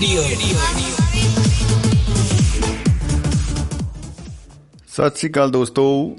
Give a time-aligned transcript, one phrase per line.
[0.00, 0.22] Radio
[4.88, 6.16] Sat Sri ਅਕਾਲ ਦੋਸਤੋ।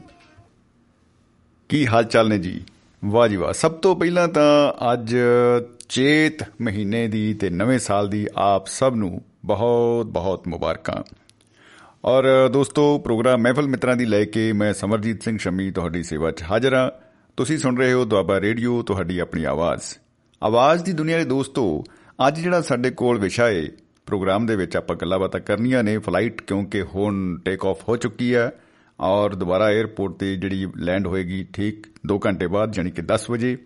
[1.70, 2.64] ਕੀ ਹਾਲ ਚਾਲ ਨੇ ਜੀ?
[3.06, 5.16] ਵਾਹ ਜੀ ਵਾਹ। ਸਭ ਤੋਂ ਪਹਿਲਾਂ ਤਾਂ ਅੱਜ
[5.90, 11.04] ਚੇਤ ਮਹੀਨੇ ਦੀ ਤੇ ਨਵੇਂ ਸਾਲ ਦੀ ਆਪ ਸਭ ਨੂੰ ਬਹੁਤ ਬਹੁਤ ਮੁਬਾਰਕਾਂ।
[12.06, 16.44] ਔਰ ਦੋਸਤੋ, ਪ੍ਰੋਗਰਾਮ ਮਹਿਫਲ ਮਿੱਤਰਾਂ ਦੀ ਲੈ ਕੇ ਮੈਂ ਸਮਰਜੀਤ ਸਿੰਘ ਸ਼ਮੀ ਤੁਹਾਡੀ ਸੇਵਾ 'ਚ
[16.44, 16.92] ਹਾਜ਼ਰ ਹਾਂ।
[17.38, 19.82] ਤੁਸੀਂ ਸੁਣ ਰਹੇ ਹੋ ਦੁਆਬਾ ਰੇਡੀਓ, ਤੁਹਾਡੀ ਆਪਣੀ ਆਵਾਜ਼।
[20.44, 21.84] ਆਵਾਜ਼ ਦੀ ਦੁਨੀਆ ਦੇ ਦੋਸਤੋ
[22.28, 23.64] ਅੱਜ ਜਿਹੜਾ ਸਾਡੇ ਕੋਲ ਵਿਸ਼ਾ ਹੈ
[24.06, 28.36] ਪ੍ਰੋਗਰਾਮ ਦੇ ਵਿੱਚ ਆਪਾਂ ਗੱਲਾਂ ਬਾਤਾਂ ਕਰਨੀਆਂ ਨੇ ਫਲਾਈਟ ਕਿਉਂਕਿ ਹੁਣ ਟੇਕ ਆਫ ਹੋ ਚੁੱਕੀ
[28.36, 28.52] ਹੈ
[29.00, 33.58] ਔਰ ਦੁਬਾਰਾ 에ਅਰਪੋਰਟ ਤੇ ਜਿਹੜੀ ਲੈਂਡ ਹੋਏਗੀ, ਠੀਕ 2 ਘੰਟੇ ਬਾਅਦ ਯਾਨੀ ਕਿ 10 ਵਜੇ।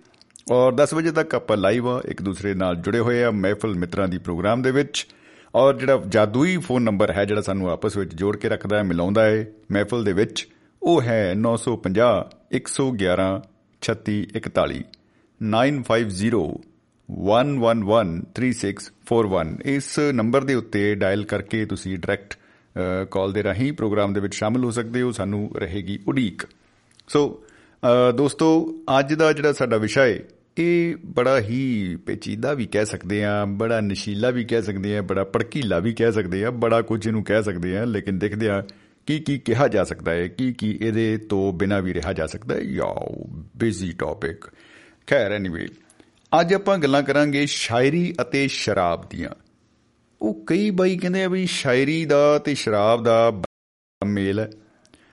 [0.51, 4.07] ਔਰ 10 ਵਜੇ ਤੱਕ ਆਪਾਂ ਲਾਈਵ ਆ ਇੱਕ ਦੂਸਰੇ ਨਾਲ ਜੁੜੇ ਹੋਏ ਆ ਮਹਿਫਲ ਮਿੱਤਰਾਂ
[4.07, 5.07] ਦੀ ਪ੍ਰੋਗਰਾਮ ਦੇ ਵਿੱਚ।
[5.55, 9.25] ਔਰ ਜਿਹੜਾ ਜਾਦੂਈ ਫੋਨ ਨੰਬਰ ਹੈ, ਜਿਹੜਾ ਸਾਨੂੰ ਆਪਸ ਵਿੱਚ ਜੋੜ ਕੇ ਰੱਖਦਾ ਹੈ, ਮਿਲਾਉਂਦਾ
[9.25, 10.47] ਹੈ ਮਹਿਫਲ ਦੇ ਵਿੱਚ,
[10.83, 12.13] ਉਹ ਹੈ 950
[12.51, 13.27] 111
[13.81, 14.81] 3641
[15.41, 16.74] 950
[17.09, 22.37] 1113641 ਇਸ ਨੰਬਰ ਦੇ ਉੱਤੇ ਡਾਇਲ ਕਰਕੇ ਤੁਸੀਂ ਡਾਇਰੈਕਟ
[23.11, 26.41] ਕਾਲ ਦੇ ਰਾਹੀਂ ਪ੍ਰੋਗਰਾਮ ਦੇ ਵਿੱਚ ਸ਼ਾਮਲ ਹੋ ਸਕਦੇ ਹੋ। ਸਾਨੂੰ ਰਹੇਗੀ ਉਡੀਕ।
[27.07, 27.43] ਸੋ
[28.15, 30.19] ਦੋਸਤੋ, ਅੱਜ ਦਾ ਜਿਹੜਾ ਸਾਡਾ ਵਿਸ਼ਾ ਹੈ
[30.57, 35.23] ਇਹ ਬੜਾ ਹੀ ਪੇਚੀਦਾ ਵੀ ਕਹਿ ਸਕਦੇ ਆ ਬੜਾ ਨਸ਼ੀਲਾ ਵੀ ਕਹਿ ਸਕਦੇ ਆ ਬੜਾ
[35.23, 38.63] ਪੜਕੀਲਾ ਵੀ ਕਹਿ ਸਕਦੇ ਆ ਬੜਾ ਕੁਝ ਇਹਨੂੰ ਕਹਿ ਸਕਦੇ ਆ ਲੇਕਿਨ ਦੇਖਦੇ ਆ
[39.05, 42.55] ਕੀ ਕੀ ਕਿਹਾ ਜਾ ਸਕਦਾ ਹੈ ਕੀ ਕੀ ਇਹਦੇ ਤੋਂ ਬਿਨਾ ਵੀ ਰਿਹਾ ਜਾ ਸਕਦਾ
[42.55, 44.45] ਹੈ ਯਾਓ ਬਿਜ਼ੀ ਟੌਪਿਕ
[45.07, 45.67] ਖੈਰ ਐਨੀਵੇ
[46.41, 49.29] ਅੱਜ ਆਪਾਂ ਗੱਲਾਂ ਕਰਾਂਗੇ ਸ਼ਾਇਰੀ ਅਤੇ ਸ਼ਰਾਬ ਦੀਆਂ।
[50.21, 53.41] ਉਹ ਕਈ ਬਾਈ ਕਹਿੰਦੇ ਆ ਵੀ ਸ਼ਾਇਰੀ ਦਾ ਤੇ ਸ਼ਰਾਬ ਦਾ
[54.05, 54.51] ਮੇਲ ਹੈ।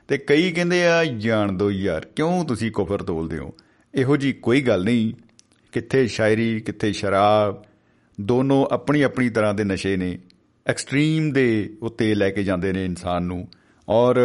[0.08, 3.54] ਤੇ ਕਈ ਕਹਿੰਦੇ ਆ, ਜਾਣ ਦੋ ਯਾਰ, ਕਿਉਂ ਤੁਸੀਂ ਕੁਫਰ ਤੋਲਦੇ ਹੋ?
[3.94, 5.14] ਇਹੋ ਜੀ ਕੋਈ ਗੱਲ ਨਹੀਂ।
[5.72, 7.64] ਕਿੱਥੇ ਸ਼ਾਇਰੀ, ਕਿੱਥੇ ਸ਼ਰਾਬ,
[8.20, 10.18] ਦੋਨੋਂ ਆਪਣੀ ਆਪਣੀ ਤਰ੍ਹਾਂ ਦੇ ਨਸ਼ੇ ਨੇ।
[10.66, 13.48] ਐਕਸਟ੍ਰੀਮ ਦੇ ਉੱਤੇ ਲੈ ਕੇ ਜਾਂਦੇ ਨੇ ਇਨਸਾਨ ਨੂੰ।
[13.88, 14.20] ਔਰ,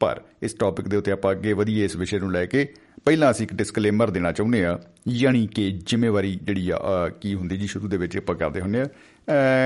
[0.00, 2.72] ਪਰ ਇਸ ਟੌਪਿਕ ਦੇ ਉੱਤੇ ਆਪਾਂ ਅੱਗੇ ਵਧੀਏ ਇਸ ਵਿਸ਼ੇ ਨੂੰ ਲੈ ਕੇ
[3.04, 7.66] ਪਹਿਲਾਂ ਅਸੀਂ ਇੱਕ ਡਿਸਕਲੇਮਰ ਦੇਣਾ ਚਾਹੁੰਦੇ ਆ ਯਾਨੀ ਕਿ ਜ਼ਿੰਮੇਵਾਰੀ ਜਿਹੜੀ ਆ ਕੀ ਹੁੰਦੀ ਜੀ
[7.66, 8.88] ਸ਼ੁਰੂ ਦੇ ਵਿੱਚ ਆਪਾਂ ਕਰਦੇ ਹੁੰਦੇ ਆ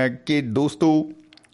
[0.07, 1.11] ਕਿ ਦੋਸਤੋ,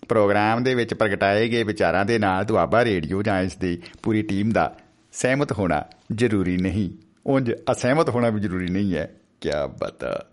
[0.09, 4.51] ਪ੍ਰੋਗਰਾਮ ਦੇ ਵਿੱਚ ਪ੍ਰਗਟਾਏ ਗਏ ਵਿਚਾਰਾਂ ਦੇ ਨਾਲ ਦੁਆਬਾ ਰੇਡੀਓ ਜਾਂ ਇਸ ਦੀ ਪੂਰੀ ਟੀਮ
[4.51, 4.77] ਦਾ
[5.11, 5.83] ਸਹਿਮਤ ਹੋਣਾ
[6.15, 6.89] ਜ਼ਰੂਰੀ ਨਹੀਂ।
[7.25, 10.25] ਉਂਝ ਅਸਹਿਮਤ ਹੋਣਾ ਵੀ ਜ਼ਰੂਰੀ ਨਹੀਂ ਹੈ। ਕੀ ਬਤਾ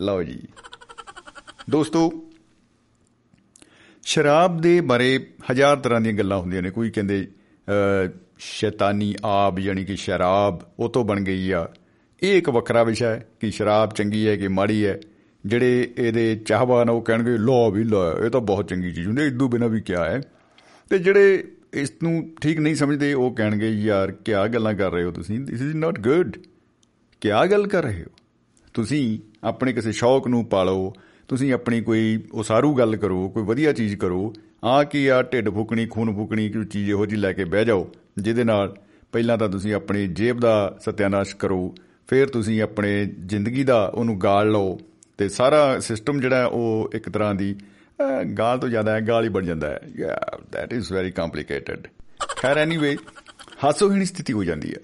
[0.00, 0.42] ਲਓ ਜੀ।
[1.70, 2.30] ਦੋਸਤੋ,
[4.02, 7.28] ਸ਼ਰਾਬ ਦੇ ਬਾਰੇ ਹਜ਼ਾਰ ਤਰ੍ਹਾਂ ਦੀਆਂ ਗੱਲਾਂ ਹੁੰਦੀਆਂ ਨੇ। ਕੋਈ ਕਹਿੰਦੇ
[8.42, 11.68] ਸ਼ੈਤਾਨੀ ਆਬ ਯਾਨੀ ਕਿ ਸ਼ਰਾਬ ਉਹ ਤੋਂ ਬਣ ਗਈ ਆ।
[12.22, 15.00] ਇਹ ਇੱਕ ਵੱਖਰਾ ਵਿਸ਼ਾ ਹੈ ਕਿ ਸ਼ਰਾਬ ਚੰਗੀ ਹੈ ਕਿ ਮਾੜੀ ਹੈ।
[15.46, 19.48] ਜਿਹੜੇ ਇਹਦੇ ਚਾਹਵਾਨ ਉਹ ਕਹਿਣਗੇ ਲੋ ਵੀ ਲੋ, ਇਹ ਤਾਂ ਬਹੁਤ ਚੰਗੀ ਚੀਜ਼ ਹੁੰਦੀ ਇਦੋਂ
[19.48, 20.20] ਬਿਨਾ ਵੀ ਕਿਆ ਹੈ।
[20.90, 25.10] ਤੇ ਜਿਹੜੇ ਇਸ ਨੂੰ ਠੀਕ ਨਹੀਂ ਸਮਝਦੇ, ਉਹ ਕਹਿਣਗੇ, ਯਾਰ, ਕਿਆ ਗੱਲਾਂ ਕਰ ਰਹੇ ਹੋ
[25.10, 25.46] ਤੁਸੀਂ?
[25.46, 26.36] ਥਿਸ ਇਜ਼ ਨਾਟ ਗੁੱਡ
[27.20, 28.08] ਕਿਆ ਗੱਲ ਕਰ ਰਹੇ ਹੋ?
[28.74, 30.94] ਤੁਸੀਂ ਆਪਣੇ ਕਿਸੇ ਸ਼ੌਕ ਨੂੰ ਪਾਲੋ,
[31.28, 34.34] ਤੁਸੀਂ ਆਪਣੀ ਕੋਈ ਉਸਾਰੂ ਗੱਲ ਕਰੋ, ਕੋਈ ਵਧੀਆ ਚੀਜ਼ ਕਰੋ,
[34.64, 37.92] ਆ ਕੀ ਆ, ਢਿੱਡ ਫੁਕਣੀ, ਖੂਨ ਫੁਕਣੀ, ਕੋਈ ਚੀਜ਼ ਇਹੋ ਜੀ ਲੈ ਕੇ ਬਹਿ ਜਾਓ।
[38.18, 38.76] ਜਿਹਦੇ ਨਾਲ
[39.12, 41.74] ਪਹਿਲਾਂ ਤਾਂ ਤੁਸੀਂ ਆਪਣੀ ਜੇਬ ਦਾ ਸਤਿਆਨਾਸ਼ ਕਰੋ,
[42.08, 44.78] ਫਿਰ ਤੁਸੀਂ ਆਪਣੇ ਜ਼ਿੰਦਗੀ ਦਾ ਉਹਨੂੰ ਗਾਲ ਲਓ
[45.18, 47.56] ਤੇ ਸਾਰਾ ਸਿਸਟਮ ਜਿਹੜਾ ਉਹ ਇੱਕ ਤਰ੍ਹਾਂ ਦੀ
[48.38, 50.20] ਗਾਲ ਤੋਂ ਜ਼ਿਆਦਾ ਹੈ, ਗਾਲ ਹੀ ਬਣ ਜਾਂਦਾ ਹੈ। Yeah
[50.52, 51.86] that is very complicated
[52.36, 52.96] ਖੈਰ ਐਨੀਵੇ
[53.64, 54.78] ਹਾਸੋਹੀਣੀ ਸਥਿਤੀ ਹੋ ਜਾਂਦੀ ਹੈ।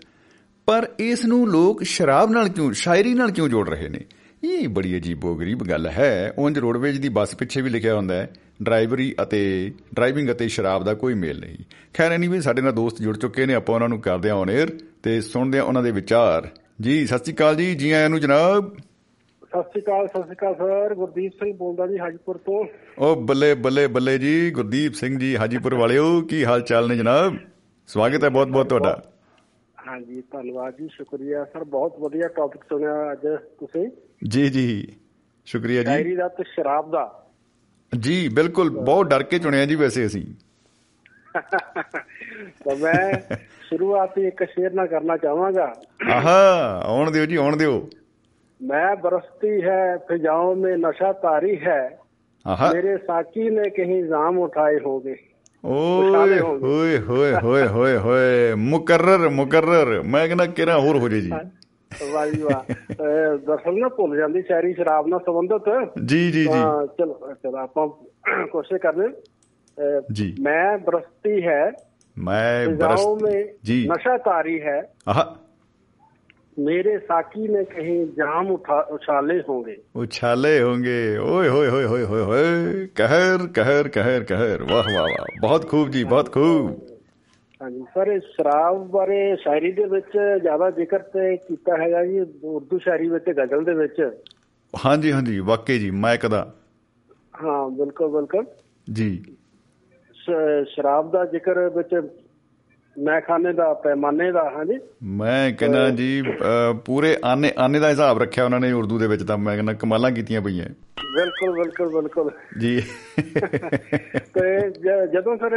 [0.66, 4.00] ਪਰ ਇਸ ਨੂੰ ਲੋਕ ਸ਼ਰਾਬ ਨਾਲ ਕਿਉਂ, ਸ਼ਾਇਰੀ ਨਾਲ ਕਿਉਂ ਜੋੜ ਰਹੇ ਨੇ?
[4.44, 8.30] ਇਹ ਬੜੀ ਅਜੀਬੋ-ਗਰੀਬ ਗੱਲ ਹੈ। ਉਂਝ ਰੋਡਵੇਜ ਦੀ ਬੱਸ ਪਿੱਛੇ ਵੀ ਲਿਖਿਆ ਹੁੰਦਾ ਹੈ
[8.62, 11.56] ਡਰਾਈਵਰੀ ਅਤੇ ਡਰਾਈਵਿੰਗ ਅਤੇ ਸ਼ਰਾਬ ਦਾ ਕੋਈ ਮੇਲ ਨਹੀਂ।
[11.94, 14.70] ਖੈਰ ਐਨੀਵੇ ਸਾਡੇ ਨਾਲ ਦੋਸਤ ਜੁੜ ਚੁੱਕੇ ਨੇ ਆਪਾਂ ਉਹਨਾਂ ਨੂੰ ਕਰਦੇ ਹਾਂ ਔਨ 에ਅਰ
[15.02, 16.48] ਤੇ ਸੁਣਦੇ ਹਾਂ ਉਹਨਾਂ ਦੇ ਵਿਚਾਰ।
[16.80, 18.76] ਜੀ ਸਤਿ ਸ਼੍ਰੀ ਅਕਾਲ ਜੀ ਜੀ ਆਇਆਂ ਨੂੰ ਜਨਾਬ।
[19.44, 22.64] ਸਤਿ ਸ਼੍ਰੀ ਅਕਾਲ ਸਤਿ ਸ਼੍ਰੀ ਅਕਾਲ ਸਰ ਗੁਰਦੀਪ ਸਿੰਘ ਬੋਲਦਾ ਜੀ ਹਾਜੀਪੁਰ ਤੋਂ।
[22.98, 27.36] ਉਹ ਬੱਲੇ ਬੱਲੇ ਬੱਲੇ ਜੀ ਗੁਰਦੀਪ ਸਿੰਘ ਜੀ ਹਾਜੀਪੁਰ ਵਾਲਿਓ ਕੀ ਹਾਲ ਚਾਲ ਨੇ ਜਨਾਬ?
[27.86, 29.02] ਸਵਾਗਤ ਹੈ ਬਹੁਤ ਬਹੁਤ ਤੁਹਾਡਾ।
[29.88, 33.26] ਹਾਂਜੀ ਧੰਨਵਾਦ ਜੀ ਸ਼ੁਕਰੀਆ ਸਰ ਬਹੁਤ ਵਧੀਆ ਟੌਪਿਕ ਸੁਣਿਆ ਅੱਜ
[33.60, 33.90] ਤੁਸੀਂ।
[34.28, 34.88] ਜੀ ਜੀ
[35.46, 37.25] ਸ਼ੁਕਰੀਆ ਜੀ। ਡਾਇਰੀ ਦਾ ਤੇ ਸ਼ਰਾਬ ਦਾ।
[38.00, 40.24] ਜੀ ਬਿਲਕੁਲ ਬਹੁਤ ਡਰ ਕੇ ਚੁਣਿਆ ਜੀ ਵੈਸੇ ਅਸੀਂ।
[42.64, 43.34] ਤਾਂ ਮੈਂ
[43.68, 45.74] ਸ਼ੁਰੂਆਤ ਇੱਕ ਸ਼ੇਰ ਨਾਲ ਕਰਨਾ ਚਾਹਾਂਗਾ।
[46.12, 47.88] ਆਹਾ ਆਉਣ ਦਿਓ ਜੀ ਆਉਣ ਦਿਓ।
[48.62, 51.98] ਮੈਂ ਬਰਸਤੀ ਹੈ ਫਿਜ਼ਾਓ ਮੇ ਨਸ਼ਾ ਤਾਰੀ ਹੈ।
[52.46, 55.16] ਆਹਾ। ਮੇਰੇ ਸਾਕੀ ਨੇ ਕਹੀਂ ਇਲਜ਼ਾਮ ਉਠਾਏ ਹੋਗੇ।
[55.64, 61.30] ਓਏ ਹੋਏ ਹੋਏ ਹੋਏ ਹੋਏ ਹੋਏ। ਮੁਕਰਰ ਮੁਕਰਰ। ਮੈਂ ਕਹਿੰਦਾ ਕਿਹੜਾ ਹੋਰ ਹੋ ਜੇ ਜੀ।
[62.11, 62.73] ਵਾਹ ਜੀ ਵਾਹ
[63.37, 65.69] ਦਰਸਲ ਨਾ ਭੁੱਲ ਜਾਂਦੀ ਸ਼ਾਇਰੀ ਸ਼ਰਾਬ ਨਾਲ ਸੰਬੰਧਿਤ
[65.99, 66.49] ਜੀ ਜੀ ਜੀ
[66.97, 67.87] ਚਲੋ ਚਲੋ ਆਪਾਂ
[68.51, 69.07] ਕੋਸ਼ਿਸ਼ ਕਰਨੇ
[70.11, 71.63] ਜੀ ਮੈਂ ਬਰਸਤੀ ਹੈ
[72.17, 73.37] ਮੈਂ फिजाओं में
[73.67, 75.23] जी नशा तारी है ਆਹਾ
[76.57, 80.97] मेरे साकी ने कहीं जाम उठा उछाले होंगे उछाले होंगे
[81.27, 85.89] ओए होए होए होए होए होए कहर कहर कहर कहर वाह वाह वाह बहुत खूब
[85.91, 86.84] जी बहुत खूब
[87.62, 92.78] ਹਾਂਜੀ ਸਰ ਇਹ ਸ਼ਰਾਬ ਬਾਰੇ ਸ਼ਾਇਰੀ ਦੇ ਵਿੱਚ ਜ਼ਿਆਦਾ ਜ਼ਿਕਰ ਤੇ ਕੀਤਾ ਹੈਗਾ ਜੀ ਉਰਦੂ
[92.78, 94.10] ਸ਼ਾਇਰੀ ਵਿੱਚ ਗਜ਼ਲ ਦੇ ਵਿੱਚ।
[94.74, 96.54] ਹਾਂਜੀ ਹਾਂਜੀ ਵਾਕਈ ਜੀ ਮੈਂ ਕਦਾ
[97.44, 98.44] ਹਾਂ ਬਿਲਕੁਲ ਬਿਲਕੁਲ।
[98.92, 99.24] ਜੀ।
[100.66, 102.10] ਸ਼ਰਾਬ ਦਾ ਜ਼ਿਕਰ ਵਿੱਚ
[102.98, 106.22] ਮੈਖਾਨੇ ਦਾ ਪੈਮਾਨੇ ਦਾ ਹਾਂਜੀ। ਮੈਂ ਕਹਿੰਦਾ ਜੀ
[106.84, 110.10] ਪੂਰੇ ਆਨੇ ਆਨੇ ਦਾ ਹਿਸਾਬ ਰੱਖਿਆ ਉਹਨਾਂ ਨੇ ਉਰਦੂ ਦੇ ਵਿੱਚ ਤਾਂ ਮੈਂ ਕਹਿੰਦਾ ਕਮਾਲਾਂ
[110.10, 110.66] ਕੀਤੀਆਂ ਪਈਆਂ।
[111.16, 112.82] ਬਿਲਕੁਲ ਬਿਲਕੁਲ ਬਿਲਕੁਲ। ਜੀ।
[114.34, 114.70] ਤੇ
[115.06, 115.56] ਜਦੋਂ ਸਰ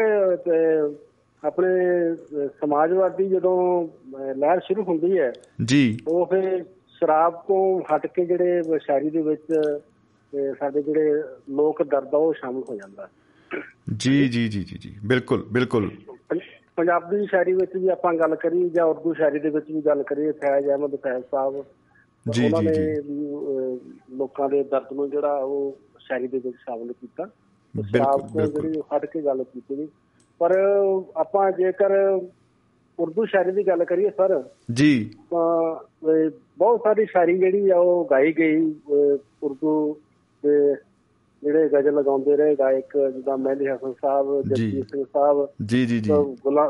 [1.43, 1.67] ਆਪਣੇ
[2.47, 3.87] ਸਮਾਜਵਾਦੀ ਜਦੋਂ
[4.35, 5.33] ਲਹਿਰ ਸ਼ੁਰੂ ਹੁੰਦੀ ਹੈ
[5.65, 9.53] ਜੀ। ਉਹ ਫਿਰ ਸ਼ਰਾਬ ਤੋਂ ਹਟ ਕੇ ਜਿਹੜੇ ਸ਼ਾਇਰੀ ਦੇ ਵਿੱਚ
[10.59, 11.13] ਸਾਡੇ ਜਿਹੜੇ
[11.49, 13.09] ਲੋਕ ਦਰਦ ਆ ਉਹ ਸ਼ਾਮਲ ਹੋ ਜਾਂਦਾ।
[13.97, 15.91] ਜੀ ਜੀ ਜੀ ਜੀ ਜੀ। ਬਿਲਕੁਲ ਬਿਲਕੁਲ।
[16.75, 20.31] ਪੰਜਾਬੀ ਸ਼ਾਇਰੀ ਵਿੱਚ ਵੀ ਆਪਾਂ ਗੱਲ ਕਰੀ ਜਾਂ ਉਰਦੂ ਸ਼ਾਇਰੀ ਦੇ ਵਿੱਚ ਵੀ ਗੱਲ ਕਰੀਏ
[20.31, 21.65] ਫੈਜ਼ ਅਹਿਮਦ ਫੈਜ਼ ਸਾਹਿਬ
[22.29, 22.95] ਜੀ, ਜੀ, ਜੀ।
[24.17, 27.29] ਲੋਕਾਂ ਦੇ ਦਰਦ ਨੂੰ ਜਿਹੜਾ ਉਹ ਸ਼ਾਇਰੀ ਦੇ ਵਿੱਚ ਸ਼ਾਮਲ ਕੀਤਾ।
[27.75, 29.87] ਬਿਲਕੁਲ, ਬਿਲਕੁਲ। ਜਿਹੜੀ ਹਟ ਕੇ ਗੱਲ ਕੀਤੀ ਗਈ।
[30.39, 30.57] ਪਰ
[31.15, 32.19] ਆਪਾਂ ਜੇਕਰ
[32.99, 34.43] ਉਰਦੂ ਸ਼ਾਇਰੀ ਦੀ ਗੱਲ ਕਰੀਏ ਸਰ
[34.73, 38.75] ਜੀ ਬਹੁਤ ਸਾਰੀ ਸ਼ਾਇਰੀ ਜਿਹੜੀ ਆ ਉਹ ਗਾਈ ਗਈ
[39.43, 39.97] ਉਰਦੂ
[40.43, 40.75] ਦੇ
[41.43, 46.11] ਜਿਹੜੇ ਗਜ਼ਲ ਲਗਾਉਂਦੇ ਰਹੇ ਗਾਇਕ ਜਿੱਦਾਂ ਮਹਿੰਦੀ ਹਸਨ ਸਾਹਿਬ। ਜਗਜੀਤ ਸਿੰਘ ਸਾਹਿਬ ਜੀ ਜੀ ਜੀ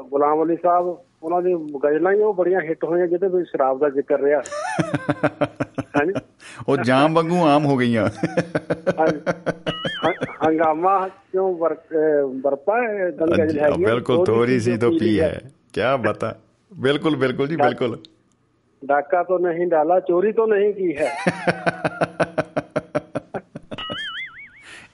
[0.09, 3.89] ਗੁਲਾਮ ਅਲੀ ਸਾਹਿਬ ਉਹਨਾਂ ਦੇ ਗਜ਼ਲਾਂ ਹੀ ਉਹ ਬੜੀਆਂ ਹਿੱਟ ਹੋਈਆਂ ਜਿਹਦੇ ਵਿੱਚ ਸ਼ਰਾਬ ਦਾ
[3.89, 4.41] ਜ਼ਿਕਰ ਰਿਹਾ।
[5.81, 6.13] ਹਾਂਜੀ।
[6.67, 8.09] ਉਹ ਜਾਮ ਵਾਂਗੂ ਆਮ ਹੋ ਗਈਆਂ।
[10.47, 11.57] ਹੰਗਾਮਾ ਕਿਉਂ
[12.41, 13.11] ਵਰਤਾ ਹੈ?
[13.11, 15.41] ਦਲ ਗਜ਼ਲ ਹੈ ਬਿਲਕੁਲ ਥੋੜੀ ਸੀ ਤੋਂ ਪੀ ਹੈ।
[15.73, 16.35] ਕੀ ਬਤਾ।
[16.73, 17.99] ਬਿਲਕੁਲ ਬਿਲਕੁਲ ਜੀ ਬਿਲਕੁਲ।
[18.85, 21.11] ਡਾਕਾ ਤੋਂ ਨਹੀਂ ਡਾਲਾ ਚੋਰੀ ਤੋਂ ਨਹੀਂ ਕੀ ਹੈ?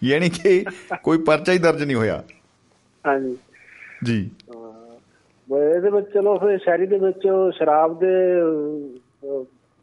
[0.03, 0.65] ਯਾਨੀ ਕਿ
[1.03, 2.23] ਕੋਈ ਪਰਚਾ ਹੀ ਦਰਜ ਨਹੀਂ ਹੋਇਆ।
[3.07, 3.37] ਹਾਂਜੀ।
[4.03, 4.29] ਜੀ।
[5.51, 7.27] ਇਹਦੇ ਵਿੱਚ ਚਲੋ ਫਿਰ ਸ਼ਾਇਰੀ ਦੇ ਵਿੱਚ
[7.57, 8.13] ਸ਼ਰਾਬ ਦੇ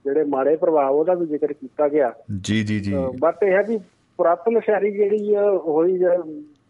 [0.05, 3.79] ਜਿਹੜੇ ਮਾੜੇ ਪ੍ਰਭਾਵ ਉਹਦਾ ਵੀ ਜ਼ਿਕਰ ਕੀਤਾ ਗਿਆ। ਜੀ ਜੀ ਜੀ। ਬਟ ਇਹ ਹੈ ਕਿ
[4.17, 5.99] ਪੁਰਾਤਨ ਸ਼ਾਇਰੀ ਜਿਹੜੀ ਹੋਈ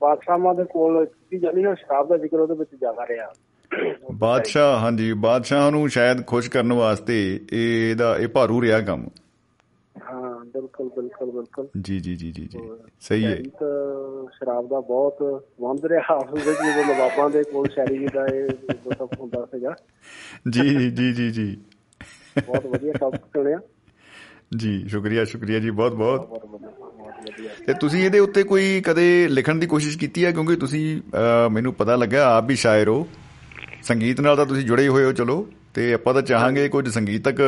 [0.01, 3.33] ਬਾਦਸ਼ਾਹਾਂ ਦੇ ਕੋਲ ਕੀਤੀ ਜਾਂਦੀ ਨਾ ਸ਼ਰਾਬ ਦਾ ਜ਼ਿਕਰ ਉਹਦੇ ਵਿੱਚ ਜ਼ਿਆਦਾ ਰਿਹਾ।
[4.13, 9.09] ਬਾਦਸ਼ਾਹ ਹਾਂਜੀ ਬਾਦਸ਼ਾਹ ਨੂੰ ਸ਼ਾਇਦ ਖੁਸ਼ ਕਰਨ ਵਾਸਤੇ ਇਹ ਇਹਦਾ ਇਹ ਭਾਰੂ ਰਿਹਾ ਕੰਮ।
[10.01, 12.59] ਹਾਂ ਬਿਲਕੁਲ ਬਿਲਕੁਲ ਬਿਲਕੁਲ। ਜੀ ਜੀ ਜੀ ਜੀ ਜੀ।
[13.01, 15.23] ਸਹੀ ਹੈ। ਤਾਂ ਸ਼ਰਾਬ ਦਾ ਬਹੁਤ
[15.61, 18.49] ਵੰਦ ਰਿਹਾ ਆਪਸ ਵਿੱਚ ਜਦੋਂ ਨਵਾਬਾਂ ਦੇ ਕੋਲ ਸ਼ਾਇਰੀ ਦਾ ਇਹ
[18.89, 19.75] ਮਤਲਬ ਹੁੰਦਾ ਸੀਗਾ।
[20.51, 21.57] ਜੀ ਜੀ ਜੀ ਜੀ।
[22.47, 23.59] ਬਹੁਤ ਵਧੀਆ ਟੌਪਿਕ ਚੁਣਿਆ
[24.57, 26.41] ਜੀ ਸ਼ੁਕਰੀਆ ਸ਼ੁਕਰੀਆ ਜੀ ਬਹੁਤ ਬਹੁਤ।
[27.67, 30.33] ਤੇ ਤੁਸੀਂ ਇਹਦੇ ਉੱਤੇ ਕੋਈ ਕਦੇ ਲਿਖਣ ਦੀ ਕੋਸ਼ਿਸ਼ ਕੀਤੀ ਹੈ?
[30.33, 31.01] ਕਿਉਂਕਿ ਤੁਸੀਂ
[31.51, 33.07] ਮੈਨੂੰ ਪਤਾ ਲੱਗਾ ਆਪ ਵੀ ਸ਼ਾਇਰ ਹੋ।
[33.83, 37.41] ਸੰਗੀਤ ਨਾਲ ਤਾਂ ਤੁਸੀਂ ਜੁੜੇ ਹੋਏ ਹੋ ਚਲੋ। ਤੇ ਆਪਾਂ ਤਾਂ ਚਾਹਾਂਗੇ ਕੁਝ ਸੰਗੀਤਕ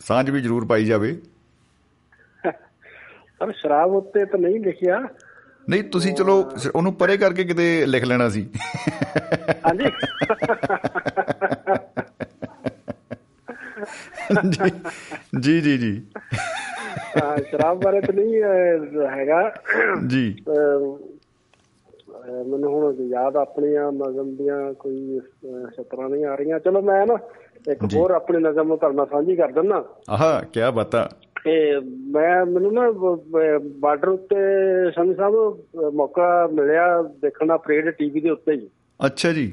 [0.00, 1.18] ਸਾਂਝ ਵੀ ਜ਼ਰੂਰ ਪਾਈ ਜਾਵੇ।
[3.40, 5.06] ਪਰ ਸ਼ਰਾਬ ਉੱਤੇ ਤਾਂ ਨਹੀਂ ਲਿਖਿਆ।
[5.68, 8.48] ਨਹੀਂ ਤੁਸੀਂ ਚਲੋ ਉਹਨੂੰ ਪਰੇ ਕਰਕੇ ਕਿਤੇ ਲਿਖ ਲੈਣਾ ਸੀ।
[9.66, 9.86] ਹਾਂਜੀ।
[15.40, 16.02] ਜੀ ਜੀ ਜੀ
[17.50, 18.42] ਸ਼ਰਾਬ ਬਾਰੇ ਤਾਂ ਨਹੀਂ
[19.08, 19.52] ਹੈਗਾ।
[20.06, 20.36] ਜੀ।
[22.46, 25.20] ਮੈਨੂੰ ਹੁਣ ਯਾਦ ਆਪਣੀਆਂ ਨਜ਼ਮ ਦੀਆਂ ਕੋਈ
[25.76, 27.18] ਸਤਰਾਂ ਨਹੀਂ ਆ ਰਹੀਆਂ। ਚਲੋ ਮੈਂ ਨਾ
[27.72, 31.08] ਇੱਕ। ਹੋਰ ਆਪਣੀ ਨਜ਼ਮ ਨੂੰ ਤੁਹਾਡੇ ਨਾਲ ਸਾਂਝੀ ਕਰ ਦਿੰਦਾ। ਆਹਾ ਕੀ ਬਤਾ।
[31.44, 32.90] ਤੇ ਮੈਂ ਮੈਨੂੰ ਨਾ
[33.80, 34.36] ਬਾਰਡਰ ਉੱਤੇ
[34.90, 35.34] ਸੰਨੀ ਸਾਹਿਬ
[35.94, 38.68] ਮੌਕਾ ਮਿਲਿਆ ਦੇਖਣ ਪਰੇਡ ਟੀਵੀ ਦੇ ਉੱਤੇ ਹੀ।
[39.06, 39.52] ਅੱਛਾ ਜੀ।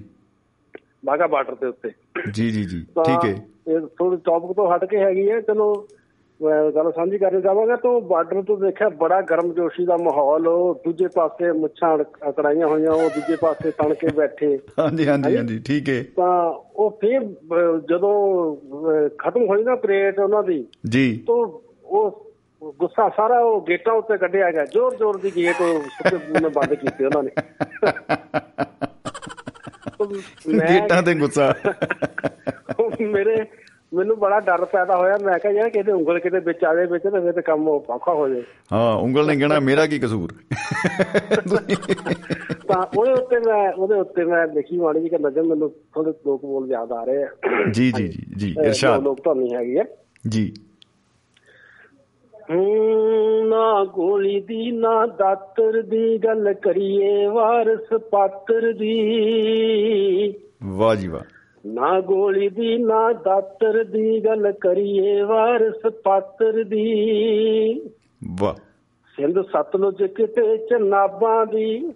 [1.05, 1.89] ਬਾਗਾ ਬਾਰਡਰ ਦੇ ਉੱਤੇ।
[2.33, 5.87] ਜੀ ਜੀ ਜੀ। ਠੀਕ ਹੈ। ਇਹ ਥੋੜੀ ਟੌਪਿਕ ਤੋਂ ਹਟ ਕੇ ਹੈਗੀ ਹੈ ਚਲੋ
[6.75, 11.51] ਗੱਲ ਸਾਂਝੀ ਕਰਨੀ ਚਾਹਾਂਗਾ ਤਾਂ ਬਾਰਡਰ ਤੋਂ ਦੇਖਿਆ ਬੜਾ ਗਰਮਜੋਸ਼ੀ ਦਾ ਮਾਹੌਲ ਉਹ ਦੂਜੇ ਪਾਸੇ
[11.51, 11.97] ਮੁੱਛਾਂ
[12.29, 16.97] ਅਕੜਾਈਆਂ ਹੋਈਆਂ ਉਹ ਦੂਜੇ ਪਾਸੇ ਤਣ ਕੇ ਬੈਠੇ। ਹਾਂਜੀ ਹਾਂਜੀ ਹਾਂਜੀ ਠੀਕ ਹੈ। ਤਾਂ ਉਹ
[17.01, 17.21] ਫਿਰ
[17.89, 18.55] ਜਦੋਂ
[19.19, 21.47] ਖਤਮ ਹੋਈ ਨਾ ਪਰੇਡ ਉਹਨਾਂ ਦੀ ਜੀ। ਤਾਂ
[21.87, 22.33] ਉਹ
[22.79, 26.73] ਗੁੱਸਾ ਸਾਰਾ ਉਹ ਗੇਟਾਂ ਉੱਤੇ ਕੱਢਿਆ ਗਿਆ। ਜ਼ੋਰ ਜ਼ੋਰ ਦੀ ਗੇਟ ਉਹ ਸੁੱਕੇ ਪੂਨੇ ਬੰਦ
[26.73, 27.29] ਕੀਤੇ ਉਹਨਾਂ ਨੇ।
[30.59, 31.53] ਗੇਟਾਂ ਤੇ ਗੁੱਸਾ।
[32.79, 33.45] ਉਹ ਮੇਰੇ
[33.93, 37.03] ਮੈਨੂੰ ਬੜਾ ਡਰ ਪੈਦਾ ਹੋਇਆ। ਮੈਂ ਕਿਹਾ ਯਾਰ ਕਿਤੇ ਉਂਗਲ ਕਿਤੇ ਵਿੱਚ ਆ ਜਾਏ ਵਿੱਚ
[37.03, 38.41] ਤਾਂ ਫਿਰ ਤੇ ਕੰਮ ਔਖਾ ਹੋ ਜਾਏ।
[38.73, 40.33] ਹਾਂ ਉਂਗਲ ਨੇ ਕਹਿਣਾ ਮੇਰਾ ਕੀ ਕਸੂਰ?
[42.67, 46.41] ਤਾਂ ਉਹਦੇ ਉੱਤੇ ਮੈਂ ਉਹਦੇ ਉੱਤੇ ਮੈਂ ਲਿਖੀ ਮਾੜੀ ਜੀ ਕਿ ਨਜ਼ਰ ਮੈਨੂੰ ਥੋੜੇ ਲੋਕ
[46.41, 47.27] ਬੋਲ ਯਾਦ ਆ ਰਹੇ ਆ।
[47.71, 49.83] ਜੀ ਜੀ ਜੀ ਜੀ ਇਰਸ਼ਾਦ। ਲੋਕ ਤਾਂ ਨਹੀਂ ਹੈਗੀ ਹੈ
[50.27, 50.53] ਜੀ।
[53.43, 58.97] ਨਾ ਗੋਲੀ ਦੀ ਨਾ ਦਾਤਰ ਦੀ ਗੱਲ ਕਰੀਏ ਵਾਰਸ ਪਾਤਰ ਦੀ।
[60.63, 61.21] ਵਾਹ ਜੀ ਵਾਹ।
[61.65, 67.89] ਨਾ ਗੋਲੀ ਦੀ ਨਾ ਦਾਤਰ ਦੀ ਗੱਲ ਕਰੀਏ ਵਾਰਸ ਪਾਤਰ ਦੀ।
[68.39, 68.53] ਵਾਹ।
[69.15, 71.91] ਸਿੰਧ ਸਤਲੁਜ ਕਿਤੇ ਚਨਾਬਾਂ ਦੀ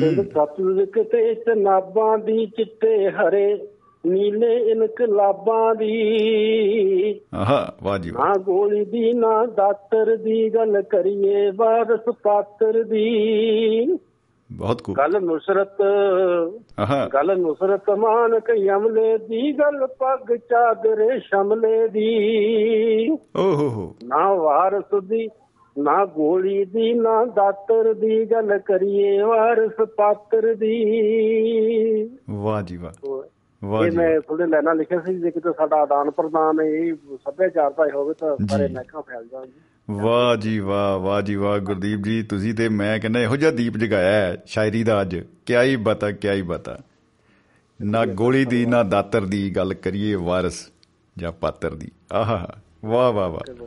[0.00, 3.68] ਸਿੰਧ ਸਤਲੁਜ ਕਿਤੇ ਚਨਾਬਾਂ ਦੀ ਚਿੱਟੇ ਹਰੇ
[4.06, 12.14] ਨੀਲੇ ਇਨਕਲਾਬਾਂ ਦੀ। ਆਹਾ ਵਾਹ ਜੀ ਨਾ ਗੋਲੀ ਦੀ ਨਾ ਦਾਤਰ ਦੀ ਗੱਲ ਕਰੀਏ ਵਾਰਸ
[12.22, 13.98] ਪਾਤਰ ਦੀ।
[14.52, 15.80] ਬਹੁਤ ਕੂ ਗੱਲ ਨੁਸਰਤ
[16.78, 22.08] ਆਹਾ। ਗੱਲ ਨੁਸਰਤ ਮਾਨ ਕਈ ਅਮਲੇ ਦੀ ਗੱਲ ਪੱਗ ਚਾਦਰੇ ਸ਼ਮਲੇ ਦੀ।
[23.10, 25.28] ਓ ਹੋ ਹੋ। ਨਾ ਵਾਰਸ ਦੀ
[25.78, 30.84] ਨਾ ਗੋਲੀ ਦੀ ਨਾ ਦਾਤਰ ਦੀ ਗੱਲ ਕਰੀਏ ਵਾਰਸ ਪਾਤਰ ਦੀ।
[32.30, 33.22] ਵਾਹ ਜੀ ਵਾਹ।
[33.64, 37.88] ਇਹ ਜੀ ਮੈਂ ਥੋੜੇ ਲੈਣਾ ਲਿਖਿਆ ਸੀ ਜੇ ਕਿਤੇ ਸਾਡਾ ਆਦਾਨ ਪ੍ਰਦਾਨ ਇਹ ਸੱਭਿਆਚਾਰ ਦਾ
[37.94, 39.52] ਹੋਵੇ ਤਾਂ ਸਾਰੇ। ਮਹਿਕਾਂ ਫੈਲ ਜਾਣਗੇ।
[39.90, 43.76] ਵਾਹ ਜੀ ਵਾਹ ਵਾਹ ਜੀ ਵਾਹ ਗੁਰਦੀਪ ਜੀ ਤੁਸੀਂ ਤੇ ਮੈਂ ਕਹਿੰਦਾ ਇਹੋ ਜਿਹਾ ਦੀਪ
[43.76, 46.78] ਜਗਾਇਆ ਹੈ ਸ਼ਾਇਰੀ ਦਾ ਅੱਜ। ਕਿਆ ਹੀ ਬਤਾ ਕਿਆ ਹੀ ਬਤਾ।
[47.82, 50.70] ਨਾ ਗੋਲੀ ਦੀ ਨਾ ਦਾਤਰ ਦੀ ਗੱਲ ਕਰੀਏ ਵਾਰਸ
[51.18, 52.48] ਜਾਂ ਪਾਤਰ ਦੀ। ਆਹਾ
[52.84, 53.66] ਵਾਹ ਵਾਹ ਵਾਹ।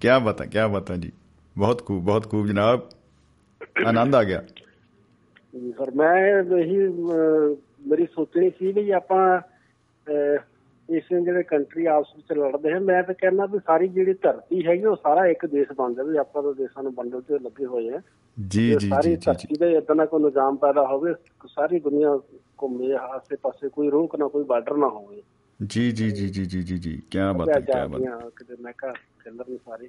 [0.00, 1.12] ਕੀ ਬਤਾ ਕੀ ਬਤਾ ਜੀ।
[1.58, 2.80] ਬਹੁਤ ਖੂਬ ਬਹੁਤ ਖੂਬ ਜਨਾਬ।
[3.86, 4.42] ਆਨੰਦ ਆ ਗਿਆ।
[5.60, 6.88] ਜੀ ਸਰ ਮੈਂ ਇਹੀ
[7.86, 9.40] ਮੇਰੀ ਸੋਚਣੀ ਸੀ ਵੀ ਆਪਾਂ
[10.88, 14.84] ਇਸ ਜਿਹੜੇ ਕੰਟਰੀ ਆਪਸ ਵਿੱਚ ਲੜਦੇ ਹਨ ਮੈਂ ਤਾਂ ਕਹਿੰਦਾ ਵੀ ਸਾਰੀ ਜਿਹੜੀ ਧਰਤੀ ਹੈਗੀ
[14.84, 18.00] ਉਹ ਸਾਰਾ ਇੱਕ ਦੇਸ਼ ਬਣ ਜਾਵੇ ਆਪਾਂ ਤਾਂ ਦੇਸ਼ਾਂ ਨੂੰ ਵੰਡਣ ਤੇ ਲੱਗੇ ਹੋਏ ਆ
[18.48, 21.14] ਜੀ ਜੀ ਸਾਰੀ ਧਰਤੀ ਦੇ ਇਦਾਂ ਦਾ ਕੋਈ ਨਿਜ਼ਾਮ ਪੈਦਾ ਹੋਵੇ
[21.46, 22.18] ਸਾਰੀ ਦੁਨੀਆ
[22.62, 25.22] ਘੁੰਮੇ ਆਸੇ ਪਾਸੇ ਕੋਈ ਰੋਕ ਨਾ ਕੋਈ ਬਾਰਡਰ ਨਾ ਹੋਵੇ।
[25.66, 28.92] ਜੀ ਜੀ ਜੀ ਜੀ ਜੀ ਜੀ ਜੀ ਕੀ ਬਤਾ ਕੀ ਬਤਾ ਜਾਂਦੀਆਂ ਕਿਤੇ ਮੈਂ ਕਿਹਾ
[29.30, 29.88] ਨਹੀਂ ਸਾਰੇ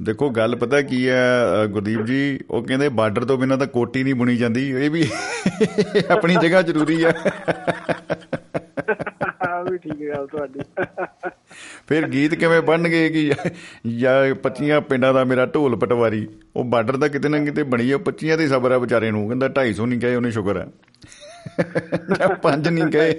[0.00, 4.14] ਦੇਖੋ ਗੱਲ ਪਤਾ ਕੀ ਹੈ ਗੁਰਦੀਪ ਜੀ ਉਹ ਕਹਿੰਦੇ ਬਾਰਡਰ ਤੋਂ ਬਿਨਾਂ ਤਾਂ ਕੋਟੀ ਨਹੀਂ
[4.14, 5.08] ਬੁਣੀ ਜਾਂਦੀ ਇਹ ਵੀ
[6.10, 7.12] ਆਪਣੀ ਜਗ੍ਹਾ ਜ਼ਰੂਰੀ ਹੈ।
[9.48, 10.60] ਆ ਵੀ ਠੀਕ ਹੈ ਗੱਲ ਤੁਹਾਡੀ।
[11.88, 13.24] ਫਿਰ ਗੀਤ ਕਿਵੇਂ ਬਣਨਗੇ ਕਿ
[13.98, 14.14] ਜਾਂ
[14.44, 16.26] 25 ਪਿੰਡਾਂ ਦਾ ਮੇਰਾ ਢੋਲ ਪਟਵਾਰੀ
[16.56, 19.48] ਉਹ ਬਾਰਡਰ ਦਾ ਕਿਤੇ ਨਾ ਕਿਤੇ ਬਣੀ ਆ 25 ਦੀ ਸਬਰ ਆ ਵਿਚਾਰੇ ਨੂੰ ਕਹਿੰਦਾ
[19.60, 20.66] 250 ਨਹੀਂ ਕਹੇ ਉਹਨੇ ਸ਼ੁਕਰ ਹੈ
[22.18, 23.14] ਜਾਂ ਪੰਜ ਨਹੀਂ ਕਹੇ।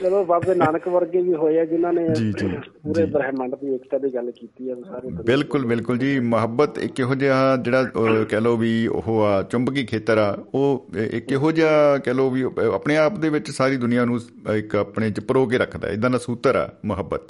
[0.00, 2.48] ਚਲੋ ਬਾਬੇ ਨਾਨਕ ਵਰਗੇ ਵੀ ਹੋਏ ਆ ਜਿਨ੍ਹਾਂ ਨੇ ਜੀ, ਜੀ,
[2.82, 7.14] ਪੂਰੇ ਬ੍ਰਹਿਮੰਡ ਦੀ ਏਕਤਾ ਦੀ ਗੱਲ ਕੀਤੀ ਵੀ ਸਾਰੇ ਬਿਲਕੁਲ ਬਿਲਕੁਲ ਜੀ ਮੁਹੱਬਤ ਇੱਕ ਇਹੋ
[7.14, 7.84] ਜਿਹਾ ਜਿਹੜਾ
[8.30, 12.44] ਕਹਿ ਲਓ ਵੀ ਉਹ ਆ ਚੁੰਬਕੀ ਖੇਤਰ ਆ ਉਹ ਇੱਕ ਇਹੋ ਜਿਹਾ ਕਹਿ ਲਓ ਵੀ
[12.74, 14.20] ਆਪਣੇ ਆਪ ਦੇ ਵਿੱਚ ਸਾਰੀ ਦੁਨੀਆ ਨੂੰ
[14.54, 17.22] ਇੱਕ ਆਪਣੇ ਚ ਪਰੋ ਕੇ ਰੱਖਦਾ ਇਦਾਂ ਦਾ ਸੂਤਰ ਆ ਮੁਹੱਬਤ।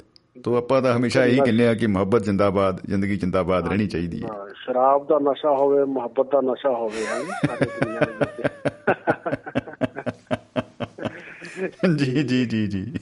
[0.43, 4.27] ਤੋਂ ਆਪਾਂ ਤਾਂ ਹਮੇਸ਼ਾ ਇਹੀ ਕਹਿੰਦੇ ਆ ਕਿ ਮੁਹੱਬਤ ਜਿੰਦਾਬਾਦ ਜ਼ਿੰਦਗੀ ਜਿੰਦਾਬਾਦ ਰਹਿਣੀ ਚਾਹੀਦੀ ਹੈ।
[4.27, 8.47] ਹਾਂ, ਸ਼ਰਾਬ ਦਾ ਨਸ਼ਾ ਹੋਵੇ ਮੁਹੱਬਤ ਦਾ ਨਸ਼ਾ ਹੋਵੇ ਹੈ ਸਾਰੇ ਦੁਨੀਆ ਦੇ ਵਿੱਚ।
[11.97, 12.93] ਜੀ ਜੀ ਜੀ ਜੀ।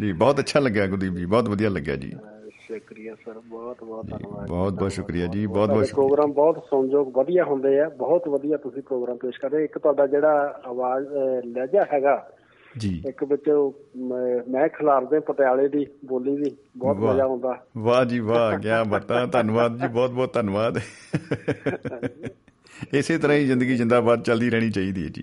[0.00, 2.12] ਜੀ ਬਹੁਤ ਅੱਛਾ ਲੱਗਿਆ ਗੁਰਦੀਪ ਜੀ ਬਹੁਤ ਵਧੀਆ ਲੱਗਿਆ ਜੀ।
[2.50, 7.44] ਸ਼ੁਕਰੀਆ ਸਰ ਬਹੁਤ ਬਹੁਤ ਧੰਨਵਾਦ। ਬਹੁਤ ਬਹੁਤ ਸ਼ੁਕਰੀਆ ਜੀ ਬਹੁਤ ਬਹੁਤ ਪ੍ਰੋਗਰਾਮ ਬਹੁਤ ਸੰਯੋਗ ਵਧੀਆ
[7.44, 11.06] ਹੁੰਦੇ ਆ ਬਹੁਤ ਵਧੀਆ ਤੁਸੀਂ ਪ੍ਰੋਗਰਾਮ ਪੇਸ਼ ਕਰਦੇ ਇੱਕ ਤੁਹਾਡਾ ਜਿਹੜਾ ਆਵਾਜ਼
[11.46, 12.30] ਲਹਿਜਾ ਹੈਗਾ
[12.78, 13.50] ਜੀ। ਇੱਕ ਵਿੱਚ
[13.96, 19.80] ਮ- ਖਿਲਾਰਦੇ ਪਟਿਆਲੇ ਦੀ ਬੋਲੀ ਦੀ ਬਹੁਤ। ਮਜ਼ਾ ਆਉਂਦਾ। ਵਾਹ ਜੀ ਵਾਹ ਕੀ ਬਤਾ ਧੰਨਵਾਦ
[19.80, 20.78] ਜੀ ਬਹੁਤ ਬਹੁਤ ਧੰਨਵਾਦ।
[22.94, 25.22] ਇਸੇ ਤਰ੍ਹਾਂ ਹੀ ਜ਼ਿੰਦਗੀ ਜਿੰਦਾਬਾਦ ਚੱਲਦੀ ਰਹਿਣੀ ਚਾਹੀਦੀ ਹੈ ਜੀ।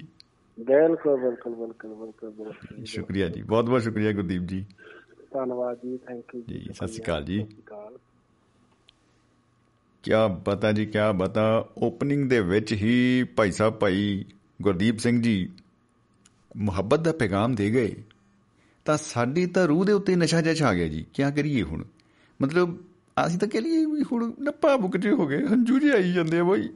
[0.60, 4.66] ਬਿਲਕੁਲ ਬਿਲਕੁਲ ਬਿਲਕੁਲ ਬਿਲਕੁਲ ਸ਼ੁਕਰੀਆ ਜੀ ਬਹੁਤ ਬਹੁਤ ਸ਼ੁਕਰੀਆ ਗੁਰਦੀਪ ਜੀ।
[5.34, 7.46] ਧੰਨਵਾਦ ਜੀ ਥੈਂਕ ਯੂ ਜੀ, ਸਤਿ ਸ਼੍ਰੀ ਅਕਾਲ ਜੀ।
[10.04, 14.26] ਕਿਆ ਬਤਾ ਜੀ ਕਿਆ ਬਤਾ ਓਪਨਿੰਗ ਦੇ ਵਿੱਚ ਹੀ ਭਾਈ ਸਾਹਿਬ ਭਾਈ
[14.62, 15.50] ਗੁਰਦੀਪ ਸਿੰਘ ਜੀ
[16.58, 18.04] ਮੁਹੱਬਤ ਦਾ ਪੈਗਾਮ ਦੇ ਗਏ।
[18.86, 21.84] ਤਾਂ ਸਾਡੀ ਤਾਂ ਰੂਹ ਦੇ ਉੱਤੇ ਨਸ਼ਾ ਜਿਹਾ ਛਾ ਗਿਆ ਜੀ ਕਿਆ ਕਰੀਏ ਹੁਣ?
[22.42, 22.78] ਮਤਲਬ
[23.26, 26.40] ਅਸੀਂ ਤਾਂ ਕਹਿ ਲਈਏ ਵੀ ਹੁਣ ਨੱਪਾ ਬੁਕ ਜੇ ਹੋ ਗਏ ਹੰਝੂ ਜਿਹੇ ਆਈ ਜਾਂਦੇ
[26.40, 26.70] ਆ ਬਾਈ।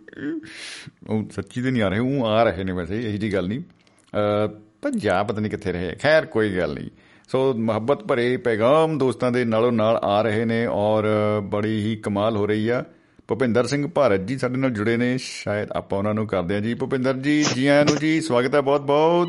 [1.09, 3.61] ਉਹ ਸੱਚੀ ਤੇ ਨਹੀਂ ਆ ਰਹੇ ਉਹ ਆ ਰਹੇ ਨੇ ਵੈਸੇ ਇਹੀ ਜੀ ਗੱਲ ਨਹੀਂ।
[3.61, 4.47] ਅ,
[4.81, 6.89] ਪੰਜਾਬ ਪਤਾ ਨਹੀਂ ਕਿੱਥੇ ਰਹੇ ਖੈਰ ਕੋਈ ਗੱਲ ਨਹੀਂ।
[7.27, 11.05] ਸੋ ਮੁਹੱਬਤ ਭਰੇ ਪੈਗਾਮ ਦੋਸਤਾਂ ਦੇ ਨਾਲੋਂ ਨਾਲ ਆ ਰਹੇ ਨੇ ਔਰ
[11.43, 12.83] ਬੜੀ ਹੀ ਕਮਾਲ ਹੋ ਰਹੀ ਆ।
[13.27, 16.73] ਭੁਪਿੰਦਰ ਸਿੰਘ ਭਾਰਤ ਜੀ ਸਾਡੇ ਨਾਲ ਜੁੜੇ ਨੇ ਸ਼ਾਇਦ ਆਪਾਂ ਉਹਨਾਂ ਨੂੰ ਕਰਦੇ ਹਾਂ ਜੀ।
[16.73, 19.27] ਭੁਪਿੰਦਰ ਜੀ ਜੀ ਆਇਆਂ ਨੂੰ ਜੀ ਸਵਾਗਤ ਹੈ ਬਹੁਤ ਬਹੁਤ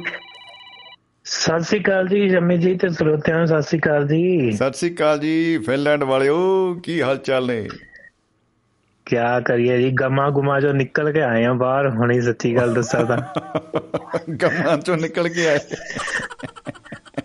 [1.24, 4.94] ਸਤਿ ਸ੍ਰੀ ਅਕਾਲ ਜੀ ਜੰਮੀ ਜੀ ਤੇ ਸਰੋਤਿਆਂ ਨੂੰ ਸਤਿ ਸ੍ਰੀ ਅਕਾਲ ਜੀ। ਸਤਿ ਸ੍ਰੀ
[4.94, 7.68] ਅਕਾਲ ਜੀ ਫਿਨਲੈਂਡ ਵਾਲਿਓ ਕੀ ਹਾਲ ਚਾਲ ਨੇ?
[9.06, 13.04] ਕਿਆ ਕਰੀਏ ਜੀ ਗਮਾ ਗੁਮਾ ਜੋ ਨਿਕਲ ਕੇ ਆਏ ਆ ਬਾਹਰ ਹੁਣੀ ਸੱਚੀ ਗੱਲ ਦੱਸਾਂ
[13.04, 13.18] ਤਾਂ।
[14.30, 15.58] ਗਮਾਂ ਚੋਂ ਨਿਕਲ ਕੇ ਆਏ।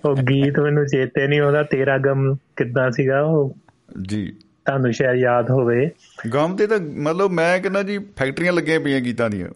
[0.05, 3.55] ਉਹ ਗੀਤ ਮੈਨੂੰ ਚੇਤੇ ਨਹੀਂ ਉਹਦਾ ਤੇਰਾ ਗਮ ਕਿੱਦਾਂ ਸੀਗਾ ਉਹ?
[4.01, 4.31] ਜੀ।
[4.65, 5.89] ਤੁਹਾਨੂੰ ਸ਼ਾਇਦ ਯਾਦ ਹੋਵੇ।
[6.33, 9.47] ਗਮ ਤੇ ਤਾਂ ਮਤਲਬ ਮੈਂ ਕਹਿੰਦਾ ਜੀ ਫੈਕਟਰੀਆਂ ਲੱਗੀਆਂ ਪਈਆਂ ਗੀਤਾਂ ਦੀਆਂ।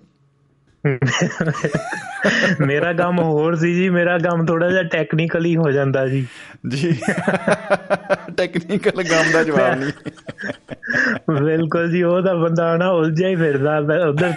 [2.66, 6.26] ਮੇਰਾ ਗਮ ਹੋਰ ਸੀ ਜੀ ਮੇਰਾ ਗਮ ਥੋੜਾ ਜਿਹਾ ਟੈਕਨੀਕਲੀ ਹੋ ਜਾਂਦਾ ਜੀ
[6.68, 6.96] ਜੀ।
[8.38, 9.92] ਟੈਕਨੀਕਲ ਗਮ ਦਾ ਜਵਾਬ ਨਹੀਂ।
[11.44, 13.78] ਬਿਲਕੁਲ ਜੀ ਉਹ ਤਾਂ ਬੰਦਾ ਨਾ ਉਲਝਿਆ ਹੀ ਫਿਰਦਾ।
[14.10, 14.34] ਉਧਰ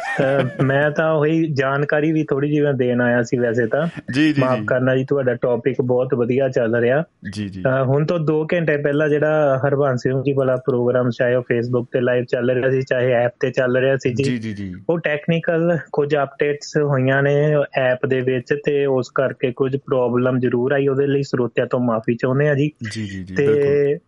[0.63, 4.41] ਮੈਂ ਤਾਂ ਉਹੀ ਜਾਣਕਾਰੀ ਵੀ ਥੋੜੀ ਜਿਹੀ ਮੈਂ ਦੇਣ ਆਇਆ ਸੀ ਵੈਸੇ ਤਾਂ। ਜੀ ਜੀ
[4.41, 8.77] ਮਾਫ ਕਰਨਾ ਜੀ ਤੁਹਾਡਾ ਟੌਪਿਕ ਬਹੁਤ ਵਧੀਆ ਚੱਲ ਰਿਹਾ। ਜੀ ਜੀ। ਹੁਣ ਤੋਂ 2 ਘੰਟੇ
[8.77, 12.83] ਪਹਿਲਾਂ ਜਿਹੜਾ ਹਰਬੰਸ ਸਿੰਘ ਜੀ ਵਾਲਾ ਪ੍ਰੋਗਰਾਮ ਚਾਹੇ ਉਹ ਫੇਸਬੁੱਕ ਤੇ ਲਾਈਵ ਚੱਲ ਰਿਹਾ ਸੀ
[12.83, 17.55] ਚਾਹੇ ਐਪ ਤੇ ਚੱਲ ਰਿਹਾ ਸੀ ਜੀ ਜੀ ਜੀ ਉਹ ਟੈਕਨੀਕਲ ਕੁਝ ਅਪਡੇਟਸ ਹੋਈਆਂ ਨੇ
[17.77, 22.15] ਐਪ ਦੇ ਵਿੱਚ ਤੇ ਉਸ ਕਰਕੇ ਕੁਝ ਪ੍ਰੋਬਲਮ ਜ਼ਰੂਰ ਆਈ ਉਹਦੇ ਲਈ ਸਰੋਤਿਆਂ ਤੋਂ ਮਾਫੀ
[22.15, 23.99] ਚਾਹੁੰਦੇ ਆ ਜੀ। ਜੀ ਜੀ ਤੇ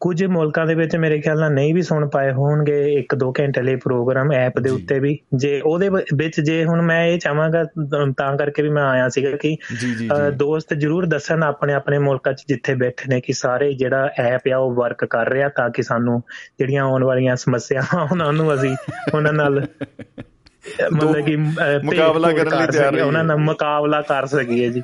[0.00, 3.76] ਕੁਝ ਮੁਲਕਾਂ ਦੇ ਵਿੱਚ ਮੇਰੇ ਖਿਆਲ ਨਾਲ ਨਹੀਂ ਵੀ ਸੁਣ ਪਾਏ ਹੋਣਗੇ 1-2 ਘੰਟੇ ਲਈ
[3.76, 7.64] ਪ੍ਰੋਗਰਾਮ ਐਪ ਦੇ। ਉੱਤੇ ਵੀ। ਜੇ ਉਹਦੇ ਵਿੱਚ ਜੇ ਹੁਣ ਮੈਂ ਇਹ ਚਾਹਾਂਗਾ
[8.16, 9.56] ਤਾਂ ਕਰਕੇ ਵੀ ਮੈਂ ਆਇਆ ਸੀਗਾ ਕਿ
[10.34, 14.56] ਦੋਸਤ ਜਰੂਰ ਦੱਸਣ ਆਪਣੇ ਆਪਣੇ ਮੁਲਕਾਂ 'ਚ ਜਿੱਥੇ ਬੈਠੇ ਨੇ ਕਿ ਸਾਰੇ ਜਿਹੜਾ ਐਪ ਆ
[14.56, 16.22] ਉਹ ਵਰਕ ਕਰ ਰਿਹਾ ਤਾਂ ਕਿ ਸਾਨੂੰ
[16.58, 18.76] ਜਿਹੜੀਆਂ ਆਉਣ ਵਾਲੀਆਂ ਸਮੱਸਿਆਵਾਂ ਉਹਨਾਂ ਨੂੰ ਅਸੀਂ
[19.14, 19.66] ਉਹਨਾਂ ਨਾਲ
[20.92, 24.82] ਮਤਲਬ ਕਿ ਮੁਕਾਬਲਾ ਕਰਨ ਲਈ ਤਿਆਰ ਸਕੀਏ, ਉਹਨਾਂ। ਨਾਲ ਮੁਕਾਬਲਾ ਕਰ ਸਕੀਏ ਜੀ।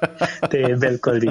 [0.50, 1.28] ਤੇ ਬਿਲਕੁਲ ਜੀ।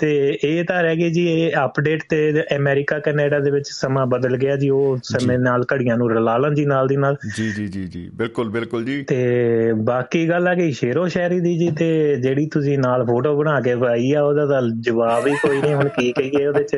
[0.00, 4.36] ਤੇ ਇਹ ਤਾਂ ਰਹਿ ਗਏ ਜੀ ਇਹ ਅਪਡੇਟ ਤੇ ਅਮਰੀਕਾ ਕੈਨੇਡਾ ਦੇ ਵਿੱਚ ਸਮਾਂ ਬਦਲ
[4.36, 7.66] ਗਿਆ ਜੀ। ਉਹ ਸਮੇਂ ਨਾਲ ਘੜੀਆਂ ਨੂੰ ਰਲਾ ਲੈਣ ਜੀ ਨਾਲ ਦੀ ਨਾਲ। ਜੀ ਜੀ
[7.66, 12.16] ਜੀ ਜੀ। ਬਿਲਕੁਲ ਬਿਲਕੁਲ ਜੀ। ਤੇ ਬਾਕੀ ਗੱਲ ਆ ਕਿ ਸ਼ੇਰੋ ਸ਼ਾਇਰੀ ਦੀ ਜੀ ਤੇ
[12.16, 15.88] ਜਿਹੜੀ ਤੁਸੀਂ ਨਾਲ ਫੋਟੋ ਬਣਾ ਕੇ ਪਾਈ ਆ ਉਹਦਾ ਤਾਂ ਜਵਾਬ ਹੀ ਕੋਈ ਨਹੀਂ। ਹੁਣ
[15.88, 16.76] ਕੀ ਕਹੀਏ ਉਹਦੇ ਚ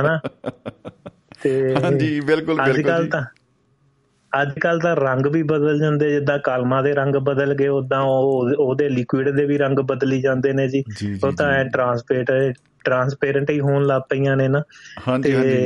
[0.00, 0.20] ਹਨਾ?
[1.42, 3.10] ਤੇ ਹਾਂਜੀ ਬਿਲਕੁਲ ਬਿਲਕੁਲ ਕੱਲ ਜੀ।
[4.34, 8.50] ਅੱਜ ਕੱਲ ਤਾਂ ਰੰਗ ਵੀ ਬਦਲ ਜਾਂਦੇ ਜਿੱਦਾਂ ਕਲਮਾਂ ਦੇ ਰੰਗ ਬਦਲ ਗਏ ਉਦਾਂ ਉਹ
[8.58, 10.82] ਉਹਦੇ ਲਿਕੁਇਡ ਦੇ ਵੀ ਰੰਗ ਬਦਲੀ ਜਾਂਦੇ ਨੇ ਜੀ।
[11.22, 14.62] ਉਹ ਤਾਂ। ਐ ਟਰਾਂਸਪੇਰੈਂਟ ਟਰਾਂਸਪੇਰੈਂਟ ਹੀ ਹੋਣ ਲੱਗ ਪਈਆਂ ਨੇ ਨਾ।
[15.00, 15.60] ਹਾਂਜੀ ਹਾਂਜੀ।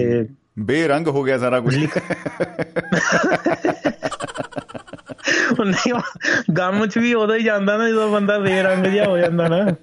[0.58, 1.88] ਬੇਰੰਗ ਹੋ ਗਿਆ ਸਾਰਾ ਕੁਝ ਨਹੀਂ।
[6.52, 9.74] ਗਮ ਚ ਵੀ ਉਦੋਂ ਹੀ ਜਾਂਦਾ ਨਾ ਜਦੋਂ ਬੰਦਾ ਬੇਰੰਗ ਜਿਹਾ ਹੋ ਜਾਂਦਾ ਨਾ।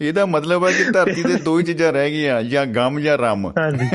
[0.00, 3.46] ਇਹਦਾ ਮਤਲਬ ਹੈ ਕਿ ਧਰਤੀ ਤੇ ਦੋ ਹੀ ਚੀਜ਼ਾਂ ਰਹਿ ਗਈਆਂ ਜਾਂ ਗਮ ਜਾਂ ਰਮ।
[3.46, 3.88] ਹਾਂਜੀ।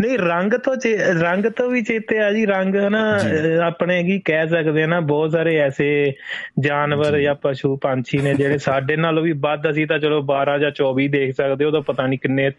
[0.00, 0.76] ਨਹੀਂ ਰੰਗ ਤੋਂ
[1.20, 3.20] ਰੰਗ ਤੋਂ ਵੀ ਚੇਤੇ ਆ ਜੀ ਰੰਗ ਹਨਾ
[3.66, 6.12] ਆਪਣੇ ਕੀ ਕਹਿ ਸਕਦੇ ਆ ਨਾ ਬਹੁਤ ਸਾਰੇ ਐਸੇ
[6.60, 10.70] ਜਾਨਵਰ ਜਾਂ। ਪਸ਼ੂ ਪੰਛੀ ਨੇ ਜਿਹੜੇ ਸਾਡੇ ਨਾਲੋਂ ਵੀ ਵੱਧ ਅਸੀਂ ਤਾਂ ਚਲੋ 12 ਜਾਂ
[10.70, 12.50] 24 ਦੇਖ ਸਕਦੇ ਉਹਦਾ ਪਤਾ ਨਹੀਂ ਕਿੰਨੇ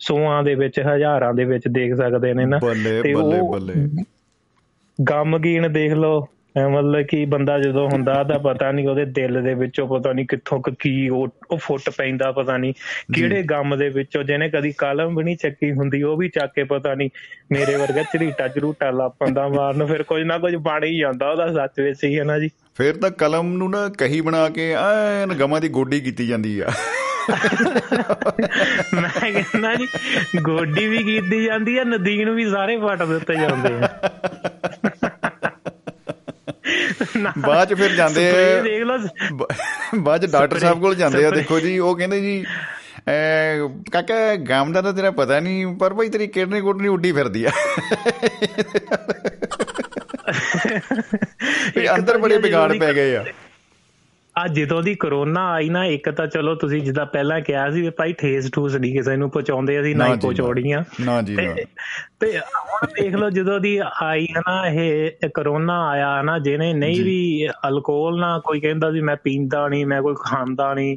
[0.00, 2.58] ਸੌਆਂ ਦੇ ਵਿੱਚ ਹਜ਼ਾਰਾਂ ਦੇ ਵਿੱਚ ਦੇਖ ਸਕਦੇ ਨੇ ਨਾ।
[3.02, 4.04] ਤੇ ਬੱਲੇ ਬੱਲੇ।
[5.10, 6.26] ਗਮਗੀਨ ਦੇਖ ਲਓ।
[6.70, 10.62] ਮਤਲਬ ਕਿ ਬੰਦਾ ਜਦੋਂ ਹੁੰਦਾ ਤਾਂ ਪਤਾ ਨਹੀਂ ਉਹਦੇ ਦਿਲ ਦੇ ਵਿੱਚੋਂ ਪਤਾ ਨਹੀਂ ਕਿੱਥੋਂ
[10.78, 12.72] ਕੀ ਉਹ ਫੁੱਟ ਪੈਂਦਾ ਪਤਾ ਨਹੀਂ
[13.14, 16.64] ਕਿਹੜੇ ਗਮ ਦੇ ਵਿੱਚੋਂ। ਜਿਹਨੇ ਕਦੀ ਕਲਮ ਵੀ ਨਹੀਂ ਚੱਕੀ ਹੁੰਦੀ ਉਹ ਵੀ ਚੱਕ ਕੇ
[16.64, 17.10] ਪਤਾ ਨਹੀਂ
[17.52, 21.80] ਮੇਰੇ ਵਰਗਾ ਝਰੀਟਾ ਝਰੂਟਾ ਲਾਪੰਦਾ ਮਾਰਨ ਫਿਰ ਕੁਝ ਨਾ ਕੁਝ ਬਣ ਹੀ ਜਾਂਦਾ ਉਹਦਾ ਸੱਚ
[21.80, 25.60] ਵਿੱਚ ਹੀ ਹੈ ਨਾ ਜੀ। ਫਿਰ ਤਾਂ ਕਲਮ ਨੂੰ ਨਾ ਕਹੀ ਬਣਾ ਕੇ ਐਨ ਗਮਾਂ
[25.60, 26.66] ਦੀ ਗੋਡੀ ਕੀਤੀ ਜਾਂਦੀ ਆ।
[28.94, 29.86] ਮੈਂ ਕਹਿੰਦਾ ਜੀ
[30.40, 33.88] ਗੋਡੀ ਵੀ ਕੀਤੀ ਜਾਂਦੀ ਆ ਨਦੀਨ ਵੀ ਸਾਰੇ ਫਟ ਦਿੱਤੇ ਜਾਂਦੇ ਆ।
[37.38, 38.98] ਬਾਅਦ ਚ ਫਿਰ ਜਾਂਦੇ ਆ ਦੇਖ ਲਓ
[40.00, 42.44] ਬਾਅਦ ਚ ਡਾਕਟਰ ਸਾਹਿਬ ਕੋਲ ਜਾਂਦੇ ਆ ਦੇਖੋ ਜੀ ਉਹ ਕਹਿੰਦੇ ਜੀ
[43.08, 43.56] ਐ
[43.92, 47.50] ਕਾਕਾ ਗਾਮ ਦਾ ਤਾਂ ਤੇਰਾ ਪਤਾ ਨਹੀਂ ਪਰ ਭਾਈ ਤੇਰੀ ਕਿਡਨੀ ਕੁਡਨੀ ਉੱਡੀ ਫਿਰਦੀ ਆ।
[51.76, 53.24] ਇਹ ਅੰਦਰ ਬੜੇ ਵਿਗਾੜ ਪੈ ਗਏ ਆ।
[54.38, 57.90] ਆ ਜਦੋਂ ਦੀ ਕਰੋਨਾ ਆਈ ਨਾ ਇੱਕ ਤਾਂ ਚਲੋ ਤੁਸੀਂ ਜਿੱਦਾਂ ਪਹਿਲਾਂ ਕਿਹਾ ਸੀ ਵੀ
[57.90, 61.54] ਭਾਈ ਠੇਸ ਠੂਸ ਨਹੀਂ ਕਿਸੇ ਨੂੰ ਪਹੁੰਚਾਉਂਦੇ ਅਸੀਂ ਨਾ ਹੀ ਪਹੁੰਚਾਉੜੀਆਂ ਨਾ। ਜੀ ਨਾ।
[62.20, 67.04] ਤੇ ਹੁਣ ਦੇਖ ਲਓ ਜਦੋਂ ਦੀ ਆਈ ਹੈ ਨਾ ਇਹ ਕਰੋਨਾ ਆਇਆ ਨਾ ਜਿਹਨੇ ਨਹੀਂ
[67.04, 70.96] ਵੀ ਅਲਕੋਹਲ ਨਾ ਕੋਈ ਕਹਿੰਦਾ ਸੀ ਮੈਂ ਪੀਂਦਾ ਨਹੀਂ ਮੈਂ ਕੋਈ ਖਾਂਦਾ ਨਹੀਂ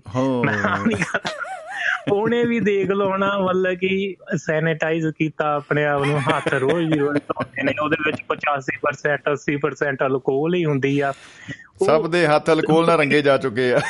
[2.11, 6.99] ਉਹਨੇ ਵੀ ਦੇਖ ਲਓ ਨਾ ਮਤਲਬ ਕਿ ਸੈਨੀਟਾਈਜ਼ ਕੀਤਾ ਆਪਣੇ ਆਪ ਨੂੰ ਹੱਥ ਰੋਜ਼ ਹੀ
[6.99, 11.13] ਰੋਜ਼ ਧੋਦੇ ਨੇ ਉਹਦੇ ਵਿੱਚ 85% 80% ਅਲਕੋਹਲ ਹੀ ਹੁੰਦੀ ਆ।
[11.85, 13.77] ਸਭ ਦੇ ਹੱਥ ਅਲਕੋਹਲ ਨਾਲ ਰੰਗੇ ਜਾ ਚੁੱਕੇ ਆ।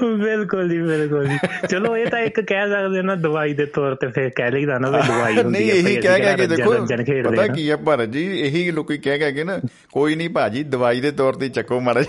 [0.00, 1.38] ਬਿਲਕੁਲ ਜੀ ਬਿਲਕੁਲ ਜੀ।
[1.70, 4.90] ਚਲੋ ਇਹ ਤਾਂ ਇੱਕ ਕਹਿ ਸਕਦੇ ਨਾ ਦਵਾਈ ਦੇ ਤੌਰ ਤੇ ਫਿਰ ਕਹਿ ਲਈਦਾ ਨਾ
[4.90, 6.72] ਵੀ ਦਵਾਈ ਹੁੰਦੀ ਹੈ ਨਹੀਂ ਇਹੀ ਕਹਿ ਕਹਿ ਕੇ ਦੇਖੋ
[7.30, 9.58] ਪਤਾ ਕੀ ਹੈ ਭਾਰਤ ਜੀ ਇਹੀ ਲੋਕੀ ਕਹਿ ਕਹਿ ਕੇ ਨਾ
[9.92, 12.02] ਕੋਈ ਨਹੀਂ ਭਾਜੀ ਦਵਾਈ ਦੇ ਤੌਰ ਤੇ ਚੱਕੋ ਮਾੜਾ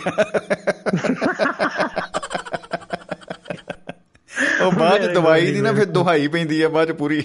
[4.61, 7.21] ਉਹ ਬਾਅਦ ਦਵਾਈ ਦੀ ਨਾ ਫਿਰ ਦੁਹਾਈ ਪੈਂਦੀ ਆ ਬਾਅਦ ਪੂਰੀ।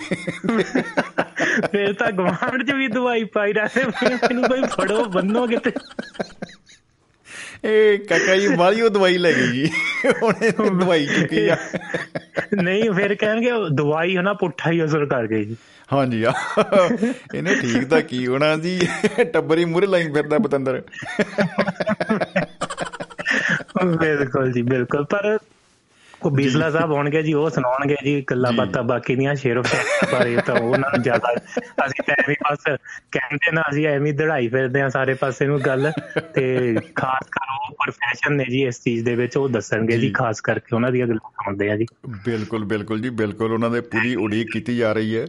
[1.71, 5.71] ਫਿਰ ਤਾਂ ਗਵਾਂਡ 'ਚ ਵੀ ਦਵਾਈ ਪਾਈ ਰਹੇ ਮੈਨੂੰ ਕੋਈ ਫੜੋ ਬੰਨੋ ਕਿਤੇ।
[7.65, 9.71] ਇਹ ਕਾਕਾ ਜੀ ਵਾਲੀ ਉਹ ਦਵਾਈ ਲੈ ਗਈ ਜੀ।
[10.23, 11.57] ਉਹਨੇ ਦਵਾਈ ਚੁੱਕੀ ਆ।
[12.63, 15.57] ਨਹੀਂ ਫਿਰ ਕਹਿਣਗੇ ਦਵਾਈ ਹਨਾ ਪੁੱਠਾ ਹੀ ਅਸਰ ਕਰ ਗਈ ਜੀ।
[15.93, 16.33] ਹਾਂਜੀ ਆ
[17.35, 18.89] ਇਹਨੇ ਠੀਕ ਤਾਂ ਕੀ ਹੋਣਾ ਜੀ।
[19.33, 20.83] ਟੱਬਰੀ ਮੂਰੇ ਲਾਈ ਫਿਰਦਾ ਪਤੰਦਰ।
[23.87, 25.39] ਬਿਲਕੁਲ ਜੀ ਬਿਲਕੁਲ। ਪਰ
[26.27, 29.63] ਉਹ ਬੀਸਲਾ ਸਾਹਿਬ ਹੋਣਗੇ ਜੀ ਉਹ ਸੁਣਾਉਣਗੇ ਜੀ ਗੱਲਾਂ ਬਾਤਾਂ ਬਾਕੀ ਦੀਆਂ ਸ਼ੇਰੋ
[30.13, 31.35] ਬਾਰੇ ਤਾਂ ਉਹਨਾਂ ਨੂੰ ਜ਼ਿਆਦਾ
[31.87, 32.63] ਅਸੀਂ ਤਾਂ ਐਵੇਂ ਬਸ
[33.13, 35.93] ਕਹਿੰਦੇ ਨਾ ਅਸੀਂ ਐਵੇਂ ਦੜਾਈ ਫਿਰਦੇ ਆ ਸਾਰੇ ਪਾਸੇ ਨੂੰ ਗੱਲ
[36.35, 40.41] ਤੇ ਖਾਸ ਕਰ ਉਹ ਪ੍ਰੋਫੈਸ਼ਨ ਨੇ ਜੀ ਇਸ ਚੀਜ਼ ਦੇ ਵਿੱਚ ਉਹ ਦੱਸਣਗੇ ਜੀ ਖਾਸ
[40.41, 41.87] ਕਰਕੇ ਉਹਨਾਂ ਦੀਆਂ ਗੱਲਾਂ ਸੁਣਦੇ ਆ ਜੀ।
[42.25, 45.27] ਬਿਲਕੁਲ ਬਿਲਕੁਲ ਜੀ ਬਿਲਕੁਲ ਉਹਨਾਂ ਦੇ ਪੂਰੀ ਉਡੀਕ ਕੀਤੀ ਜਾ ਰਹੀ ਹੈ।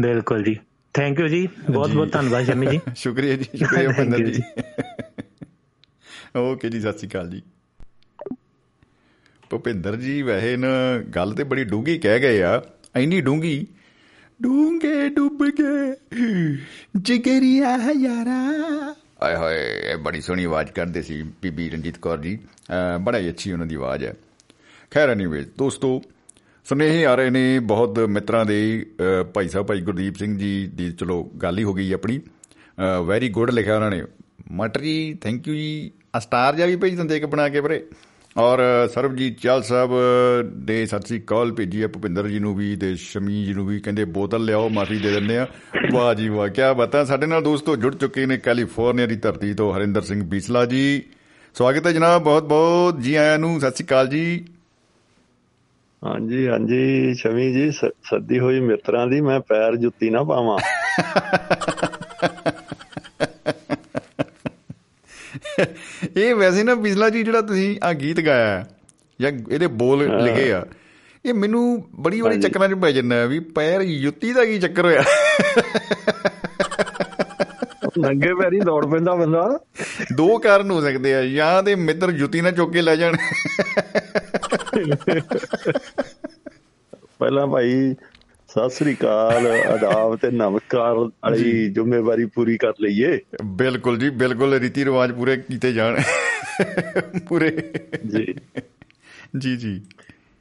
[0.00, 0.58] ਬਿਲਕੁਲ ਜੀ।
[0.94, 4.42] ਥੈਂਕ ਯੂ ਜੀ। ਬਹੁਤ ਬਹੁਤ ਧੰਨਵਾਦ ਸ਼ਮੀ ਜੀ। ਸ਼ੁਕਰੀਆ ਜੀ ਸ਼ੁਕਰੀਆ ਭਿੰਦਰ ਜੀ।
[6.36, 7.42] ਓਕੇ ਜੀ ਸਤਿ ਸ਼੍ਰੀ ਅਕਾਲ ਜੀ।
[9.50, 10.68] ਭੁਪਿੰਦਰ ਜੀ, ਵੈਸੇ ਨਾ
[11.14, 12.62] ਗੱਲ ਤੇ ਬੜੀ ਡੂੰਗੀ ਕਹਿ ਗਏ ਆ।
[12.96, 13.66] ਐਨੀ ਡੂੰਗੀ
[14.40, 15.94] ਡੂੰਗੇ ਡੁੱਬ ਗਏ
[16.96, 22.38] ਜਿਗਰੀਆ ਯਾਰਾ ਆਏ ਹਾਏ, ਇਹ ਬੜੀ ਸੋਹਣੀ ਆਵਾਜ਼ ਕਰਦੇ ਸੀ ਬੀਬੀ ਰਣਜੀਤ ਕੌਰ ਜੀ।
[23.00, 24.14] ਬੜਾ ਹੀ ਅੱਛੀ ਉਹਨਾਂ ਦੀ ਆਵਾਜ਼ ਹੈ।
[24.90, 26.00] ਖੈਰ ਐਨੀਵੇ ਦੋਸਤੋ,
[26.66, 28.86] ਸੁਨੇਹੇ ਆ ਰਹੇ ਨੇ ਬਹੁਤ ਮਿੱਤਰਾਂ ਦੇ।
[29.34, 32.20] ਭਾਈ ਸਾਹਿਬ, ਭਾਈ ਗੁਰਦੀਪ ਸਿੰਘ ਜੀ ਦੀ ਚਲੋ ਗੱਲ ਹੀ ਹੋ ਗਈ ਆਪਣੀ।
[33.06, 34.02] ਵੈਰੀ ਗੁੱਡ ਲਿਖਿਆ ਉਹਨਾਂ ਨੇ।
[34.52, 37.84] ਮਟਰ ਜੀ ਥੈਂਕ ਯੂ ਜੀ। ਆ ਸਟਾਰ ਜਿਹਾ ਵੀ ਭੇਜ ਦਿੰਦੇ ਇੱਕ ਬਣਾ ਕੇ ਵੀਰੇ।
[38.36, 38.58] ਔਰ
[38.94, 39.90] ਸਰਬਜੀਤ ਚਾਲ ਸਾਹਿਬ
[40.54, 43.80] ਦੇ ਸਤਿ ਸ੍ਰੀ ਅਕਾਲ। ਭੇਜੀ ਆ ਭੁਪਿੰਦਰ ਜੀ ਨੂੰ ਵੀ ਤੇ ਸ਼ਮੀ ਜੀ ਨੂੰ ਵੀ।
[43.80, 45.46] ਕਹਿੰਦੇ ਬੋਤਲ ਲਿਆਓ ਮਾਫੀ ਦੇ ਦਿੰਦੇ ਆ
[45.92, 49.76] ਵਾਹ ਜੀ ਵਾਹ ਕੀ ਬਤਾ। ਸਾਡੇ ਨਾਲ ਦੋਸਤੋ ਜੁੜ ਚੁੱਕੇ ਨੇ ਕੈਲੀਫੋਰਨੀਆ ਦੀ ਧਰਤੀ ਤੋਂ
[49.76, 51.02] ਹਰਿੰਦਰ ਸਿੰਘ ਬੀਸਲਾ ਜੀ।
[51.54, 54.44] ਸਵਾਗਤ ਹੈ ਜਨਾਬ ਬਹੁਤ ਬਹੁਤ। ਜੀ ਆਇਆਂ ਨੂੰ ਸਤਿ ਸ੍ਰੀ ਅਕਾਲ ਜੀ।
[56.04, 60.58] ਹਾਂਜੀ ਹਾਂਜੀ। ਸ਼ਮੀ ਜੀ ਸੱਦੀ ਹੋਈ ਮਿੱਤਰਾਂ ਦੀ ਮੈਂ ਪੈਰ ਜੁੱਤੀ ਨਾ ਪਾਵਾਂ।
[66.16, 68.64] ਇਹ ਵੈਸੇ ਨਾ ਬਿਜਲਾ ਜੀ ਜਿਹੜਾ ਤੁਸੀਂ ਆ ਗੀਤ ਗਾਇਆ
[69.20, 70.64] ਜਾਂ ਇਹਦੇ ਬੋਲ ਲਿਖੇ ਆ
[71.24, 75.02] ਇਹ ਮੈਨੂੰ ਬੜੀ ਬੜੀ ਚੱਕਰਾਂ 'ਚ ਪੈ ਜਾਂਦਾ ਵੀ ਪੈਰ ਯੁੱਤੀ ਦਾ ਕੀ ਚੱਕਰ ਹੋਇਆ?
[77.98, 79.58] ਨੰਗੇ ਪੈਰੀ ਦੌੜ ਪੈਂਦਾ ਬੰਦਾ।
[80.14, 83.16] ਦੋ ਕਾਰਨ ਹੋ ਸਕਦੇ ਆ ਜਾਂ ਤੇ ਮਿੱਤਰ ਜੁੱਤੀ ਨਾਲ ਚੁੱਕ ਕੇ ਲੈ ਜਾਣ।
[87.18, 87.94] ਪਹਿਲਾਂ ਭਾਈ
[88.54, 94.84] ਸਤਿ ਸ੍ਰੀ ਅਕਾਲ ਆਦਾਬ ਤੇ ਨਮਸਕਾਰ ਵਾਲੀ ਜ਼ਿੰਮੇਵਾਰੀ ਪੂਰੀ ਕਰ ਲਈਏ। ਬਿਲਕੁਲ ਜੀ ਬਿਲਕੁਲ ਰੀਤੀ
[94.84, 96.00] ਰਿਵਾਜ ਪੂਰੇ ਕੀਤੇ ਜਾਣ।
[97.28, 97.74] ਪੂਰੇ।
[98.06, 98.34] ਜੀ।
[99.38, 99.80] ਜੀ ਜੀ।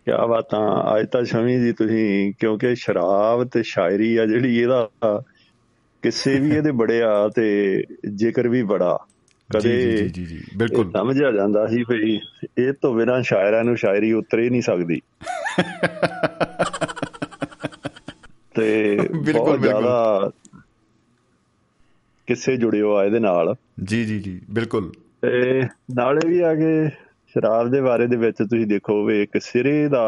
[0.06, 4.90] ਕੀ ਬਾਤਾਂ ਅੱਜ ਤਾਂ ਸ਼ਮੀ ਜੀ ਤੁਸੀਂ ਕਿਉਂਕਿ ਸ਼ਰਾਬ ਤੇ ਸ਼ਾਇਰੀ ਆ ਜਿਹੜੀ ਇਹਦਾ
[6.02, 7.80] ਕਿਸੇ ਵੀ ਇਹਦੇ ਬੜੇ ਆ ਤੇ
[8.16, 8.98] ਜ਼ਿਕਰ ਵੀ ਬੜਾ।
[9.54, 12.20] ਕਦੇ ਜੀ ਜੀ ਜੀ ਬਿਲਕੁਲ। ਸਮਝਿਆ ਜਾਂਦਾ ਸੀ ਭਈ
[12.58, 15.02] ਇਹ ਤੋਂ ਬਿਨਾਂ ਸ਼ਾਇਰਾਂ ਨੂੰ ਸ਼ਾਇਰੀ ਉਤਰੇ ਨਹੀਂ ਸਕਦੀ।
[18.56, 18.98] ਤੇ
[19.34, 20.32] ਬਹੁਤ ਜ਼ਿਆਦਾ
[22.28, 25.62] ਕਿਸੇ ਜੁੜੇ ਹੋ ਆ ਇਹਦੇ ਨਾਲ। ਜੀ ਜੀ ਜੀ ਬਿਲਕੁਲ। ਤੇ
[25.96, 26.90] ਨਾਲੇ ਵੀ ਆ ਕੇ
[27.36, 30.04] ਸ਼ਰਾਬ ਦੇ ਬਾਰੇ ਦੇ ਵਿੱਚ ਤੁਸੀਂ ਦੇਖੋ ਵੀ ਇੱਕ ਸਿਰੇ ਦਾ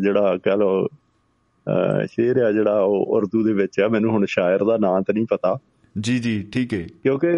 [0.00, 0.88] ਜਿਹੜਾ ਕਹ ਲੋ
[2.06, 5.26] ਸ਼ੇਰ ਆ ਜਿਹੜਾ ਉਹ ਉਰਦੂ ਦੇ ਵਿੱਚ ਆ ਮੈਨੂੰ ਹੁਣ ਸ਼ਾਇਰ ਦਾ ਨਾਂ ਤਾਂ ਨਹੀਂ
[5.30, 5.58] ਪਤਾ।
[6.00, 7.28] ਜੀ ਜੀ ਠੀਕ ਹੈ ਕਿਉਂਕਿ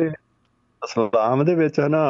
[0.82, 2.02] ਇਸਲਾਮ ਦੇ ਵਿੱਚ ਹੈ ਨਾ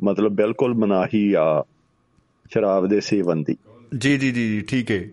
[0.00, 1.62] ਮਤਲਬ ਬਿਲਕੁਲ ਮਨਾਹੀ ਆ
[2.50, 3.56] ਸ਼ਰਾਬ ਦੇ ਸੇਵਨ ਦੀ।
[3.98, 5.04] ਜੀ ਜੀ ਜੀ ਠੀਕ ਹੈ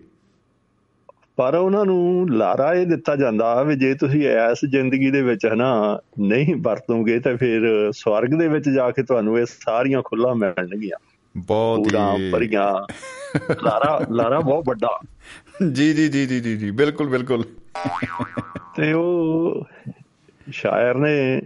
[1.36, 6.00] ਪਰ ਉਹਨਾਂ ਨੂੰ ਲਾਰਾ ਇਹ ਦਿੱਤਾ ਜਾਂਦਾ ਵੀ ਜੇ ਤੁਸੀਂ ਐਸ ਜ਼ਿੰਦਗੀ ਦੇ ਵਿੱਚ ਹਨਾ
[6.20, 10.98] ਨਹੀਂ ਵਰਤੋਗੇ ਤਾਂ ਫਿਰ ਸਵਰਗ ਦੇ ਵਿੱਚ ਜਾ ਕੇ ਤੁਹਾਨੂੰ ਇਹ ਸਾਰੀਆਂ ਖੁੱਲਾ ਮਿਲਣਗੀਆਂ।
[11.36, 12.92] ਬਹੁਤ ਹੀ ਭਰੀਆਂ
[13.64, 15.00] ਲਾਰਾ ਲਾਰਾ ਬਹੁਤ ਵੱਡਾ।
[15.72, 17.44] ਜੀ ਜੀ ਜੀ ਜੀ ਜੀ ਬਿਲਕੁਲ ਬਿਲਕੁਲ।
[18.76, 19.64] ਤੇ ਉਹ
[20.52, 21.42] ਸ਼ਾਇਰ ਨੇ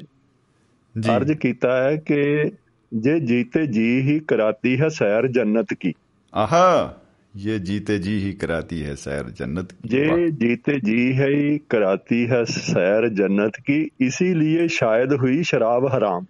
[1.17, 2.51] ਅਰਜ ਕੀਤਾ ਹੈ ਕਿ
[2.97, 5.93] ਜੇ ਜੀਤੇ ਜੀ ਹੀ ਕਰਾਤੀ ਹੈ ਸੈਰ ਜੰਨਤ ਕੀ।
[6.35, 6.98] ਆਹਾ।
[7.35, 12.23] ये जीते जी ही कराती है सैर जन्नत की ये जीते जी है ही कराती
[12.27, 16.27] है सैर जन्नत की इसीलिए शायद हुई शराब हराम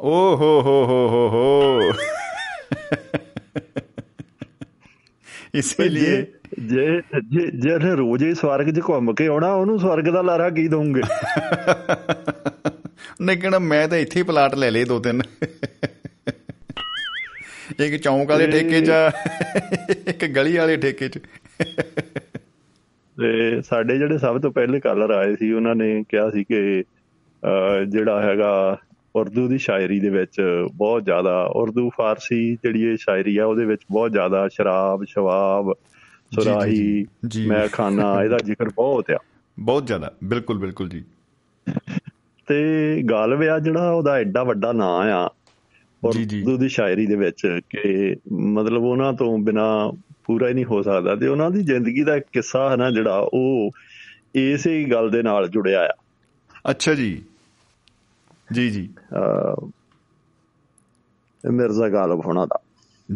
[0.00, 1.46] ओ हो हो हो हो हो
[5.54, 6.10] ਇਸੇ ਜੇ
[6.60, 11.02] ਜੇ ਜਿਹੜੇ ਰੋਜ਼ ਹੀ ਸਵਰਗ 'ਚ ਘੁੰਮ ਕੇ ਆਉਣਾ ਉਹਨੂੰ ਸਵਰਗ ਦਾ ਲਾਰਾ ਕੀ ਦਵੋਗੇ
[13.20, 15.22] ਨੇ ਕਿਹੜਾ ਮੈਂ ਤਾਂ ਇੱਥੇ ਹੀ ਪਲਾਟ ਲੈ ਲਏ ਦੋ ਤਿੰਨ
[17.80, 18.90] ਇੱਕ ਚੌਂਕ ਵਾਲੇ ਠੇਕੇ 'ਚ
[20.08, 21.18] ਇੱਕ ਗਲੀ ਵਾਲੇ ਠੇਕੇ 'ਚ।
[23.20, 26.84] ਤੇ ਸਾਡੇ ਜਿਹੜੇ ਸਭ ਤੋਂ ਪਹਿਲੇ ਕਾਲਰ ਆਏ ਸੀ ਉਹਨਾਂ ਨੇ ਕਿਹਾ ਸੀ ਕਿ
[27.88, 28.78] ਜਿਹੜਾ ਹੈਗਾ
[29.16, 33.82] ਉਰਦੂ ਦੀ ਸ਼ਾਇਰੀ ਦੇ ਵਿੱਚ ਬਹੁਤ ਜ਼ਿਆਦਾ ਉਰਦੂ ਫਾਰਸੀ ਜਿਹੜੀ ਇਹ ਸ਼ਾਇਰੀ ਆ ਉਹਦੇ ਵਿੱਚ
[33.90, 35.72] ਬਹੁਤ ਜ਼ਿਆਦਾ ਸ਼ਰਾਬ ਸ਼ਵਾਬ
[36.34, 37.06] ਸੁਰਾਹੀ
[37.46, 39.18] ਮੈਂ ਖਾਣਾ ਇਹਦਾ ਜ਼ਿਕਰ ਬਹੁਤ ਆ।
[39.58, 41.04] ਬਹੁਤ ਜ਼ਿਆਦਾ ਬਿਲਕੁਲ ਬਿਲਕੁਲ ਜੀ।
[42.46, 45.30] ਤੇ ਗਾਲਬ ਆ ਜਿਹੜਾ ਉਹਦਾ ਐਡਾ ਵੱਡਾ ਨਾਂ ਆ
[46.04, 49.92] ਉਰਦੂ ਦੀ ਸ਼ਾਇਰੀ ਦੇ ਵਿੱਚ ਕਿ ਮਤਲਬ ਉਹਨਾਂ ਤੋਂ ਬਿਨਾ
[50.24, 53.28] ਪੂਰਾ ਹੀ ਨਹੀਂ ਹੋ ਸਕਦਾ ਤੇ ਉਹਨਾਂ ਦੀ ਜ਼ਿੰਦਗੀ ਦਾ ਇੱਕ ਕਿੱਸਾ ਹੈ ਨਾ ਜਿਹੜਾ
[53.34, 53.70] ਉਹ
[54.34, 55.94] ਇਸੇ ਹੀ ਗੱਲ ਦੇ ਨਾਲ ਜੁੜਿਆ ਆ।
[56.70, 57.22] ਅੱਛਾ ਜੀ।
[58.52, 58.88] ਜੀ ਜੀ।
[61.50, 62.60] ਮਿਰਜ਼ਾ ਗਾਲਬ ਹੋਣਾ ਦਾ।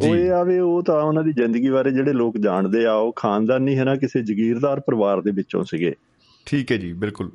[0.08, 3.78] ਉਹ ਇਹ ਆਵੇ ਉਹ ਤਾਂ ਉਹਨਾਂ ਦੀ ਜ਼ਿੰਦਗੀ ਬਾਰੇ ਜਿਹੜੇ ਲੋਕ ਜਾਣਦੇ ਆ ਉਹ ਖਾਨਦਾਨੀ
[3.78, 5.94] ਹੈ ਨਾ ਕਿਸੇ ਜ਼ਗੀਰਦਾਰ ਪਰਿਵਾਰ ਦੇ ਵਿੱਚੋਂ ਸੀਗੇ।
[6.46, 7.30] ਠੀਕ ਹੈ ਜੀ ਬਿਲਕੁਲ।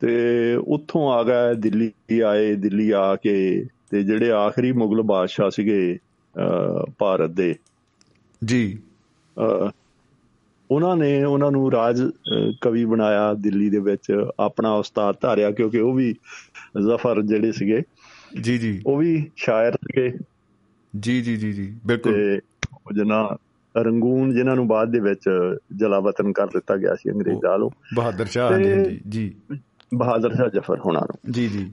[0.00, 3.64] ਤੇ ਉੱਥੋਂ ਆ ਗਏ ਦਿੱਲੀ ਆਏ ਦਿੱਲੀ ਆ ਕੇ
[3.94, 5.98] ਤੇ ਜਿਹੜੇ ਆਖਰੀ ਮੁਗਲ ਬਾਦਸ਼ਾਹ ਸੀਗੇ
[6.98, 7.54] ਭਾਰਤ ਦੇ।
[8.44, 8.78] ਜੀ।
[10.70, 12.02] ਉਹਨਾਂ ਨੇ ਉਹਨਾਂ ਨੂੰ ਰਾਜ
[12.60, 16.12] ਕਵੀ ਬਣਾਇਆ ਦਿੱਲੀ ਦੇ ਵਿੱਚ ਆਪਣਾ ਉਸਤਾਦ ਧਾਰਿਆ ਕਿਉਂਕਿ ਉਹ ਵੀ
[16.86, 17.82] ਜ਼ਫਰ ਜਿਹੜੇ ਸੀਗੇ
[18.40, 20.18] ਜੀ ਜੀ। ਉਹ ਵੀ ਸ਼ਾਇਰ ਸੀਗੇ।
[21.00, 22.40] ਜੀ ਜੀ ਜੀ ਜੀ ਬਿਲਕੁਲ। ਤੇ
[22.96, 23.36] ਜਨਾ
[23.76, 28.58] ਰੰਗੂਨ ਜਿਨ੍ਹਾਂ ਨੂੰ ਬਾਅਦ ਦੇ ਵਿੱਚ ਜਲਾਵਤਨ ਕਰ ਦਿੱਤਾ ਗਿਆ ਸੀ ਅੰਗਰੇਜ਼ਾਂ ਵੱਲੋਂ ਬਹਾਦਰ ਸ਼ਾਹ
[28.58, 29.34] ਜੀ ਜੀ।
[29.94, 31.72] ਬਹਾਦਰ ਸ਼ਾਹ ਜ਼ਫਰ ਹੋਣਾ ਨੂੰ। ਜੀ ਜੀ।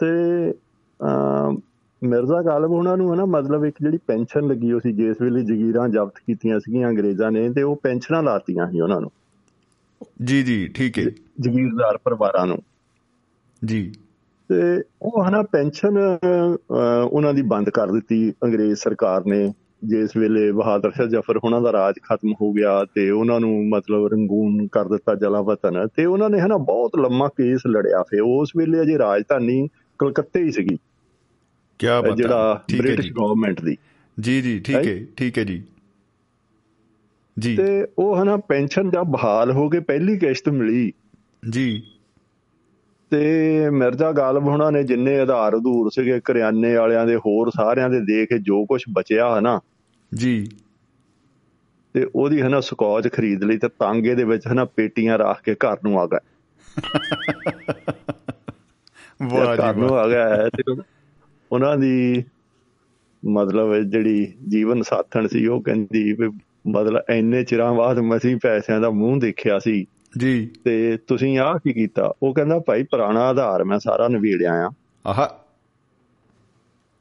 [0.00, 0.52] ਤੇ
[2.02, 5.88] ਮਿਰਜ਼ਾ ਗਾਲਬ ਉਹਨਾਂ ਨੂੰ ਹਨਾ ਮਤਲਬ ਇੱਕ ਜਿਹੜੀ ਪੈਨਸ਼ਨ ਲੱਗੀ ਉਹ ਸੀ ਜਿਸ ਵੇਲੇ ਜ਼ਗੀਰਾਂ
[5.88, 9.10] ਜ਼ਬਤ ਕੀਤੀਆਂ ਸੀਗੀਆਂ ਅੰਗਰੇਜ਼ਾਂ ਨੇ ਤੇ ਉਹ ਪੈਨਸ਼ਨਾਂ ਲਾਤੀਆਂ ਸੀ ਉਹਨਾਂ ਨੂੰ।
[10.24, 11.04] ਜੀ ਜੀ ਠੀਕ ਹੈ।
[11.40, 12.58] ਜ਼ਗੀਰਦਾਰ ਪਰਿਵਾਰਾਂ ਨੂੰ।
[13.64, 13.92] ਜੀ।
[14.48, 15.98] ਤੇ ਉਹ ਹਨਾ ਪੈਨਸ਼ਨ
[17.10, 19.52] ਉਹਨਾਂ ਦੀ ਬੰਦ ਕਰ ਦਿੱਤੀ ਅੰਗਰੇਜ਼ ਸਰਕਾਰ ਨੇ।
[19.84, 24.06] ਜਿਸ ਵੇਲੇ ਬਹਾਦਰ ਸ਼ਾਹ ਜ਼ਫਰ ਉਹਨਾਂ ਦਾ ਰਾਜ ਖਤਮ ਹੋ ਗਿਆ ਤੇ ਉਹਨਾਂ ਨੂੰ ਮਤਲਬ
[24.06, 28.80] ਰੰਗੂਨ ਕਰ ਦਿੱਤਾ ਜਲਾਵਤਨ। ਤੇ ਉਹਨਾਂ ਨੇ ਹਨਾ ਬਹੁਤ ਲੰਮਾ ਕੇਸ ਲੜਿਆ ਫੇ ਉਸ ਵੇਲੇ
[28.80, 29.68] ਅਜੇ ਰਾਜਧਾਨੀ
[30.00, 30.76] ਕਲਕੱਤੇ ਹੀ ਸੀਗੀ।
[31.78, 33.76] ਕੀ ਬਾਤ ਜਿਹੜਾ ਬ੍ਰਿਟਿਸ਼ ਗਵਰਨਮੈਂਟ ਦੀ।
[34.20, 35.64] ਜੀ ਜੀ ਠੀਕ ਹੈ ਠੀਕ ਹੈ ਜੀ।
[37.38, 40.92] ਜੀ। ਤੇ ਉਹ ਹਨਾ ਪੈਨਸ਼ਨ ਜਦ ਬਹਾਲ ਹੋ ਕੇ ਪਹਿਲੀ ਕਿਸ਼ਤ ਮਿਲੀ।
[41.50, 41.82] ਜੀ।
[43.10, 48.00] ਤੇ ਮਿਰਜ਼ਾ ਗਾਲਬ ਹੁਣਾਂ ਨੇ ਜਿੰਨੇ ਆਧਾਰ ਅਧੂਰ ਸੀਗੇ ਕਰਿਆਨੇ ਵਾਲਿਆਂ ਦੇ ਹੋਰ ਸਾਰਿਆਂ ਦੇ
[48.00, 49.60] ਦੇ ਕੇ ਜੋ ਕੁਝ ਬਚਿਆ ਹਨਾ।
[50.14, 50.48] ਜੀ।
[51.92, 55.76] ਤੇ ਉਹਦੀ ਹਨਾ ਸਕੌਚ ਖਰੀਦ ਲਈ ਤੇ ਤਾਂਗੇ ਦੇ ਵਿੱਚ ਹਨਾ ਪੇਟੀਆਂ ਰੱਖ ਕੇ ਘਰ
[55.84, 56.18] ਨੂੰ ਆ ਗਏ।
[59.22, 60.82] ਵਾਹ ਜੀ ਨੂੰ ਆ ਗਿਆ ਤੇ
[61.52, 62.24] ਉਹਨਾਂ ਦੀ
[63.28, 66.28] ਮਤਲਬ ਜਿਹੜੀ ਜੀਵਨ ਸਾਥਣ ਸੀ ਉਹ ਕਹਿੰਦੀ ਵੀ
[66.70, 69.86] ਮਤਲਬ ਇੰਨੇ ਚਿਰਾਂ ਬਾਅਦ ਮਸੀਂ ਪੈਸਿਆਂ ਦਾ ਮੂੰਹ ਦੇਖਿਆ ਸੀ।
[70.18, 72.12] ਜੀ। ਤੇ ਤੁਸੀਂ ਆਹ ਕੀ ਕੀਤਾ?
[72.22, 74.70] ਉਹ ਕਹਿੰਦਾ ਭਾਈ ਪੁਰਾਣਾ ਆਧਾਰ ਮੈਂ ਸਾਰਾ ਨਵੇੜਿਆ ਆ।
[75.06, 75.30] ਆਹਾ।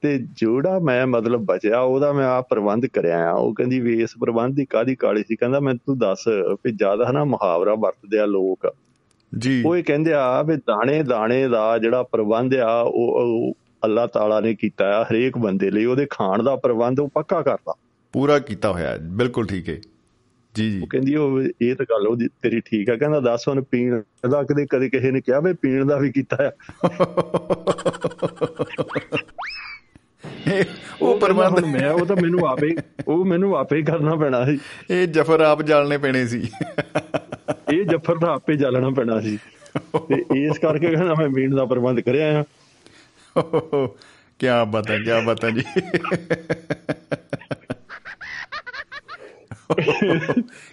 [0.02, 4.10] ਤੇ ਜਿਹੜਾ ਮੈਂ ਮਤਲਬ ਬਚਿਆ ਉਹਦਾ ਮੈਂ ਆ ਪ੍ਰਬੰਧ ਕਰਿਆ ਆ। ਉਹ ਕਹਿੰਦੀ ਵੀ ਇਸ
[4.20, 5.36] ਪ੍ਰਬੰਧ ਦੀ ਕਾਦੀ ਕਾਲੀ ਸੀ?
[5.36, 8.76] ਕਹਿੰਦਾ ਮੈਂ ਤੂੰ ਦੱਸ ਵੀ ਜ਼ਿਆਦਾ ਹਨਾ ਮੁਹਾਵਰਾ ਵਰਤਦੇ ਆ ਲੋਕ।
[9.38, 13.54] ਜੀ। ਉਹ ਇਹ ਕਹਿੰਦੇ ਆ ਵੀ ਦਾਣੇ ਦਾਣੇ ਦਾ ਜਿਹੜਾ ਪ੍ਰਬੰਧ ਆ ਉਹ
[13.86, 17.74] ਅੱਲਾਹ ਤਾਲਾ ਨੇ ਕੀਤਾ ਆ ਹਰੇਕ ਬੰਦੇ ਲਈ। ਉਹਦੇ ਖਾਣ ਦਾ ਪ੍ਰਬੰਧ ਉਹ ਪੱਕਾ ਕਰਦਾ।
[18.14, 19.78] ਪੂਰਾ ਕੀਤਾ ਹੋਇਆ। ਬਿਲਕੁਲ ਠੀਕ ਹੈ।
[20.56, 23.62] ਜੀ ਜੀ। ਉਹ ਕਹਿੰਦੀ ਉਹ ਇਹ ਤਾਂ ਗੱਲ ਉਹਦੀ ਤੇਰੀ ਠੀਕ ਆ। ਕਹਿੰਦਾ ਦੱਸ ਹੁਣ
[23.62, 26.52] ਪੀਣ ਦਾ ਕਦੇ ਕਦੇ ਕਿਸੇ ਨੇ ਕਿਹਾ ਵੀ ਪੀਣ ਦਾ ਵੀ ਕੀਤਾ ਆ।
[31.02, 32.76] ਉਹ ਪ੍ਰਬੰਧ ਮੈਂ ਉਹ ਤਾਂ ਮੈਨੂੰ ਆਪੇ
[33.08, 36.50] ਉਹ ਮੈਨੂੰ ਆਪੇ ਕਰਨਾ ਪੈਣਾ ਸੀ। ਇਹ ਜਫਰ ਆਪ ਜਾਲਣੇ ਪੈਣੇ ਸੀ।
[37.74, 39.38] ਇਹ ਜਫਰ ਦਾ ਆਪੇ ਜਾਲਣਾ ਪੈਣਾ ਸੀ।
[40.10, 42.44] ਤੇ ਇਸ ਕਰਕੇ ਕਹਿੰਦਾ ਮੈਂ ਪੀਣ ਦਾ ਪ੍ਰਬੰਧ ਕਰਿਆ ਆ।
[44.40, 45.64] ਕੀ ਬਾਤ ਹੈ ਕੀ ਬਾਤ ਹੈ ਜੀ।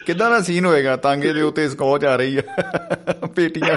[0.07, 0.97] ਕਿੱਦਾਂ ਦਾ ਸੀਨ ਹੋਏਗਾ?
[0.97, 2.45] ਤਾਂਗੇ ਦੇ ਉੱਤੇ ਸਕੌਚ ਆ ਰਹੀ ਹੈ
[3.37, 3.77] ਪੇਟੀਆਂ।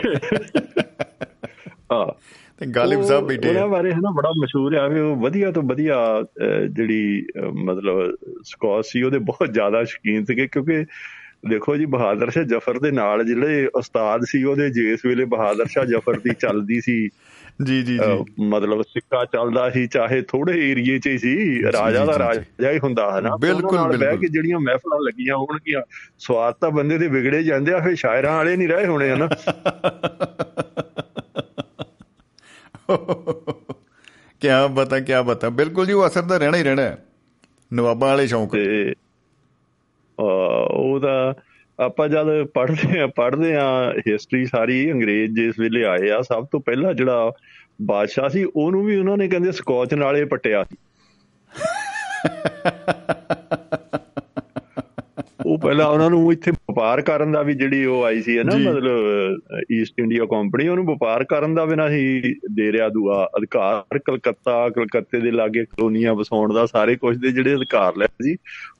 [1.92, 2.14] ਹਾਂ।
[2.60, 6.24] ਤੇ ਗਾਲਿਬ ਸਾਹਿਬ ਬੈਠੇ ਉਹਨਾਂ ਬਾਰੇ ਹਨਾ ਬੜਾ ਮਸ਼ਹੂਰ ਆ ਵੀ ਉਹ ਵਧੀਆ ਤੋਂ ਵਧੀਆ
[6.72, 10.86] ਜਿਹੜੀ ਮਤਲਬ ਸਕੌਚ ਸੀ ਉਹਦੇ ਬਹੁਤ ਜ਼ਿਆਦਾ ਸ਼ਕੀਨ ਸੀਗੇ ਕਿਉਂਕਿ
[11.48, 15.86] ਦੇਖੋ ਜੀ ਬਹਾਦਰ ਸ਼ਾਹ ਜ਼ਫਰ ਦੇ ਨਾਲ ਜਿਹੜੇ ਉਸਤਾਦ ਸੀ ਉਹਦੇ ਜਿਸ ਵੇਲੇ ਬਹਾਦਰ ਸ਼ਾਹ
[15.86, 17.10] ਜ਼ਫਰ ਦੀ ਚੱਲਦੀ ਸੀ
[17.66, 22.20] ਜੀ ਜੀ ਜੀ। ਮਤਲਬ ਸਿੱਕਾ ਚੱਲਦਾ ਸੀ ਚਾਹੇ ਥੋੜੇ ਏਰੀਏ 'ਚ ਹੀ ਸੀ ਰਾਜਾ ਦਾ
[22.20, 25.82] ਰਾਜਾ ਹੀ ਹੁੰਦਾ ਹੈ ਨਾ ਬਿਲਕੁਲ ਬਿਲਕੁਲ। ਕਿ ਜਿਹੜੀਆਂ ਮਹਿਫਲਾਂ ਲੱਗੀਆਂ ਹੋਣਗੀਆਂ
[26.20, 29.30] ਸਵਾਦ ਤਾਂ ਬੰਦੇ ਦੇ ਵਿਗੜੇ ਜਾਂਦੇ ਆ ਫਿਰ ਸ਼ਾਇਰਾਂ ਵਾਲੇ ਨਹੀਂ ਰਹੇ ਹੋਣੇ ਹਨਾ?
[34.42, 37.06] ਕੀ ਬਤਾ ਕੀ ਬਤਾ। ਬਿਲਕੁਲ ਜੀ ਉਹ ਅਸਰ ਤਾਂ ਰਹਿਣਾ ਹੀ ਰਹਿਣਾ ਹੈ।
[37.74, 38.52] ਨਵਾਬਾਂ ਵਾਲੇ ਸ਼ੌਂਕ।
[40.72, 41.36] ਉਹਦਾ
[41.80, 46.60] ਆਪਾਂ ਜਦ ਪੜ੍ਹਦੇ ਆ ਪੜ੍ਹਦੇ ਆ ਹਿਸਟਰੀ ਸਾਰੀ ਅੰਗਰੇਜ਼ ਜਿਸ ਵੇਲੇ ਆਏ ਆ, ਸਭ ਤੋਂ
[46.60, 47.32] ਪਹਿਲਾਂ ਜਿਹੜਾ
[47.82, 50.78] ਬਾਦਸ਼ਾਹ ਸੀ, ਉਹਨੂੰ ਵੀ ਉਹਨਾਂ ਨੇ ਕਹਿੰਦੇ ਸਕੌਚ ਨਾਲੇ ਪਟਿਆ ਸੀ।
[55.50, 59.00] ਉਹ ਪਹਿਲਾਂ ਉਹਨਾਂ ਨੂੰ ਇੱਥੇ ਵਪਾਰ ਕਰਨ ਦਾ ਵੀ ਜਿਹੜੀ ਉਹ ਆਈ ਸੀ ਨਾ ਮਤਲਬ
[59.72, 64.70] ਈਸਟ ਇੰਡੀਆ ਕੰਪਨੀ ਉਹਨੂੰ ਵਪਾਰ ਕਰਨ ਦਾ ਵੀ ਨਾ ਹੀ ਦੇ ਰਿਆ ਦੂਆ। ਅਧਿਕਾਰ ਕਲਕੱਤਾ
[64.70, 68.36] ਕਲਕੱਤੇ ਦੇ ਲਾਗੇ ਕਲੋਨੀਆਂ ਵਸਾਉਣ ਦਾ ਸਾਰੇ ਕੁਝ ਦੇ ਜਿਹੜੇ ਅਧਿਕਾਰ ਲੈ ਸੀ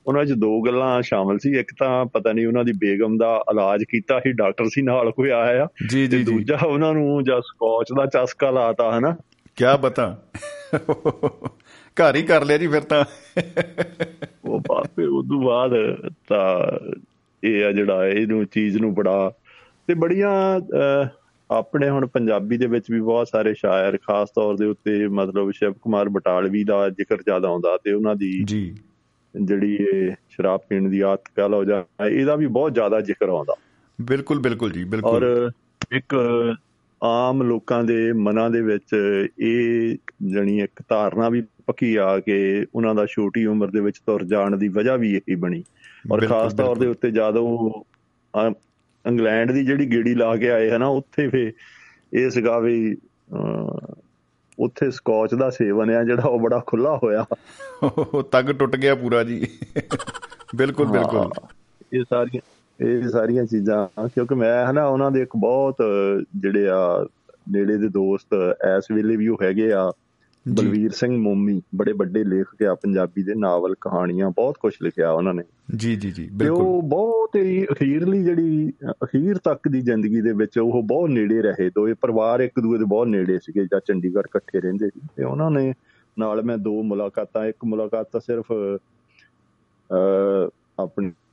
[0.06, 3.84] ਉਹਨਾਂ 'ਚ ਦੋ ਗੱਲਾਂ ਸ਼ਾਮਲ ਸੀ। ਇੱਕ ਤਾਂ ਪਤਾ ਨਹੀਂ ਉਹਨਾਂ ਦੀ ਬੇਗਮ ਦਾ ਇਲਾਜ
[3.84, 8.06] ਕੀਤਾ ਸੀ ਡਾਕਟਰ ਸੀ ਨਾਲ ਕੋਈ ਆਇਆ ਜੀ ਜੀ ਦੂਜਾ ਉਹਨਾਂ ਨੂੰ ਜਾਂ ਸਕੌਚ ਦਾ
[8.06, 9.16] ਚਸਕਾ ਲਾਤਾ ਹਨਾ।
[9.56, 10.22] ਕੀ ਬਤਾ।
[11.90, 13.04] ਘਰ ਹੀ ਕਰ ਲਿਆ ਜੀ ਫਿਰ ਤਾਂ।
[14.50, 15.70] ਉਹ ਬਾਪੇ ਉਦੋਂ ਬਾਅਦ
[16.28, 16.70] ਤਾਂ
[17.44, 19.32] ਇਹ ਆ ਜਿਹੜਾ ਇਹਨੂੰ ਚੀਜ਼ ਨੂੰ ਬੜਾ
[19.86, 20.60] ਤੇ ਬੜੀਆਂ
[21.50, 25.72] ਆਪਣੇ ਹੁਣ ਪੰਜਾਬੀ ਦੇ ਵਿੱਚ ਵੀ ਬਹੁਤ ਸਾਰੇ ਸ਼ਾਇਰ ਖਾਸ ਤੌਰ ਦੇ ਉੱਤੇ ਮਤਲਬ ਸ਼ਿਵ
[25.72, 28.76] ਕੁਮਾਰ ਬਟਾਲਵੀ ਦਾ ਜ਼ਿਕਰ ਜ਼ਿਆਦਾ ਆਉਂਦਾ ਤੇ ਉਹਨਾਂ ਦੀ ਜੀ।
[29.42, 33.54] ਜਿਹੜੀ ਇਹ ਸ਼ਰਾਬ ਪੀਣ ਦੀ ਆਦਤ ਕਹ ਲਓ ਜਾਂ ਇਹਦਾ ਵੀ ਬਹੁਤ ਜ਼ਿਆਦਾ ਜ਼ਿਕਰ ਆਉਂਦਾ।
[34.00, 35.50] ਬਿਲਕੁਲ ਬਿਲਕੁਲ ਜੀ ਬਿਲਕੁਲ। ਔਰ
[35.92, 36.14] ਇੱਕ
[37.02, 38.96] ਆਮ ਲੋਕਾਂ ਦੇ ਮਨਾਂ ਦੇ ਵਿੱਚ
[39.38, 44.24] ਇਹ ਜਣੀ ਇੱਕ ਧਾਰਨਾ ਵੀ ਪੱਕੀ ਆ ਕਿ ਉਹਨਾਂ ਦਾ ਛੋਟੀ ਉਮਰ ਦੇ ਵਿੱਚ ਤੁਰ
[44.24, 45.64] ਜਾਣ ਦੀ ਵਜ੍ਹਾ ਵੀ ਇਹੀ ਬਣੀ।
[46.12, 47.82] ਔਰ ਖਾਸ ਤੌਰ ਦੇ ਉੱਤੇ ਜਦੋਂ
[49.08, 51.52] ਇੰਗਲੈਂਡ ਦੀ ਜਿਹੜੀ ਗੇੜੀ ਲਾ ਕੇ ਆਏ ਹਨਾ ਉੱਥੇ ਫੇ
[52.12, 52.96] ਇਹ ਸੀਗਾ ਵੀ
[54.58, 57.26] ਉੱਥੇ ਸਕੌਚ ਦਾ ਸੇਵਨ ਆ ਜਿਹੜਾ ਉਹ ਬੜਾ ਖੁੱਲਾ ਹੋਇਆ।
[57.82, 59.46] ਉਹ ਤੱਗ ਟੁੱਟ ਗਿਆ ਪੂਰਾ ਜੀ।
[60.56, 61.30] ਬਿਲਕੁਲ ਬਿਲਕੁਲ।
[61.92, 62.40] ਇਹ ਸਾਰੀਆਂ
[62.80, 65.76] ਇਹ ਸਾਰੀਆਂ ਚੀਜ਼ਾਂ ਕਿਉਂਕਿ ਮੈਂ ਹਨਾ ਉਹਨਾਂ ਦੇ ਇੱਕ ਬਹੁਤ
[66.36, 67.06] ਜਿਹੜੇ ਆ
[67.50, 69.92] ਨੇੜੇ ਦੇ ਦੋਸਤ ਐਸ ਵੇਲੇ ਵੀ ਉਹ ਹੈਗੇ ਆ
[70.48, 75.34] ਬਲਵੀਰ ਸਿੰਘ ਮੋਮੀ ਬੜੇ ਵੱਡੇ ਲੇਖਕ ਆ ਪੰਜਾਬੀ ਦੇ ਨਾਵਲ ਕਹਾਣੀਆਂ ਬਹੁਤ ਕੁਝ ਲਿਖਿਆ ਉਹਨਾਂ
[75.34, 75.42] ਨੇ।
[75.76, 80.58] ਜੀ ਜੀ ਜੀ ਬਿਲਕੁਲ ਉਹ ਬਹੁਤ ਹੀ ਅਖੀਰਲੀ ਜਿਹੜੀ ਅਖੀਰ ਤੱਕ ਦੀ ਜ਼ਿੰਦਗੀ ਦੇ ਵਿੱਚ
[80.58, 84.60] ਉਹ ਬਹੁਤ ਨੇੜੇ ਰਹੇ। ਦੋਏ ਪਰਿਵਾਰ ਇੱਕ ਦੂਏ ਦੇ ਬਹੁਤ ਨੇੜੇ ਸੀਗੇ ਜਾਂ ਚੰਡੀਗੜ੍ਹ ਇਕੱਠੇ
[84.60, 85.74] ਰਹਿੰਦੇ ਸੀ। ਤੇ ਉਹਨਾਂ ਨੇ
[86.18, 88.52] ਨਾਲ ਮੈਂ ਦੋ ਮੁਲਾਕਾਤਾਂ ਇੱਕ ਮੁਲਾਕਾਤ ਤਾਂ ਸਿਰਫ
[89.92, 90.50] ਅ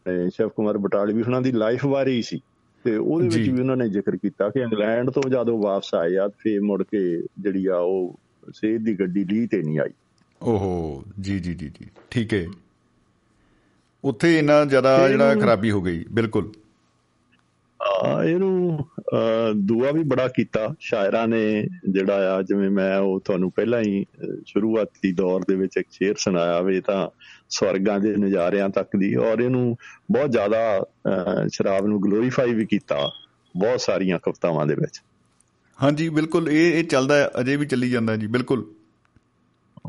[0.08, 2.42] ਆਪਣੇ ਸ਼ਿਵ ਕੁਮਾਰ ਬਟਾਲਵੀ ਉਹਨਾਂ ਦੀ ਲਾਈਫ ਬਾਰੇ ਹੀ ਸੀ।
[2.84, 6.28] ਤੇ ਉਹਦੇ ਵਿੱਚ ਵੀ ਉਹਨਾਂ ਨੇ ਜ਼ਿਕਰ ਕੀਤਾ ਕਿ ਇੰਗਲੈਂਡ ਤੋਂ ਜਦੋਂ ਵਾਪਸ ਆਏ ਆ
[6.28, 8.20] ਫੇਰ ਮੁੜ ਕੇ ਜਿਹੜੀ ਆ ਉਹ
[8.54, 9.90] ਸੇਧ ਦੀ ਗੱਡੀ ਲਈ ਤੇ ਨਹੀਂ ਆਈ।
[10.44, 12.46] ਓਹੋ ਜੀ ਜੀ ਜੀ ਜੀ। ਠੀਕ ਹੈ
[14.04, 16.52] ਉੱਥੇ ਇੰਨਾ ਜ਼ਿਆਦਾ ਜਿਹੜਾ ਖਰਾਬੀ ਹੋ ਗਈ ਬਿਲਕੁਲ।
[18.26, 18.80] ਇਹਨੂੰ
[19.56, 21.42] ਦੁਆ ਵੀ ਬੜਾ ਕੀਤਾ। ਸ਼ਾਇਰਾਂ ਨੇ
[21.90, 24.06] ਜਿਹੜਾ ਆ ਜਿਵੇਂ ਮੈਂ ਉਹ ਤੁਹਾਨੂੰ ਪਹਿਲਾਂ ਹੀ
[24.46, 27.08] ਸ਼ੁਰੂਆਤੀ ਦੌਰ ਦੇ ਵਿੱਚ ਇੱਕ ਸ਼ੇਰ ਸੁਣਾਇਆ ਵੇ ਤਾਂ
[27.50, 29.76] ਸਵਰਗਾਂ ਦੇ ਨਜ਼ਾਰਿਆਂ ਤੱਕ ਦੀ ਔਰ ਇਹਨੂੰ
[30.12, 30.86] ਬਹੁਤ ਜ਼ਿਆਦਾ
[31.54, 33.00] ਸ਼ਰਾਬ ਨੂੰ ਗਲੋਰੀਫਾਈ ਵੀ ਕੀਤਾ
[33.56, 35.02] ਬਹੁਤ ਸਾਰੀਆਂ ਕਵਿਤਾਵਾਂ ਦੇ ਵਿੱਚ।
[35.80, 38.66] ਹਾਂਜੀ ਬਿਲਕੁਲ ਇਹ ਇਹ ਚੱਲਦਾ ਅਜੇ ਵੀ ਚੱਲੀ ਜਾਂਦਾ ਜੀ ਬਿਲਕੁਲ।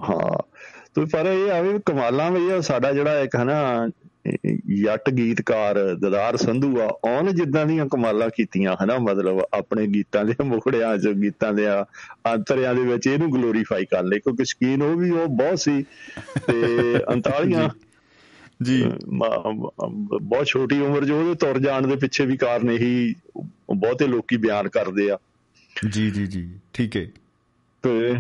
[0.08, 0.38] ਹਾਂ
[0.94, 3.88] ਤੇ ਪਰ ਇਹ ਆਵੇ ਕਮਾਲਾਂ ਵੀ ਸਾਡਾ ਜਿਹੜਾ ਇੱਕ ਹਨਾ
[4.70, 8.98] ਯੱਟ ਗੀਤਕਾਰ ਦਦਾਰ ਸੰਧੂ ਆ ਉਹਨ ਜਿੱਦਾਂ ਦੀਆਂ ਕਮਾਲਾਂ ਕੀਤੀਆਂ ਹਨਾ?
[8.98, 11.66] ਮਤਲਬ ਆਪਣੇ ਗੀਤਾਂ ਦੇ ਮੁਖੜਿਆਂ ਚ ਗੀਤਾਂ ਦੇ
[12.34, 15.82] ਅੰਤਰਿਆਂ ਦੇ ਵਿੱਚ ਇਹਨੂੰ ਗਲੋਰੀਫਾਈ ਕਰ ਲੈ ਕਿਉਂਕਿ ਸਕੀਨ ਉਹ ਵੀ ਉਹ ਬਹੁਤ ਸੀ।
[16.46, 17.68] ਤੇ 39
[18.62, 18.92] ਜੀ।
[20.22, 23.14] ਬਹੁਤ ਛੋਟੀ ਉਮਰ ਜੋ ਉਹਦੇ ਤੁਰ ਜਾਣ ਦੇ ਪਿੱਛੇ ਵੀ ਕਾਰਨ ਇਹੀ
[23.76, 25.18] ਬਹੁਤੇ ਲੋਕੀ ਬਿਆਨ ਕਰਦੇ ਆ।
[25.90, 27.06] ਜੀ ਜੀ ਜੀ ਠੀਕ ਹੈ
[27.82, 28.14] ਤੇ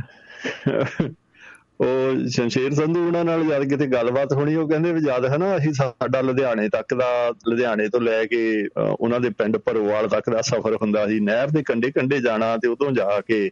[1.80, 5.56] ਉਹ ਸ਼ਮਸ਼ੇਰ ਸੰਧੂ ਉਹਨਾਂ ਨਾਲ ਜਦ ਕਿਤੇ ਗੱਲਬਾਤ ਹੋਣੀ ਉਹ ਕਹਿੰਦੇ ਵੀ ਜਦ ਹੈ ਨਾ
[5.56, 8.68] ਅਸੀਂ ਸਾਡਾ ਲੁਧਿਆਣੇ ਤੱਕ ਦਾ ਲੁਧਿਆਣੇ ਤੋਂ ਲੈ ਕੇ
[9.00, 12.68] ਉਹਨਾਂ ਦੇ ਪਿੰਡ ਭਰੋਵਾਲ ਤੱਕ ਦਾ ਸਫ਼ਰ ਹੁੰਦਾ ਸੀ ਨਹਿਰ ਦੇ ਕੰਢੇ ਕੰਢੇ ਜਾਣਾ ਤੇ
[12.68, 13.50] ਉਦੋਂ ਜਾ ਕੇ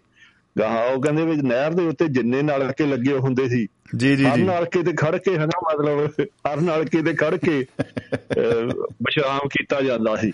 [0.59, 4.37] ਗਾਹਾਂ ਉਹ ਕਹਿੰਦੇ ਵੀ ਨਹਿਰ ਦੇ ਉੱਤੇ ਜਿੰਨੇ ਨਲਕੇ ਲੱਗੇ ਹੁੰਦੇ ਸੀ ਜੀ ਜੀ ਹਰ
[4.37, 7.67] ਨਲਕੇ ਤੇ ਖੜ ਕੇ ਹਨਾ ਮਤਲਬ ਹਰ ਨਲਕੇ ਤੇ ਖੜ ਕੇ
[9.03, 10.33] ਬਿਸ਼ਰਾਮ ਕੀਤਾ ਜਾਂਦਾ ਸੀ।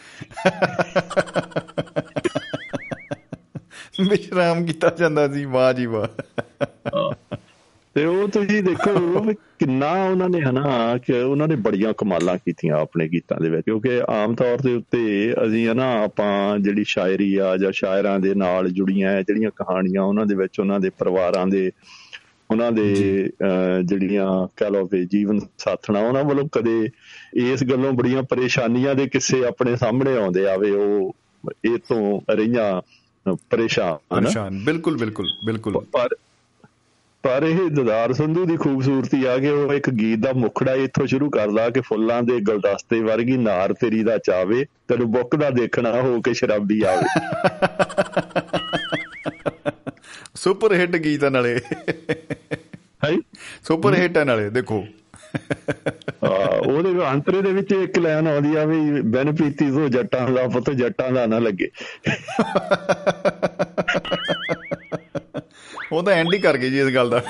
[4.09, 6.09] ਬਿਸ਼ਰਾਮ ਕੀਤਾ ਜਾਂਦਾ ਸੀ ਵਾਹ ਜੀ ਵਾਹ।
[7.95, 9.21] ਤੇ ਉਹ ਤੁਸੀਂ ਦੇਖੋ
[9.59, 14.01] ਕਿੰਨਾ ਉਹਨਾਂ ਨੇ ਹਨਾ ਕਿ ਉਹਨਾਂ ਨੇ ਬੜੀਆਂ ਕਮਾਲਾਂ ਕੀਤੀਆਂ ਆਪਣੇ ਗੀਤਾਂ ਦੇ ਵਿੱਚ ਕਿਉਂਕਿ
[14.09, 19.23] ਆਮ ਤੌਰ ਦੇ ਉੱਤੇ ਅਸੀਂ ਹਨਾ ਆਪਾਂ ਜਿਹੜੀ ਸ਼ਾਇਰੀ ਆ ਜਾਂ ਸ਼ਾਇਰਾਂ ਦੇ ਨਾਲ ਜੁੜੀਆਂ
[19.23, 21.71] ਜਿਹੜੀਆਂ ਕਹਾਣੀਆਂ ਉਹਨਾਂ ਦੇ ਵਿੱਚ ਉਹਨਾਂ ਦੇ ਪਰਿਵਾਰਾਂ ਦੇ
[22.51, 22.95] ਉਹਨਾਂ ਦੇ
[23.85, 26.89] ਜਿਹੜੀਆਂ ਕਹ ਲਓ ਵੀ ਜੀਵਨ ਸਾਥਣਾ ਉਹਨਾਂ ਵੱਲੋਂ ਕਦੇ
[27.35, 31.17] ਇਸ ਗੱਲੋਂ ਬੜੀਆਂ ਪਰੇਸ਼ਾਨੀਆਂ ਦੇ ਕਿੱਸੇ ਆਪਣੇ ਸਾਹਮਣੇ ਆਉਂਦੇ ਆਵੇ ਉਹ
[31.65, 32.83] ਇਹ ਤੋਂ ਰਹੀਆਂ
[33.51, 36.09] ਪਰੇਸ਼ਾਨ ਪਰੇਸ਼ਾਨ ਬਿਲਕੁਲ ਬਿਲਕੁਲ ਬਿਲਕੁਲ। ਪਰ
[37.23, 41.31] ਪਰ ਇਹ ਦਦਾਰ ਸੰਧੂ ਦੀ ਖੂਬਸੂਰਤੀ ਆ ਕਿ ਉਹ ਇੱਕ ਗੀਤ ਦਾ ਮੁਖੜਾ ਇੱਥੋਂ ਸ਼ੁਰੂ
[41.31, 46.21] ਕਰਦਾ ਕਿ ਫੁੱਲਾਂ ਦੇ ਗੁਲਦਸਤੇ ਵਰਗੀ ਨਾਰ ਤੇਰੀ ਦਾ ਚਾਵੇ ਤੈਨੂੰ ਬੁੱਕ ਦਾ ਦੇਖਣਾ ਹੋ
[46.21, 47.21] ਕੇ ਸ਼ਰਾਬੀ ਆਵੇ।
[50.35, 51.61] ਸੁਪਰ ਹਿੱਟ ਗੀਤ ਨਾਲੇ।
[53.05, 53.19] ਹੈ?
[53.63, 54.87] ਸੁਪਰ ਹਿੱਟ ਨਾਲੇ ਦੇਖੋ।
[56.67, 61.13] ਉਹਦੇ ਅੰਤਰੇ ਦੇ ਵਿੱਚ ਇੱਕ ਲਾਈਨ ਆਉਂਦੀ ਆ ਵੀ ਬੈਨਪ੍ਰੀਤੀ ਤੋਂ ਜੱਟਾਂ ਦਾ ਪੁੱਤ ਜੱਟਾਂ
[61.13, 61.69] ਦਾ ਨਾ ਲੱਗੇ।
[65.93, 67.23] ਉਹ ਤਾਂ ਐਂਡ ਹੀ ਕਰ ਗਏ ਜੀ ਇਸ ਗੱਲ ਦਾ।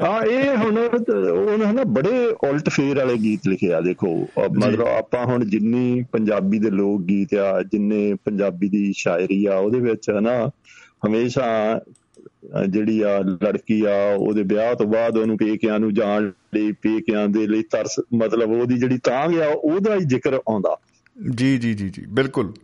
[0.00, 5.24] ਆ ਇਹ ਹੁਣ ਉਹਨਾਂ ਨੇ ਬੜੇ ਉਲਟ ਫੇਰ ਵਾਲੇ ਗੀਤ ਲਿਖੇ ਆ ਦੇਖੋ। ਮਤਲਬ ਆਪਾਂ
[5.26, 10.50] ਹੁਣ ਜਿੰਨੀ ਪੰਜਾਬੀ ਦੇ ਲੋਕ ਗੀਤ ਆ ਜਿੰਨੇ ਪੰਜਾਬੀ ਦੀ ਸ਼ਾਇਰੀ ਆ ਉਹਦੇ ਵਿੱਚ ਹਨਾ
[11.06, 11.80] ਹਮੇਸ਼ਾ
[12.68, 17.46] ਜਿਹੜੀ ਆ ਲੜਕੀ ਆ ਉਹਦੇ ਵਿਆਹ ਤੋਂ ਬਾਅਦ ਉਹਨੂੰ ਪੇਕਿਆਂ ਨੂੰ ਜਾਣ ਲਈ ਪੇਕਿਆਂ ਦੇ
[17.46, 20.76] ਲਈ ਤਰਸ ਮਤਲਬ ਉਹਦੀ ਜਿਹੜੀ ਤਾਂਗ ਆ ਉਹਦਾ ਹੀ ਜ਼ਿਕਰ ਆਉਂਦਾ।
[21.34, 22.54] ਜੀ ਜੀ ਜੀ ਜੀ ਬਿਲਕੁਲ।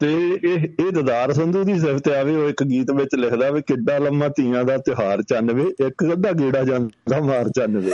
[0.00, 3.98] ਤੇ ਇਹ ਇਹ ਦਦਾਰ ਸੰਧੂ ਦੀ ਸਿਫਤ ਆਵੇ ਉਹ ਇੱਕ ਗੀਤ ਵਿੱਚ ਲਿਖਦਾ ਵੀ ਕਿੱਡਾ
[3.98, 7.92] ਲੰਮਾ ਧੀਆਂ ਦਾ ਤਿਹਾਰ ਚੰਨਵੇ ਇੱਕ ਅੱਧਾ ਗੇੜਾ ਜਾਂਦਾ ਮਾਰ ਚੰਨਵੇ।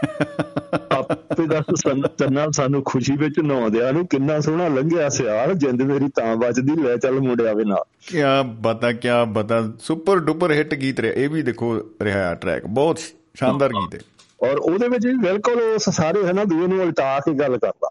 [0.92, 1.82] ਆਪੇ ਦੱਸ
[2.18, 6.96] ਚੰਨਾ ਸਾਨੂੰ ਖੁਸ਼ੀ ਵਿੱਚ ਨਹਾਉਂਦਿਆਂ ਨੂੰ ਕਿੰਨਾ ਸੋਹਣਾ ਲੰਘਿਆ ਸਿਆਲ ਜਿੰਦ ਮੇਰੀ ਤਾਂ ਬਚਦੀ ਲੈ
[6.96, 11.80] ਚੱਲ ਮੁੰਡਿਆਵੇ ਨਾਲ। ਕੀ ਬਤਾ ਕੀ ਬਤਾ ਸੁਪਰ ਡੁਪਰ ਹਿੱਟ ਗੀਤ ਰਿਹਾ ਇਹ ਵੀ ਦੇਖੋ
[12.02, 12.98] ਰਿਹਾ ਟਰੈਕ ਬਹੁਤ
[13.34, 14.00] ਸ਼ਾਨਦਾਰ ਗੀਤ ਹੈ।
[14.48, 17.88] ਔਰ ਉਹਦੇ ਵਿੱਚ ਵੀ ਬਿਲਕੁਲ ਉਸ ਸਾਰੇ ਹੈ ਨਾ ਦੂਏ ਨੂੰ ਉਲਟਾ ਕੇ ਗੱਲ ਕਰਦਾ।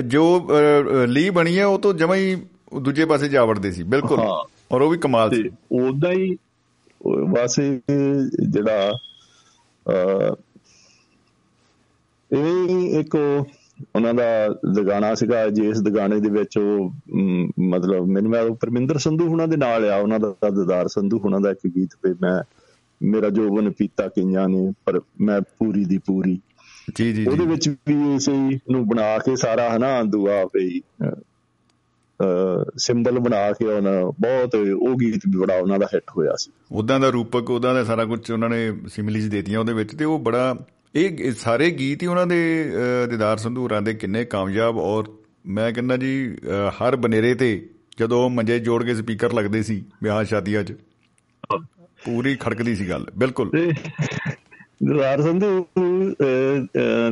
[0.00, 0.48] ਜੋ
[1.06, 2.42] ਲੀ ਬਣੀ ਹੈ ਉਹ ਤੋਂ ਜਮਾ ਹੀ
[2.82, 4.20] ਦੂਜੇ ਪਾਸੇ ਜਾ ਵੜਦੇ ਸੀ ਬਿਲਕੁਲ।
[4.72, 6.36] ਔਰ ਉਹ ਵੀ ਕਮਾਲ ਸੀ। ਉਦਾਂ ਹੀ
[7.30, 7.60] ਬਸ
[8.50, 8.92] ਜਿਹੜਾ
[12.32, 13.44] ਇਹ ਇੱਕ
[13.96, 16.92] ਉਹਨਾਂ ਦਾ ਦਗਾਣਾ ਸੀਗਾ ਜਿਸ ਦਗਾਣੇ ਦੇ ਵਿੱਚ ਉਹ
[17.60, 21.50] ਮਤਲਬ ਮੈਨੂੰ ਮੈਂ ਪਰਮਿੰਦਰ ਸੰਧੂ ਹੁਣਾਂ ਦੇ ਨਾਲ ਆ ਉਹਨਾਂ ਦਾ ਦਦਾਰ ਸੰਧੂ ਹੁਣਾਂ ਦਾ
[21.50, 22.42] ਇੱਕ ਗੀਤ ਤੇ ਮੈਂ
[23.02, 26.40] ਮੇਰਾ ਜੋਬਨ ਪੀਤਾ ਕਿੰਆਂ ਨੇ ਪਰ ਮੈਂ ਪੂਰੀ ਦੀ ਪੂਰੀ
[26.96, 28.32] ਜੀ ਜੀ ਉਹਦੇ ਵਿੱਚ ਵੀ ਇਸੇ
[28.70, 30.80] ਨੂੰ ਬਣਾ ਕੇ ਸਾਰਾ ਹਨਾ ਦੁਆ ਪਈ
[32.76, 37.00] ਸਿੰਬਲ ਬਣਾ ਕੇ ਉਹਨਾਂ ਬਹੁਤ ਉਹ ਗੀਤ ਵੀ ਬੜਾ ਉਹਨਾਂ ਦਾ ਹਿੱਟ ਹੋਇਆ ਸੀ। ਉਦਾਂ
[37.00, 40.56] ਦਾ ਰੂਪਕ ਉਦਾਂ ਦਾ ਸਾਰਾ ਕੁਝ ਉਹਨਾਂ ਨੇ ਸਿਮਲੀਜ਼ ਦੇਤੀਆਂ ਉਹਦੇ ਵਿੱਚ ਤੇ ਉਹ ਬੜਾ
[40.94, 42.70] ਇਹ ਸਾਰੇ ਗੀਤ ਹੀ ਉਹਨਾਂ ਦੇ
[43.10, 45.04] ਦਿਦਾਰ ਸੰਧੂਰਾਂ ਦੇ ਕਿੰਨੇ ਕਾਮਯਾਬ ਔਰ
[45.46, 46.36] ਮੈਂ ਕਹਿੰਦਾ ਜੀ
[46.68, 47.68] ਹਰ ਬਨੇਰੇ ਤੇ
[47.98, 50.72] ਜਦੋਂ ਮੰਜੇ ਜੋੜ ਕੇ ਸਪੀਕਰ ਲੱਗਦੇ ਸੀ ਵਿਆਹ ਸ਼ਾਦੀਆਂ 'ਚ
[52.04, 53.50] ਪੂਰੀ ਖੜਕਦੀ ਸੀ ਗੱਲ ਬਿਲਕੁਲ।
[54.84, 55.66] ਦਵਾਰ ਸੰਧੂ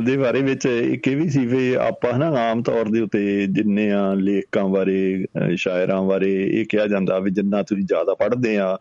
[0.05, 3.91] ਦੇ ਬਾਰੇ ਵਿੱਚ ਇੱਕ ਇਹ ਵੀ ਸੀ ਵੀ ਆਪਾਂ ਹਨਾ ਆਮ ਤੌਰ ਦੇ ਉੱਤੇ ਜਿੰਨੇ
[3.91, 8.77] ਆ ਲੇਖਕਾਂ ਬਾਰੇ ਸ਼ਾਇਰਾਂ ਬਾਰੇ ਇਹ ਕਿਹਾ ਜਾਂਦਾ ਵੀ ਜਿੰਨਾ ਤੁਸੀਂ ਜ਼ਿਆਦਾ ਪੜ੍ਹਦੇ ਆ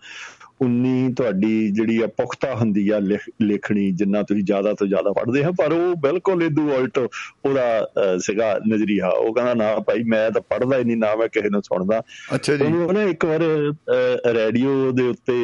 [0.62, 2.98] ਉਨੀ ਤੁਹਾਡੀ ਜਿਹੜੀ ਆ ਪੁਖਤਾ ਹੁੰਦੀ ਆ
[3.42, 8.58] ਲਿਖਣੀ ਜਿੰਨਾ ਤੁਸੀਂ ਜ਼ਿਆਦਾ ਤੋਂ ਜ਼ਿਆਦਾ ਪੜ੍ਹਦੇ ਆ ਪਰ ਉਹ ਬਿਲਕੁਲ ਇਦੂ ਉਲਟ ਉਹਦਾ ਸੀਗਾ
[8.68, 12.02] ਨਜ਼ਰੀਆ। ਉਹ ਕਹਿੰਦਾ ਨਾ ਭਾਈ ਮੈਂ ਤਾਂ ਪੜ੍ਹਦਾ ਹੀ ਨਹੀਂ ਨਾ ਮੈਂ ਕਿਸੇ ਨੂੰ ਸੁਣਦਾ।
[12.34, 13.40] ਅੱਛਾ ਜੀ। ਉਹਨੇ ਇੱਕ ਵਾਰ
[14.34, 15.38] ਰੇਡੀਓ ਦੇ ਉੱਤੇ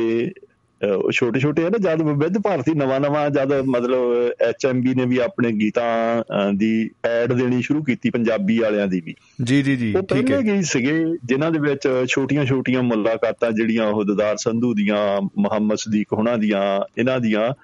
[1.13, 5.53] ਛੋਟੇ ਛੋਟੇ ਆ ਨਾ ਜਦ ਵਿਦ ਭਾਰਤੀ ਨਵਾਂ ਨਵਾਂ ਜਦ ਮਤਲਬ ਐਚਐਮਬੀ ਨੇ ਵੀ ਆਪਣੇ
[5.53, 6.23] ਗੀਤਾਂ
[6.55, 10.43] ਦੀ ਐਡ ਦੇਣੀ ਸ਼ੁਰੂ ਕੀਤੀ ਪੰਜਾਬੀ ਵਾਲਿਆਂ ਦੀ ਵੀ। ਜੀ ਜੀ ਜੀ ਠੀਕ ਹੈ। ਉਹ
[10.43, 16.13] ਗੀਤ ਸੀਗੇ ਜਿਨ੍ਹਾਂ ਦੇ ਵਿੱਚ ਛੋਟੀਆਂ ਛੋਟੀਆਂ ਮੁਲਾਕਾਤਾਂ ਜਿਹੜੀਆਂ ਉਹ ਦਦਾਰ ਸੰਧੂ ਦੀਆਂ ਮੁਹੰਮਦ ਸਦੀਕ
[16.13, 17.55] ਹੁਣਾਂ ਦੀਆਂ ਇਹਨਾਂ ਦੀਆਂ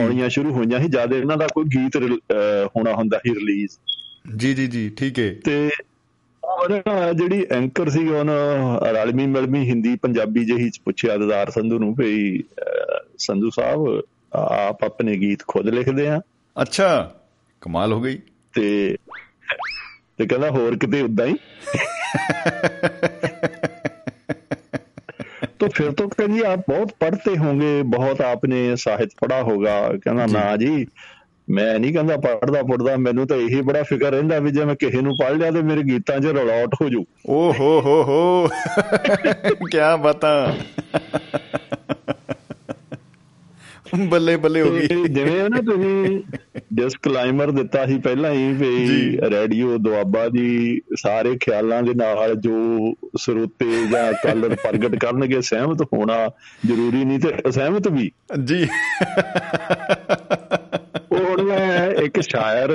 [0.00, 1.96] ਆਉਣੀਆਂ ਸ਼ੁਰੂ ਹੋਈਆਂ ਸੀ ਜਦ ਇਹਨਾਂ ਦਾ ਕੋਈ ਗੀਤ
[2.66, 3.70] ਹੋਣਾ ਹੁੰਦਾ ਸੀ ਰਿਲੀਜ਼।
[4.36, 5.70] ਜੀ ਜੀ ਜੀ ਠੀਕ ਹੈ। ਤੇ
[6.43, 11.93] ਉਹਨਾਂ ਜਿਹੜੀ ਐਂਕਰ ਸੀ ਉਹਨਾਂ ਰਲਮੀ ਮਿਲਮੀ ਹਿੰਦੀ ਪੰਜਾਬੀ ਜਿਹੀ ਚ ਪੁੱਛਿਆ ਦਦਾਰ ਸੰਧੂ ਨੂੰ
[11.95, 12.41] ਭਈ
[13.17, 14.01] ਸੰਧੂ ਸਾਹਿਬ
[14.33, 16.19] ਆਪ ਆਪਣੇ ਗੀਤ ਖੁਦ ਲਿਖਦੇ ਆ
[16.55, 16.89] ਅੱਛਾ
[17.61, 18.19] ਕਮਾਲ ਹੋ ਗਈ
[18.53, 18.95] ਤੇ
[20.17, 21.35] ਤੇ ਕਹਿੰਦਾ ਹੋਰ ਕਿਤੇ ਉਦਾਂ ਹੀ
[25.59, 30.55] तो फिर तो कहिए आप बहुत पढ़ते होंगे बहुत आपने साहित्य पढ़ा होगा कहना ना
[30.55, 30.73] जी
[31.50, 35.00] ਮੈਂ ਨਹੀਂ ਕਹਿੰਦਾ ਪੜਦਾ ਪੜਦਾ ਮੈਨੂੰ ਤਾਂ ਇਹੀ ਬੜਾ ਫਿਕਰ ਰਹਿੰਦਾ ਵੀ ਜੇ ਮੈਂ ਕਿਸੇ
[35.00, 38.48] ਨੂੰ ਪੜ ਲਿਆ ਤੇ ਮੇਰੇ ਗੀਤਾਂ 'ਚ ਰੌਲਾਟ ਹੋ ਜੂ ਓ ਹੋ ਹੋ ਹੋ।
[39.52, 40.54] ਕੀ ਬਤਾ।
[44.08, 46.22] ਬੱਲੇ ਬੱਲੇ ਹੋ ਗਈ। ਜਿਵੇਂ ਨਾ ਤੁਸੀਂ
[46.74, 48.86] ਡਿਸਕਲਾਈਮਰ ਦਿੱਤਾ ਸੀ ਪਹਿਲਾਂ ਹੀ ਵੀ
[49.22, 52.54] ਰੇਡੀਓ ਦੁਆਬਾ ਦੀ ਸਾਰੇ ਖਿਆਲਾਂ ਦੇ ਨਾਲ ਜੋ
[53.18, 56.28] ਸਰੋਤੇ ਜਾਂ ਕਲਰ ਪ੍ਰਗਟ ਕਰਨਗੇ ਸਹਿਮਤ ਹੋਣਾ
[56.66, 58.10] ਜ਼ਰੂਰੀ ਨਹੀਂ ਤੇ ਅਸਹਿਮਤ ਵੀ।
[58.44, 58.66] ਜੀ।
[62.10, 62.70] ਇੱਕ ਸ਼ਾਇਰ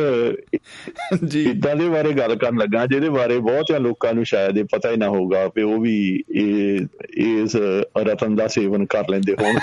[1.28, 4.92] ਜੀ। ਇਦਾਂ ਦੇ ਬਾਰੇ ਗੱਲ ਕਰਨ ਲੱਗਾ ਜਿਹਦੇ ਬਾਰੇ ਬਹੁਤਿਆਂ ਲੋਕਾਂ ਨੂੰ ਸ਼ਾਇਦ ਇਹ ਪਤਾ
[4.92, 6.80] ਹੀ ਨਾ ਹੋਊਗਾ ਕਿ ਉਹ ਵੀ ਇਹ
[7.18, 7.56] ਇਸ
[7.98, 9.56] ਰਤਨ ਦਾ ਸੇਵਨ ਕਰ ਲੈਂਦੇ ਹੋਣ।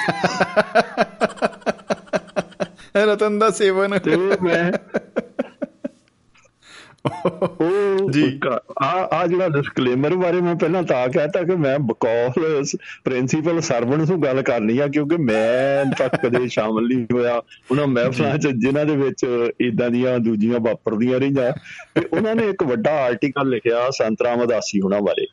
[2.97, 4.73] ਰਤਨ ਦਾ ਸੇਵਨ। ਤੇ ਮੈਂ
[8.13, 8.41] ਜੀ।
[8.83, 14.23] ਆ ਆ ਜਿਹੜਾ ਡਿਸਕਲੇਮਰ ਬਾਰੇ ਮੈਂ ਪਹਿਲਾਂ ਤਾਂ ਕਹਿਤਾ ਕਿ ਮੈਂ ਬਕੌਸ ਪ੍ਰਿੰਸੀਪਲ ਸਰਵਣ ਨੂੰ
[14.23, 18.97] ਗੱਲ ਕਰਨੀ ਆ ਕਿਉਂਕਿ ਮੈਂ ਤੱਕ ਕਦੇ ਸ਼ਾਮਲ ਨਹੀਂ ਹੋਇਆ। ਉਹਨਾਂ ਮਹਿਫਲਾਂ 'ਚ ਜਿਨ੍ਹਾਂ ਦੇ
[18.97, 19.27] ਵਿੱਚ
[19.61, 21.53] ਇਦਾਂ ਦੀਆਂ ਦੂਜੀਆਂ ਵਾਪਰਦੀਆਂ ਰਹੀਆਂ।
[21.95, 25.27] ਤੇ ਉਹਨਾਂ ਨੇ ਇੱਕ ਵੱਡਾ ਆਰਟੀਕਲ ਲਿਖਿਆ ਸੰਤਰਾਮ ਅਦਾਸੀ ਉਹਨਾਂ ਬਾਰੇ।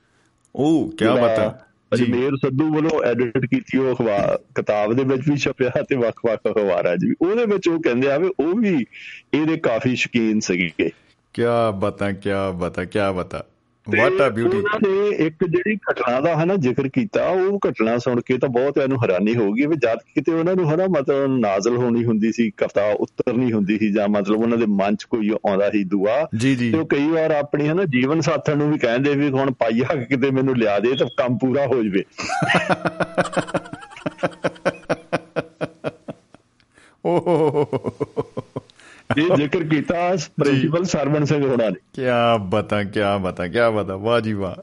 [0.56, 5.70] ਉਹ ਕੀ ਬਤਾ ਅਜਮੇਰ ਸੱਧੂ ਵੱਲੋਂ ਐਡਿਟ ਕੀਤੀ ਉਹ ਅਖਬਾਰ ਕਿਤਾਬ ਦੇ ਵਿੱਚ ਵੀ ਛਪਿਆ
[5.70, 8.86] ਤੇ ਵੱਖ-ਵੱਖ ਅਖਬਾਰਾਂ 'ਚ ਵੀ। ਉਹਦੇ ਵਿੱਚ ਉਹ ਕਹਿੰਦੇ ਆ ਵੀ ਉਹ ਵੀ
[9.34, 10.90] ਇਹਦੇ ਕਾਫੀ ਸ਼ਕੀਨ ਸੀਗੇ।
[11.34, 13.44] ਕਿਆ ਬਤਾ ਕਿਆ ਬਤਾ ਕਿਆ ਬਤਾ?
[13.88, 18.38] ਵਾਟ ਆ ਬਿਊਟੀ ਨੇ ਇੱਕ ਜਿਹੜੀ ਘਟਨਾ ਦਾ ਹਨਾ ਜ਼ਿਕਰ ਕੀਤਾ ਉਹ ਘਟਨਾ ਸੁਣ ਕੇ
[18.38, 22.32] ਤਾਂ ਬਹੁਤ ਇਹਨੂੰ ਹੈਰਾਨੀ ਹੋਊਗੀ ਵੀ ਜਦ ਕਿਤੇ ਉਹਨਾਂ ਨੂੰ ਹਨਾ ਮਤਲਬ ਨਾਜ਼ਲ ਹੋਣੀ ਹੁੰਦੀ
[22.32, 26.28] ਸੀ ਕਵਤਾ ਉਤਰਨੀ ਹੁੰਦੀ ਸੀ ਜਾਂ ਮਤਲਬ ਉਹਨਾਂ ਦੇ ਮਨ 'ਚ ਕੋਈ ਆਉਂਦਾ ਸੀ ਦੁਆ
[26.42, 30.32] ਤੇ ਉਹ ਕਈ ਵਾਰ ਆਪਣੀ ਹਨਾ ਜੀਵਨ ਸਾਥਣ ਨੂੰ ਵੀ ਕਹਿੰਦੇ ਵੀ ਹੁਣ ਪਾਈਆ ਕਿਤੇ
[30.32, 32.04] ਮੈਨੂੰ ਲਿਆ ਦੇ ਤਾਂ ਕੰਮ ਪੂਰਾ ਹੋ ਜਵੇ।
[37.06, 38.29] ਓਹ
[39.18, 42.02] ਇਹ ਜ਼ਿਕਰ ਕੀਤਾ ਪ੍ਰਿੰਸੀਪਲ ਸਰਵਨ ਸਿੰਘ ਹੋਣਾ ਨੇ। ਕੀ
[42.50, 44.56] ਬਤਾ ਕੀ ਬਤਾ ਕੀ ਬਤਾ ਵਾਹ ਜੀ ਵਾਹ।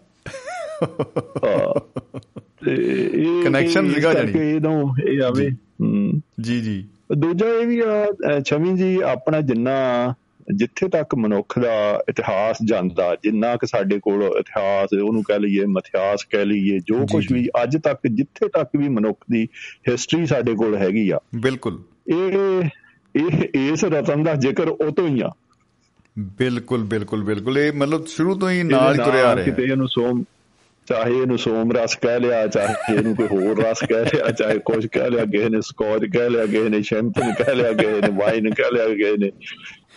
[2.69, 7.67] ਇਹ Connection ਇਹ ਸੀਗਾ ਇਸ ਕਰਕੇ ਜਾਣੀ। ਇਹਨੂੰ ਇਹ ਆਵੇ। ਹੂੰ। ਜੀ ਜੀ। ਦੂਜਾ ਇਹ
[7.67, 8.07] ਵੀ ਆ
[8.47, 10.15] ਛਵੀ ਜੀ ਆਪਣਾ ਜਿੰਨਾ
[10.55, 16.25] ਜਿੱਥੇ ਤੱਕ ਮਨੁੱਖ ਦਾ ਇਤਿਹਾਸ ਜਾਂਦਾ ਜਿੰਨਾ ਕਿ ਸਾਡੇ ਕੋਲ ਇਤਿਹਾਸ ਉਹਨੂੰ ਕਹਿ ਲਈਏ ਮਿਥਿਹਾਸ
[16.25, 19.49] ਕਹਿ ਲਈਏ ਜੋ ਕੁਝ। ਵੀ ਅੱਜ ਤੱਕ ਜਿੱਥੇ ਤੱਕ ਵੀ ਮਨੁੱਖ ਦੀ
[19.89, 22.63] ਹਿਸਟਰੀ ਸਾਡੇ ਕੋਲ ਹੈਗੀ ਆ। ਬਿਲਕੁਲ। ਇਹ
[23.17, 25.31] ਇਹ ਇਸ ਰਤਨ ਦਾ ਜ਼ਿਕਰ ਉਹ ਤੋਂ ਹੀ ਆ।
[26.19, 30.25] ਬਿਲਕੁਲ ਬਿਲਕੁਲ ਬਿਲਕੁਲ। ਇਹ ਮਤਲਬ ਸ਼ੁਰੂ ਤੋਂ ਹੀ ਨਾਲ ਤੁਰਿਆ ਆ ਕਿਤੇ ਰਿਹਾ ਇਹਨੂੰ ਸੋਮ
[30.87, 34.87] ਚਾਹੇ ਇਹਨੂੰ ਸੋਮ ਰਸ ਕਹਿ ਲਿਆ ਚਾਹੇ ਇਹਨੂੰ ਕੋਈ ਹੋਰ ਰਸ ਕਹਿ ਲਿਆ ਚਾਹੇ ਕੁਝ
[34.87, 38.51] ਕਹਿ ਲਿਆ ਕਿਸੇ ਨੇ ਸਕੋਚ ਕਹਿ ਲਿਆ ਕਿਸੇ ਨੇ ਸ਼ੈਂਪਨ ਕਹਿ ਲਿਆ ਕਿਸੇ ਨੇ ਵਾਈਨ
[38.55, 39.31] ਕਹਿ ਲਿਆ ਕਿਸੇ ਨੇ।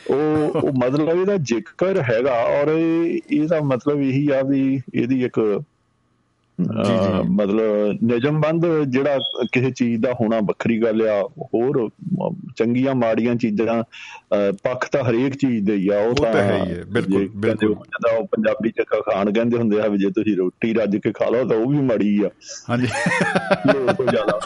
[0.09, 5.63] ਉਹ ਉਹ ਮਤਲਬ ਇਹਦਾ ਜ਼ਿਕਰ ਹੈਗਾ ਔਰ ਇਹ ਇਹਦਾ ਮਤਲਬ ਇਹੀ ਆ ਵੀ ਇਹਦੀ ਇੱਕ।
[7.30, 9.20] ਮਤਲਬ ਨਿਯਮਬੰਦ ਜਿਹੜਾ
[9.51, 11.89] ਕਿਸੇ ਚੀਜ਼ ਦਾ ਹੋਣਾ ਵੱਖਰੀ ਗੱਲ ਆ ਹੋਰ
[12.57, 13.84] ਚੰਗੀਆਂ ਮਾੜੀਆਂ ਚੀਜ਼ਾਂ
[14.64, 18.18] ਪੱਖ ਤਾਂ ਹਰੇਕ ਚੀਜ਼ ਦੇ ਹੀ ਆ ਉਹ ਤਾਂ ਹੈ ਹੀ ਹੈ, ਬਿਲਕੁਲ, ਬਿਲਕੁਲ। ਜਦੋਂ
[18.18, 21.47] ਉਹ ਪੰਜਾਬੀ ਚ ਖਾਣ ਕਹਿੰਦੇ ਹੁੰਦੇ ਆ ਵੀ ਜੇ ਤੁਸੀਂ ਰੋਟੀ ਰੱਜ ਕੇ ਖਾ ਲਓ
[21.47, 22.30] ਤਾਂ ਉਹ ਵੀ ਮਾੜੀ ਆ।
[22.70, 22.88] ਹਾਂਜੀ।
[23.74, 24.39] ਲੋੜ ਤੋਂ ਜ਼ਿਆਦਾ।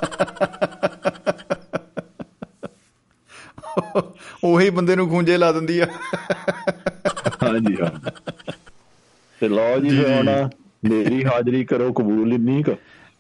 [4.44, 5.86] ਉਹੀ ਬੰਦੇ ਨੂੰ ਖੂੰਜੇ ਲਾ ਦਿੰਦੀ ਆ।
[7.44, 7.90] ਹਾਂਜੀ ਹਾਂ
[9.42, 10.50] ਤੇ ਫਿਰ ਜੀ। ਹੁਣ
[10.90, 12.72] ਮੇਰੀ ਹਾਜ਼ਰੀ ਕਰੋ ਕਬੂਲ ਇੰਨੀ ਕੁ।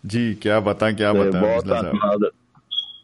[0.07, 2.19] ਜੀ ਕੀ ਬਤਾ ਕੀ ਬਤਾ ਬਹੁਤ ਧੰਨਵਾਦ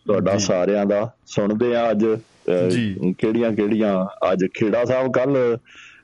[0.08, 2.06] ਤੁਹਾਡਾ। ਸਾਰਿਆਂ ਦਾ। ਸੁਣਦੇ ਆ ਅੱਜ।
[3.18, 4.06] ਕਿਹੜੀਆਂ ਕਿਹੜੀਆਂ?
[4.34, 5.58] ਅੱਜ ਖੇੜਾ ਸਾਹਿਬ ਕੱਲ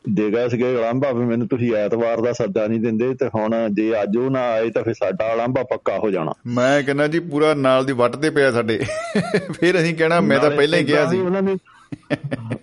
[0.09, 4.03] ਦੇ ਗਏ ਸੀਗੇ ਅਲੰਬਾ। ਵੀ ਮੈਨੂੰ ਤੁਸੀਂ ਐਤਵਾਰ ਦਾ ਸੱਦਾ ਨਹੀਂ ਦਿੰਦੇ ਤੇ ਹੁਣ ਜੇ
[4.03, 7.53] ਅੱਜ ਉਹ ਨਾ ਆਏ ਤਾਂ ਫਿਰ ਸਾਡਾ ਅਲੰਬਾ ਪੱਕਾ ਹੋ ਜਾਣਾ। ਮੈਂ ਕਹਿੰਦਾ ਜੀ ਪੂਰਾ
[7.53, 8.79] ਨਾਲ ਦੀ ਵੱਟ ਤੇ ਪਿਆ ਸਾਡੇ।
[9.59, 11.55] ਫਿਰ ਅਸੀਂ ਕਹਿਣਾ ਮੈਂ ਤਾਂ ਪਹਿਲਾਂ ਹੀ ਗਿਆ ਸੀ। ਉਹਨਾਂ ਨੇ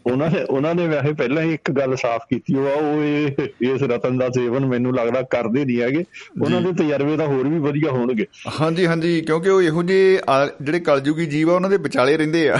[0.06, 3.30] ਉਹਨਾਂ ਨੇ ਉਹਨਾਂ ਨੇ ਵੈਸੇ ਪਹਿਲਾਂ ਹੀ ਇੱਕ ਗੱਲ ਸਾਫ਼ ਕੀਤੀ ਉਹ ਆ ਉਹ ਇਹ
[3.60, 6.04] ਇਸ ਰਤਨ ਦਾ ਸੇਵਨ ਮੈਨੂੰ ਲੱਗਦਾ ਕਰਦੇ ਨਹੀਂ ਹੈਗੇ।
[6.42, 8.26] ਉਹਨਾਂ ਦੇ ਤਜਰਬੇ ਤਾਂ ਹੋਰ ਵੀ ਵਧੀਆ ਹੋਣਗੇ।
[8.60, 10.18] ਹਾਂਜੀ ਹਾਂਜੀ ਕਿਉਂਕਿ ਉਹ ਇਹੋ ਜਿਹੇ
[10.62, 12.56] ਜਿਹੜੇ ਕਲਯੁਗੀ ਜੀਵ ਆ ਉਹਨਾਂ ਦੇ ਵਿਚਾਲੇ ਰਹਿੰਦੇ ਆ।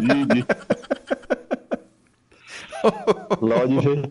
[0.00, 0.42] ਜੀ ਜੀ।
[3.48, 4.08] ਲਓ ਜੀ ਫਿਰ।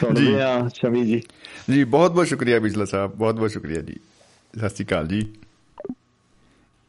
[0.00, 1.22] ਸੁਣਦੇ ਆ ਸ਼ਮੀ ਜੀ।
[1.70, 3.96] ਜੀ ਬਹੁਤ ਬਹੁਤ ਸ਼ੁਕਰੀਆ ਬਿਸਲਾ ਸਾਹਿਬ ਬਹੁਤ ਬਹੁਤ ਸ਼ੁਕਰੀਆ ਜੀ।
[4.58, 5.28] ਸਤਿ ਸ਼੍ਰੀ ਅਕਾਲ ਜੀ।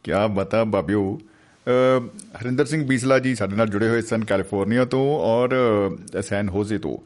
[0.03, 1.19] ਕੀ ਬਤਾ ਬਾਬਿਓ।
[2.35, 5.49] ਹਰਿੰਦਰ ਸਿੰਘ ਬੀਸਲਾ ਜੀ ਸਾਡੇ ਨਾਲ ਜੁੜੇ ਹੋਏ ਸਨ ਕੈਲੀਫੋਰਨੀਆ ਤੋਂ ਔਰ
[6.17, 6.97] ਅਹ, ਸੈਨ ਹੋਜ਼ੇ ਤੋਂ।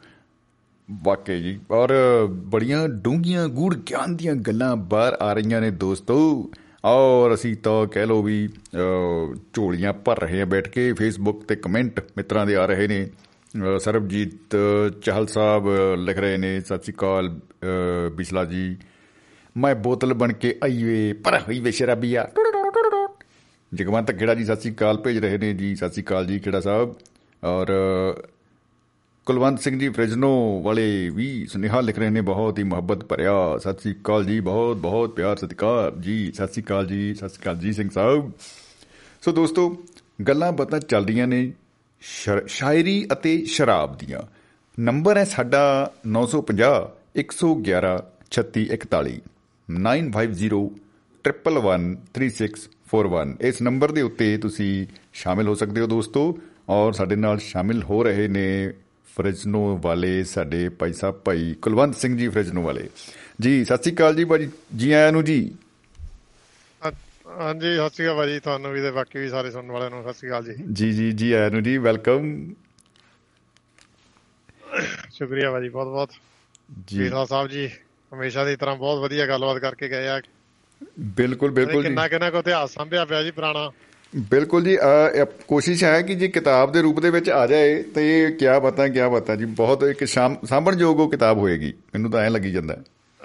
[1.04, 1.94] ਵਾਕਈ ਜੀ। ਔਰ
[2.30, 6.50] ਬੜੀਆਂ ਡੂੰਘੀਆਂ ਗੂੜ ਗਿਆਨ ਦੀਆਂ ਗੱਲਾਂ ਬਾਹਰ ਆ ਰਹੀਆਂ ਨੇ ਦੋਸਤੋ।
[6.84, 11.56] ਔਰ ਅਸੀਂ ਤਾਂ ਕਹਿ ਲੋ ਵੀ ਅਹ, ਝੋਲੀਆਂ ਭਰ ਰਹੇ ਆ ਬੈਠ ਕੇ। ਫੇਸਬੁੱਕ ਤੇ
[11.56, 14.56] ਕਮੈਂਟ ਮਿੱਤਰਾਂ ਦੇ ਆ ਰਹੇ ਨੇ। ਅਹ, ਸਰਬਜੀਤ
[15.02, 15.64] ਚਾਹਲ ਸਾਹਿਬ
[15.98, 18.76] ਲਿਖ ਰਹੇ ਨੇ ਸਤਿ ਸ਼੍ਰੀ ਅਕਾਲ ਅਹ, ਬਿਸਲਾ ਜੀ।
[19.56, 22.24] ਮੈਂ ਬੋਤਲ ਬਣ ਕੇ ਆਈਏ ਪਰ ਹੋਈ ਵੇ ਸ਼ਰਾਬੀਆ।
[23.76, 26.60] ਜਗਵੰਤ ਖੇੜਾ ਜੀ ਸਤਿ ਸ਼੍ਰੀ ਅਕਾਲ ਭੇਜ ਰਹੇ ਨੇ ਜੀ ਸਤਿ ਸ਼੍ਰੀ ਅਕਾਲ ਜੀ ਖੇੜਾ
[26.60, 26.94] ਸਾਹਿਬ।
[27.44, 28.22] ਔਰ ਅਹ,
[29.26, 33.80] ਕੁਲਵੰਤ ਸਿੰਘ ਜੀ ਫ੍ਰਿਜਨੋ ਵਾਲੇ ਵੀ ਸੁਨੇਹਾ ਲਿਖ ਰਹੇ ਨੇ ਬਹੁਤ ਹੀ ਮੁਹੱਬਤ ਭਰਿਆ। ਸਤਿ
[33.80, 37.56] ਸ੍ਰੀ ਅਕਾਲ ਜੀ ਬਹੁਤ ਬਹੁਤ ਪਿਆਰ ਸਤਿਕਾਰ ਜੀ ਸਤਿ ਸ੍ਰੀ ਅਕਾਲ ਜੀ ਸਤਿ ਸ੍ਰੀ ਅਕਾਲ
[37.56, 38.32] ਜੀ ਸਿੰਘ ਸਾਹਿਬ।
[39.22, 39.84] ਸੋ ਦੋਸਤੋ
[40.28, 41.52] ਗੱਲਾਂ ਬਾਤਾਂ ਚੱਲਦੀਆਂ ਨੇ
[42.00, 44.20] ਸ਼ਰ- ਸ਼ਾਇਰੀ ਅਤੇ ਸ਼ਰਾਬ ਦੀਆਂ।
[44.80, 49.20] ਨੰਬਰ ਹੈ ਸਾਡਾ 950 111 3641
[49.70, 50.70] 950
[52.92, 57.82] 1113641 ਇਸ ਨੰਬਰ ਦੇ ਉੱਤੇ ਤੁਸੀਂ ਸ਼ਾਮਿਲ ਹੋ ਸਕਦੇ ਹੋ ਦੋਸਤੋ ਔਰ ਸਾਡੇ ਨਾਲ ਸ਼ਾਮਿਲ
[57.82, 58.72] ਹੋ ਰਹੇ ਨੇ
[59.16, 62.88] ਫਰਿਜਨੋ ਵਾਲੇ ਸਾਡੇ ਭਾਈ ਸਾਹਿਬ ਭਾਈ ਕੁਲਵੰਤ ਸਿੰਘ ਜੀ ਫਰਿਜਨੋ ਵਾਲੇ।
[63.40, 65.54] ਜੀ ਸਤਿ ਸ੍ਰੀ ਅਕਾਲ ਜੀ ਭਾਜੀ। ਜੀ ਆਇਆਂ ਨੂੰ ਜੀ।
[66.84, 66.94] ਹਾਂ-
[67.40, 70.14] ਹਾਂਜੀ ਸਤਿ ਸ਼੍ਰੀ ਅਕਾਲ ਭਾਜੀ। ਤੁਹਾਨੂੰ ਵੀ ਤੇ ਬਾਕੀ ਵੀ ਸਾਰੇ ਸੁਣਨ ਵਾਲਿਆਂ ਨੂੰ ਸਤਿ
[70.14, 72.50] ਸ਼੍ਰੀ ਅਕਾਲ ਜੀ। ਜੀ ਜੀ ਜੀ ਆਇਆਂ ਨੂੰ ਜੀ ਵੈਲਕਮ।
[75.12, 76.10] ਸ਼ੁਕਰੀਆ ਭਾਜੀ ਬਹੁਤ ਬਹੁਤ
[76.86, 77.70] ਜੀ ਸਾਹਿਬ ਜੀ
[78.14, 80.22] ਹਮੇਸ਼ਾ ਦੀ ਤਰ੍ਹਾਂ ਬਹੁਤ ਵਧੀਆ ਗੱਲਬਾਤ ਕਰਕੇ ਗਏ ਆ।
[81.00, 83.70] ਬਿਲਕੁਲ ਬਿਲਕੁਲ ਜੀ। ਕਿੰਨਾ ਕਿੰਨਾ ਕੋ ਇਤਿਹਾਸ ਸੰਭਿਆ ਪਿਆ ਜੀ ਪੁਰਾਣਾ।
[84.16, 84.76] ਬਿਲਕੁਲ ਜੀ
[85.48, 89.08] ਕੋਸ਼ਿਸ਼ ਹੈ ਕਿ ਜੇ ਕਿਤਾਬ ਦੇ ਰੂਪ ਦੇ ਵਿੱਚ ਆ ਜਾਏ ਤੇ ਕਿਆ ਬਤਾ ਕਿਆ
[89.08, 92.76] ਬਤਾ ਜੀ ਬਹੁਤ ਇੱਕ ਸਾਂਭਣਯੋਗ ਉਹ ਕਿਤਾਬ ਹੋਏਗੀ। ਮੈਨੂੰ ਤਾਂ ਐਂ ਲੱਗੀ ਜਾਂਦਾ।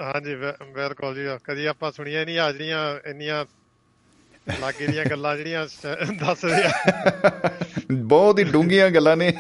[0.02, 3.46] ਹਾਂਜੀ ਬਿਲਕੁਲ ਜੀ ਕਦੀ ਆਪਾਂ ਸੁਣੀਆਂ ਨਹੀਂ ਆ ਜਿਹੜੀਆਂ ਇੰਨੀਆਂ
[4.60, 6.72] ਲਾਗੇ ਦੀਆਂ ਗੱਲਾਂ ਜਿਹੜੀਆਂ ਸ- ਦੱਸਦੇ ਆ।
[7.92, 9.34] ਬਹੁਤ ਹੀ ਡੂੰਘੀਆਂ ਗੱਲਾਂ ਨੇ।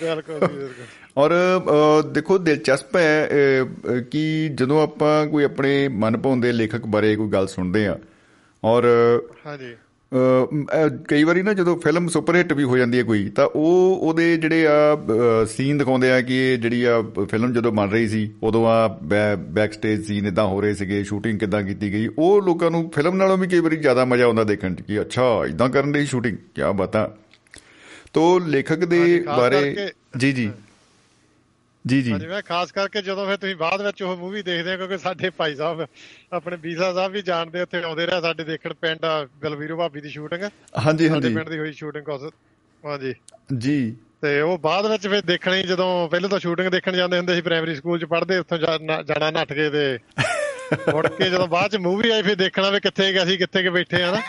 [0.00, 1.32] ਬਿਲਕੁਲ ਜੀ ਬਿਲਕੁਲ। ਔਰ
[2.12, 3.28] ਦੇਖੋ ਦਿਲਚਸਪ ਹੈ
[4.10, 7.98] ਕਿ ਜਦੋਂ ਆਪਾਂ ਕੋਈ ਆਪਣੇ ਮਨਭਾਉਂਦੇ ਲੇਖਕ ਬਾਰੇ ਕੋਈ ਗੱਲ ਸੁਣਦੇ ਆ
[8.62, 8.86] ਔਰ
[9.46, 9.74] ਹਾਂਜੀ।
[11.08, 14.36] ਕਈ ਵਾਰੀ ਨਾ ਜਦੋਂ ਫਿਲਮ ਸੁਪਰ ਹਿੱਟ ਵੀ ਹੋ ਜਾਂਦੀ ਹੈ ਕੋਈ ਤਾਂ ਉਹ ਉਹਦੇ
[14.36, 17.00] ਜਿਹੜੇ ਆ ਸੀਨ ਦਿਖਾਉਂਦੇ ਆ ਕਿ ਇਹ ਜਿਹੜੀ ਆ
[17.30, 18.86] ਫਿਲਮ ਜਦੋਂ ਬਣ ਰਹੀ ਸੀ ਉਦੋਂ ਆ
[19.52, 23.16] ਬੈਕ ਸਟੇਜ ਸੀਨ ਇਦਾਂ ਹੋ ਰਹੇ ਸੀਗੇ ਸ਼ੂਟਿੰਗ ਕਿਦਾਂ ਕੀਤੀ ਗਈ ਉਹ ਲੋਕਾਂ ਨੂੰ ਫਿਲਮ
[23.16, 26.36] ਨਾਲੋਂ ਵੀ ਕਈ ਵਾਰੀ ਜ਼ਿਆਦਾ ਮਜ਼ਾ ਆਉਂਦਾ ਦੇਖਣ 'ਚ ਕਿ ਅੱਛਾ ਇਦਾਂ ਕਰਨ ਦੀ ਸ਼ੂਟਿੰਗ
[26.54, 27.08] ਕੀ ਬਤਾ
[28.12, 30.50] ਤੋ ਲੇਖਕ ਦੇ ਬਾਰੇ ਜੀ ਜੀ।
[31.84, 34.98] ਜੀ ਜੀ। ਮੈਂ ਖਾਸ ਕਰਕੇ ਜਦੋਂ ਫਿਰ ਤੁਸੀਂ ਬਾਅਦ ਵਿੱਚ ਉਹ ਮੂਵੀ ਦੇਖਦੇ ਹੋ ਕਿਉਂਕਿ
[34.98, 35.86] ਸਾਡੇ ਭਾਈ ਸਾਹਿਬ
[36.32, 39.06] ਆਪਣੇ ਬੀਸਾ ਸਾਹਿਬ ਵੀ ਜਾਣਦੇ ਉੱਥੇ ਆਉਂਦੇ ਰਹੇ ਸਾਡੇ ਦੇਖਣ ਪਿੰਡ
[39.42, 40.42] ਬਲਵੀਰੋ ਭਾਬੀ ਦੀ ਸ਼ੂਟਿੰਗ
[40.78, 42.22] ਹਾਂਜੀ ਹਾਂਜੀ। ਪਿੰਡ ਦੀ ਹੋਈ ਸ਼ੂਟਿੰਗ ਕੋਸ
[42.84, 43.14] ਹਾਂਜੀ।
[43.58, 47.40] ਜੀ। ਤੇ ਉਹ ਬਾਅਦ ਵਿੱਚ ਫਿਰ ਦੇਖਣੀ ਜਦੋਂ ਪਹਿਲਾਂ ਤਾਂ ਸ਼ੂਟਿੰਗ ਦੇਖਣ ਜਾਂਦੇ ਹੁੰਦੇ ਸੀ
[47.40, 49.98] ਪ੍ਰਾਇਮਰੀ ਸਕੂਲ ਚ ਪੜ੍ਹਦੇ ਉੱਥੋਂ ਜਾਣਾ ਨੱਠ ਕੇ ਤੇ
[50.72, 53.70] ਮੁੜ ਕੇ ਜਦੋਂ ਬਾਅਦ ਚ ਮੂਵੀ ਆਈ ਫਿਰ ਦੇਖਣਾ ਵੀ ਕਿੱਥੇ ਗਏ ਅਸੀਂ ਕਿੱਥੇ ਕੇ
[53.70, 54.22] ਬੈਠੇ ਆ ਨਾ।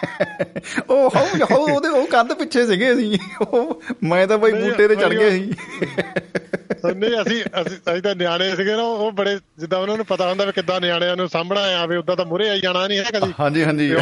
[0.89, 4.95] ਉਹ ਹੋ ਹੋ ਉਹਦੇ ਉਹ ਕੰਧ ਪਿੱਛੇ ਸੀਗੇ ਅਸੀਂ। ਉਹ ਮੈਂ ਤਾਂ ਬਾਈ ਬੂਟੇ ਤੇ
[4.95, 5.53] ਚੜ ਗਿਆ ਉਹ- ਸੀ।
[6.95, 10.45] ਨਹੀਂ ਅਸੀਂ ਅਸੀਂ ਅਸੀਂ ਤਾਂ ਨਿਆਣੇ ਸੀਗੇ ਨਾ ਉਹ ਬੜੇ ਜਿੱਦਾਂ ਉਹਨਾਂ ਨੂੰ ਪਤਾ ਹੁੰਦਾ
[10.45, 13.63] ਵੀ ਕਿੱਦਾਂ ਨਿਆਣਿਆਂ ਨੂੰ ਸਾਹਮਣਾ ਆਵੇ ਉਦਾਂ ਤਾਂ ਮੁਰੇ ਆਈ ਜਾਣਾ ਨਹੀਂ ਹੈ ਕਦੀ। ਹਾਂਜੀ
[13.63, 13.99] ਹਾਂਜੀ। ਜਾਂ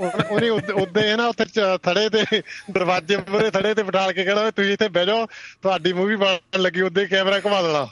[0.00, 1.44] ਉਹਨੇ- ਉੱਦੇ ਹੈ ਨਾ ਉੱਥੇ
[1.82, 5.26] ਥੜੇ ਤੇ ਦਰਵਾਜ਼ੇ ਮੁਰੇ ਥੜੇ ਤੇ ਬਿਠਾ ਕੇ ਕਹਿਣਾ ਵੀ ਤੁਸੀਂ ਇੱਥੇ ਬਹਿ ਜਾਓ
[5.62, 7.86] ਤੁਹਾਡੀ ਮੂਵੀ ਬਣਨ ਲੱਗੀ ਉੱਦੇ ਕੈਮਰਾ ਘੁਮਾ ਦੇਣਾ।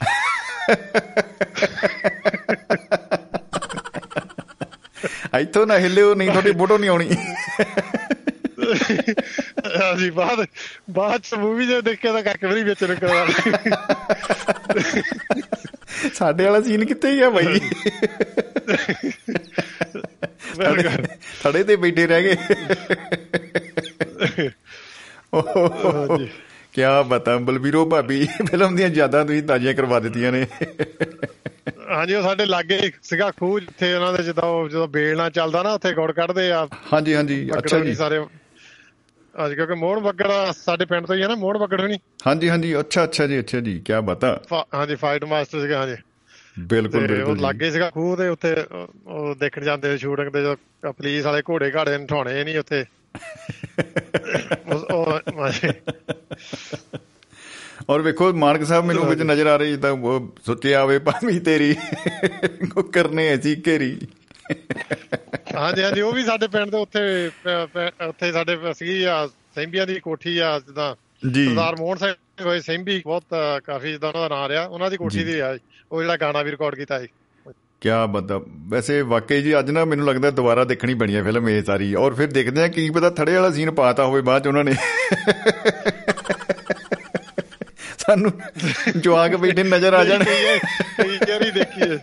[5.39, 7.09] ਇੱਥੋਂ ਨਾ ਹਿੱਲਿਓ ਨਹੀਂ ਤੁਹਾਡੀ ਫੋਟੋ ਨਹੀਂ ਆਉਣੀ।
[9.81, 10.45] ਹਾਂਜੀ ਬਾਅਦ
[10.89, 13.27] ਬਾਅਦ ਚ ਮੂਵੀ ਜੇ ਦੇਖਿਆ ਤਾਂ ਕੱਖ ਵੀ ਵਿੱਚ ਨਿਕਲਦਾ
[16.13, 17.59] ਸਾਡੇ ਵਾਲਾ ਸੀਨ ਕਿੱਥੇ ਗਿਆ ਬਾਈ।
[21.43, 22.35] ਥੜੇ ਤੇ ਬੈਠੇ ਰਹਿ ਗਏ।
[25.35, 26.29] ਹਾਂਜੀ।
[26.73, 30.47] ਕੀ ਬਤਾ ਬਲਬੀਰੋ ਭਾਬੀ ਫਿਲਮ ਦੀਆਂ ਯਾਦਾਂ ਤੁਸੀਂ ਤਾਜ਼ੀਆਂ ਕਰਵਾ ਦਿੱਤੀਆਂ ਨੇ।
[31.91, 35.63] ਹਾਂਜੀ ਉਹ ਸਾਡੇ ਲਾਗੇ ਸੀਗਾ ਖੂਹ ਜਿੱਥੇ ਉਹਨਾਂ ਦੇ ਜਦੋਂ ਉਹ- ਜਦੋਂ ਬੇਲ ਨਾਲ ਚੱਲਦਾ
[35.63, 38.25] ਨਾ ਉੱਥੇ ਗੁੜ ਕੱਢਦੇ ਆ। ਹਾਂਜੀ ਹਾਂਜੀ ਅੱਛਾ ਜੀ। ਸਾਰੇ।
[39.45, 41.97] ਅੱਜ ਕਿਉਂਕਿ ਮੋਹਣ ਬੱਗੜ ਸਾਡੇ ਪਿੰਡ ਤੋਂ ਹੀ ਹੈ ਨਾ ਮੋਹਣ ਬੱਗੜ ਹੋਣੀ।
[42.27, 44.39] ਹਾਂਜੀ ਹਾਂਜੀ ਅੱਛਾ ਅੱਛਾ ਜੀ ਅੱਛਾ ਜੀ ਕੀ ਬਤਾ
[44.73, 45.95] ਹਾਂਜੀ ਫਾਈਟ ਮਾਸਟਰ ਸੀਗਾ ਹਾਂਜੀ।
[46.59, 50.41] ਬਿਲਕੁਲ ਉਹ ਬਿਲਕੁਲ ਜੀ। ਲਾਗੇ ਸੀਗਾ ਖੂਹ ਤੇ ਉੱਥੇ ਉਹ- ਉਹ ਦੇਖਣ ਜਾਂਦੇ ਸ਼ੂਟਿੰਗ ਤੇ
[50.41, 52.85] ਜਦੋਂ ਪੁਲਿਸ ਵਾਲੇ ਘੋੜੇ ਘਾੜੇ ਨਠਾਉਣੇ ਨਹੀਂ ਉੱਥੇ।
[54.67, 55.19] ਉਹ- ਉਹ।
[57.91, 61.75] ਔਰ ਵੇਖੋ ਮਾਨਕ ਸਾਹਿਬ ਮੈਨੂੰ ਵਿੱਚ ਨਜ਼ਰ ਆ ਰਹੀ ਜਿੱਦਾਂ ਉਹ ਸੁੱਚਿਆ ਆਵੇ ਭਾਵੇਂ ਤੇਰੀ
[62.93, 63.97] ਕਰਨੇ ਐਸੀ ਘੇਰੀ।
[65.55, 67.01] ਹਾਂਜੀ ਹਾਂਜੀ ਉਹ ਵੀ ਸਾਡੇ ਪਿੰਡ ਦੇ ਉੱਥੇ
[68.07, 70.93] ਉੱਥੇ ਸਾਡੇ ਸੀਗੀ ਆ ਸੈਂਬੀਆਂ ਦੀ ਕੋਠੀ ਆ ਜਿੱਦਾਂ
[71.25, 72.13] ਸਰਦਾਰ ਮੋਹਨ ਸਿੰਘ
[72.45, 73.23] ਹੋਏ ਸੈਂਬੀ ਬਹੁਤ
[73.65, 75.57] ਕਾਫੀ ਜਿੱਦਾਂ ਉਹਨਾਂ ਦਾ ਨਾਂ ਰਿਹਾ ਉਹਨਾਂ ਦੀ ਕੋਠੀ। ਦੀ ਆ
[75.91, 77.07] ਉਹ ਜਿਹੜਾ ਗਾਣਾ ਵੀ ਰਿਕਾਰਡ ਕੀਤਾ ਸੀ।
[77.81, 78.39] ਕਿਆ ਬਤਾ।
[78.69, 82.13] ਵੈਸੇ ਵਾਕਈ ਜੀ ਅੱਜ ਨਾ ਮੈਨੂੰ ਲੱਗਦਾ ਦੁਬਾਰਾ ਦੇਖਣੀ ਬਣੀ ਹੈ ਫਿਲਮ ਇਹ ਸਾਰੀ। ਔਰ
[82.13, 84.75] ਫਿਰ ਦੇਖਦੇ ਆ ਕੀ ਪਤਾ ਥੜੇ ਵਾਲਾ ਸੀਨ ਪਾਤਾ ਹੋਵੇ ਬਾਅਦ ਚ ਉਹਨਾਂ ਨੇ।
[88.11, 88.41] ਸਾਨੂੰ
[88.97, 91.97] ਜਵਾਕ ਬੈਠੇ ਨਜ਼ਰ ਆ ਜਾਣ। ਕਈ ਵਾਰੀ ਦੇਖੀਏ।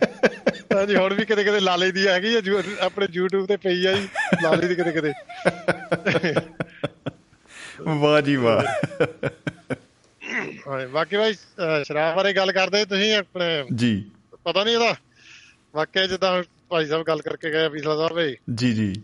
[0.75, 4.07] ਹਾਂਜੀ ਹੁਣ ਵੀ ਕਿਤੇ ਕਿਤੇ ਲਾਲੇ ਦੀ ਹੈਗੀ ਯੂ- ਆਪਣੇ YouTube ਤੇ ਪਈ ਆ ਜੀ
[4.43, 5.13] ਲਾਲੇ ਦੀ ਕਿਤੇ ਕਿਤੇ।
[7.79, 8.61] ਵਾਹ ਜੀ ਵਾਹ।
[10.67, 11.33] ਹਾਂ ਬਾਕੀ ਭਾਈ
[11.83, 14.05] ਸ਼ਰਾਬ ਬਾਰੇ ਗੱਲ ਕਰਦੇ ਤੁਸੀਂ ਆਪਣੇ। ਜੀ।
[14.43, 14.95] ਪਤਾ ਨਹੀਂ ਇਹਦਾ।
[15.75, 19.01] ਵਾਕਿਆ ਜਿੱਦਾਂ ਭਾਈ ਸਾਹਿਬ ਗੱਲ ਕਰਕੇ ਗਏ ਪਿਛਲਾ ਸਾਹਿਬ ਜੀ ਜੀ।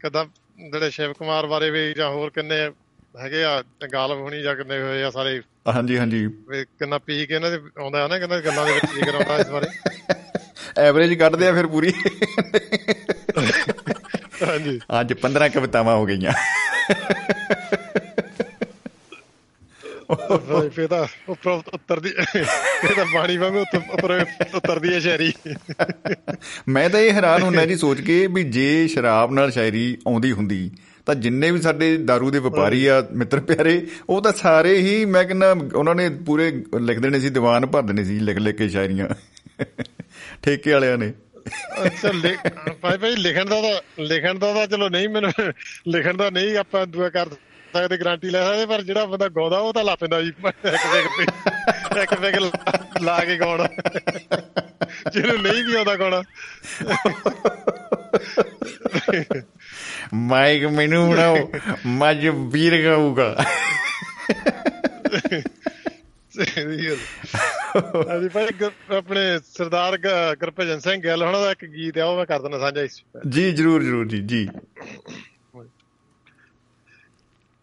[0.00, 0.24] ਕਿਦਾਂ
[0.70, 2.70] ਜਿਹੜੇ ਸ਼ਿਵ ਕੁਮਾਰ ਬਾਰੇ ਵੀ ਜਾਂ ਹੋਰ ਕਿੰਨੇ
[3.18, 7.50] ਹੈਗੇ ਆ ਗਾਲਬ ਹੋਣੀ ਜਾਂ ਕਿੰਨੇ ਹੋਏ ਆ ਸਾਰੇ। ਹਾਂਜੀ ਹਾਂਜੀ। ਕਿੰਨਾ ਪੀ ਕੇ ਇਹਨਾਂ
[7.50, 9.66] ਦੇ ਆਉਂਦਾ ਨਾ ਕਹਿੰਦਾ ਗੱਲਾਂ ਦੇ ਵਿੱਚ ਜ਼ਿਕਰ ਆਉਂਦਾ ਇਸ ਬਾਰੇ।
[10.78, 11.92] ਐਵਰੇਜ ਕੱਢਦੇ ਆ ਫਿਰ ਪੂਰੀ।
[14.42, 16.32] ਹਾਂਜੀ। ਅੱਜ 15 ਕਵਿਤਾਵਾਂ ਹੋ ਗਈਆਂ।
[20.68, 25.32] ਫੇਰ ਤਾਂ ਉੱਪਰ ਉੱਤਰਦੀ ਇਹ ਤਾਂ ਬਾਣੀ ਵਾਂਗੂ ਉੱਪਰ ਉੱਤਰਦੀ ਹੈ ਸ਼ਾਇਰੀ।
[26.68, 30.70] ਮੈਂ ਤਾਂ ਇਹ ਹੈਰਾਨ ਹੁੰਦਾ ਜੀ ਸੋਚ ਕੇ ਵੀ ਜੇ ਸ਼ਰਾਬ ਨਾਲ ਸ਼ਾਇਰੀ ਆਉਂਦੀ ਹੁੰਦੀ
[31.06, 35.24] ਤਾਂ ਜਿੰਨੇ ਵੀ ਸਾਡੇ दारू ਦੇ ਵਪਾਰੀ ਆ, ਮਿੱਤਰ ਪਿਆਰੇ, ਉਹ ਤਾਂ ਸਾਰੇ ਹੀ ਮੈਂ
[35.24, 39.08] ਕਹਿੰਦਾ, ਉਹਨਾਂ ਨੇ ਪੂਰੇ ਲਿਖ ਦੇਣੇ ਸੀ, ਦੀਵਾਨ ਭਰ ਦੇਣੇ ਸੀ ਲਿਖ ਲਿਖ ਕੇ ਸ਼ਾਇਰੀਆਂ।
[40.42, 41.12] ਠੇਕੇ ਵਾਲਿਆਂ ਨੇ।
[41.86, 45.32] ਅੱਛਾ ਲਿਖ- ਭਾਈ ਭਾਈ, ਲਿਖਣ ਦਾ ਤਾਂ ਲਿਖਣ ਦਾ ਤਾਂ ਚਲੋ ਨਹੀਂ, ਮੈਨੂੰ
[45.88, 49.72] ਲਿਖਣ ਦਾ ਨਹੀਂ, ਆਪਾਂ ਦੁਆ ਕਰ ਸਕਦੇ, ਗਾਰੰਟੀ ਲੈ ਸਕਦੇ, ਪਰ ਜਿਹੜਾ ਬੰਦਾ ਗਾਉਂਦਾ, ਉਹ
[49.72, 51.04] ਤਾਂ ਲਾ ਪੈਂਦਾ ਜੀ। ਇੱਕ ਪੈਗ
[51.94, 53.68] ਤੇ ਇੱਕ ਪੈਗ ਲਾ- ਲਾ ਕੇ ਗਾਉਣਾ।
[55.12, 56.22] ਜਿਹਨੂੰ ਨਹੀਂ ਵੀ ਆਉਂਦਾ ਗਾਉਣਾ।
[60.14, 61.36] ਮਾਈਕ ਮੈਨੂੰ ਬਣਾਓ
[61.86, 63.34] ਮੱਝ ਵੀਰ ਗਾਊਗਾ।
[68.08, 68.46] ਹਾਂਜੀ ਭਾਈ
[68.96, 69.96] ਆਪਣੇ ਸਰਦਾਰ
[70.40, 73.52] ਗੁਰਭਜਨ ਸਿੰਘ ਗਿੱਲ ਉਹਨਾਂ ਦਾ ਇੱਕ ਗੀਤ ਆ ਉਹ ਮੈਂ ਕਰ ਦਿੰਦਾ ਸਾਂਝਾ ਇਸ। ਜੀ
[73.52, 74.48] ਜਰੂਰ ਜਰੂਰ ਜੀ ਜੀ।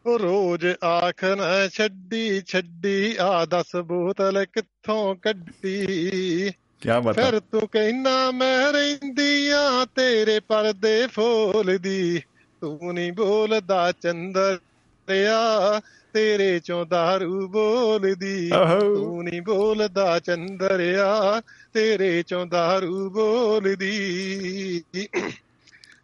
[0.06, 6.52] ਉਹ ਰੋਜ਼ ਆਖ ਨਾ ਛੱਡੀ ਛੱਡੀ ਆ ਦਸ ਬੋਤਲ ਕਿੱਥੋਂ ਕੱਢੀ?
[6.82, 12.22] ਕੀ ਬਾਤ ਫਿਰ ਤੂੰ ਕਹਿਣਾ ਮੈਂ ਰਹਿੰਦੀ ਆ ਤੇਰੇ ਪਰਦੇ ਫੋਲਦੀ।
[12.62, 15.82] ਤੂੰ ਨਹੀਂ ਬੋਲਦਾ ਚੰਦਰਿਆ
[16.14, 18.62] ਤੇਰੇ ਚੋਂ ਦਾਰੂ ਬੋਲਦੀ।
[18.94, 21.42] ਤੂੰ ਨਹੀਂ ਬੋਲਦਾ ਚੰਦਰਿਆ
[21.74, 24.82] ਤੇਰੇ ਚੋਂ ਦਾਰੂ ਬੋਲਦੀ।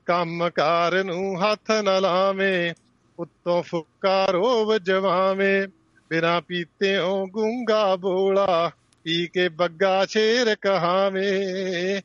[0.06, 2.74] ਕੰਮਕਾਰ ਨੂੰ ਹੱਥ ਨਾ ਲਾਵੇਂ
[3.20, 5.68] ਉੱਤੋਂ ਫੁਕਾਰੋ ਵਜਵਾਵੇਂ।
[6.10, 8.72] ਬਿਨਾ ਪੀਤਿਓਂ ਗੁੰਗਾ ਬੋਲਾ
[9.04, 12.02] ਪੀ ਕੇ ਬੱਗਾ ਸ਼ੇਰ ਕਹਾਵੇਂ।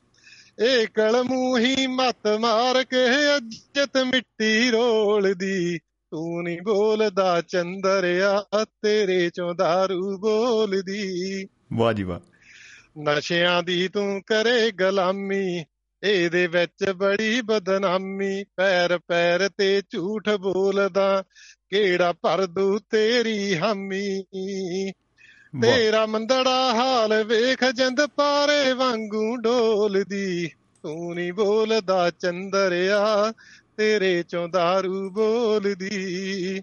[0.63, 3.05] ਇਹ ਕਲਮੂ ਹੀ ਮਤ ਮਾਰ ਕੇ
[3.37, 12.21] ਇੱਜ਼ਤ ਮਿੱਟੀ ਰੋਲਦੀ। ਤੂੰ ਨਹੀਂ ਬੋਲਦਾ ਚੰਦਰਿਆ ਤੇਰੇ ਚੋਂ ਦਾਰੂ ਬੋਲਦੀ। ਵਾਹ ਜੀ ਵਾਹ।
[13.01, 15.65] ਨਸ਼ਿਆਂ ਦੀ ਤੂੰ ਕਰੇ ਗੁਲਾਮੀ
[16.03, 21.25] ਇਹਦੇ ਵਿੱਚ ਬੜੀ ਬਦਨਾਮੀ। ਪੈਰ ਪੈਰ ਤੇ ਝੂਠ ਬੋਲਦਾ
[21.71, 24.23] ਕਿਹੜਾ ਪਰਦੂ ਤੇਰੀ ਹਾਮੀ।
[25.63, 30.51] ਤੇਰਾ ਮੰਦੜਾ ਹਾਲ ਵੇਖ ਜੰਦ ਪਾਰੇ ਵਾਂਗੂ ਡੋਲਦੀ।
[30.83, 33.33] ਤੂੰ ਨਹੀਂ ਬੋਲਦਾ ਚੰਦਰਿਆ
[33.77, 36.61] ਤੇਰੇ ਚੋਂ ਦਾਰੂ ਬੋਲਦੀ।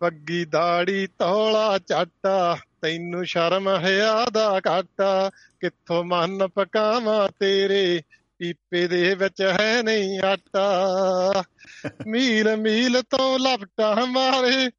[0.00, 5.30] ਬੱਗੀ ਦਾੜੀ ਤੌਲਾ ਚਾਟਾ ਤੈਨੂੰ ਸ਼ਰਮ ਹਿਆ ਦਾ ਘਾਟਾ।
[5.60, 8.02] ਕਿੱਥੋਂ ਮਨ ਪਕਾਵਾਂ ਤੇਰੇ
[8.38, 10.64] ਪੀਪੇ ਦੇ ਵਿੱਚ ਹੈ ਨਹੀਂ ਆਟਾ।
[12.06, 14.70] ਮੀਲ ਮੀਲ ਤੋਂ ਲਪਟਾ ਮਾਰੇ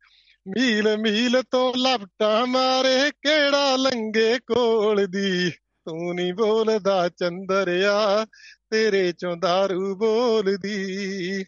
[0.48, 5.52] ਮੀਲ ਮੀਲ ਤੋਂ ਲਪਟਾ ਮਾਰੇ ਕਿਹੜਾ ਲੰਗੇ ਕੋਲ ਦੀ।
[5.86, 8.26] ਤੂੰ ਨਹੀਂ ਬੋਲਦਾ ਚੰਦਰਿਆ,
[8.70, 11.46] ਤੇਰੇ ਚੋਂ ਦਾਰੂ ਬੋਲਦੀ।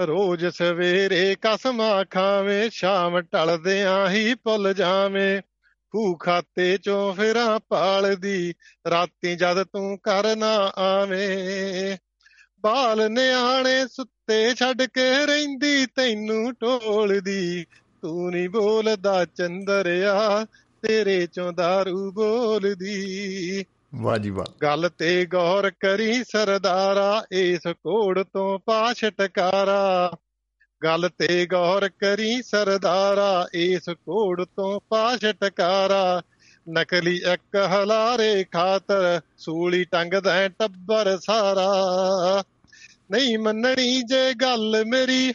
[0.00, 5.42] ਰੋਜ਼ ਸਵੇਰੇ ਕਸਮਾਂ ਖਾਵੇਂ, ਸ਼ਾਮ ਟਲਦਿਆਂ ਹੀ ਭੁੱਲ ਜਾਵੇਂ।
[5.90, 8.54] ਖੂ ਖਾਤੇ ਚੋਂ ਫਿਰਾਂ ਪਾਲਦੀ,
[8.90, 11.96] ਰਾਤੀ ਜਦ ਤੂੰ ਕਰ ਨਾ ਆਵੇਂ।
[12.66, 17.64] ਬਾਲ ਨਿਆਣੇ ਸੁੱਤੇ ਛੱਡ ਕੇ ਰਹਿੰਦੀ ਤੈਨੂੰ ਢੋਲਦੀ
[18.02, 20.46] ਤੂੰ ਨਹੀਂ ਬੋਲਦਾ ਚੰਦਰਿਆ
[20.82, 23.64] ਤੇਰੇ ਚੋਂ ਦਾਰੂ ਬੋਲਦੀ।
[23.94, 30.12] ਵਾਹ ਜੀ ਵਾਹ। ਗੱਲ ਤੇ ਗੌਰ ਕਰੀ ਸਰਦਾਰਾ ਇਸ ਕੋੜ ਤੋਂ ਪਾ ਛਟਕਾਰਾ
[30.84, 36.22] ਗੱਲ ਤੇ ਗੌਰ ਕਰੀ ਸਰਦਾਰਾ ਇਸ ਕੋੜ ਤੋਂ ਪਾ ਛਟਕਾਰਾ
[36.70, 41.72] ਨਕਲੀ ਇੱਕ ਹਲਾਰੇ ਖਾਤਰ ਸੂਲੀ ਟੰਗਦਾ ਟੱਬਰ ਸਾਰਾ।
[43.10, 45.34] ਨਹੀਂ ਮੰਨਣੀ ਜੇ ਗੱਲ ਮੇਰੀ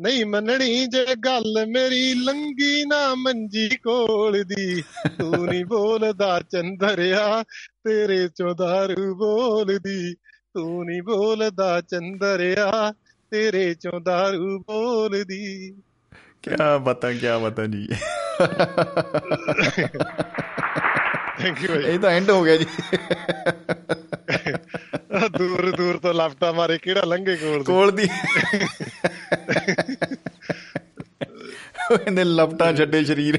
[0.00, 4.82] ਨਹੀਂ ਮੰਨਣੀ ਜੇ ਗੱਲ ਮੇਰੀ ਲੰਗੀ ਨਾ ਮੰਜੀ ਕੋਲ ਦੀ।
[5.18, 7.44] ਤੂੰ ਨਹੀਂ ਬੋਲਦਾ ਚੰਦਰਿਆ
[7.84, 10.14] ਤੇਰੇ ਚੋਂ ਦਾਰੂ ਬੋਲਦੀ
[10.54, 12.94] ਤੂੰ ਨਹੀਂ ਬੋਲਦਾ ਚੰਦਰਿਆ
[13.30, 15.74] ਤੇਰੇ ਚੋਂ ਦਾਰੂ ਬੋਲਦੀ
[16.42, 16.50] ਕੀ
[16.80, 17.88] ਬਤਾ ਕੀ ਬਤਾ ਜੀ।
[21.38, 22.66] ਥੈਂਕ ਯੂ ਇਹ ਤਾਂ ਐਂਡ ਹੋ ਗਿਆ ਜੀ।
[25.14, 27.64] ਦੂਰ ਦੂਰ ਤੋਂ ਲਫਟਾ ਮਾਰੇ ਕਿਹੜਾ ਲੰਘੇ ਕੋਲ ਦੀ?
[27.64, 28.08] ਕੋਲ ਦੀ।
[32.06, 33.38] ਇਹਨੇ ਲਪਟਾਂ ਛੱਡੇ ਸਰੀਰ।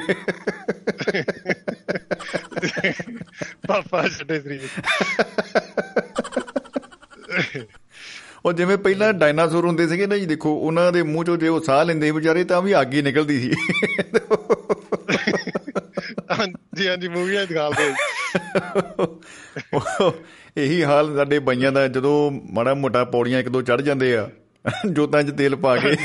[3.67, 4.69] ਪਾਪਾ ਛੱਡੇ ਸਰੀਰ।
[8.45, 11.59] ਉਹ ਜਿਵੇਂ ਪਹਿਲਾਂ ਡਾਇਨਾਸੌਰ ਹੁੰਦੇ ਸੀਗੇ ਨਾ ਜੀ ਦੇਖੋ ਉਹਨਾਂ ਦੇ ਮੂੰਹ ਚੋਂ ਜੇ ਉਹ
[11.59, 13.51] ਸਾਹ ਲੈਂਦੇ ਵਿਚਾਰੇ ਤਾਂ ਵੀ ਅੱਗ ਹੀ ਨਿਕਲਦੀ ਸੀ।
[16.75, 17.93] ਹਾਂਜੀ ਹਾਂਜੀ ਮੂਵੀਆਂ ਦਿਖਾਲਦੇ
[20.57, 22.15] ਇਹੀ ਹਾਲ ਸਾਡੇ ਬਾਈਆਂ ਦਾ ਜਦੋਂ
[22.53, 24.29] ਮਾੜਾ ਮੋਟਾ ਪੌੜੀਆਂ ਇੱਕ ਦੋ ਚੜ ਜਾਂਦੇ ਆ
[24.91, 25.95] ਜੋਤਾਂ 'ਚ ਤੇਲ ਪਾ ਕੇ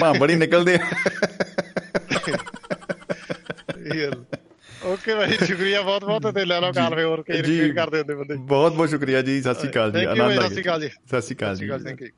[0.00, 0.78] ਭਾਂਬੜੀ ਨਿਕਲਦੇ ਆ।
[4.86, 8.14] ਓਕੇ ਭਾਈ ਸ਼ੁਕਰੀਆ ਬਹੁਤ ਬਹੁਤ ਤੇ ਲੈ ਲਓ ਕਾਲ ਫੇ ਹੋਰ ਕਈ ਰਿਪੀਟ ਕਰਦੇ ਹੁੰਦੇ
[8.14, 10.88] ਬੰਦੇ। ਬਹੁਤ ਬਹੁਤ ਸ਼ੁਕਰੀਆ ਜੀ ਸਤਿ ਸ਼੍ਰੀ ਅਕਾਲ ਜੀ ਆਨੰਦ ਆ ਸਤਿ ਸ਼੍ਰੀ ਅਕਾਲ ਜੀ।
[10.88, 12.08] ਸਤਿ ਸ਼੍ਰੀ ਅਕਾਲ ਜੀ। ਥੈਂਕ ਯੂ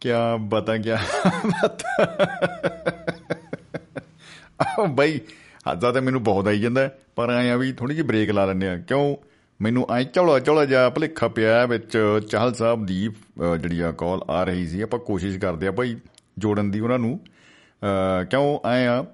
[0.00, 0.10] ਕੀ
[0.48, 0.98] ਬਤਾ ਕੀ ਆ
[4.94, 5.20] ਬਈ
[5.70, 8.76] ਹਾਜ਼ਾ ਤਾਂ ਮੈਨੂੰ ਬਹੁਤ ਆਈ ਜਾਂਦਾ ਪਰ ਆਇਆ ਵੀ ਥੋੜੀ ਜਿਹੀ ਬ੍ਰੇਕ ਲਾ ਲੈਂਦੇ ਆ
[8.78, 9.16] ਕਿਉਂ?
[9.60, 11.98] ਮੈਨੂੰ ਐ ਚੌਲਾ ਚੌਲਾ ਜਿਹਾ ਭਲੇਖਾ ਪਿਆ ਵਿੱਚ
[12.30, 13.08] ਚਾਹਲ ਸਾਹਿਬ ਦੀ
[13.60, 15.96] ਜਿਹੜੀ ਆ ਕਾਲ ਆ ਰਹੀ ਸੀ। ਆਪਾਂ ਕੋਸ਼ਿਸ਼ ਕਰਦੇ ਆ ਭਾਈ
[16.38, 17.18] ਜੋੜਨ ਦੀ ਉਹਨਾਂ ਨੂੰ।
[18.30, 18.58] ਕਿਉਂ?
[18.66, 19.04] ਆਏ ਆ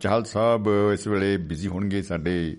[0.00, 2.56] ਚਾਹਲ ਸਾਹਿਬ ਇਸ ਵੇਲੇ ਬਿਜ਼ੀ ਹੋਣਗੇ ਸਾਡੇ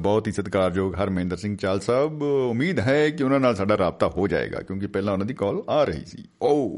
[0.00, 4.28] ਬਹੁਤ ਹੀ ਸਤਿਕਾਰਯੋਗ ਹਰਮਿੰਦਰ ਸਿੰਘ ਚਾਲ ਸਾਹਿਬ। ਉਮੀਦ ਹੈ ਕਿ ਉਹਨਾਂ ਨਾਲ ਸਾਡਾ ਰਾਬਤਾ ਹੋ
[4.28, 6.68] ਜਾਏਗਾ, ਕਿਉਂਕਿ ਪਹਿਲਾਂ ਉਹਨਾਂ ਦੀ ਕਾਲ ਆ ਰਹੀ ਸੀ। ਓ,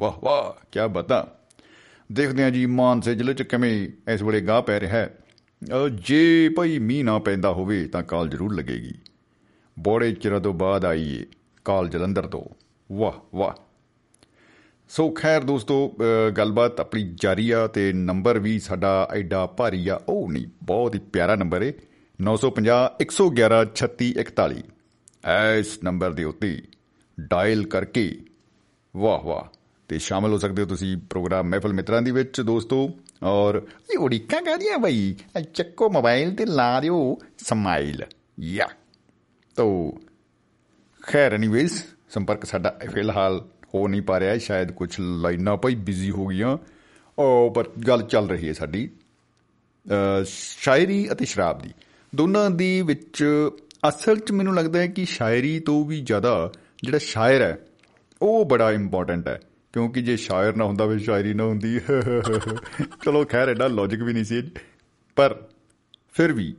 [0.00, 1.37] ਵਾਹ ਵਾਹ ਕੀ ਬਤਾ।
[2.12, 5.18] ਦੇਖਦੇ ਆ ਜੀ ਮਾਨਸੇ ਜ਼ਿਲ੍ਹੇ ਚ ਕਿਵੇਂ ਇਸ ਵੇਲੇ ਗਾਹ ਪੈ ਰਿਹਾ ਹੈ।
[5.94, 8.92] ਜੇ ਭਾਈ ਮੀਂਹ ਨਾ ਪੈਂਦਾ ਹੋਵੇ ਤਾਂ ਕਾਲ ਜ਼ਰੂਰ ਲੱਗੇਗੀ।
[9.78, 11.26] ਬੋੜੇ ਚਿਰ ਤੋਂ ਬਾਅਦ ਆਈ ਏ
[11.64, 12.44] ਕਾਲ ਜਲੰਧਰ ਤੋਂ।
[12.94, 13.52] ਵਾਹ ਵਾਹ।
[14.88, 15.96] ਸੋ ਖੈਰ ਦੋਸਤੋ
[16.36, 21.00] ਗੱਲਬਾਤ ਆਪਣੀ ਜਾਰੀ ਆ ਤੇ ਨੰਬਰ ਵੀ ਸਾਡਾ ਐਡਾ ਭਾਰੀ ਆ। ਉਹ ਨਹੀਂ, ਬਹੁਤ ਹੀ
[21.12, 21.72] ਪਿਆਰਾ ਨੰਬਰ ਏ।
[22.20, 24.62] 950 111 3641
[25.58, 26.62] ਇਸ ਨੰਬਰ ਦੇ ਉੱਤੇ
[27.20, 28.16] ਡਾਇਲ ਕਰਕੇ।
[28.96, 29.57] ਵਾਹ ਵਾਹ।
[29.88, 32.90] ਤੇ ਸ਼ਾਮਲ ਹੋ ਸਕਦੇ ਹੋ ਤੁਸੀਂ ਪ੍ਰੋਗਰਾਮ ਮਹਿਫਲ ਮਿੱਤਰਾਂ ਦੀ ਵਿੱਚ, ਦੋਸਤੋ।
[33.22, 35.16] ਔਰ ਇਹ ਉਡੀਕਾਂ ਕਹਦੀਆਂ ਬਈ?
[35.54, 38.04] ਚੱਕੋ ਮੋਬਾਈਲ ਤੇ ਲਾ ਦਿਓ ਸਮਾਈਲ।
[38.40, 38.68] ਯਾ।
[39.56, 39.98] ਤੋ,
[41.02, 46.26] ਖੈਰ ਐਨੀਵੇਜ਼ ਸੰਪਰਕ ਸਾਡਾ ਫਿਲਹਾਲ ਹੋ ਨਹੀਂ ਪਾ ਰਿਹਾ, ਸ਼ਾਇਦ ਕੁਝ ਲਾਈਨਾਂ ਭਾਈ ਬਿਜ਼ੀ ਹੋ
[46.26, 46.58] ਗਈਆਂ।
[47.18, 48.90] ਉਹ, ਪਰ ਗੱਲ ਚੱਲ ਰਹੀ ਹੈ ਸਾਡੀ।
[50.60, 51.70] ਸ਼ਾਇਰੀ ਅਤੇ ਸ਼ਰਾਬ ਦੀ।
[52.14, 53.24] ਦੋਨਾਂ ਦੀ ਵਿੱਚ
[53.88, 57.58] ਅਸਲ 'ਚ ਮੈਨੂੰ ਲੱਗਦਾ ਹੈ ਕਿ ਸ਼ਾਇਰੀ ਤੋਂ ਵੀ ਜ਼ਿਆਦਾ ਜਿਹੜਾ ਸ਼ਾਇਰ ਹੈ,
[58.22, 59.40] ਉਹ ਬੜਾ ਇੰਪੋਰਟੈਂਟ ਹੈ।
[59.72, 61.80] ਕਿਉਂਕਿ ਜੇ ਸ਼ਾਇਰ ਨਾ ਹੁੰਦਾ ਵੇ ਸ਼ਾਇਰੀ ਨਾ ਹੁੰਦੀ।
[63.04, 64.50] ਚਲੋ, ਖੈਰ, ਐਡਾ ਲੌਜੀਕ ਵੀ ਨਹੀਂ ਸੀ।
[65.16, 65.42] ਪਰ
[66.12, 66.56] ਫਿਰ ਵੀ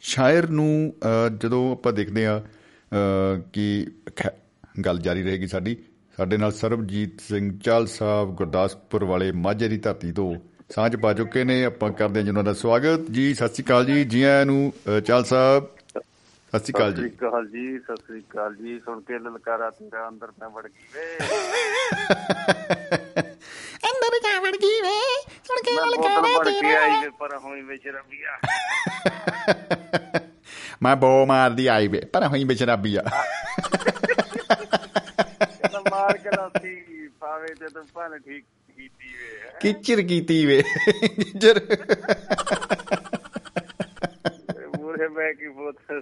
[0.00, 0.94] ਸ਼ਾਇਰ ਨੂੰ
[1.38, 2.42] ਜਦੋਂ ਆਪਾਂ ਦੇਖਦੇ ਆ
[3.52, 3.86] ਕਿ
[4.86, 5.76] ਗੱਲ ਜਾਰੀ ਰਹੇਗੀ ਸਾਡੀ,
[6.16, 10.34] ਸਾਡੇ ਨਾਲ ਸਰਬਜੀਤ ਸਿੰਘ ਚਾਲ ਸਾਹਿਬ, ਗੁਰਦਾਸਪੁਰ ਵਾਲੇ ਮਾਝੇ ਦੀ ਧਰਤੀ ਤੋਂ
[10.70, 13.84] ਸਾਂਝ ਪਾ ਚੁੱਕੇ ਨੇ। ਆਪਾਂ ਕਰਦੇ ਹਾਂ ਜੀ ਉਹਨਾਂ ਦਾ ਸਵਾਗਤ। ਜੀ, ਸਤਿ ਸ੍ਰੀ ਅਕਾਲ
[13.84, 14.72] ਜੀ। ਜੀ ਆਇਆਂ ਨੂੰ
[15.06, 15.75] ਚਾਲ ਸਾਹਿਬ।
[16.58, 19.70] ਸਤਿ ਸ੍ਰੀ ਅਕਾਲ ਜੀ। ਸਤਿ ਸ੍ਰੀ ਅਕਾਲ ਜੀ ਸਤਿ ਸ੍ਰੀ ਅਕਾਲ ਜੀ। ਸੁਣ ਕੇ ਲਲਕਾਰਾ
[19.70, 21.18] ਤੇਰਾ ਅੰਦਰ ਮੈਂ ਵੜ ਗਈ ਵੇ।
[23.86, 28.38] ਅੰਦਰ ਜਾ ਵੜ ਗਈ ਵੇ। ਸੁਣ ਕੇ ਲਲਕਾਰਾ ਤੇਰਾ। ਆਈ ਪਰ ਹੋਈ ਵੇ ਸ਼ਰਾਬੀਆ।
[30.82, 33.02] ਮੈਂ ਬੋ ਮਾਰਦੀ ਆਈ ਵੇ ਪਰ ਹੋਈ ਵੇ ਸ਼ਰਾਬੀਆ।
[35.90, 38.44] ਮਾਰ ਕੇ ਲਾਤੀ ਪਾਵੇ ਤੇ ਤੂੰ ਭਾਵੇਂ ਠੀਕ
[38.76, 40.62] ਕੀਤੀ ਵੇ ਕਿਚਰ ਕੀਤੀ ਵੇ।
[41.18, 41.60] ਜਿੱਜਰ
[44.78, 46.00] ਮੂਰੇ ਮੈਂ ਕੀ ਬੋਤਲ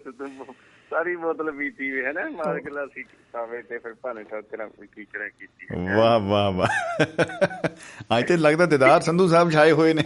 [0.95, 5.29] ਸਾਰੀ ਬੋਤਲ ਪੀਤੀ ਵੇ ਹੈ ਨਾ ਮਾਰ ਕੇ ਲਾਸੀ ਸਾਵੇ ਤੇ ਫਿਰ ਭਾਣੇ ਠੋਕਰਾਂ ਕੀਚਰਾਂ
[5.29, 5.67] ਕੀਤੀ
[5.97, 10.03] ਵਾਹ ਵਾਹ ਵਾਹ। ਅੱਜ ਤੇ ਲੱਗਦਾ ਦਿਦਾਰ ਸੰਧੂ ਸਾਹਿਬ ਛਾਏ ਹੋਏ ਨੇ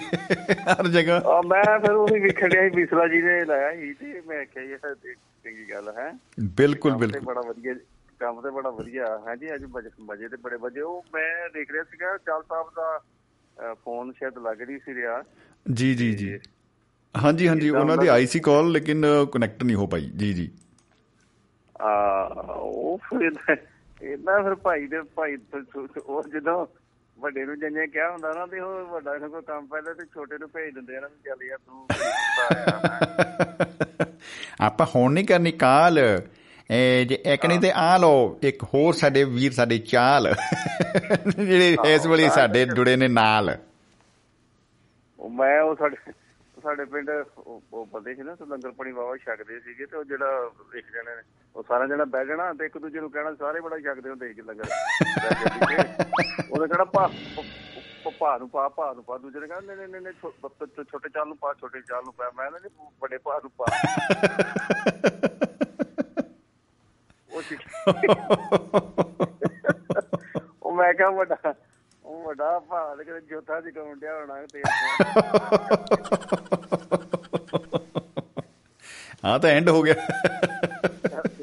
[0.70, 4.22] ਹਰ ਜਗ੍ਹਾ। ਆ ਮੈਂ ਫਿਰ ਉਹੀ ਵੇਖਣ ਡਿਆ ਸੀ ਬਿਸਲਾ ਜੀ ਨੇ ਲਾਇਆ ਸੀ ਤੇ
[4.28, 6.10] ਮੈਂ ਕਿਹਾ ਇਹ ਚੰਗੀ ਗੱਲ ਹੈ।
[6.56, 7.74] ਬਿਲਕੁਲ ਬਿਲਕੁਲ। ਬੜਾ ਵਧੀਆ
[8.20, 9.64] ਕੰਮ ਤੇ ਬੜਾ ਵਧੀਆ ਹੈ ਜੀ ਅੱਜ
[10.00, 14.62] ਮਜੇ ਤੇ ਬੜੇ ਵਜੇ ਉਹ ਮੈਂ ਦੇਖ ਰਿਹਾ ਸੀਗਾ ਚਾਲ ਸਾਹਿਬ ਦਾ ਫੋਨ ਸ਼ਾਇਦ ਲੱਗ
[14.62, 15.22] ਰਹੀ ਸੀ ਰਿਹਾ।
[15.72, 16.38] ਜੀ ਜੀ ਜੀ।
[17.14, 20.50] ਹਾਂਜੀ ਹਾਂਜੀ ਉਹਨਾਂ ਦੀ ਆਈ ਸੀ ਕਾਲ ਲੇਕਿਨ ਕਨੈਕਟ ਨਹੀਂ ਹੋ ਪਾਈ। ਜੀ ਜੀ।
[21.80, 22.20] ਆ
[22.56, 23.56] ਉਹ ਫਿਰ
[24.02, 25.36] ਇਹਨਾਂ ਫਿਰ ਭਾਈ ਦੇ ਭਾਈ
[26.06, 26.66] ਉਹ ਜਦੋਂ
[27.18, 30.38] ਵੱਡੇ ਨੂੰ ਜੰਨੇ ਕਿਹਾ ਹੁੰਦਾ ਨਾ ਤੇ ਉਹ ਵੱਡਾ ਨੂੰ ਕੋਈ ਕੰਮ ਪਹਿਲੇ ਤੇ ਛੋਟੇ
[30.38, 31.88] ਨੂੰ ਭੇਜ ਦਿੰਦੇ ਆ ਨਾ ਚੱਲ ਯਾਰ ਤੂੰ
[34.60, 36.22] ਆਪਾਂ ਹੁਣ ਨਹੀਂ ਕਰਨੀ ਕਾਲ।
[36.70, 40.28] ਇਹ ਜੇ ਇੱਕ ਨਹੀਂ ਤੇ ਆ ਲਓ ਇੱਕ ਹੋਰ ਸਾਡੇ ਵੀਰ ਸਾਡੇ ਚਾਲ।
[41.46, 43.58] ਜਿਹੜੇ ਇਸ ਵੇਲੇ ਸਾਡੇ ਜੁੜੇ ਨੇ ਨਾਲ।
[45.18, 46.12] ਉਹ ਮੈਂ ਉਹ ਸਾਡੇ
[46.62, 50.50] ਸਾਡੇ ਪਿੰਡ ਉਹ ਬੰਦੇ ਸੀ ਨਾ ਤੇ ਲੰਗਰ ਪਾਣੀ ਵਾਵਾ ਛਕਦੇ ਸੀਗੇ ਤੇ ਉਹ ਜਿਹੜਾ
[50.74, 51.22] ਇੱਕ ਜਣੇ ਨੇ
[51.54, 54.42] ਉਹ ਸਾਰਾ ਜਣਾ ਬਹਿ ਜਾਣਾ ਤੇ ਇੱਕ ਦੂਜੇ ਨੂੰ ਕਹਿਣਾ ਸਾਰੇ ਬੜਾ ਛਕਦੇ ਹੁੰਦੇ ਸੀ
[54.42, 54.64] ਲੰਗਰ
[56.50, 60.84] ਉਹਨੇ ਕਹਿਣਾ ਪਾ ਪ- ਨੂੰ ਪਾ ਭਾ ਨੂੰ ਪਾ ਦੂਜੇ ਨੇ ਕਹਿਣਾ ਨਹੀਂ ਨਹੀਂ ਨਹੀਂ
[60.84, 62.70] ਛੋਟੇ ਚਾਲ ਨੂੰ ਪਾ ਛੋਟੇ ਚਾਲ ਨੂੰ ਪਾ। ਮੈਂ ਨਹੀਂ
[63.02, 63.66] ਵੱਡੇ ਭਾ ਨੂੰ ਪਾ।
[70.62, 71.54] ਉਹ ਮੈਂ ਕਿਹਾ ਵੱਡਾ
[72.26, 74.62] ਵੱਡਾ ਭਾ ਦੇ ਕਿਤੇ ਜੋਤਾ ਦੀ ਕੌਂਡਿਆ ਹੋਣਾ ਤੇ
[79.24, 79.94] ਹਾਂ ਤਾਂ ਐਂਡ ਹੋ ਗਿਆ।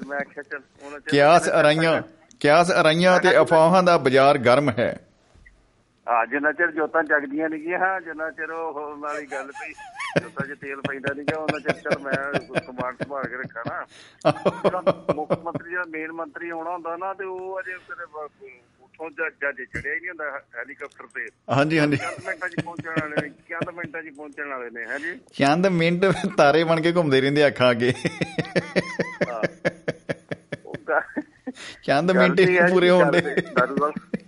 [0.07, 0.61] ਮੈਂ ਕਿਹਾ ਚੱਲ।
[0.99, 2.01] ਕਿਆਸ ਅਰਾਈਆਂ
[2.39, 4.99] ਕਿਆਸ ਅਰਾਈਆਂ ਤੇ ਅਫਵਾਹਾਂ ਦਾ ਬਾਜ਼ਾਰ ਗਰਮ ਹੈ।
[6.08, 9.72] ਆ ਜਿੰਨਾ ਚਿਰ ਜੋਤਾਂ ਜਗਦੀਆਂ ਨਹੀਂ ਗਿਆ ਹਾਂ ਜਿੰਨਾ ਚਿਰ ਉਹ ਹੋਣ ਵਾਲੀ ਗੱਲ ਪਈ
[10.22, 13.86] ਜੋਤਾਂ 'ਚ ਤੇਲ ਪੈਂਦਾ ਨਹੀਂ ਗਿਆ ਉਹਨਾਂ ਚਿਰ ਚੱਲ ਮੈਂ ਕਮਾਂਡ ਸੰਭਾਲ ਕੇ ਰੱਖਾਂ ਨਾ।
[15.16, 18.03] ਮੁੱਖ ਮੰਤਰੀ ਜਿਹੜਾ ਮੇਨ ਮੰਤਰੀ ਆਉਣਾ ਹੁੰਦਾ ਨਾ ਤੇ ਉਹ ਅਜੇ ਫਿਰ
[18.82, 23.22] ਉੱਥੋਂ ਜੱਜ ਚੜਿਆ ਹੀ ਨਹੀਂ ਹੁੰਦਾ ਹੈਲੀਕਾਪਟਰ ਤੇ। ਹਾਂਜੀ ਹਾਂਜੀ। ਚੰਦ ਮਿੰਟਾਂ 'ਚ ਪਹੁੰਚਣ ਵਾਲੇ
[23.22, 25.18] ਨੇ ਚੰਦ ਮਿੰਟਾਂ 'ਚ ਪਹੁੰਚਣ ਵਾਲੇ ਨੇ ਹੈ ਜੀ?
[25.34, 26.06] ਚੰਦ ਮਿੰਟ
[26.38, 27.93] ਤਾਰੇ ਬਣ ਕੇ ਘੁੰਮਦੇ ਰਹਿੰਦੇ ਅੱਖਾਂ ਅੱਗੇ।
[29.30, 29.41] ਹਾਂ।
[31.84, 34.22] ਚੰਦ ਮਿੰਟ ਜੀ, ਪੂਰੇ ਗੱਲ ਹੋਣਦੇ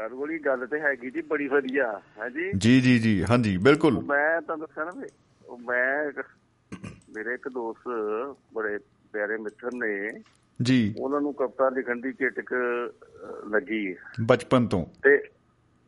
[0.00, 2.52] ਦਾਰੂ ਵਾਲੀ ਗੱਲ ਤੇ ਹੈਗੀ ਜੀ ਬੜੀ ਵਧੀਆ ਹੈ ਜੀ?
[2.80, 4.92] ਜੀ ਜੀ ਹਾਂਜੀ ਬਿਲਕੁਲ। ਮੈਂ ਤੁਹਾਨੂੰ ਦੱਸਿਆ ਨਾ
[5.66, 6.12] ਮੈਂ
[7.16, 7.88] ਮੇਰੇ ਇੱਕ ਦੋਸਤ
[8.54, 8.78] ਬੜੇ
[9.12, 10.22] ਪਿਆਰੇ ਮਿੱਤਰ ਨੇ।
[10.62, 12.54] ਜੀ। ਉਹਨਾਂ ਨੂੰ ਕਵਿਤਾ ਲਿਖਣ ਦੀ ਚਿਟਕ
[13.50, 15.28] ਲੱਗੀ। ਬਚਪਨ ਤੋਂ। ਤੇ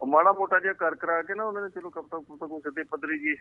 [0.01, 2.83] ਉਹ ਮਾੜਾ ਮੋਟਾ ਜਿਹਾ ਕਰ ਕਰਾ ਕੇ ਨਾ ਉਹਨਾਂ ਨੇ ਚਲੋ ਕਵਿਤਾ ਕੁਵਿਤਾ ਕੋਈ ਸਿੱਧੇ
[2.83, 3.37] ਪੱਧਰੀ ਜੀ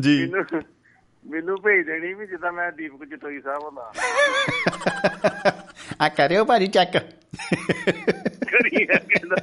[0.00, 0.32] ਜੀ।
[1.24, 3.92] ਮੈਨੂੰ ਭੇਜ ਦੇਣੀ ਵੀ ਜਿੱਦਾਂ ਮੈਂ ਦੀਪਕ ਜਟੋਈ ਸਾਹਿਬ ਹੁੰਦਾ।
[6.00, 6.92] ਆ ਕਰਿਓ ਭਾਜੀ ਚੈੱਕ।
[8.46, 9.36] ਕਰੀ ਕਹਿੰਦਾ?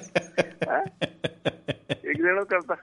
[2.03, 2.75] ਇੱਕ ਦਿਨ ਉਹ ਕਵਿਤਾ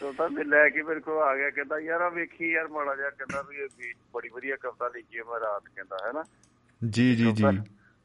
[0.00, 3.10] ਕਵਿਤਾ ਮੈਂ ਲੈ ਕੇ ਮੇਰੇ ਕੋਲ ਆ ਗਿਆ ਕਹਿੰਦਾ ਯਾਰ ਆ ਵੇਖੀ ਯਾਰ ਮਾੜਾ ਜਿਹਾ
[3.10, 6.24] ਕਹਿੰਦਾ ਵੀ ਇਹ ਵੀ ਬੜੀ ਵਧੀਆ ਕਵਿਤਾ ਲਿਖੀ ਹੈ ਮੈਂ ਰਾਤ ਕਹਿੰਦਾ ਹੈ ਨਾ
[6.82, 7.42] ਜੀ ਜੀ ਜੀ।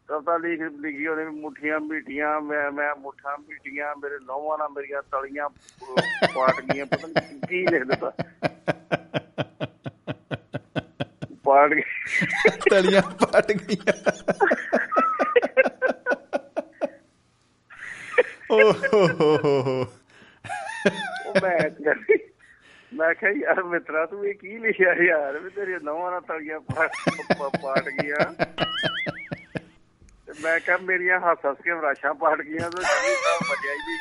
[0.07, 5.49] ਕਵਿਤਾ ਲਿਖ ਲਿਖੀ ਉਹਨੇ ਮੁੱਠੀਆਂ ਮੀਟੀਆਂ ਮੈਂ ਮੈਂ ਮੁੱਠਾਂ ਮੀਟੀਆਂ ਮੇਰੇ ਨੌਵਾਂ ਨਾਲ ਮੇਰੀਆਂ ਤਲੀਆਂ
[6.35, 8.11] ਪਾਟ ਗਈਆਂ ਪਤਾ ਨਹੀਂ ਕੀ ਲਿਖ ਦਿੱਤਾ।
[11.47, 11.81] ਪਾਟ ਗਈ
[12.69, 13.93] ਤਲੀਆਂ ਪਟ ਗਈਆਂ
[18.51, 19.81] ਓ ਹੋ ਹੋ ਹੋ ਹੋ
[21.25, 22.17] ਉਹ ਮੈਂ ਕਹਿੰਦੀ
[22.91, 26.91] ਮੈਂ ਕਿਹਾ ਯਾਰ ਮਿੱਤਰਾ ਤੂੰ ਇਹ ਕੀ ਲਿਖਿਆ ਯਾਰ ਵੀ ਤੇਰੀਆਂ ਨੌਵਾਂ ਨਾਲ ਤਲੀਆਂ ਪਾਟ
[27.33, 28.25] ਪ- ਪਾਟ ਗਈਆਂ
[30.27, 33.79] ਤੇ ਮੈਂ ਕਿਹਾ ਮੇਰੀਆਂ ਹੱਸ ਹੱਸ ਕੇ ਵਰਾਸ਼ਾਂ ਪਾਟ ਗਈਆਂ ਤੇ ਜੀ ਸਾਹਿਬ ਬਚਿਆ ਹੀ
[33.87, 33.97] ਨਹੀਂ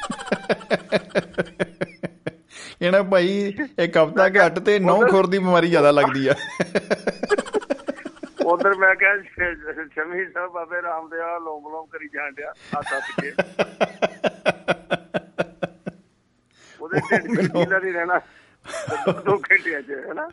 [2.82, 6.34] ਇਹਨਾਂ ਭਾਈ ਇਹ ਕਵਤਾ ਘੱਟ ਤੇ ਨੌ ਖੁਰ ਦੀ ਬਿਮਾਰੀ ਜ਼ਿਆਦਾ ਲੱਗਦੀ ਆ।
[8.44, 9.16] ਉਧਰ ਮੈਂ ਕਿਹਾ
[9.84, 13.32] ਸ਼ਮੀ ਸਾਹਿਬ ਬਾਬੇ ਰਾਮਦੇਵ ਲੋਮ ਲੋਮ ਕਰੀ ਜਾਣ ਡਿਆ ਹੱਥ ਕੇ।
[16.80, 18.20] ਉਹਦੇ ਢਿੱਡ ਵਿੱਚ ਕੀਲਾ ਨਹੀਂ ਰਹਿਣਾ।
[19.26, 20.28] ਦੋ- ਘੰਟਿਆਂ ਚ ਹੈਨਾ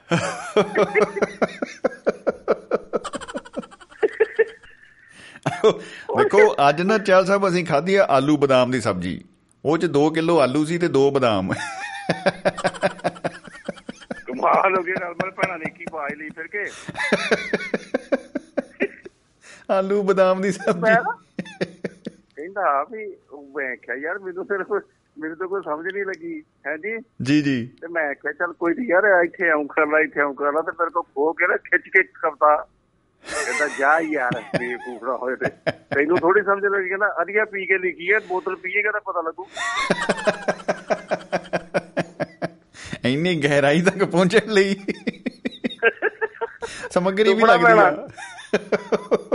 [6.17, 9.23] ਦੇਖੋ ਅੱਜ ਨਾ ਚਾਲ ਸਾਹਿਬ ਅਸੀਂ ਖਾਧੀ ਆ ਆਲੂ ਬਦਾਮ ਦੀ ਸਬਜ਼ੀ।
[9.65, 11.51] ਉਹ ਚ 2 ਕਿਲੋ ਆਲੂ ਸੀ ਤੇ 2 ਬਦਾਮ।
[14.25, 16.65] ਕਮਾਲ ਹੋ ਗਈ ਨਰਮਲ ਭੈਣਾਂ ਨੇ ਕੀ ਪਾਈ ਲਈ ਫਿਰ ਕੇ?
[19.69, 20.95] ਆਲੂ ਬਦਾਮ ਦੀ ਸਬਜ਼ੀ।
[22.35, 24.81] ਕਹਿੰਦਾ ਵੀ ਉਹ ਮੈਂ ਕਿਹਾ ਯਾਰ ਮੈਨੂੰ ਕੋਈ-
[25.19, 26.97] ਮੈਨੂੰ ਤਾਂ ਕੋਈ ਸਮਝ ਨਹੀਂ ਲੱਗੀ ਹੈ ਜੀ?
[27.21, 30.33] ਜੀ ਜੀ। ਤੇ ਮੈਂ ਕਿਹਾ ਚੱਲ ਕੋਈ ਨਹੀਂ ਯਾਰ ਇੱਥੇ ਆਉਂ ਕਰ ਲਾ ਇੱਥੇ ਆਉਂ
[30.33, 32.67] ਕਰ ਲਾ ਤੇ ਮੇਰੇ ਕੋ ਖੋ ਕੇ ਨਾ ਖਿੱਚ ਕੇ ਕਵਤਾ
[33.45, 37.77] ਕਹਿੰਦਾ ਜਾ ਯਾਰ ਬੇਵਕੂਫ ਨਾ ਹੋਏ ਤੇ। ਤੈਨੂੰ ਥੋੜੀ ਸਮਝ ਲੱਗੀ ਕਹਿੰਦਾ ਅਧੀਆ ਪੀ ਕੇ
[37.77, 39.47] ਲਿਖੀ ਹੈ ਬੋਤਲ ਪੀਏਗਾ ਤਾਂ ਪਤਾ ਲੱਗੂ।
[43.03, 44.75] ਇੰਨੀ ਗਹਿਰਾਈ ਤੱਕ ਪਹੁੰਚਣ ਲਈ।
[46.91, 47.89] ਸਮੱਗਰੀ ਵੀ ਲੱਗਦੀ ਆ।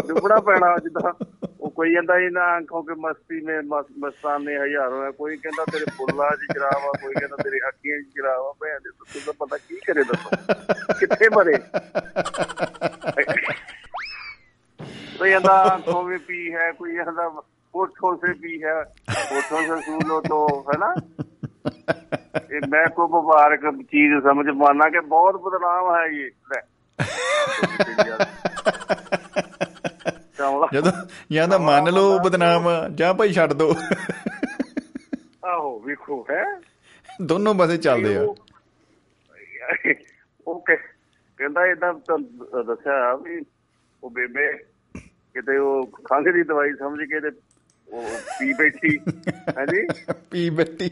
[0.09, 1.13] ਡੁੱਬਣਾ ਪੈਣਾ ਜਿੱਦਾਂ
[1.61, 5.85] ਉਹ ਕੋਈ ਕਹਿੰਦਾ ਇਹਨਾਂ ਅੱਖੋਂ ਕੇ ਮਸਤੀ ਮੇ ਮਸ- ਮਸਤਾਨੇ ਹਜ਼ਾਰੋਂ ਹੈ ਕੋਈ ਕਹਿੰਦਾ ਤੇਰੇ
[5.97, 9.47] ਫੁੱਲਾਂ 'ਚ ਜਰਾਬ ਆ ਕੋਈ ਕਹਿੰਦਾ ਤੇਰੀ ਅੱਖੀਆਂ 'ਚ ਜਰਾਬ ਆ। ਭੈਣ ਦੇ ਤੂੰ ਤਾਂ
[9.47, 10.31] ਪਤਾ ਕੀ ਕਰੇ ਦੱਸੋ?
[11.01, 11.55] ਕਿੱਥੇ ਮਰੇ?
[15.21, 17.29] ਉਹ ਕਹਿੰਦਾ ਆਂਖੋਂ ਵੀ ਪੀ ਹੈ ਕੋਈ ਕਹਿੰਦਾ
[17.75, 18.83] ਹੋਠੋਂ ਸੇ ਪੀ ਹੈ
[19.33, 20.95] ਹੋਠੋਂ ਸੇ ਸੂਲੋ ਤੋਂ ਹੈ ਨਾ
[22.53, 26.31] ਇਹ ਮੈਂ ਕੋ ਮੁਬਾਰਕ ਚੀਜ਼ ਸਮਝ ਮਾਨਾ ਕਿ ਬਹੁਤ ਬਦਨਾਮ ਹੈ ਇਹ
[30.73, 30.93] ਜਦੋਂ
[31.33, 33.75] ਜਾਂ ਤਾਂ ਮੰਨ ਲਓ ਬਦਨਾਮ ਜਾਂ ਭਾਈ ਛੱਡ ਦੋ।
[35.45, 36.45] ਆਹੋ ਵੇਖੋ ਹੈ।
[37.23, 38.27] ਦੋਨੋਂ ਪਾਸੇ ਚੱਲਦੇ ਆ।
[40.67, 40.97] ਕਹਿ-
[41.37, 41.95] ਕਹਿੰਦਾ ਇਦਾਂ
[42.65, 43.41] ਦੱਸਿਆ ਵੀ
[44.05, 44.53] ਉਹ ਬੇਬੇ
[45.35, 47.41] ਕਿਤੇ ਉਹ ਖੰਘ ਦੀ ਦਵਾਈ ਸਮਝ ਕੇ ਤੇ
[47.93, 48.03] ਉਹ
[48.41, 48.99] ਪੀ ਬੈਠੀ
[49.29, 49.87] ਹਾਂਜੀ।
[50.31, 50.91] ਪੀ ਬੈਠੀ।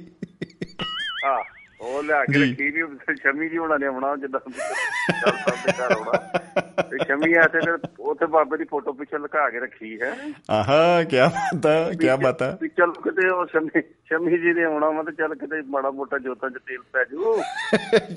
[1.26, 2.82] ਹਾਂ ਉਹ ਲਿਆ ਕੇ ਜੀ। ਰੱਖੀ ਵੀ
[3.16, 7.60] ਸ਼ਮੀ ਜੀ ਹੋਣਾ ਨੇ ਆਉਣਾ ਜਿੱਦਾਂ ਚੱਲ ਸਭ ਦੇ ਘਰ ਆਉਣਾ। ਤੇ ਸ਼ਮੀ ਆ ਤੇ
[7.60, 10.14] ਫਿਰ ਉੱਥੇ ਬਾਬੇ ਦੀ ਫੋਟੋ ਪਿੱਛੇ ਲੁਕਾ ਕੇ ਰੱਖੀ ਹੈ।
[10.50, 14.64] ਆਹਾ ਕੀ ਬਾਤ ਆ ਕੀ ਬਾਤ ਆ। ਵੀ ਚੱਲ ਕਿਤੇ ਉਹ ਸ਼ਮੀ ਸ਼ਮੀ ਜੀ ਨੇ
[14.64, 17.40] ਆਉਣਾ ਵਾ ਤੇ ਚੱਲ ਕਿਤੇ ਮਾੜਾ ਮੋਟਾ ਜੋਤਾਂ 'ਚ ਤੇਲ ਪੈ ਜੂ।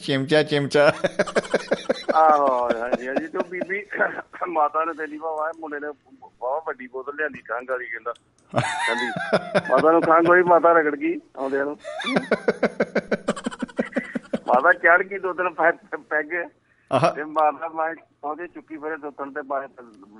[0.05, 0.91] ਚਿਮਚਾ ਚਿਮਚਾ।
[2.15, 2.47] ਆਹੋ
[2.81, 3.85] ਹਾਂਜੀ ਹਾਂਜੀ ਤੇ ਬੀਬੀ
[4.47, 5.87] ਮਾਤਾ ਨੇ ਤੇਲੀ ਵਾਵਾ ਮੁੰਡੇ ਨੇ
[6.39, 8.13] ਬਹੁਤ ਵੱਡੀ ਬੋਤਲ ਲਿਆਂਦੀ ਖੰਘ ਵਾਲੀ ਕਹਿੰਦਾ।
[8.53, 9.07] ਕਹਿੰਦੀ
[9.69, 11.77] ਮਾਤਾ ਨੂੰ ਖੰਘ ਹੋਈ ਮਾਤਾ ਰਗੜ ਗਈ ਆਉਂਦਿਆਂ ਨੂੰ।
[14.49, 16.29] ਮਾਤਾ ਚੜ ਗਈ ਦੋ ਦਿਨ ਪੈਗ
[17.15, 17.93] ਤੇ ਮਾਤਾ ਮੈਂ
[18.23, 19.67] ਉਹਦੇ ਚੁੱਕੀ ਫਿਰੇ ਦੁੱਤਣ ਤੇ ਬਾਹਰ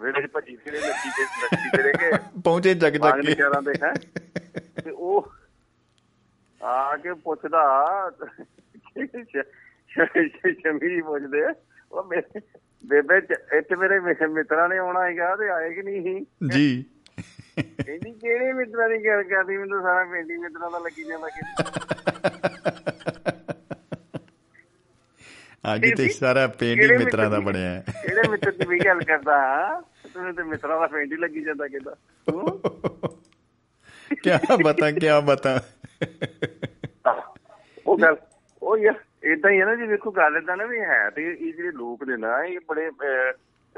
[0.01, 2.11] ਵੇੜੇ 'ਚ ਭੱਜੀ ਫਿਰੇ ਲੱਗੀ ਤੇ ਲੱਗੀ ਫਿਰੇ ਕੇ
[2.43, 3.93] ਪਹੁੰਚੇ ਜਗ ਜਗ ਕੇ। ਨਿਚਾਰਾਂ ਦੇ ਹੈ।
[4.83, 5.31] ਤੇ ਉਹ
[6.61, 7.61] ਆ ਕੇ ਪੁੱਛਦਾ
[10.53, 11.43] ਸ਼ਮੀ ਜੀ ਪੁੱਛਦੇ
[11.91, 12.41] ਉਹ ਮੇਰੇ
[12.85, 13.17] ਬੇਬੇ
[13.57, 16.01] ਇੱਥੇ ਮੇਰੇ ਮਿੱਤਰਾਂ ਨੇ ਆਉਣਾ ਹੈਗਾ ਤੇ ਆਏ ਕਿ ਨਹੀਂ?
[16.03, 16.85] ਸੀ ਜੀ।
[17.59, 19.57] ਕਹਿੰਦੀ ਕਿਹੜੇ ਮਿੱਤਰਾਂ ਦੀ ਗੱਲ ਕਰਦੀ?
[19.57, 21.41] ਮੈਨੂੰ ਸਾਰਾ ਪਿੰਡ ਮਿੱਤਰਾਂ ਦਾ ਲੱਗੀ ਜਾਂਦਾ ਕਿ
[25.75, 29.37] ਅੱਜ ਤੇ ਸਾਰਾ ਪਿੰਡ ਹੀ ਮਿੱਤਰਾਂ ਦਾ ਬਣਿਆ ਹੈ। ਕਿਹੜੇ ਮਿੱਤਰ ਦੀ ਵੀ ਗੱਲ ਕਰਦਾ
[30.13, 31.95] ਤੈਨੂੰ ਤੇ ਮਿੱਤਰਾਂ ਦਾ ਪਿੰਡ ਹੀ ਲੱਗੀ ਜਾਂਦਾ ਕਿਦਾਂ?
[34.23, 35.61] ਕਿਆ ਬਤਾ ਕਿਆ ਬਤਾ?
[37.87, 38.15] ਉਹ ਗੱਲ
[38.63, 41.53] ਉਹ ਯਾਰ ਇਦਾਂ ਹੀ ਹੈ ਨਾ ਜੀ ਵੇਖੋ ਗੱਲ ਇਦਾਂ ਨਾ ਵੀ ਹੈ ਤੇ ਇਹ
[41.53, 42.89] ਜਿਹੜੇ ਲੋਕ ਨੇ ਨਾ ਇਹ ਬੜੇ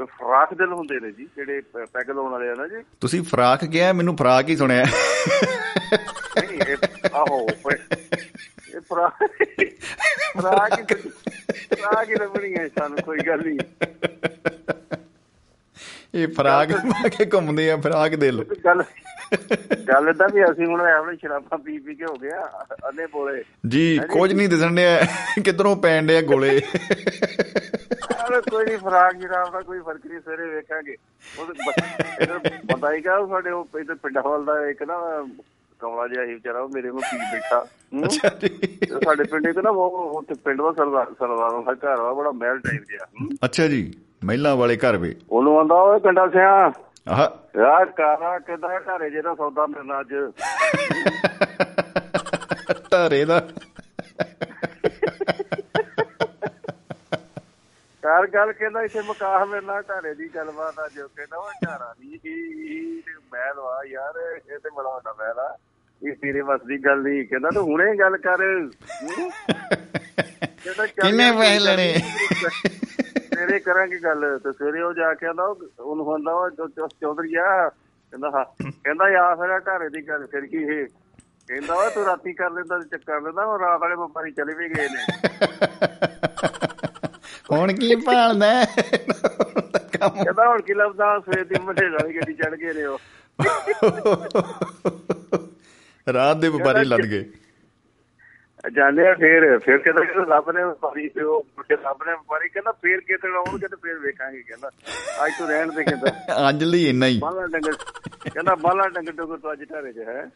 [0.05, 3.93] ਫਰਾਕ ਦਿਲ ਹੁੰਦੇ ਨੇ ਜੀ ਜਿਹੜੇ ਪੈਗ ਲਾਉਣ ਵਾਲੇ ਆ ਨਾ ਜੀ। ਤੁਸੀਂ ਫਰਾਕ ਕਿਹਾ
[3.93, 4.84] ਮੈਨੂੰ ਫਰਾਕ ਹੀ ਸੁਣਿਆ।
[6.41, 6.77] ਨਹੀਂ
[7.13, 7.47] ਆਹੋ
[8.76, 9.24] ਇਹ ਫਰਾਕ
[10.41, 10.84] ਫਰਾਕ ਹੀ
[11.76, 13.59] ਫਰਾਕ ਹੀ ਲੱਭਣੀ ਹੈ ਸਾਨੂੰ ਕੋਈ ਗੱਲ ਨਹੀਂ।
[16.15, 18.84] ਇਹ ਫਰਾਕ ਪਾ ਕੇ ਘੁੰਮਦੇ ਆ ਫਰਾਕ ਦਿਲ। ਗੱਲ
[19.88, 23.99] ਗੱਲ ਇਦਾਂ ਵੀ ਅਸੀਂ ਹੁਣ ਐਵੇਂ ਸ਼ਰਾਬਾਂ ਪੀ ਪੀ ਕੇ ਹੋ ਗਿਆ ਅੰਨੇ ਬੋਲੇ। ਜੀ
[24.11, 24.99] ਕੁਝ ਨਹੀਂ ਦਿਸਣ ਡਿਆ
[25.45, 26.61] ਕਿਧਰੋਂ ਪੈਣ ਡਿਆ ਗੋਲੇ?
[28.51, 30.95] ਕੋਈ ਨਹੀਂ ਫਰਾਕ ਜਰਾਬ ਦਾ ਕੋਈ ਫ਼ਰਕ ਨਹੀਂ ਸਵੇਰੇ ਵੇਖਾਂਗੇ।
[31.39, 31.45] ਉਹ
[32.65, 34.97] ਬੰਦਾ ਹੀ ਕਾ ਸਾਡੇ ਉਹ ਪਿੰਡਾਂ ਵੱਲ ਦਾ ਇੱਕ ਨਾ
[35.82, 38.49] ਕਮਲਾ ਜਿਹਾ ਹੀ ਵਿਚਾਰਾ ਉਹ ਮੇਰੇ ਨੂੰ ਪੀ ਬੈਠਾ। ਹੂੰ। ਅੱਛਾ ਜੀ।
[39.05, 42.59] ਸਾਡੇ ਪਿੰਡ ਇੱਕ ਨਾ ਉਹ ਉੱਥੇ ਪਿੰਡ ਦਾ ਸਰਦਾਰ ਸਰਦਾਰ ਦਾ ਘਰ ਵਾ ਬੜਾ ਮਹਿਲ
[42.59, 43.93] ਟਾਈਪ ਜਿਹਾ ਹੂੰ। ਅੱਛਾ ਜੀ
[44.25, 46.71] ਮਹਿਲਾ ਵਾਲੇ ਘਰ ਵੇ। ਉਹਨੂੰ ਆਂਦਾ ਓਏ ਕੰਡਾ ਸਿਆ
[47.09, 47.27] ਆਹ।
[47.59, 50.13] ਯਾਰ ਕਾਰਾ ਕਿਦਾਂ ਘਰੇ ਜਿਹੜਾ ਸੌਦਾ ਮਿਲਣਾ ਅੱਜ?
[52.91, 53.47] ਧਾਰੇ ਦਾ।
[58.03, 62.19] ਕਾਰ ਗੱਲ ਕਹਿੰਦਾ ਇੱਥੇ ਮਕਾਹ ਮਿਲਣਾ ਘਰੇ ਦੀ ਗੱਲਬਾਤ ਆ ਜੋ ਕਹਿੰਦਾ ਉਹ ਘਾਰਾ ਨਹੀਂ
[62.19, 62.34] ਤੇ
[63.34, 65.57] ਮਹਿਲ ਵਾ ਯਾਰ ਇਹ ਤੇ ਬੜਾ ਵੱਡਾ ਮਹਿਲ ਆ।
[66.08, 68.38] ਇਹ ਤੇਰੇ ਵੱਸ ਦੀ ਗੱਲ ਨਹੀਂ ਕਹਿੰਦਾ ਤੂੰ ਹੁਣੇ ਗੱਲ ਕਰ।
[70.88, 71.93] ਕਿੰਨੇ ਪੈਸੇ ਲੈਣੇ?
[73.34, 78.30] ਸਵੇਰੇ ਕਰਾਂਗੇ ਗੱਲ। ਤੇ ਸਵੇਰੇ ਉਹ ਜਾ ਕੇ ਆਂਦਾ ਉਹਨੂੰ ਹੁੰਦਾ ਉਹ ਚੌਧਰੀ ਆ। ਕਹਿੰਦਾ
[78.30, 80.88] ਹਾਂ। ਕਹਿੰਦਾ ਯਾ ਫਿਰ ਘਰੇ ਦੀ ਗੱਲ ਫਿਰ ਕੀ ਇਹ?
[81.47, 84.70] ਕਹਿੰਦਾ ਓਏ ਤੂੰ ਰਾਤੀ ਕਰ ਲੈਂਦਾ ਤੇ ਚੱਕਰ ਲੈਂਦਾ ਉਹ ਰਾਤ ਵਾਲੇ ਵਪਾਰੀ ਚਲੇ ਵੀ
[84.70, 85.06] ਗਏ ਨੇ।
[87.52, 91.20] ਹੁਣ ਕੀ ਭਾਲਦਾ ਕਹਿੰਦਾ ਹੁਣ ਕੀ ਲੱਭਦਾ?
[91.20, 92.99] ਸਵੇਰ ਦੀ ਮਠੇ ਵਾਲੀ ਗੱਡੀ ਚੜ ਗਏ ਨੇ ਉਹ।
[96.14, 97.24] ਰਾਤ ਦੇ ਵਪਾਰੀ ਲੱਦ ਗਏ।
[98.76, 102.49] ਜਾਂਦੇ ਆ ਫੇਰ ਫਿਰ ਕਹਿੰਦਾ ਕਿ ਰੱਬ ਨੇ ਵਪਾਰੀ ਤੇ ਉਹ ਕੇ ਰੱਬ ਨੇ ਵਪਾਰੀ
[102.49, 104.70] ਕਹਿੰਦਾ ਫੇਰ ਕਿਤੇ ਆਉਣਗੇ ਤੇ ਫੇਰ ਵੇਖਾਂਗੇ ਕਹਿੰਦਾ।
[105.26, 107.74] ਅੱਜ ਤੂੰ ਰਹਿਣ ਦੇ ਕਹਿੰਦਾ ਅੱਜ ਲਈ ਇੰਨਾ ਹੀ। ਬਾਲਾ ਡੰਗਰ
[108.24, 110.30] ਕਹਿੰਦਾ ਬਾਲਾ ਡੰਗਰ ਡੰਗਰ ਤੋਂ ਅੱਜ ਢਾਰੇ 'ਚ ਹੈ।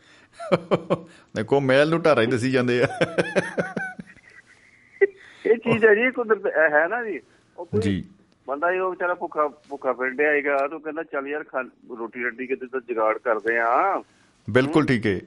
[1.36, 2.88] ਦੇਖੋ ਮਹਿਲ ਨੂੰ ਢਾਰਾ ਹੀ ਦੱਸੀ ਜਾਂਦੇ ਆ।
[5.46, 7.20] ਇਹ ਚੀਜ਼ ਹੈ ਜੀ ਕੁਦਰਤ ਹੈ ਨਾ ਜੀ।
[7.80, 8.04] ਜੀ।
[8.48, 11.44] ਬੰਦਾ ਇਹ ਵਿਚਾਰਾ ਭੁੱਖਾ ਭੁੱਖਾ ਫਿਰਦਿਆ ਹੈਗਾ ਤੂੰ ਕਹਿੰਦਾ ਚੱਲ ਯਾਰ
[12.00, 14.04] ਰੋਟੀ ਰੱਟੀ ਕਿਤੇ ਤਾਂ ਜੁਗਾੜ ਕਰਦੇ ਆ।
[14.48, 15.20] ਬਿਲਕੁਲ ਠੀਕ ਹੈ।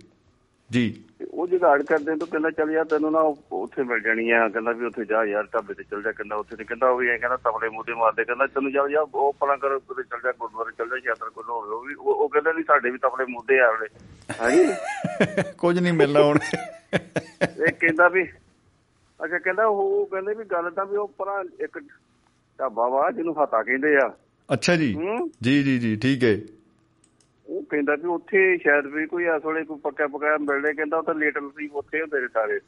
[0.71, 3.21] ਜੀ। ਉਹ ਜੁਗਾੜ ਕਰਦੇ ਤੋਂ ਕਹਿੰਦਾ ਚੱਲ ਯਾਰ ਤੈਨੂੰ ਨਾ
[3.53, 6.57] ਉੱਥੇ ਮਿਲ ਜਾਣੀ ਆ ਕਹਿੰਦਾ ਵੀ ਉੱਥੇ ਜਾ ਯਾਰ ਢਾਬੇ ਤੇ ਚੱਲ ਜਾ ਕਹਿੰਦਾ ਉੱਥੇ
[6.57, 9.57] ਤੇ ਕਹਿੰਦਾ ਉਹ ਵੀ ਐ ਕਹਿੰਦਾ ਤਬਲੇ ਮੂਦੇ ਮਾਰਦੇ ਕਹਿੰਦਾ ਤੈਨੂੰ ਜਾ ਜਾ ਉਹ ਪਰਾਂ
[9.59, 12.63] ਕਰ ਉੱਥੇ ਚੱਲ ਜਾ ਗੁਰਦੁਆਰੇ ਚੱਲ ਜਾ ਯਾਤਰਾ ਕੋਲ ਹੋਵੇ ਉਹ ਵੀ ਉਹ ਕਹਿੰਦਾ ਵੀ
[12.63, 13.89] ਸਾਡੇ ਵੀ ਤਬਲੇ ਮੂਦੇ ਆ ਵਾਲੇ
[14.41, 14.67] ਹਾਂਜੀ?
[15.59, 16.39] ਕੁਝ ਨਹੀਂ ਮਿਲਣਾ ਹੁਣ।
[16.93, 18.25] ਇਹ ਕਹਿੰਦਾ ਵੀ
[19.21, 21.79] ਅੱਛਾ ਕਹਿੰਦਾ ਉਹ ਕਹਿੰਦੇ ਵੀ ਗੱਲ ਤਾਂ ਵੀ ਉਹ ਪਰਾਂ ਇੱਕ
[22.59, 24.09] ਢਾਬਾ ਵਾ ਜਿਹਨੂੰ ਹਾਤਾ ਕਹਿੰਦੇ ਆ।
[24.49, 24.97] ਅੱਛਾ ਜੀ।
[25.43, 26.37] ਜੀ ਜੀ ਜੀ ਠੀਕ ਹੈ
[27.49, 31.15] ਉਹ ਕਹਿੰਦਾ ਵੀ ਉੱਥੇ ਸ਼ਾਇਦ ਵੀ ਕੋਈ ਇਸ ਵੇਲੇ ਕੋਈ ਪੱਕਾ ਪਕਾਇਆ ਮਿਲਦੇ ਕਹਿੰਦਾ ਉੱਥੇ
[31.19, 32.59] ਲੇਟਲ ਸੀ ਉੱਥੇ ਹੁੰਦੇ ਨੇ ਸਾਰੇ।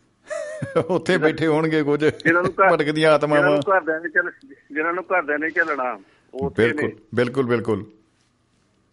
[0.89, 4.31] ਉੱਥੇ ਬੈਠੇ ਹੋਣਗੇ ਕੁਝ ਜਿਹਨਾਂ ਭਟਕਦੀਆਂ ਜਿਹਨਾਂ ਆਤਮਾਵਾਂ। ਨੂੰ ਘਰਦਿਆਂ ਨੇ ਚੱਲ
[4.73, 5.99] ਜਿਹਨਾਂ ਨੂੰ ਘਰਦਿਆਂ ਨੇ ਚੱਲਣਾ
[6.35, 7.85] ਉਹ ਉੱਥੇ ਬਿਲਕੁਲ ਬਿਲਕੁਲ ਬਿਲਕੁਲ।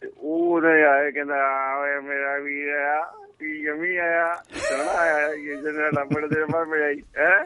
[0.02, 3.02] ਤੇ ਉਹ ਉਹਨੇ ਆਏ ਕਹਿੰਦਾ ਆ ਓਏ ਮੇਰਾ ਵੀ ਆਇਆ
[3.40, 7.46] ਕੀ ਜਮੀ ਆਇਆ ਸੋਹਣਾ ਆਇਆ ਇਹ ਜਿਹੜਾ ਲੱਭੜ ਦੇ ਬਾਅਦ ਮੈਂ ਆਈ ਹੈ?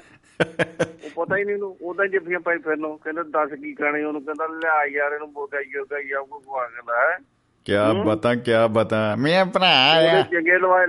[1.05, 4.47] ਉਹ ਪਤਾ ਹੀ ਨਹੀਂ ਉਹਨੂੰ ਉਹਦਾ ਜੱਫੀਆਂ ਪਾਈ ਫਿਰਨੋਂ ਕਹਿੰਦਾ ਦੱਸ ਕੀ ਕਰਾਣੇ ਉਹਨੂੰ ਕਹਿੰਦਾ
[4.47, 7.17] ਲਿਆ ਯਾਰ ਇਹਨੂੰ ਬੋਗਾ ਯੋਗਾ ਯਾ ਕੋ ਕੋ ਕਹਿੰਦਾ ਹੈ?
[7.65, 7.73] ਕੀ
[8.05, 9.15] ਬਤਾ ਕੀ ਬਤਾ?
[9.15, 10.87] ਮੈਂ ਭਰਾ ਆ। ਚੰਗੇ ਲਵਾਏ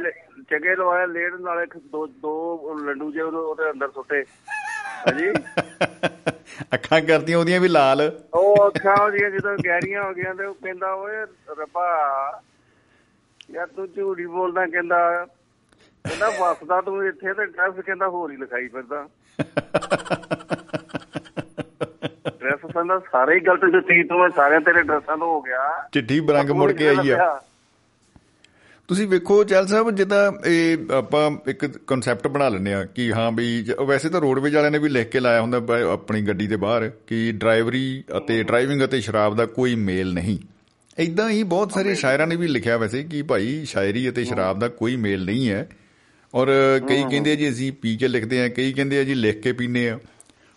[0.50, 4.24] ਚੰਗੇ ਲਵਾਏ ਲੇਡ ਨਾਲੇ ਇੱਕ ਦੋ ਦੋ ਲੱਡੂ ਜੇ ਉਹਦੇ ਉਹਦੇ ਅੰਦਰ ਸੁੱਟੇ।
[5.06, 5.32] ਹਾਂਜੀ?
[6.74, 10.94] ਅੱਖਾਂ ਕਰਦੀਆਂ ਉਹਦੀਆਂ ਵੀ ਲਾਲ। ਉਹ ਅੱਖਾਂ ਉਹਦੀਆਂ ਜਦੋਂ ਗਹਿਰੀਆਂ ਹੋ ਗਈਆਂ ਤੇ ਉਹ ਕਹਿੰਦਾ
[10.94, 11.16] ਓਏ
[11.58, 11.86] ਰੱਬਾ
[13.50, 15.26] ਯਾਰ ਤੂੰ ਝੂਠੀ ਬੋਲਦਾ ਕਹਿੰਦਾ।
[16.04, 19.08] ਕਹਿੰਦਾ ਵਸਦਾ ਤੂੰ ਇੱਥੇ ਤੇ ਡਰੈਸ ਕਹਿੰਦਾ ਹੋਰ ਹੀ ਲਿਖਾਈ ਫਿਰਦਾ।
[22.28, 26.20] ਡਰੈਸ ਸੰਦਾ ਸਾਰੇ ਹੀ ਗਲਤ ਦਿੱਤੀ ਤੂੰ ਮੈਂ ਸਾਰਿਆਂ ਤੇਰੇ ਡਰੈਸਾਂ ਤੋਂ ਹੋ ਗਿਆ। ਚਿੱਠੀ
[26.20, 27.40] ਬਰੰਗ ਮੁੜ ਕੇ ਆਈ ਆ।
[28.88, 33.66] ਤੁਸੀਂ ਵੇਖੋ ਚੈਲ ਸਾਹਿਬ ਜਿੱਦਾਂ ਇਹ ਆਪਾਂ ਇੱਕ ਕਨਸੈਪਟ ਬਣਾ ਲੈਂਦੇ ਆ ਕਿ ਹਾਂ ਵੀ
[33.86, 35.60] ਵੈਸੇ ਤਾਂ ਰੋਡਵੇਜ ਵਾਲਿਆਂ ਨੇ ਵੀ ਲਿਖ ਕੇ ਲਾਇਆ ਹੁੰਦਾ
[35.92, 40.38] ਆਪਣੀ ਗੱਡੀ ਦੇ ਬਾਹਰ ਕਿ ਡਰਾਈਵਰੀ ਅਤੇ ਡਰਾਈਵਿੰਗ ਅਤੇ ਸ਼ਰਾਬ ਦਾ ਕੋਈ ਮੇਲ ਨਹੀਂ।
[40.98, 44.68] ਇਦਾਂ ਹੀ ਬਹੁਤ ਸਾਰੇ ਸ਼ਾਇਰਾਂ ਨੇ ਵੀ ਲਿਖਿਆ ਵੈਸੇ ਕਿ ਭਾਈ ਸ਼ਾਇਰੀ ਅਤੇ ਸ਼ਰਾਬ ਦਾ
[44.68, 45.68] ਕੋਈ ਮੇਲ ਨਹੀਂ ਹੈ।
[46.34, 46.48] ਔਰ
[46.88, 49.52] ਕਈ ਕਹਿੰਦੇ ਆ ਜੀ ਅਸੀਂ ਪੀ ਕੇ ਲਿਖਦੇ ਆ ਕਈ ਕਹਿੰਦੇ ਆ ਜੀ ਲਿਖ ਕੇ
[49.52, 49.98] ਪੀਨੇ ਆ।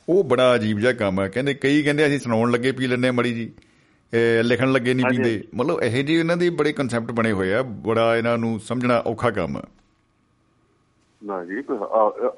[0.09, 3.33] ਉਹ ਬੜਾ ਅਜੀਬ ਜਿਹਾ ਕੰਮ ਹੈ। ਕਹਿੰਦੇ ਕਈ ਕਹਿੰਦੇ ਅਸੀਂ ਸੁਣਾਉਣ ਲੱਗੇ ਪੀ ਲੈਂਦੇ ਮੜੀ
[3.33, 3.51] ਜੀ।
[4.43, 8.15] ਲਿਖਣ ਲੱਗੇ ਨਹੀਂ। ਪੀਂਦੇ। ਮਤਲਬ ਇਹੋ ਜਿਹੇ ਇਹਨਾਂ ਦੇ ਬੜੇ ਕਨਸੈਪਟ ਬਣੇ ਹੋਏ ਆ। ਬੜਾ
[8.17, 9.63] ਇਹਨਾਂ ਨੂੰ ਸਮਝਣਾ ਔਖਾ ਕੰਮ ਹੈ।
[11.23, 11.59] ਨਾ ਜੀ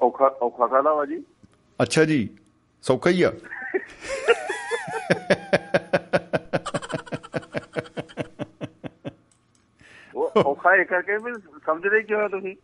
[0.02, 1.22] ਔਖਾ ਔਖਾ ਕਾਹਦਾ ਵਾ ਜੀ?
[1.82, 2.28] ਅੱਛਾ ਜੀ
[2.82, 3.32] ਸੌਖਾ ਹੀ ਆ।
[10.14, 11.32] ਉਹ ਔਖਾ ਇਹ ਕਰਕੇ ਵੀ
[11.66, 12.54] ਸਮਝਦੇ ਕਿਉਂ ਹੋ ਤੁਸੀਂ?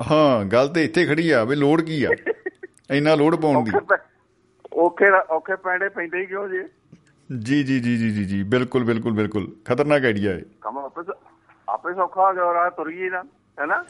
[0.00, 2.10] ਹਾਂ ਗੱਲ ਤੇ ਇੱਥੇ ਖੜੀ ਆ ਵੀ ਲੋੜ ਕੀ ਆ?
[2.90, 3.70] ਇੰਨਾ ਲੋੜ ਪਾਉਣ ਦੀ।
[4.78, 6.62] ਔਖੇ ਔਖੇ ਪੈਂਡੇ ਪੈਂਦੇ ਹੀ ਕਿਉਂ ਜੀ?
[7.30, 11.12] ਜੀ ਜੀ ਜੀ ਜੀ ਜੀ ਬਿਲਕੁਲ ਬਿਲਕੁਲ ਬਿਲਕੁਲ। ਖਤਰਨਾਕ ਆਈਡੀਆ ਹੈ। ਕੰਮ ਆਪੇ
[11.68, 13.22] ਆਪੇ ਸੌਖਾ ਹੋ ਗਿਆ ਆ ਤੁਰ ਗਈ ਨਾ
[13.58, 13.84] ਹੈਨਾ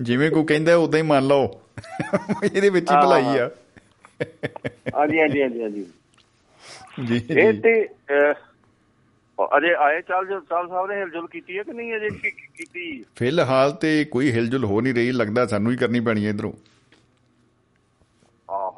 [0.00, 1.60] ਜਿਵੇਂ ਕੋਈ ਕਹਿੰਦਾ ਉਦਾਂ ਹੀ ਮੰਨ ਲਓ।
[2.44, 3.50] ਇਹਦੇ ਵਿੱਚ ਹੀ ਭਲਾਈ ਆ।
[4.96, 5.86] ਹਾਂਜੀ ਹਾਂਜੀ ਹਾਂਜੀ ਹਾਂਜੀ।
[7.06, 7.74] ਜੀ ਇਹ ਤੇ
[9.56, 12.08] ਅਜੇ ਆਏ ਚਾਲ ਜੋ ਚਾਲ ਸਾਹਿਬ ਨੇ ਹਿਲਜੁਲ ਕੀਤੀ ਹੈ ਕਿ ਨਹੀਂ ਅਜੇ?
[12.08, 16.24] ਕੀ- ਕੀ- ਕੀਤੀ ਫਿਲਹਾਲ ਤੇ ਕੋਈ ਹਿਲਜੁਲ ਹੋ ਨਹੀਂ ਰਹੀ ਲੱਗਦਾ ਸਾਨੂੰ ਹੀ ਕਰਨੀ ਪੈਣੀ
[16.24, 16.52] ਹੈ ਇਧਰੋਂ।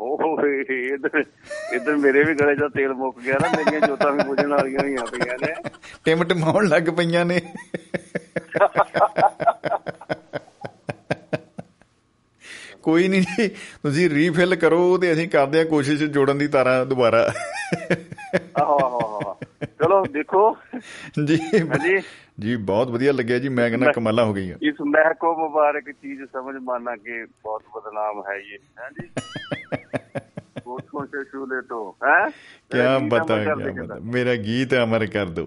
[0.02, 1.24] ਆਹੋ ਇਧਰ
[1.72, 5.06] ਇਧਰ ਮੇਰੇ ਵੀ ਗਲੇ 'ਚ ਤੇਲ ਮੁੱਕ ਗਿਆ ਨਾ ਮੇਰੀਆਂ ਜੋਤਾਂ ਵੀ ਬੁਝਣ ਵਾਲੀਆਂ ਹੋਈਆਂ
[5.06, 5.70] ਪਈਆਂ ਨੇ।
[6.04, 7.40] ਟਿਮ ਟਮਾਉਣ ਲੱਗ ਪਈਆਂ ਨੇ।
[12.82, 13.48] ਕੋਈ ਨਹੀਂ ਜੀ
[13.82, 17.32] ਤੁਸੀਂ ਰੀਫਿਲ ਕਰੋ ਤੇ ਅਸੀਂ ਕਰਦੇ ਹਾਂ ਕੋਸ਼ਿਸ਼ ਜੋੜਨ ਦੀ ਤਾਰਾਂ ਦੁਬਾਰਾ।
[18.60, 20.56] ਆਹੋ ਆਹੋ ਆਹੋ। ਚਲੋ ਦੇਖੋ।
[21.24, 22.00] ਜੀ। ਹਾਂਜੀ।
[22.39, 26.19] ਜੀ ਬਹੁਤ ਵਧੀਆ ਲੱਗਿਆ ਜੀ ਮੈਂ ਕਹਿੰਦਾ ਕਮਾਲਾਂ ਹੋ ਗਈਆਂ इस महक को मुबारक चीज
[26.29, 29.05] समझ माना के बहुत बदनाम है ये हैं जी
[31.07, 32.23] से छू ले तो हैं
[32.71, 35.45] क्या बता क्या बता मेरा गीत अमर कर दो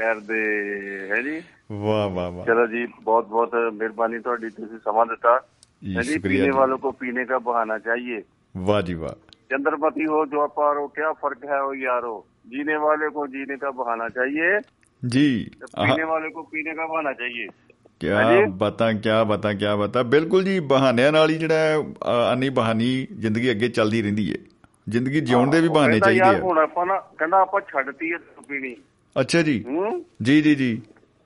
[0.00, 0.42] कर दे
[1.10, 1.36] है जी
[1.80, 5.34] वाह वाह वाह चलो जी बहुत बहुत मेहरबानी ਤੁਹਾਡੀ ਤੁਸੀਂ ਸਮਾਂ ਦਿੱਤਾ
[5.82, 8.16] जी, है जी शुक्रिया पीने जी। वालों को पीने का बहाना चाहिए
[8.54, 9.14] वाह जी वाह
[9.50, 12.12] चंद्रपति हो जो पारो क्या फर्क है वो यारो
[12.46, 14.50] जीने वाले को जीने का बहाना चाहिए
[15.04, 15.26] जी
[15.58, 17.46] पीने आहा, वाले को पीने का बहाना चाहिए
[18.00, 22.32] ਕਿਆ ਹਾਂਜੀ। ਬਤਾ ਕਿਆ ਬਤਾ ਕਿਆ ਬਤਾ ਬਿਲਕੁਲ ਜੀ ਬਹਾਨਿਆਂ ਨਾਲ ਹੀ ਜਿਹੜਾ ਹੈ, ਅ,
[22.32, 24.36] ਅਨੀ ਬਹਾਨੀ ਜ਼ਿੰਦਗੀ ਅੱਗੇ ਚੱਲਦੀ ਰਹਿੰਦੀ ਹੈ
[24.86, 28.12] ਜ਼ਿੰਦਗੀ ਜਿਉਣ ਦੇ ਵੀ ਬਹਾਨੇ ਕਹਿੰਦਾ ਚਾਹੀਦੇ ਯਾਰ ਆ ਹੁਣ ਆਪਾਂ ਨਾ ਕਹਿੰਦਾ ਆਪਾਂ ਛੱਡਤੀ
[28.12, 28.18] ਹੈ
[28.48, 28.74] ਪੀਣੀ
[29.16, 30.70] ਅੱਛਾ ਜੀ ਹੂੰ ਜੀ ਜੀ ਜੀ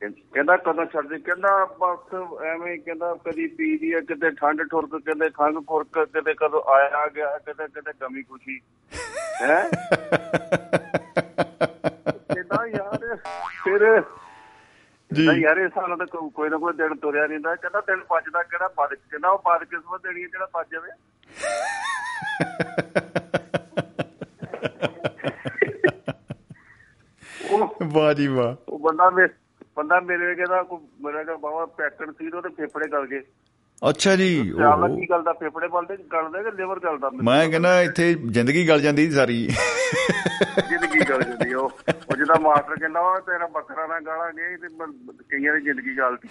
[0.02, 4.96] ਕਹਿੰਦਾ ਕਦੋਂ ਛੱਡਦੇ ਕਹਿੰਦਾ ਬਸ ਐਵੇਂ ਹੀ ਕਹਿੰਦਾ ਕਦੀ ਪੀ ਦੀ ਹੈ ਕਿਤੇ ਠੰਡ ਠੁਰਕ
[4.96, 8.58] ਕਿਤੇ ਖੰਗ ਖੁਰਕ ਕਿਤੇ ਕਦੋਂ ਆਇਆ ਗਿਆ ਕਿਤੇ ਕਿਤੇ ਗਮੀ ਖੁਸ਼ੀ
[9.42, 9.62] ਹੈ
[12.34, 12.97] ਕਹਿੰਦਾ ਯਾਰ
[13.63, 14.03] ਫਿਰ
[15.13, 17.95] ਜੀ। ਕਹਿੰਦਾ ਯਾਰ ਇਸ ਸਾਲ ਤਾਂ ਕੋਈ ਨਾ ਕੋਈ ਦਿਨ ਤੁਰਿਆ ਨਹੀਂ ਹੁੰਦਾ ਕਹਿੰਦਾ ਦਿਨ
[17.95, 20.91] ਬਚਦਾ ਕਿਹੜਾ ਬਦ ਕਹਿੰਦਾ ਉਹ ਬਦ ਕਿਸਮਤ ਦੇਣੀ ਹੈ ਜਿਹੜਾ ਬਚ ਜਾਵੇ।
[27.83, 29.27] ਵਾਹ ਜੀ ਵਾਹ। ਉਹ ਬੰਦਾ ਮੇ
[29.75, 30.65] ਬੰਦਾ ਮੇਰੇ ਕਹਿੰਦਾ
[31.01, 33.21] ਮੇਰਾ ਕਹਿੰਦਾ ਬਾਬਾ ਪੈਕਟ ਸੀ ਉਹਦੇ ਫੇਫੜੇ ਗਲ ਗਏ।
[33.81, 38.13] ਅੱਛਾ ਜੀ ਓਹੋ। ਕੀ ਗੱਲ ਦਾ ਫੇਫੜੇ ਬਲਦੇ ਗਲਦੇ ਕਿ ਲਿਵਰ ਗਲਦਾ ਮੈਂ ਕਹਿੰਦਾ ਇੱਥੇ
[38.13, 39.47] ਜ਼ਿੰਦਗੀ ਗਲ ਜਾਂਦੀ ਸੀ ਸਾਰੀ।
[40.69, 44.67] ਜ਼ਿੰਦਗੀ ਗਲ ਜਾਂਦੀ ਉਹ। ਉਹ ਜਿਹਦਾ ਮਾਸਟਰ ਕਹਿੰਦਾ ਉਹ ਤੇਰਾ ਬੱਕਰਾ ਨਾ ਗਾਲਾਂਗੇ ਤੇ
[45.29, 46.29] ਕਈਆਂ ਦੀ ਜ਼ਿੰਦਗੀ ਗਲਦੀ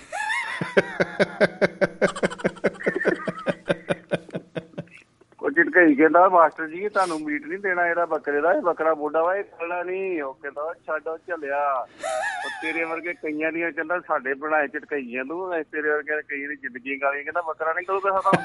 [5.78, 9.36] ਝਟਕਈ ਕਹਿੰਦਾ ਮਾਸਟਰ ਜੀ ਤੁਹਾਨੂੰ ਮੀਟ ਨਹੀਂ ਦੇਣਾ ਇਹਦਾ ਬੱਕਰੇ ਦਾ ਇਹ ਬੱਕਰਾ ਬੋਡਾ ਵਾ
[9.36, 15.24] ਇਹ ਖਾਣਾ ਨਹੀਂ। ਉਹ ਕਹਿੰਦਾ ਛੱਡ ਉਹ ਤੇਰੇ ਵਰਗੇ ਕਈਆਂ ਦੀਆਂ ਕਹਿੰਦਾ ਸਾਡੇ ਬਣਾਏ ਝਟਕਈਆਂ
[15.24, 18.44] ਤੂੰ ਇਹ ਤੇਰੇ ਵਰਗੇ ਕਈਆਂ ਦੀ ਜ਼ਿੰਦਗੀ ਗਾਲੀ ਕਹਿੰਦਾ ਬੱਕਰਾ ਨਹੀਂ ਕਰੂਗਾ ਸਾਡਾ।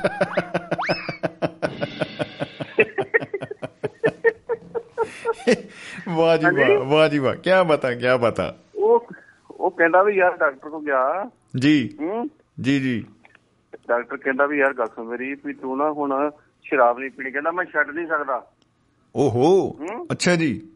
[6.09, 9.07] ਵਾਹ ਜੀ। ਵਾਹ ਵਾਹ ਜੀ ਵਾਹ ਕਿਆ ਬਤਾ ਕਿਆ ਬਤਾ। ਉਹ
[9.51, 11.29] ਉਹ ਕਹਿੰਦਾ ਵੀ ਯਾਰ ਡਾਕਟਰ ਕੋਲ ਗਿਆ।
[11.59, 11.97] ਜੀ।
[12.61, 13.05] ਜੀ ਜੀ।
[13.87, 16.31] ਡਾਕਟਰ ਕਹਿੰਦਾ ਵੀ ਯਾਰ ਗੱਲ ਸੁਣ ਮੇਰੀ ਵੀ ਤੂੰ ਨਾ ਹੁਣ
[16.63, 18.47] ਸ਼ਰਾਬ ਨਹੀਂ ਪੀਣੀ। ਕਹਿੰਦਾ ਮੈਂ ਛੱਡ ਨਹੀਂ ਸਕਦਾ।
[19.15, 19.77] ਓਹੋ।
[20.11, 20.67] ਅੱਛਾ ਜੀ।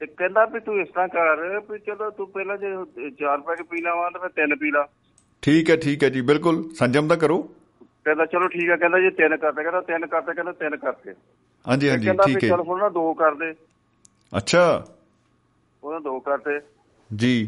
[0.00, 3.82] ਤੇ ਕਹਿੰਦਾ ਵੀ ਤੂੰ ਇਸ ਤਰ੍ਹਾਂ ਕਰ ਵੀ ਚਲੋ ਤੂੰ ਪਹਿਲਾਂ ਜੇ ਚਾਰ ਪੈਕ ਪੀ
[3.82, 4.88] ਲਾਵਾਂ ਤਾਂ ਫਿਰ ਤਿੰਨ ਪੀ ਲਾ।
[5.42, 7.42] ਠੀਕ ਹੈ ਠੀਕ ਹੈ ਜੀ ਬਿਲਕੁਲ। ਸੰਜਮ ਦਾ ਕਰੋ।
[8.04, 11.14] ਕਹਿੰਦਾ ਚਲੋ ਠੀਕ ਹੈ ਕਹਿੰਦਾ ਜੇ ਤਿੰਨ ਕਰਤੇ ਕਹਿੰਦਾ ਤਿੰਨ ਕਰਤੇ ਕਹਿੰਦਾ ਤਿੰਨ ਕਰਤੇ।
[11.68, 13.54] ਹਾਂਜੀ ਤੇ ਹਾਂਜੀ ਕਹਿੰਦਾ ਵੀ ਠੀਕ ਹੈ। ਚਲ ਹੁਣ ਨਾ ਦੋ ਕਰ ਦੇ।
[14.36, 14.84] ਅੱਛਾ।
[15.84, 16.60] ਉਹਨਾਂ ਦੋ ਕਰਤੇ।
[17.16, 17.46] ਜੀ।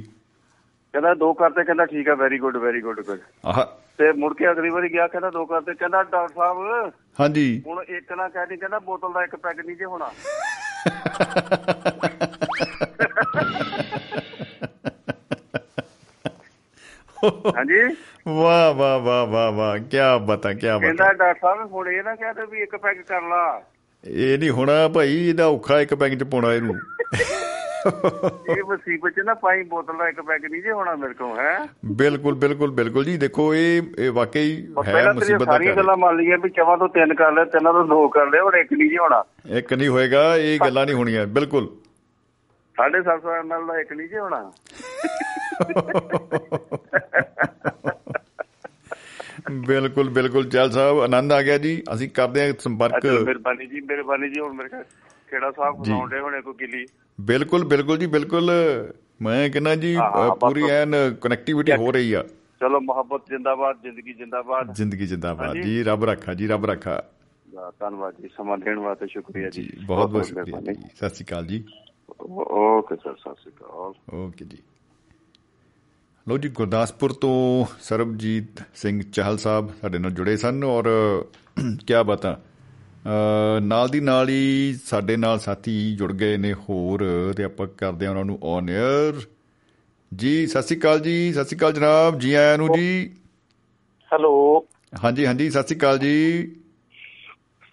[0.92, 3.64] ਕਹਿੰਦਾ ਦੋ ਕਰਤੇ ਕਹਿੰਦਾ ਠੀਕ ਹੈ very good very good good ਆਹ।
[3.98, 8.12] ਤੇ ਮੁੜ ਕੇ ਅਗਲੀ ਵਾਰੀ ਗਿਆ ਕਹਿੰਦਾ ਦੋ ਕਰਤੇ। ਕਹਿੰਦਾ ਡਾਕਟਰ ਸਾਹਿਬ ਹਾਂਜੀ। ਹੁਣ ਇੱਕ
[8.12, 10.10] ਨਾ ਕਹਿ ਦੀ ਕਹਿੰਦਾ ਬੋਤਲ ਦਾ ਇੱਕ ਪੈਕ ਨਹੀਂ ਜੇ ਹੋਣਾ।
[17.56, 17.96] ਹਾਂਜੀ।
[18.28, 19.96] ਵਾਹ ਵਾਹ ਵਾਹ ਵਾਹ ਵਾਹ। ਕੀ
[20.26, 23.62] ਬਤਾ ਕੀ ਬਤਾ। ਕਹਿੰਦਾ ਡਾਕਟਰ ਸਾਹਿਬ ਹੁਣ ਇਹ ਨਾ ਕਹਿੰਦੇ ਵੀ ਇੱਕ ਪੈਗ ਕਰ ਲਾ।
[24.04, 26.74] ਇਹ ਨਹੀਂ ਹੋਣਾ ਭਾਈ ਇਹਦਾ ਔਖਾ ਇੱਕ ਪੈਗ ਚ ਪਾਉਣਾ ਇਹਨੂੰ।
[27.86, 31.58] ਇਹ ਮੁਸੀਬਤ ਚ ਨਾ ਪਾਈ ਬੋਤਲ ਦਾ ਇੱਕ ਪੈਗ ਨਹੀਂ ਜੇ ਹੋਣਾ ਮੇਰੇ ਕੋਲ ਹੈ?
[31.84, 36.38] ਬਿਲਕੁਲ ਬਿਲਕੁਲ ਬਿਲਕੁਲ ਜੀ। ਦੇਖੋ ਇਹ ਇਹ ਵਾਕਈ ਹੈ ਮੁਸੀਬਤ ਦਾ ਸਾਰੀਆਂ ਗੱਲਾਂ ਮੰਨ ਲਈਆਂ
[36.38, 38.96] ਵੀ ਚਵਾਂ ਤੋਂ ਤਿੰਨ ਕਰ ਲਿਆ ਤਿੰਨਾਂ ਤੋਂ ਦੋ ਕਰ ਲਿਆ ਹੁਣ ਇੱਕ ਨਹੀਂ ਜੇ
[38.96, 39.22] ਹੋਣਾ।
[39.58, 41.76] ਇੱਕ ਨਹੀਂ ਹੋਏਗਾ ਇਹ ਗੱਲਾਂ ਨਹੀਂ ਹੋਣੀਆਂ ਬਿਲਕੁਲ।
[42.76, 44.50] ਸਾਢੇ 700 ਐਮਐਲ ਦਾ ਇੱਕ ਨਹੀਂ ਜੇ ਹੋਣਾ।
[49.50, 54.28] ਬਿਲਕੁਲ ਬਿਲਕੁਲ ਚਲ ਸਾਹਿਬ ਆਨੰਦ ਆ ਗਿਆ ਜੀ। ਅਸੀਂ ਕਰਦੇ ਹਾਂ ਸੰਪਰਕ। ਮਿਹਰਬਾਨੀ ਜੀ ਮਿਹਰਬਾਨੀ
[54.28, 54.68] ਜੀ ਹੁਣ ਮੇਰੇ
[55.30, 56.86] ਕਿਹੜਾ ਸਾਹਿਬ। ਖਵਾਉਂਦੇ ਹੋਣੇ ਕੋਈ ਗਿੱਲੀ?
[57.20, 58.50] ਬਿਲਕੁਲ ਬਿਲਕੁਲ ਜੀ ਬਿਲਕੁਲ।
[59.22, 59.96] ਮੈਂ ਕਹਿੰਦਾ ਜੀ
[60.40, 62.24] ਪੂਰੀ। ਐਨ ਕਨੈਕਟੀਵਿਟੀ ਹੋ ਰਹੀ ਆ।
[62.60, 67.02] ਚਲੋ ਮੁਹੱਬਤ ਜਿੰਦਾਬਾਦ ਜ਼ਿੰਦਗੀ ਜਿੰਦਾਬਾਦ। ਜ਼ਿੰਦਗੀ ਜਿੰਦਾਬਾਦ। ਜੀ ਰੱਬ ਰੱਖਾ ਜੀ ਰੱਬ ਰੱਖਾ।
[67.80, 71.46] ਧੰਨਵਾਦ ਜੀ ਸਮਾਂ ਦੇਣ ਵਾਸਤੇ ਸ਼ੁਕਰੀਆ ਜੀ। ਜੀ ਬਹੁਤ ਬਹੁਤ ਸ਼ੁਕਰੀਆ ਜੀ। ਸਤਿ ਸ਼੍ਰੀ ਅਕਾਲ
[71.46, 71.64] ਜੀ।
[72.30, 74.58] ਓਕੇ ਸਰ ਸਤਿ ਸ਼੍ਰੀ ਅਕਾਲ। ਓਕੇ ਜੀ।
[76.28, 80.84] ਲੋ ਜੀ ਗੁਰਦਾਸਪੁਰ ਤੋਂ ਸਰਬਜੀਤ ਸਿੰਘ ਚਾਹਲ ਸਾਹਿਬ ਸਾਡੇ ਨਾਲ ਜੁੜੇ ਸਨ ਔਰ
[81.58, 82.42] ਕੀ ਬਤਾ?
[83.60, 87.04] ਨਾਲ ਦੀ ਨਾਲ ਹੀ ਸਾਡੇ ਨਾਲ ਸਾਥੀ ਜੁੜ ਗਏ ਨੇ ਹੋਰ
[87.36, 89.20] ਤੇ ਆਪਾਂ ਕਰਦੇ ਹਾਂ ਉਹਨਾਂ ਨੂੰ ਔਨ 에ਅਰ
[90.14, 93.16] ਜੀ ਸਤਿ ਸ਼੍ਰੀ ਅਕਾਲ ਜੀ ਸਤਿ ਸ਼੍ਰੀ ਅਕਾਲ ਜਨਾਬ। ਜੀ ਆਇਆਂ ਨੂੰ ਜੀ।
[94.12, 94.66] ਹੈਲੋ।
[95.04, 96.42] ਹਾਂਜੀ ਹਾਂਜੀ ਸਤਿ ਸ਼੍ਰੀ ਅਕਾਲ ਜੀ।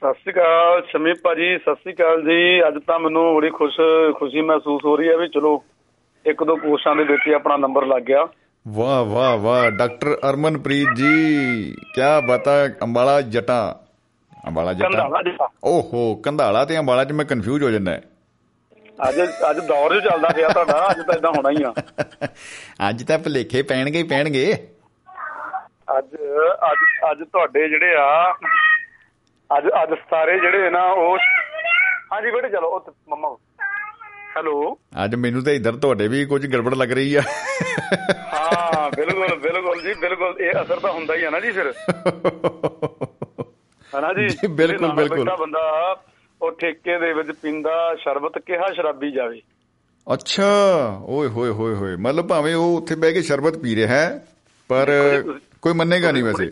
[0.01, 3.75] ਸਤਿ ਸ਼੍ਰੀ ਅਕਾਲ ਸ਼ਮੀ ਭਾਜੀ ਸਤਿ ਸ਼੍ਰੀ ਅਕਾਲ ਜੀ। ਅੱਜ ਤਾਂ ਮੈਨੂੰ ਬੜੀ ਖੁਸ਼
[4.15, 5.63] ਖੁਸ਼ੀ ਮਹਿਸੂਸ ਹੋ ਰਹੀ ਹੈ ਵੀ ਚਲੋ
[6.25, 8.27] ਇੱਕ ਦੋ ਕੋਸ਼ਾਂ ਦੇ ਵਿੱਚ ਆਪਣਾ ਨੰਬਰ ਲੱਗ ਗਿਆ।
[8.67, 11.13] ਵਾਹ ਵਾਹ ਵਾਹ ਡਾਕਟਰ ਅਰਮਨਪ੍ਰੀਤ ਜੀ
[11.73, 13.88] ਕੀ ਬਤਾ ਅੰਬਾਲਾ ਜਟਾ।
[14.49, 14.87] ਅੰਬਾਲਾ ਜਟਾ?
[14.89, 17.97] ਕੰਧਾਲਾ ਜੀ ਓਹੋ ਕੰਧਾਲਾ ਤੇ ਅੰਬਾਲਾ ਚ ਮੈਂ ਕਨਫਿਊਜ਼ ਹੋ ਜਾਂਦਾ।
[18.99, 19.19] ਅੱਜ
[19.49, 21.73] ਅੱਜ ਦੌਰ ਜੋ ਚੱਲਦਾ ਪਿਆ ਤੁਹਾਡਾ ਅੱਜ ਤਾਂ ਇਦਾਂ ਹੋਣਾ ਹੀ ਆ।
[22.89, 24.45] ਅੱਜ ਤਾਂ ਭਲੇਖੇ ਪੈਣਗੇ ਹੀ ਪੈਣਗੇ।
[25.97, 26.15] ਅੱਜ
[26.71, 26.79] ਅੱਜ
[27.11, 28.33] ਅੱਜ ਤੁਹਾਡੇ ਜਿਹੜੇ ਆ
[29.49, 31.17] ਅੱਜ ਅੱਜ ਸਾਰੇ ਜਿਹੜੇ ਨਾ ਉਹ
[32.11, 33.35] ਹਾਂਜੀ ਬੇਟੇ ਚਲੋ ਉਹ ਮੰਮਾ
[34.35, 34.77] ਹੈਲੋ?
[35.03, 37.21] ਅੱਜ ਮੈਨੂੰ ਤਾਂ ਇਧਰ ਤੁਹਾਡੇ ਵੀ ਕੁਝ ਗੜਬੜ ਲੱਗ ਰਹੀ ਆ।
[38.33, 41.71] ਹਾਂ ਬਿਲਕੁਲ ਬਿਲਕੁਲ ਜੀ ਬਿਲਕੁਲ ਇਹ ਅਸਰ ਤਾਂ ਹੁੰਦਾ ਹੀ ਆ ਨਾ ਜੀ ਫਿਰ।
[43.97, 44.47] ਹਨਾ ਜੀ?
[44.47, 45.95] ਬਿਲਕੁਲ, ਬਿਲਕੁਲ। ਬੰਦਾ
[46.41, 49.41] ਉਹ ਠੇਕੇ ਦੇ ਵਿੱਚ ਪੀਂਦਾ ਸ਼ਰਬਤ ਕਿਹਾ ਸ਼ਰਾਬੀ ਜਾਵੇ।
[50.13, 50.45] ਅੱਛਾ
[51.03, 54.25] ਓਏ ਹੋਏ ਹੋਏ ਹੋਏ। ਮਤਲਬ ਭਾਵੇਂ ਉਹ ਉੱਥੇ ਬਹਿ ਕੇ ਸ਼ਰਬਤ ਪੀ ਰਿਹਾ ਹੈ
[54.69, 54.87] ਪਰ
[55.61, 56.51] ਕੋਈ ਮੰਨੇਗਾ ਨਹੀਂ ਵੈਸੇ।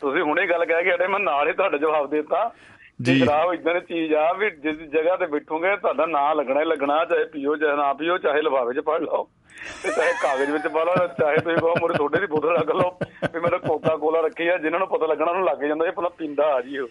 [0.00, 2.54] ਤੁਸੀਂ ਹੁਣੇ ਗੱਲ ਕਹਿ ਕੇ ਹਟੇ ਮੈਂ ਨਾਲ ਹੀ ਤੁਹਾਡਾ ਜਵਾਬ ਦਿੱਤਾ।
[3.02, 6.60] ਜੀ। ਜੀ ਸ਼ਰਾਬ ਇਦਾਂ ਦੀ ਚੀਜ਼ ਆ ਵੀ ਜਿਸ ਜਗ੍ਹਾ ਤੇ ਬੈਠੋਗੇ ਤੁਹਾਡਾ ਨਾਂ ਲੱਗਣਾ
[6.60, 9.28] ਹੀ ਲੱਗਣਾ ਚਾਹੇ ਪੀਓ ਚਾਹੇ ਨਾ ਪੀਓ ਚਾਹੇ ਲਿਫਾਫੇ 'ਚ ਪੜ ਲਓ।
[9.82, 12.90] ਤੇ ਚਾਹੇ ਕਾਗਜ਼ ਵਿੱਚ ਪਾ ਲਓ ਚਾਹੇ ਤੁਸੀਂ ਕਹੋ ਮੋਰੇ ਤੁਹਾਡੇ ਦੀ ਬੋਤਲ ਰੱਖ ਲਓ।
[13.34, 16.08] ਵੀ ਮੇਰੇ ਕੋਕਾ ਕੋਲਾ ਰੱਖੀ ਆ ਜਿਨ੍ਹਾਂ ਨੂੰ ਪਤਾ ਲੱਗਣਾ ਉਹਨੂੰ ਲੱਗ ਜਾਂਦਾ ਇਹ ਭਲਾ
[16.08, 16.88] ਪੀਂਦਾ ਆ ਜੀ ਉਹ।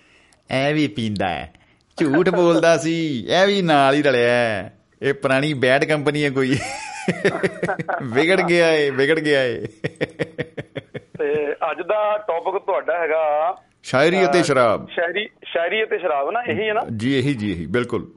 [0.51, 1.53] ਐ ਵੀ ਪੀਂਦਾ ਹੈ।
[1.97, 2.95] ਝੂਠ ਬੋਲਦਾ ਸੀ
[3.29, 4.69] ਇਹ ਵੀ ਨਾਲ ਹੀ ਰਲਿਆ।
[5.01, 6.57] ਇਹ ਪੁਰਾਣੀ ਬੈਡ ਕੰਪਨੀ ਹੈ ਕੋਈ।
[8.03, 9.65] ਵਿਗੜ ਗਿਆ ਏ ਵਿਗੜ ਗਿਆ ਏ।
[11.19, 13.23] ਤੇ ਅੱਜ ਦਾ ਟੌਪਿਕ ਤੁਹਾਡਾ ਹੈਗਾ
[13.83, 16.81] ਸ਼ਾਇਰੀ ਅਤੇ ਸ਼ਰਾਬ। ਸ਼ਾਇਰੀ ਸ਼ਾਇਰੀ ਅਤੇ ਸ਼ਰਾਬ ਨਾ ਇਹੀ ਹੈ ਨਾ?
[16.97, 18.07] ਜੀ ਇਹੀ ਜੀ ਇਹੀ ਬਿਲਕੁਲ।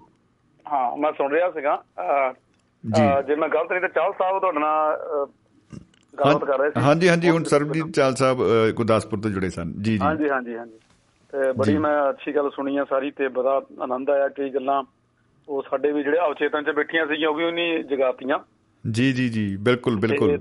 [0.66, 1.82] ਹਾਂ ਮੈਂ ਸੁਣ ਰਿਹਾ ਸੀਗਾ
[2.86, 4.98] ਜੀ। ਮੈਂ ਗਲਤ ਨਹੀਂ ਤਾਂ ਚਾਹਲ ਸਾਹਿਬ ਤੁਹਾਡੇ ਨਾਲ
[6.18, 8.38] ਗੱਲਬਾਤ ਕਰ ਰਹੇ ਸੀ। ਹਾਂਜੀ ਹਾਂਜੀ ਹੁਣ ਸਰਬਜੀਤ ਚਾਲ ਸਾਹਿਬ
[8.70, 10.78] ਗੁਰਦਾਸਪੁਰ ਤੋਂ ਜੁੜੇ ਸਨ। ਜੀ ਜੀ। ਹਾਂਜੀ ਹਾਂਜੀ ਹਾਂਜੀ।
[11.32, 14.82] ਤੇ ਬੜੀ। ਮੈਂ ਅੱਛੀ ਗੱਲ ਸੁਣੀ ਆ ਸਾਰੀ ਤੇ ਬੜਾ ਆਨੰਦ ਆਇਆ ਕਈ ਗੱਲਾਂ।
[15.48, 18.38] ਉਹ ਸਾਡੇ ਵੀ ਜਿਹੜੇ ਅਵਚੇਤਨ ਚ ਬੈਠੀਆਂ ਸੀਗੀਆਂ ਉਹ ਵੀ ਉਹਨੀ ਜਗਾਤੀਆਂ।
[18.90, 20.38] ਜੀ ਜੀ ਜੀ। ਬਿਲਕੁਲ ਬਿਲਕੁਲ।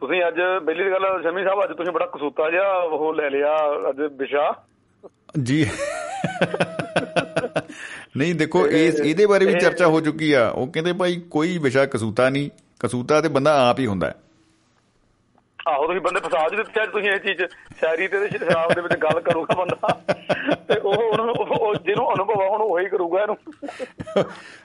[0.00, 0.34] ਤੁਸੀਂ ਅੱਜ
[0.66, 3.56] ਪਹਿਲੀ ਗੱਲ ਸ਼ਮੀ ਸਾਹਿਬ ਅੱਜ ਤੁਸੀਂ ਬੜਾ ਕਸੂਤਾ ਜਿਹਾ ਉਹ ਲੈ ਲਿਆ
[3.88, 4.64] ਅੱਜ ਵਿਸ਼ਾ।
[5.42, 5.66] ਜੀ।
[8.16, 11.86] ਨਹੀਂ ਦੇਖੋ ਇਸ ਇਹਦੇ ਬਾਰੇ ਵੀ ਚਰਚਾ ਹੋ ਚੁੱਕੀ ਆ। ਉਹ ਕਹਿੰਦੇ ਭਾਈ ਕੋਈ ਵਿਸ਼ਾ
[11.86, 12.50] ਕਸੂਤਾ ਨਹੀਂ।
[12.80, 14.14] ਕਸੂਤਾ ਤੇ ਬੰਦਾ ਆਪ ਹੀ ਹੁੰਦਾ ਹੈ।
[15.68, 17.42] ਆਹੋ ਤੁਸੀਂ ਬੰਦੇ ਫਸਾ ਜੀ ਦਿੱਤੇ ਅੱਜ ਤੁਸੀਂ ਇਹ ਚੀਜ਼।
[17.80, 20.00] ਸ਼ਾਇਰੀ ਤੇ ਸ਼ਰਾਬ ਦੇ ਵਿੱਚ ਗੱਲ ਕਰੂਗਾ ਬੰਦਾ।
[20.68, 23.36] ਤੇ ਉਹ ਹੁਣ ਉਹ- ਉਹ ਜਿਹਨੂੰ ਅਨੁਭਵ ਆ ਹੁਣ ਉਹੀ ਕਰੂਗਾ ਇਹਨੂੰ।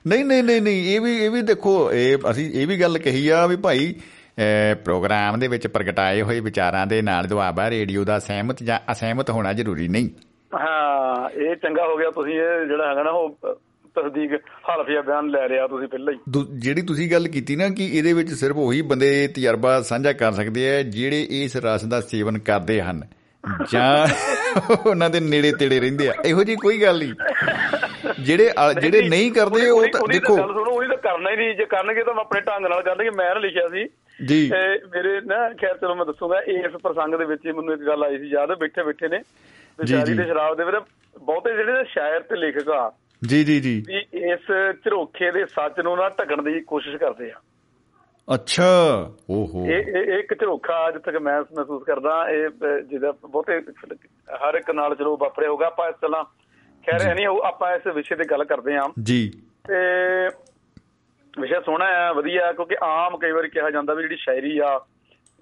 [0.07, 3.30] ਨਹੀਂ ਨਹੀਂ ਨਹੀਂ ਨਹੀਂ ਇਹ ਵੀ ਇਹ ਵੀ ਦੇਖੋ ਇਹ ਅਸੀਂ ਇਹ ਵੀ ਗੱਲ ਕਹੀ
[3.30, 3.95] ਆ ਵੀ ਭਾਈ
[4.85, 9.53] ਪ੍ਰੋਗਰਾਮ ਦੇ ਵਿੱਚ ਪ੍ਰਗਟਾਏ ਹੋਏ ਵਿਚਾਰਾਂ ਦੇ ਨਾਲ ਦੁਆਬਾ ਰੇਡੀਓ ਦਾ ਸਹਿਮਤ ਜਾਂ ਅਸਹਿਮਤ ਹੋਣਾ
[9.53, 10.09] ਜ਼ਰੂਰੀ ਨਹੀਂ।
[10.53, 13.38] ਹਾਂ ਇਹ ਚੰਗਾ ਹੋ ਗਿਆ ਤੁਸੀਂ ਇਹ ਜਿਹੜਾ ਹੈਗਾ ਨਾ ਉਹ
[13.95, 14.34] ਤਸਦੀਕ
[14.69, 16.19] ਹਲਫੀਆ ਬਿਆਨ ਲੈ ਲਿਆ ਤੁਸੀਂ ਪਹਿਲਾਂ ਹੀ।
[16.59, 20.76] ਜਿਹੜੀ ਤੁਸੀਂ ਗੱਲ ਕੀਤੀ ਨਾ ਕਿ ਇਹਦੇ ਵਿੱਚ ਸਿਰਫ ਉਹੀ ਬੰਦੇ ਤਜਰਬਾ ਸਾਂਝਾ ਕਰ ਸਕਦੇ
[20.76, 23.01] ਆ ਜਿਹੜੇ ਇਸ ਰਸ ਦਾ ਸੇਵਨ ਕਰਦੇ ਹਨ।
[23.71, 24.07] ਜਾਂ
[24.88, 27.13] ਉਹਨਾਂ ਦੇ ਨੇੜੇ ਤੇੜੇ ਰਹਿੰਦੇ ਆ। ਇਹੋ ਜੀ ਕੋਈ ਗੱਲ ਨਹੀਂ।
[28.19, 28.49] ਜਿਹੜੇ
[28.81, 32.13] ਜਿਹੜੇ ਨਹੀਂ ਕਰਦੇ ਉਹ ਦੇਖੋ ਗੱਲ ਸੁਣੋ ਉਹੀ ਤਾਂ ਕਰਨਾ ਹੀ ਨਹੀਂ। ਜੇ ਕਰਨਗੇ ਤਾਂ
[32.13, 33.85] ਮੈਂ ਆਪਣੇ ਢੰਗ ਨਾਲ ਕਰਨਗੇ ਮੈਂ ਨਾ ਲਿਖਿਆ ਸੀ।
[34.26, 38.03] ਜੀ। ਤੇ ਮੇਰੇ ਨਾ ਖੈਰ ਚਲੋ ਮੈਂ ਦੱਸੂਗਾ ਇਸ ਪ੍ਰਸੰਗ ਦੇ ਵਿੱਚ ਮੈਨੂੰ ਇੱਕ ਗੱਲ
[38.03, 39.19] ਆਈ ਸੀ ਯਾਦ ਬੈਠੇ ਬੈਠੇ ਨੇ।
[39.81, 40.76] ਤੇ ਸ਼ਾਇਰੀ। ਤੇ ਸ਼ਰਾਬ ਦੇ ਵਿੱਚ
[41.19, 42.91] ਬਹੁਤੇ ਜਿਹੜੇ ਨੇ ਸ਼ਾਇਰ ਤੇ ਲੇਖਕ ਆ
[43.27, 43.84] ਜੀ ਜੀ ਜੀ।
[44.14, 47.35] ਇਸ ਝਰੋਖੇ ਦੇ ਸੱਚ ਨੂੰ ਨਾ ਢਕਣ ਦੀ ਕੋਸ਼ਿਸ਼ ਕਰਦੇ ਆ।
[48.34, 48.65] ਅੱਛਾ।
[49.30, 52.49] ਓਹੋ। ਇਹ ਇੱਕ ਝਰੋਖਾ ਅੱਜ ਤੱਕ ਮੈਂ ਮਹਿਸੂਸ ਕਰਦਾ ਇਹ
[52.81, 53.61] ਜਿਹਦਾ ਬਹੁਤੇ
[54.34, 56.23] ਹਰ ਇੱਕ ਨਾਲ ਚਲੋ ਵਾਪਰਿਆ ਹੋਗਾ ਆਪਾਂ ਇਸ ਤਰ੍ਹਾਂ
[56.85, 59.31] ਖੈਰ ਨਹੀਂ ਹੋਊ ਆਪਾਂ ਇਸ ਵਿਸ਼ੇ ਤੇ ਗੱਲ ਕਰਦੇ ਹਾਂ। ਜੀ।
[59.68, 59.76] ਤੇ
[61.41, 64.85] ਵਿਸ਼ਾ ਸੋਹਣਾ ਹੈ ਵਧੀਆ ਕਿਉਂਕਿ ਆਮ ਕਈ ਵਾਰੀ ਕਿਹਾ ਜਾਂਦਾ ਵੀ ਜਿਹੜੀ ਸ਼ਾਇਰੀ ਆ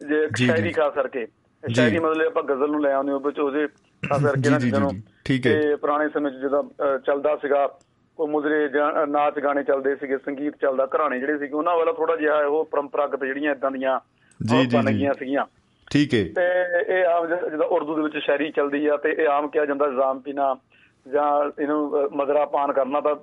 [0.10, 1.28] ਜੇ ਸ਼ਾਇਰੀ। ਖਾਸ ਕਰਕੇ।
[1.68, 3.68] ਸ਼ਾਇਰੀ ਮਤਲਬ ਆਪਾਂ ਗਜ਼ਲ ਨੂੰ ਲੈ ਆਉਂਦੇ ਹਾਂ ਵਿੱਚ ਉਹਦੇ
[4.04, 6.98] ਖਾਸ ਕਰਕੇ ਨਾ ਜੀ, ਚੀਜ਼ਾਂ ਨੂੰ ਜੀ, ਠੀਕ ਹੈ। ਤੇ ਪੁਰਾਣੇ ਸਮੇਂ 'ਚ ਜਦੋਂ ਅਹ,
[6.98, 7.66] ਚੱਲਦਾ ਸੀਗਾ
[8.20, 8.70] ਕੋਈ ਮੁਜਰੇ
[9.08, 13.24] ਨਾਚ ਗਾਣੇ ਚੱਲਦੇ ਸੀਗੇ ਸੰਗੀਤ ਚੱਲਦਾ ਘਰਾਣੇ ਜਿਹੜੇ ਸੀਗੇ ਉਹਨਾਂ ਵਾਲਾ ਥੋੜਾ ਜਿਹਾ ਉਹ ਪਰੰਪਰਾਗਤ
[13.26, 14.00] ਜਿਹੜੀਆਂ ਇਦਾਂ ਦੀਆਂ
[14.40, 15.46] ਜੀ, ਉਹ ਜੀ, ਬਣ ਜੀ। ਗਈਆਂ ਸੀਗੀਆਂ
[15.92, 16.46] ਠੀਕ ਹੈ ਤੇ
[16.94, 19.88] ਇਹ ਆਮ ਜ- ਜਿੱਦਾਂ ਉਰਦੂ ਦੇ ਵਿੱਚ ਸ਼ਾਇਰੀ ਚੱਲਦੀ ਆ ਤੇ ਇਹ ਆਮ ਕਿਹਾ ਜਾਂਦਾ
[19.92, 20.56] ਜਾਮ ਪੀਣਾ
[21.06, 21.28] ਜਾਂ
[21.62, 23.16] ਇਹਨੂੰ ਅ, ਮਦਰਾ ਪਾਨ ਕਰਨਾ ਤਾਂ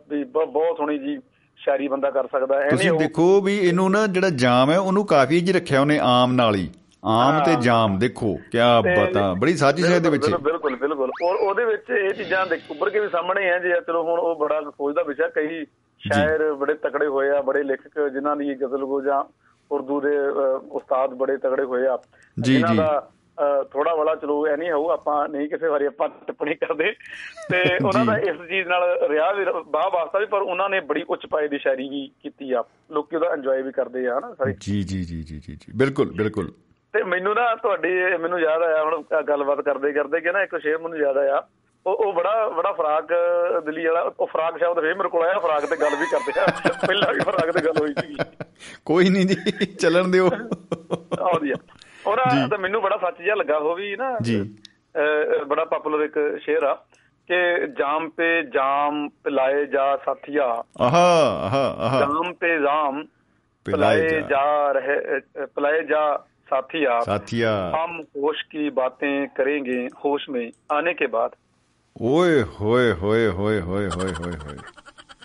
[0.47, 1.19] ਬਹੁਤ ਸੋਹਣੀ ਜੀ
[1.57, 5.41] ਸ਼ਾਇਰੀ ਬੰਦਾ ਕਰ ਸਕਦਾ ਹੈ ਤੁਸੀਂ ਦੇਖੋ ਵੀ ਇਹਨੂੰ ਨਾ ਜਿਹੜਾ ਜਾਮ ਹੈ ਉਹਨੂੰ ਕਾਫੀ
[5.41, 6.69] ਜੀ ਰੱਖਿਆ ਉਹਨੇ ਆਮ ਨਾਲ ਹੀ
[7.07, 8.59] ਆਮ ਤੇ। ਜਾਮ ਦੇਖੋ ਕੀ
[8.97, 12.91] ਬਤਾ। ਬੜੀ ਸਾਜ਼ਿਸ਼ ਹੈ ਇਹਦੇ ਵਿੱਚ। ਬਿਲਕੁਲ ਬਿਲਕੁਲ ਔਰ ਉਹਦੇ ਵਿੱਚ ਇਹ ਚੀਜ਼ਾਂ ਦੇਖ ਉੱਭਰ
[12.91, 15.65] ਕੇ ਵੀ ਸਾਹਮਣੇ ਆ ਜੇ ਚਲੋ ਹੁਣ ਉਹ ਬੜਾ ਖੋਜ ਦਾ ਵਿਸ਼ਾ ਕਈ
[15.99, 19.25] ਸ਼ਾਇਰ ਬੜੇ ਤਕੜੇ ਹੋਏ ਆ ਬੜੇ ਲੇਖਕ ਜਿਨ੍ਹਾਂ ਦੀ ਗਜ਼ਲ ਗੋ ਜਾਂ
[19.73, 20.19] ਉਰਦੂ ਦੇ
[20.71, 21.99] ਉਸਤਾਦ ਬੜੇ ਤਗੜੇ ਹੋਏ ਆ।
[22.41, 23.11] ਜਿਨ੍ਹਾਂ। ਦਾ
[23.73, 26.93] ਥੋੜਾ ਵਾਲਾ ਚਲੋ ਐ ਨਹੀਂ ਹੋਊ ਆਪਾਂ ਨਹੀਂ ਕਿਸੇ ਵਾਰੀ ਆਪਾਂ ਟਿੱਪਣੀ ਕਰਦੇ।
[27.53, 31.03] ਤੇ ਉਹਨਾਂ। ਦਾ ਇਸ ਚੀਜ਼ ਨਾਲ ਰਿਹਾ ਵੀ ਬਾਹ ਵਾਸਤਾ ਵੀ ਪਰ ਉਹਨਾਂ ਨੇ ਬੜੀ
[31.09, 34.55] ਉੱਚ ਪਾਏ ਦੀ ਸ਼ਾਇਰੀ ਵੀ ਕੀਤੀ ਆ। ਲੋਕੀ ਉਹਦਾ ਇੰਜੋਏ ਵੀ ਕਰਦੇ ਆ ਹਨਾ ਸਾਰੇ।
[34.61, 36.53] ਜੀ ਜੀ ਜੀ ਜੀ ਜੀ। ਬਿਲਕੁਲ ਬਿਲਕੁਲ।
[36.95, 40.79] ਤੇ ਮੈਨੂੰ ਨਾ ਤੁਹਾਡੀ ਮੈਨੂੰ ਯਾਦ ਆਇਆ ਹੁਣ ਗੱਲਬਾਤ ਕਰਦੇ ਕਰਦੇ ਕਿ ਨਾ ਇੱਕ ਸ਼ੇਰ
[40.79, 41.43] ਮੈਨੂੰ ਯਾਦ ਆਇਆ।
[41.87, 43.09] ਉਹ ਉਹ ਬੜਾ ਬੜਾ ਫਰਾਕ
[43.65, 46.45] ਦਿੱਲੀ ਵਾਲਾ ਉਹ ਫਰਾਕ ਸ਼ਬਦ ਫੇਰ ਮੇਰੇ ਕੋਲ ਆਇਆ ਫਰਾਕ ਤੇ ਗੱਲ ਵੀ ਕਰਦੇ ਆ।
[46.87, 48.17] ਪਹਿਲਾਂ ਵੀ ਫਰਾਕ ਤੇ ਗੱਲ ਹੋਈ ਸੀ।
[48.85, 50.31] ਕੋਈ ਨਹੀਂ ਜੀ ਚੱਲਣ ਦਿਓ।
[51.21, 51.55] ਆਉਂਦੀਆ
[52.07, 54.41] ਉਹਨਾਂ ਤਾਂ ਮੈਨੂੰ ਬੜਾ ਸੱਚ ਜਿਹਾ ਲੱਗਾ ਉਹ ਵੀ ਨਾ ਜੀ।
[55.47, 56.75] ਬੜਾ ਪਪੂਲਰ ਇੱਕ ਸ਼ੇਰ ਆ
[57.29, 60.45] ਕਿ ਜਾਮ ਤੇ ਜਾਮ ਪਿਲਾਏ ਜਾ ਸਾਥੀਆ।
[60.81, 61.05] ਆਹਾ
[61.45, 63.05] ਆਹਾ ਆਹਾ। ਜਾਮ ਤੇ ਜਾਮ
[63.67, 66.03] ਪਿਲਾਏ ਜਾ। ਰਹੇ ਪਿਲਾਏ ਜਾ
[66.44, 69.76] पिलाए जा साथिया ਸਾਥੀਆ हम होश की बातें करेंगे
[70.06, 71.36] होश में आने के बाद
[71.96, 74.58] ਓਏ ਹੋਏ ਹੋਏ ਹੋਏ ਹੋਏ ਹੋਏ ਹੋਏ ਹੋਏ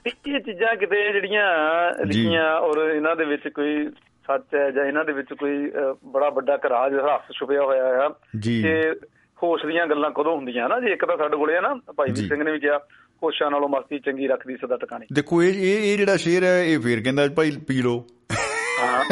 [0.04, 1.46] ਤੇ ਇਹ ਚੀਜ਼ਾਂ ਕਿਤੇ ਜਿਹੜੀਆਂ
[2.06, 3.88] ਲਿਖੀਆਂ ਔਰ ਇਹਨਾਂ ਦੇ ਵਿੱਚ ਕੋਈ
[4.28, 8.08] ਸੱਚ ਹੈ ਜਾਂ ਇਹਨਾਂ ਦੇ ਵਿੱਚ ਕੋਈ ਅਹ, ਬੜਾ ਵੱਡਾ ਕਰਾਜ ਰਹੱਸ ਛੁਪਿਆ ਹੋਇਆ ਆ
[8.40, 8.92] ਜੀ। ਕਿ
[9.38, 12.22] ਹੋਸ਼ ਦੀਆਂ ਗੱਲਾਂ ਕਦੋਂ ਹੁੰਦੀਆਂ ਨਾ ਜੀ ਇੱਕ ਤਾਂ ਸਾਡੇ ਕੋਲੇ ਆ ਨਾ ਭਾਈ ਜੀ।
[12.22, 12.78] ਵੀਰ ਸਿੰਘ ਨੇ ਵੀ ਕਿਹਾ
[13.22, 16.78] ਹੋਸ਼ਾਂ ਨਾਲੋਂ ਮਸਤੀ ਚੰਗੀ ਰੱਖਦੀ ਸਦਾ ਟਿਕਾਣੇ ਦੇਖੋ ਇਹ ਇਹ ਇਹ ਜਿਹੜਾ ਸ਼ੇਰ ਹੈ ਇਹ
[16.80, 18.04] ਫੇਰ ਕਹਿੰਦਾ ਭਾਈ ਪੀ ਲੋ
[18.81, 19.05] ਹਾਂ।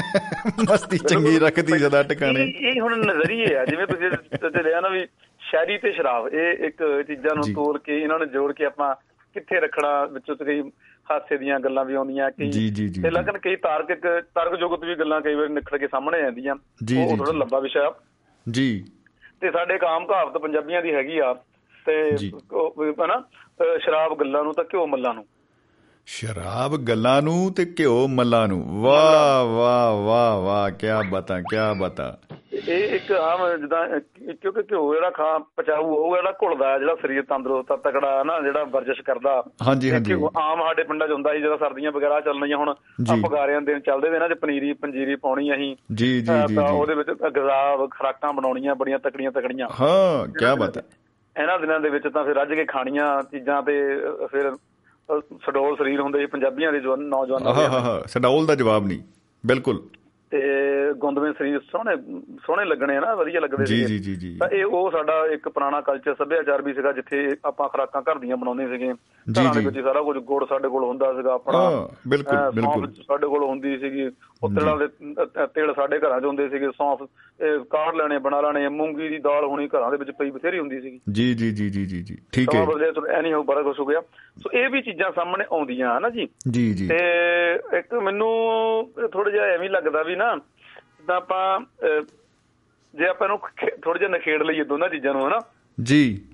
[0.72, 4.12] ਮਸਤੀ ਚੰਗੀ ਰੱਖਦੀ ਸਦਾ ਟਿਕਾਣੇ ਇਹ ਹੁਣ ਨਜ਼ਰੀਏ ਆ। ਜਿਵੇਂ ਤੁਸੀਂ
[4.50, 5.08] ਤੇ ਲਿਆ ਨਾ ਵੀ
[5.40, 8.96] ਸ਼ਾਇਰੀ ਤੇ ਸ਼ਰਾਬ ਇਹ ਇੱਕ ਚੀਜ਼ਾਂ ਨੂੰ। ਤੋਲ ਕੇ ਇਹਨਾਂ ਨੂੰ ਜੋੜ ਕੇ ਆਪਾਂ
[9.34, 10.62] ਕਿੱਥੇ ਰੱਖਣਾ ਵਿੱਚੋਂ ਕਈ
[11.12, 14.02] ਹਾਸੇ ਦੀਆਂ ਗੱਲਾਂ ਵੀ ਆਉਂਦੀਆਂ ਕਈ ਤੇ ਜੀ। ਲੇਕਿਨ ਕਈ ਤਾਰਕਿਕ
[14.36, 17.94] ਤਾਰਕ ਜੁਗਤ ਵੀ ਗੱਲਾਂ ਕਈ ਵਾਰ ਨਿਖੜ ਕੇ ਸਾਹਮਣੇ ਆਉਂਦੀਆਂ। ਉਹ ਥੋੜਾ। ਲੰਬਾ ਵਿਸ਼ਾ ਆ।
[18.52, 18.86] ਜੀ।
[19.42, 21.34] ਤੇ ਸਾਡੇ ਇੱਕ ਆਮ ਕਹਾਵਤ ਪੰਜਾਬੀਆਂ ਦੀ ਹੈਗੀ ਆ।
[21.86, 22.12] ਤੇ
[23.06, 23.24] ਹਨਾ?
[23.78, 25.26] ਸ਼ਰਾਬ ਗੱਲਾਂ ਨੂੰ ਤਾਂ ਘਿਓ ਮੱਲਾਂ ਨੂੰ।
[26.10, 32.18] ਸ਼ਰਾਬ ਗੱਲਾਂ ਨੂੰ ਤੇ ਘਿਓ ਮੱਲਾਂ ਨੂੰ। ਵਾਹ ਵਾਹ ਵਾਹ ਵਾਹ ਕੀ ਬਤਾ ਕੀ ਬਤਾ।
[32.68, 34.00] ਇਹ ਇੱਕ ਆਮ ਜਿੱਦਾਂ
[34.34, 38.64] ਕਿਉਂਕਿ ਘਿਓ ਜਿਹੜਾ ਖਾ ਪਚਾਊ ਉਹ ਜਿਹੜਾ ਘੁਲਦਾ ਹੈ, ਜਿਹੜਾ ਸਰੀਰ ਤੰਦਰੁਸਤ ਤਕੜਾ ਨਾ ਜਿਹੜਾ
[38.64, 42.70] ਵਰਜਿਸ਼ ਕਰਦਾ। ਹਾਂਜੀ, ਹਾਂਜੀ। ਆਮ ਸਾਡੇ ਪਿੰਡਾਂ 'ਚ ਹੁੰਦਾ ਸੀ ਜਦੋਂ ਸਰਦੀਆਂ ਵਗੈਰਾ ਚੱਲਣੀਆਂ ਹੁਣ।
[42.70, 46.96] ਆ ਪਗਾਰਿਆਂ ਦੇ ਚੱਲਦੇ ਨੇ ਨਾ ਜੇ ਪਨੀਰੀ ਪੰਜੀਰੀ ਪਾਉਣੀ ਅਸੀਂ ਜੀ ਜੀ ਜੀ ਉਹਦੇ
[46.96, 50.82] ਵਿੱਚ ਗਜ਼ਾਬ ਖਰਾਕਾਂ ਬਣਾਉਣੀਆਂ ਬੜੀਆਂ ਤਕੜੀਆਂ ਤਕੜੀਆਂ। ਹਾਂ ਕੀ ਬਤਾ
[51.36, 53.74] ਇਹਨਾਂ ਦਿਨਾਂ ਦੇ ਵਿੱਚ ਤਾਂ ਫਿਰ ਰੱਜ ਕੇ ਖਾਣੀਆਂ ਚੀਜ਼ਾਂ ਤੇ
[54.32, 54.52] ਫਿਰ
[55.12, 59.00] ਸਡੋਲ ਸਰੀਰ ਹੁੰਦੇ ਸੀ ਪੰਜਾਬੀਆਂ ਦੇ ਜਵਾਨ ਨੌਜਵਾਨਾਂ ਦੇ ਹਾ ਹਾ ਸਡਾਉਲ ਦਾ ਜਵਾਬ ਨਹੀਂ
[59.46, 59.82] ਬਿਲਕੁਲ
[60.32, 60.42] ਤੇ
[60.94, 61.96] ਗੁੰਦਵੇਂ ਸਰੀਰ ਸੋਹਣੇ
[62.46, 65.50] ਸੋਹਣੇ ਲੱਗਣੇ ਨਾ ਵਧੀਆ ਲੱਗਦੇ ਜੀ, ਸੀਗੇ। ਜੀ, ਜੀ, ਜੀ। ਤਾਂ ਇਹ ਉਹ ਸਾਡਾ ਇੱਕ
[65.50, 69.80] ਪੁਰਾਣਾ ਕਲਚਰ ਸੱਭਿਆਚਾਰ ਵੀ ਸੀਗਾ ਜਿੱਥੇ ਆਪਾਂ ਖਰਾਕਾਂ ਘਰ ਦੀਆਂ ਬਣਾਉਂਦੇ ਸੀਗੇ ਘਰਾਂ ਦੇ। ਵਿੱਚ
[69.80, 74.10] ਸਾਰਾ ਕੁਝ ਗੁੜ ਸਾਡੇ ਕੋਲ ਹੁੰਦਾ ਸੀਗਾ ਆਪਣਾ ਹਾਂ, ਬਿਲਕੁਲ, ਬਿਲਕੁਲ। ਸਾਡੇ ਕੋਲ ਹੁੰਦੀ ਸੀਗੀ
[74.44, 74.88] ਉਹ ਤਿਲਾਂ ਦੇ
[75.46, 77.04] ਤੇਲ ਸਾਡੇ ਘਰਾਂ 'ਚ ਹੁੰਦੇ ਸੀਗੇ ਸੌਂਫ
[77.70, 81.00] ਕਾੜ ਲੈਣੇ ਬਣਾ ਲੈਣੇ ਮੂੰਗੀ ਦੀ ਦਾਲ ਹੋਣੀ ਘਰਾਂ ਦੇ ਵਿੱਚ ਪਈ ਬਥੇਰੀ ਹੁੰਦੀ ਸੀਗੀ।
[81.12, 83.86] ਜੀ ਜੀ ਜੀ ਜੀ ਜੀ ਜੀ। ਠੀਕ ਹੈ। ਬਦਲਿਆ ਚਲੋ ਐਨੀ ਹੋ ਬੜਾ ਕੁਝ ਹੋ
[83.86, 84.02] ਗਿਆ।
[84.38, 86.28] ਸੋ ਇਹ ਵੀ ਚੀਜ਼ਾਂ ਸਾਹਮਣੇ ਆਉਂਦੀਆਂ ਹਨਾ ਜੀ?
[86.52, 86.98] ਜੀ ਜੀ। ਤੇ
[87.78, 88.28] ਇੱਕ ਮੈਨੂੰ
[89.12, 91.60] ਥੋੜਾ ਜਿਹਾ ਐਵੇਂ ਲੱਗਦਾ ਵੀ ਨਾ ਜਿੱਦਾਂ ਆਪਾਂ
[92.96, 93.40] ਜੇ ਆਪਾਂ ਇਹਨੂੰ
[93.82, 95.40] ਥੋੜਾ ਜਿਹਾ ਨਖੇੜ ਲਈਏ ਦੋਨਾਂ ਚੀਜ਼ਾਂ ਨੂੰ ਹਨਾ?
[95.84, 96.27] ਜੀ।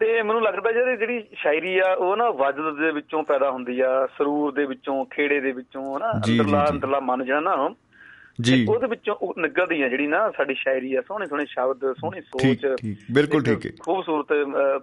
[0.00, 4.06] ਤੇ ਮੈਨੂੰ ਲੱਗਦਾ ਜਿਹੜੀ ਜਿਹੜੀ ਸ਼ਾਇਰੀ ਆ ਉਹ ਨਾ ਵਜਦ ਦੇ ਵਿੱਚੋਂ ਪੈਦਾ ਹੁੰਦੀ ਆ
[4.18, 7.74] ਸਰੂਰ ਦੇ ਵਿੱਚੋਂ ਖੇੜੇ ਦੇ ਵਿੱਚੋਂ ਹਨਾ ਅੰਦਰਲਾ। ਅੰਦਰਲਾ ਮਨ ਜਿਹੜਾ ਨਾ
[8.40, 12.66] ਜੀ ਉਹਦੇ ਵਿੱਚੋਂ ਨਿਕਲਦੀ ਆ ਜਿਹੜੀ ਨਾ ਸਾਡੀ ਸ਼ਾਇਰੀ ਆ ਸੋਹਣੇ ਸੋਹਣੇ ਸ਼ਬਦ ਸੋਹਣੀ ਸੋਚ
[12.80, 14.32] ਠੀਕ ਬਿਲਕੁਲ ਠੀਕ ਹੈ ਖੂਬਸੂਰਤ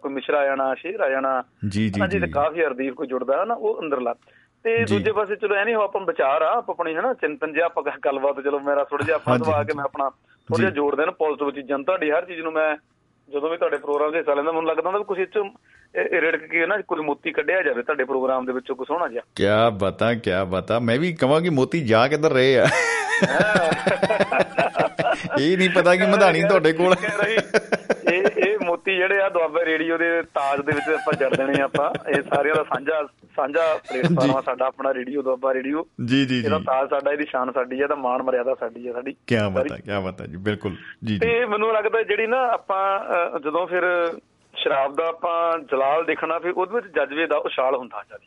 [0.02, 3.54] ਕੋਈ ਮਿਸ਼ਰਾ ਆ ਜਾਣਾ ਸ਼ੇਰ ਆ ਜਾਣਾ ਜੀ ਜੀ ਜੀ ਕਾਫੀ ਅਰਦੀਫ ਕੋਈ ਜੁੜਦਾ ਨਾ
[3.54, 4.14] ਉਹ ਅੰਦਰਲਾ
[4.66, 7.66] ਤੇ। ਦੂਜੇ ਪਾਸੇ ਚਲੋ ਐ ਨਹੀਂ ਹੋ ਆਪਾਂ ਵਿਚਾਰ ਆ ਆਪਾਂ ਆਪਣੀ ਹਨਾ ਚਿੰਤਨ ਜਿਹਾ
[7.66, 10.70] ਆਪਾਂ ਗੱਲਬਾਤ ਚਲੋ ਮੇਰਾ ਥੋੜਾ ਜਿਹਾ ਆਪਾਂ ਹਾਂਜੀ, ਦਵਾ ਹਾਂਜੀ। ਕੇ ਮੈਂ ਆਪਣਾ ਥੋੜਾ ਜਿਹਾ
[10.70, 12.76] ਜੀ। ਜੋੜਦੇ ਨਾ ਪੋਜ਼ਿਟਿਵ ਚੀਜ਼ਾਂ। ਤੁਹਾਡੀ ਹਰ ਚੀਜ਼ ਨੂੰ ਮੈਂ
[13.34, 15.46] ਜਦੋਂ ਵੀ ਤੁਹਾਡੇ ਪ੍ਰੋਗਰਾਮ 'ਚ ਹਿੱਸਾ ਲੈਂਦਾ ਮੈਨੂੰ ਲੱਗਦਾ ਹੁੰਦਾ ਕੁਝ ਇਹ 'ਚੋਂ
[15.96, 19.08] ਇਹ- ਇਹ ਰਿੜਕ ਕੇ ਨਾ ਕੁਝ ਮੋਤੀ ਕੱਢਿਆ ਜਾਵੇ ਤੁਹਾਡੇ ਪ੍ਰੋਗਰਾਮ ਦੇ ਵਿੱਚੋਂ ਕੁਝ ਸੋਹਣਾ
[19.08, 19.44] ਜਿਹਾ। ਕੀ
[19.78, 22.66] ਬਤਾ ਕੀ ਬਤਾ। ਮੈਂ ਵੀ ਕਹਾਂ ਕਿ ਮੋਤੀ ਜਾ ਕਿੱਧਰ ਰਹੇ ਆ।
[25.40, 26.96] ਇਹ ਨਹੀਂ ਪਤਾ ਕਿ ਮਧਾਣੀ ਤੁਹਾਡੇ ਕੋਲ
[28.88, 32.56] ਮੋਤੀ ਜਿਹੜੇ ਆ ਦੁਆਬੇ ਰੇਡੀਓ ਦੇ ਤਾਜ ਦੇ ਵਿੱਚ ਆਪਾਂ ਜੜ ਦੇਣੇ ਆਪਾਂ। ਇਹ ਸਾਰਿਆਂ
[32.56, 33.02] ਦਾ ਸਾਂਝਾ
[33.36, 37.26] ਸਾਂਝਾ ਪਲੇਟਫਾਰਮ ਆ ਸਾਡਾ ਆਪਣਾ ਰੇਡੀਓ ਦੁਆਬਾ ਰੇਡੀਓ। ਜੀ ਜੀ ਜੀ। ਇਹਦਾ ਤਾਜ ਸਾਡਾ ਇਹਦੀ
[37.26, 40.76] ਸ਼ਾਨ ਸਾਡੀ ਹੈ ਤਾਂ ਮਾਣ ਮਰਿਆਦਾ ਸਾਡੀ ਹੈ ਸਾਡੀ ਕੀ। ਬਤਾ ਕੀ ਬਤਾ ਜੀ ਬਿਲਕੁਲ।
[41.04, 43.84] ਜੀ ਜੀ। ਤੇ ਮੈਨੂੰ ਲੱਗਦਾ ਜਿਹੜੀ ਨਾ ਆਪਾਂ ਜਦੋਂ ਫਿਰ
[44.54, 45.38] ਸ਼ਰਾਬ ਦਾ ਆਪਾਂ
[45.72, 48.26] ਜਲਾਲ ਦੇਖਣਾ ਫਿਰ ਉਹਦੇ ਵਿੱਚ ਜਜ਼ਬੇ ਦਾ ਉਛਾਲ ਹੁੰਦਾ ਜ਼ਿਆਦਾ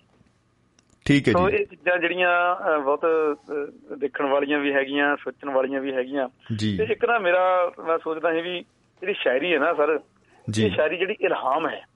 [1.06, 2.32] ਠੀਕ ਹੈ ਸੋ ਜੀ। ਇਹ ਚੀਜ਼ਾਂ ਜਿਹੜੀਆਂ
[2.80, 3.06] ਬਹੁਤ
[3.98, 6.28] ਦੇਖਣ ਵਾਲੀਆਂ ਵੀ ਹੈਗੀਆਂ ਸੋਚਣ ਵਾਲੀਆਂ ਵੀ ਹੈਗੀਆਂ।
[6.60, 8.60] ਤੇ ਇੱਕ ਨਾ ਮੇਰਾ ਮੈਂ ਸੋਚਦਾ ਸੀ ਵੀ
[9.02, 9.98] ਜਿਹੜੀ ਸ਼ਾਇਰੀ ਹੈ ਨਾ ਸਰ।
[10.58, 11.86] ਇਹ ਸ਼ਾਇਰੀ ਜਿਹੜੀ ਇਲਹਾਮ ਹੈ।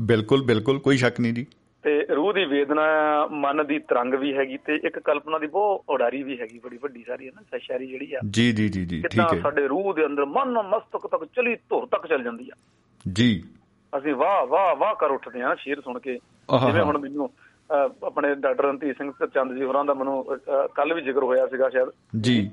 [0.00, 1.46] ਬਿਲਕੁਲ ਬਿਲਕੁਲ ਕੋਈ ਸ਼ੱਕ ਨਹੀਂ ਜੀ।
[1.82, 2.82] ਤੇ ਰੂਹ ਦੀ ਵੇਦਨਾ
[3.30, 7.04] ਮਨ ਦੀ ਤਰੰਗ ਵੀ ਹੈਗੀ ਤੇ ਇੱਕ ਕਲਪਨਾ ਦੀ ਬਹੁਤ ਉਡਾਰੀ ਵੀ ਹੈਗੀ ਬੜੀ ਵੱਡੀ
[7.06, 10.06] ਸਾਰੀ ਹੈ ਨਾ ਸ਼ਾਇਰੀ ਜਿਹੜੀ ਆ। ਜੀ ਜੀ ਜੀ ਜੀ ਠੀਕ ਹੈ। ਸਾਡੇ ਰੂਹ ਦੇ
[10.06, 12.56] ਅੰਦਰ ਮਨ ਮਸਤਕ ਤੱਕ ਚਲੀ ਧੁਰ ਤੱਕ ਚੱਲ ਜਾਂਦੀ ਆ।
[13.12, 13.42] ਜੀ।
[13.98, 16.14] ਅਸੀਂ ਵਾਹ ਵਾਹ ਵਾਹ ਕਰ ਉੱਠਦੇ ਹਾਂ ਸ਼ੇਰ ਸੁਣ ਕੇ।
[16.66, 17.30] ਜਿਵੇਂ ਹੁਣ ਮੈਨੂੰ
[18.04, 20.24] ਆਪਣੇ ਡਾਕਟਰ ਰਣਧੀਰ ਸਿੰਘ ਚੰਦ ਜੀ ਹੋਰਾਂ ਦਾ ਮੈਨੂੰ
[20.74, 21.88] ਕੱਲ ਵੀ ਜ਼ਿਕਰ ਹੋਇਆ ਸੀਗਾ ਸ਼ਾਇਦ।
[22.20, 22.50] ਜੀ।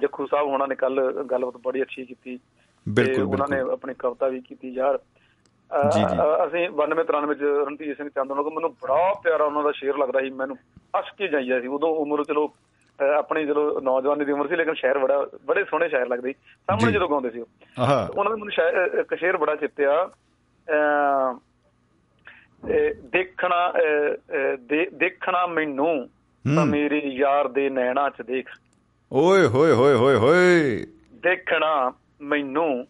[0.00, 2.38] ਜੱਖੂ ਸਾਹਿਬ ਹੋਣਾ ਨੇ ਕੱਲ ਗੱਲਬਾਤ ਬੜੀ ਅੱਛੀ ਕੀਤੀ।
[2.88, 4.98] ਬਿਲਕੁਲ ਉਹਨਾਂ ਨੇ ਆਪਣੀ ਕਵਿਤਾ ਵੀ ਕੀਤੀ ਯਾਰ।
[6.46, 10.20] ਅਸੀਂ 92 93 ਵਿੱਚ ਰਣਧੀਰ ਸਿੰਘ ਚੰਦ ਕੋਲ ਮੈਨੂੰ ਬੜਾ ਪਿਆਰਾ ਉਹਨਾਂ ਦਾ ਸ਼ੇਰ ਲੱਗਦਾ
[10.20, 10.56] ਸੀ ਮੈਨੂੰ
[11.00, 12.52] ਅਸ ਕੇ ਜਾਈਆ ਸੀ। ਉਦੋਂ ਉਮਰ ਚਲੋ
[13.18, 16.92] ਆਪਣੀ ਜਦੋਂ ਨੌਜਵਾਨੀ ਦੀ ਉਮਰ ਸੀ ਲੇਕਿਨ ਸ਼ਾਇਰ ਬੜਾ ਬੜੇ ਸੋਹਣੇ ਸ਼ਾਇਰ ਲੱਗਦੇ ਸੀ। ਸਾਹਮਣੇ।
[16.92, 20.08] ਜਦੋਂ ਗਾਉਂਦੇ ਸੀ ਉਹਨਾਂ ਦਾ ਮੈਨੂੰ ਸ਼ਾਇਰ ਇੱਕ ਸ਼ੇਰ ਬੜਾ ਚਿੱਤਿਆ
[23.12, 23.72] ਦੇਖਣਾ
[24.94, 26.08] ਦੇਖਣਾ ਮੈਨੂੰ
[26.44, 28.48] ਤਾਂ। ਮੇਰੇ ਯਾਰ ਦੇ ਨੈਣਾ ਚ ਦੇਖ।
[29.12, 30.84] ਓਏ ਹੋਏ ਹੋਏ ਹੋਏ ਹੋਏ।
[31.22, 31.92] ਦੇਖਣਾ
[32.24, 32.86] ਮੈਨੂੰ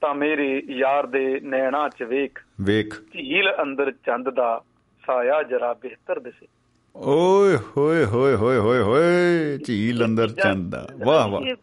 [0.00, 4.60] ਤਾਂ ਮੇਰੇ ਯਾਰ ਦੇ ਨੈਣਾ ਚ ਵੇਖ। ਵੇਖ। ਝੀਲ ਅੰਦਰ ਚੰਦ ਦਾ
[5.04, 6.46] ਸਾਇਆ ਜਰਾ ਬਿਹਤਰ ਦਿਸੇ।
[6.94, 11.54] ਓਏ ਹੋਏ ਹੋਏ ਹੋਏ ਹੋਏ ਹੋਏ ਝੀਲ ਅੰਦਰ ਚੰਦਾ ਵਾਹ ਵਾਹ। ਇਹ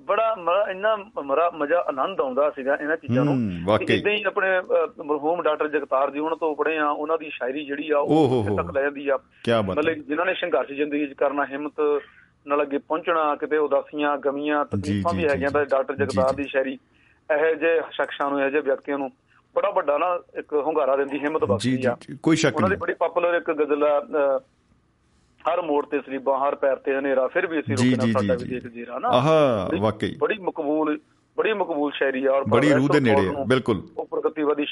[0.00, 0.34] ਬੜਾ
[0.70, 3.36] ਇੰਨਾ ਮਰਾ ਮਜ਼ਾ ਆਨੰਦ ਆਉਂਦਾ ਸੀਗਾ ਇਹਨਾਂ ਚੀਜ਼ਾਂ ਨੂੰ।
[3.80, 4.48] ਇਦਾਂ ਹੀ ਆਪਣੇ
[5.04, 8.70] ਮਰਹੂਮ ਡਾਕਟਰ ਜਗਤਾਰ ਜੀ ਉਹਨਾਂ ਤੋਂ ਪੜ੍ਹੇ ਆ ਉਹਨਾਂ ਦੀ ਸ਼ਾਇਰੀ ਜਿਹੜੀ ਆ ਉਹ ਤੱਕ
[8.74, 9.18] ਲੈ ਜਾਂਦੀ ਆ।
[9.62, 11.80] ਮਤਲਬ ਜਿਨ੍ਹਾਂ ਨੇ ਸੰਘਰਸ਼ ਜ਼ਿੰਦਗੀ 'ਚ ਕਰਨਾ ਹਿੰਮਤ
[12.46, 16.04] ਨਾਲ ਅੱਗੇ ਪਹੁੰਚਣਾ ਕਿਤੇ ਉਦਾਸੀਆਂ ਗਮੀਆਂ ਤਕਲੀਫਾਂ ਜੀ, ਵੀ ਜੀ, ਹੈਗੀਆਂ ਤਾਂ ਜੀ, ਡਾਕਟਰ ਜੀ,
[16.04, 16.72] ਜਗਤਾਰ ਜੀ। ਦੀ ਸ਼ਾਇਰੀ
[17.28, 19.10] ਇਹੋ ਜਿਹੇ ਸ਼ਖਸਾਂ ਨੂੰ ਇਹੋ ਜਿਹੇ ਵਿਅਕਤੀਆਂ ਨੂੰ
[19.56, 20.06] ਬੜਾ ਵੱਡਾ ਨਾ
[20.38, 22.94] ਇੱਕ ਹੁੰਗਾਰਾ ਦਿੰਦੀ ਹਿੰਮਤ ਜੀ ਬਖਸ਼ਦੀ ਜੀ ਆ ਜੀ, ਕੋਈ ਸ਼ੱਕ ਉਹਨਾਂ ਦੀ ਨਹੀਂ ਬੜੀ
[23.00, 23.98] ਪਪੂਲਰ ਇੱਕ ਗਜ਼ਲ ਆ
[25.40, 28.34] ਹਰ ਮੋੜ ਤੇ ਸਰੀਬਾ ਹਰ ਪੈਰ ਤੇ ਹਨੇਰਾ ਫਿਰ ਵੀ ਅਸੀਂ ਜੀ, ਰੁਕਣਾ ਜੀ, ਸਾਡਾ
[28.34, 30.98] ਜੀ, ਵੀ ਜੀ। ਦੇਖ ਜੀਰਾ ਨਾ ਆਹਾ ਵਾਕਈ ਬੜੀ ਮਕਬੂਲ
[31.38, 34.66] ਬੜੀ ਮਕਬੂਲ ਸ਼ਾਇਰੀ ਆ ਔਰ ਬੜੀ ਰੂਹ ਦੇ ਨੇੜੇ ਨੂੰ ਬਿਲਕੁਲ ਉਹ ਪ੍ਰਗਤੀਵਾਦੀ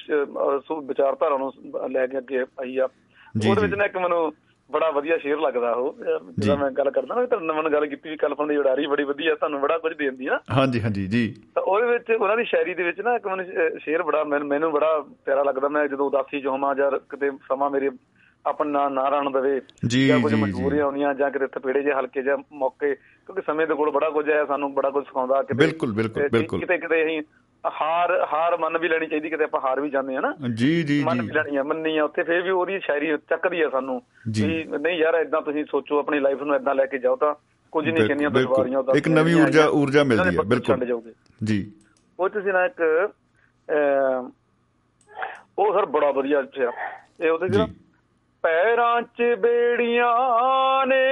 [0.82, 1.52] ਵਿਚਾਰਧਾਰਾ ਨੂੰ
[1.90, 2.88] ਲੈ ਕੇ ਅੱਗੇ ਆਈ ਆ
[3.34, 4.32] ਜੀ, ਉਹਦੇ ਜੀ। ਵਿੱਚ ਨਾ ਇੱਕ ਮੈਨੂੰ
[4.70, 5.97] ਬੜਾ ਵਧੀਆ ਸ਼ੇਰ ਲੱਗਦਾ ਉਹ।
[6.39, 9.35] ਜਦੋਂ ਮੈਂ ਗੱਲ ਕਰਦਾ ਨਾ ਤਾਂ ਮੈਨੂੰ ਗੱਲ ਕੀਤੀ ਵੀ ਕਲਪਨਾ ਦੀ ਉਡਾਰੀ ਬੜੀ ਵਧੀਆ
[9.35, 12.82] ਤੁਹਾਨੂੰ ਬੜਾ ਕੁਝ ਦੇਂਦੀ ਆ। ਹਾਂਜੀ ਹਾਂਜੀ ਜੀ। ਤਾਂ ਉਹਦੇ ਵਿੱਚ ਉਹਨਾਂ ਦੀ ਸ਼ਾਇਰੀ ਦੇ
[12.82, 16.47] ਵਿੱਚ ਨਾ ਇੱਕ ਮੈਨੂੰ ਸ਼- ਸ਼ੇਰ ਬੜਾ ਮੈਨੂੰ ਬੜਾ ਪਿਆਰਾ ਲੱਗਦਾ। ਮੈਂ ਜਦੋਂ ਉਦਾਸੀ ਚ
[16.47, 17.91] ਹੋਵਾਂ ਜਾਂ ਕਿਤੇ ਸਮਾਂ ਮੇਰੇ
[18.47, 22.95] ਆਪਣਾ ਨਾ ਰਣ ਦੇਵੇ ਜੀ, ਕੁਝ। ਮਜਬੂਰੀਆਂ ਆਉਂਦੀਆਂ ਜਾਂ ਕਿਤੇ ਥਪੇੜੇ ਜੇ ਹਲਕੇ ਜਾਂ ਮੌਕੇ
[22.95, 26.61] ਕਿਉਂਕਿ ਸਮੇਂ ਦੇ ਕੋਲ ਬੜਾ ਕੁਝ ਹੈ ਸਾਨੂੰ ਬੜਾ ਕੁਝ ਸਿਖਾਉਂਦਾ ਕਿਤੇ ਬਿਲਕੁਲ, ਬਿਲਕੁਲ, ਬਿਲਕੁਲ।
[26.61, 27.23] ਕਿਤੇ ਕਿਤੇ ਅਸੀਂ
[27.70, 31.05] ਹਾਰ ਹਾਰ ਮੰਨ ਵੀ ਲੈਣੀ ਚਾਹੀਦੀ ਕਿਤੇ ਆਪਾਂ ਹਾਰ ਵੀ ਜਾਂਦੇ ਆ ਨਾ। ਜੀ ਜੀ
[31.05, 34.03] ਮੰਨ ਜੀ। ਵੀ ਲੈਣੀ ਆ ਮੰਨੀ ਆ ਉੱਥੇ ਫੇਰ ਵੀ ਉਹਦੀ ਸ਼ਾਇਰੀ ਚੱਕਦੀ ਆ ਸਾਨੂੰ
[34.31, 37.35] ਜੀ। ਵੀ ਨਹੀਂ ਯਾਰ ਇਦਾਂ ਤੁਸੀਂ ਸੋਚੋ ਆਪਣੀ ਲਾਈਫ ਨੂੰ ਇਦਾਂ ਲੈ ਕੇ ਜਾਓ ਤਾਂ
[37.73, 41.12] ਕੁਝ ਨਹੀਂ ਕਿੰਨੀਆਂ। ਦੁਸ਼ਵਾਰੀਆਂ ਉਦਾਸੀਆਂ ਇੱਕ ਨਵੀਂ ਊਰਜਾ- ਊਰਜਾ ਮਿਲਦੀ ਹੈ, ਬਿਲਕੁਲ।
[41.45, 41.73] ਜੀ।
[42.20, 43.09] ਉਹ ਤੁਸੀਂ ਨਾ ਇੱਕ
[45.59, 46.70] ਉਹ ਸਰ ਬੜਾ ਵਧੀਆ ਸ਼ੇਰ
[47.20, 47.66] ਇਹ ਉਹਦੇ ਜਿਹੜਾ
[48.43, 51.05] ਪੈਰਾਂ 'ਚ ਬੇੜੀਆਂ ਨੇ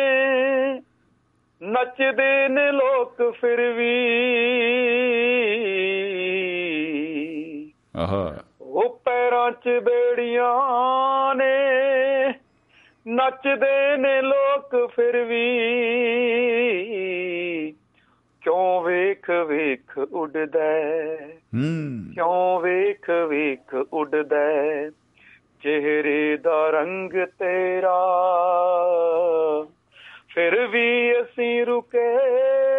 [1.62, 4.22] ਨੱਚਦੇ ਨੇ ਲੋਕ ਫਿਰ ਵੀ।
[8.02, 11.54] ਆਹਾ। ਉਹ ਪੈਰਾਂ 'ਚ ਬੇੜੀਆਂ ਨੇ
[13.06, 15.42] ਨੱਚਦੇ ਨੇ ਲੋਕ ਫਿਰ ਵੀ।
[18.42, 21.16] ਕਿਉਂ ਵੇਖ ਵੇਖ ਉੱਡਦਾ ਹੈ,
[22.14, 24.44] ਕਿਉਂ ਵੇਖ ਵੇਖ ਉੱਡਦਾ
[25.62, 28.00] ਚਿਹਰੇ ਦਾ ਰੰਗ ਤੇਰਾ।
[30.34, 32.16] ਫਿਰ ਵੀ ਅਸੀਂ ਰੁਕੇ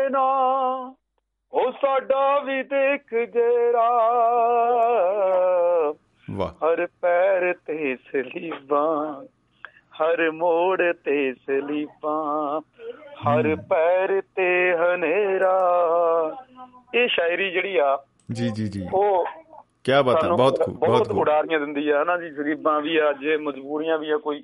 [0.09, 0.29] ਨਾ।
[1.53, 4.09] ਉਹ ਸਾਡਾ ਵੀ ਦੇਖ ਜਰਾ।
[6.31, 9.23] ਵਾਹ। ਹਰ ਪੈਰ ਤੇ ਸਲੀਬਾਂ
[9.93, 12.61] ਹਰ ਮੋੜ ਤੇ ਸਲੀਬਾਂ
[12.95, 15.59] ਹਰ ਪੈਰ ਤੇ ਹਨੇਰਾ।
[16.95, 19.25] ਇਹ ਸ਼ਾਇਰੀ ਜਿਹੜੀ ਆ ਜੀ ਜੀ ਜੀ। ਉਹ
[19.83, 23.13] ਕੀ ਬਾਤ ਹੈ। ਬਹੁਤ ਖੂਬ ਬਹੁਤ ਖੂਬ ਉਡਾਰੀਆਂ ਦਿੰਦੀ ਆ ਨਾ ਜੀ। ਗਰੀਬਾਂ ਵੀ ਆ
[23.13, 24.43] ਜੇ ਮਜਬੂਰੀਆਂ ਵੀ ਆ ਕੋਈ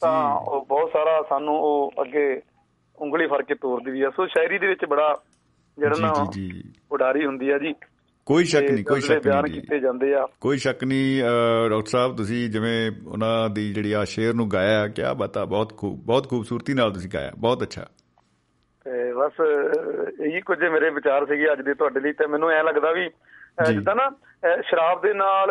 [0.00, 2.42] ਤਾਂ। ਉਹ ਬਹੁਤ ਸਾਰਾ ਸਾਨੂੰ ਉਹ ਅੱਗੇ
[2.98, 5.18] ਉਂਗਲੀ ਫੜ ਕੇ ਤੋਰਦੀ ਵੀ ਆ। ਸੋ ਸ਼ਾਇਰੀ ਦੇ ਵਿੱਚ ਬੜਾ
[5.78, 6.12] ਜਿਹੜਾ ਨਾ
[6.92, 7.74] ਉਡਾਰੀ ਹੁੰਦੀ ਆ ਜੀ।
[8.26, 11.22] ਕੋਈ ਸ਼ੱਕ ਨਹੀਂ ਕੋਈ ਸ਼ੱਕ ਨਹੀਂ ਕੀਤੇ ਜਾਂਦੇ ਆ। ਕੋਈ ਸ਼ੱਕ ਨਹੀਂ
[11.70, 16.00] ਡਾਕਟਰ ਸਾਹਿਬ ਤੁਸੀਂ ਜਿਵੇਂ ਉਹਨਾਂ ਦੀ ਜਿਹੜੀ ਆ ਸ਼ੇਰ ਨੂੰ ਗਾਇਆ ਕੀ ਬਤਾ ਬਹੁਤ ਖੂਬ
[16.06, 17.86] ਬਹੁਤ ਖੂਬਸੂਰਤੀ ਨਾਲ ਤੁਸੀਂ ਗਾਇਆ ਬਹੁਤ ਅੱਛਾ।
[18.84, 19.40] ਤੇ ਬਸ
[20.20, 23.08] ਇਹੀ ਕੁਝ ਮੇਰੇ ਵਿਚਾਰ ਸੀਗੇ ਅੱਜ ਦੇ ਤੁਹਾਡੇ ਲਈ ਤੇ ਮੈਨੂੰ ਐ ਲੱਗਦਾ ਵੀ।
[23.66, 24.10] ਜਿੱਦਾਂ ਨਾ
[24.60, 25.50] ਸ਼ਰਾਬ ਦੇ ਨਾਲ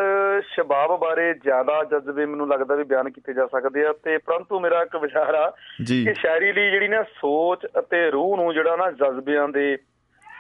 [0.54, 4.82] ਸ਼ਬਾਬ ਬਾਰੇ ਜ਼ਿਆਦਾ ਜਜ਼ਬੇ ਮੈਨੂੰ ਲੱਗਦਾ ਵੀ ਬਿਆਨ ਕੀਤੇ ਜਾ ਸਕਦੇ ਆ ਤੇ ਪਰੰਤੂ ਮੇਰਾ
[4.82, 5.50] ਇੱਕ ਵਿਚਾਰ ਆ
[5.88, 9.78] ਕਿ ਸ਼ਾਇਰੀ ਲਈ ਜਿਹੜੀ ਨਾ ਸੋਚ ਅਤੇ ਰੂਹ ਨੂੰ ਜਿਹੜਾ ਨਾ ਜਜ਼ਬਿਆਂ ਦੇ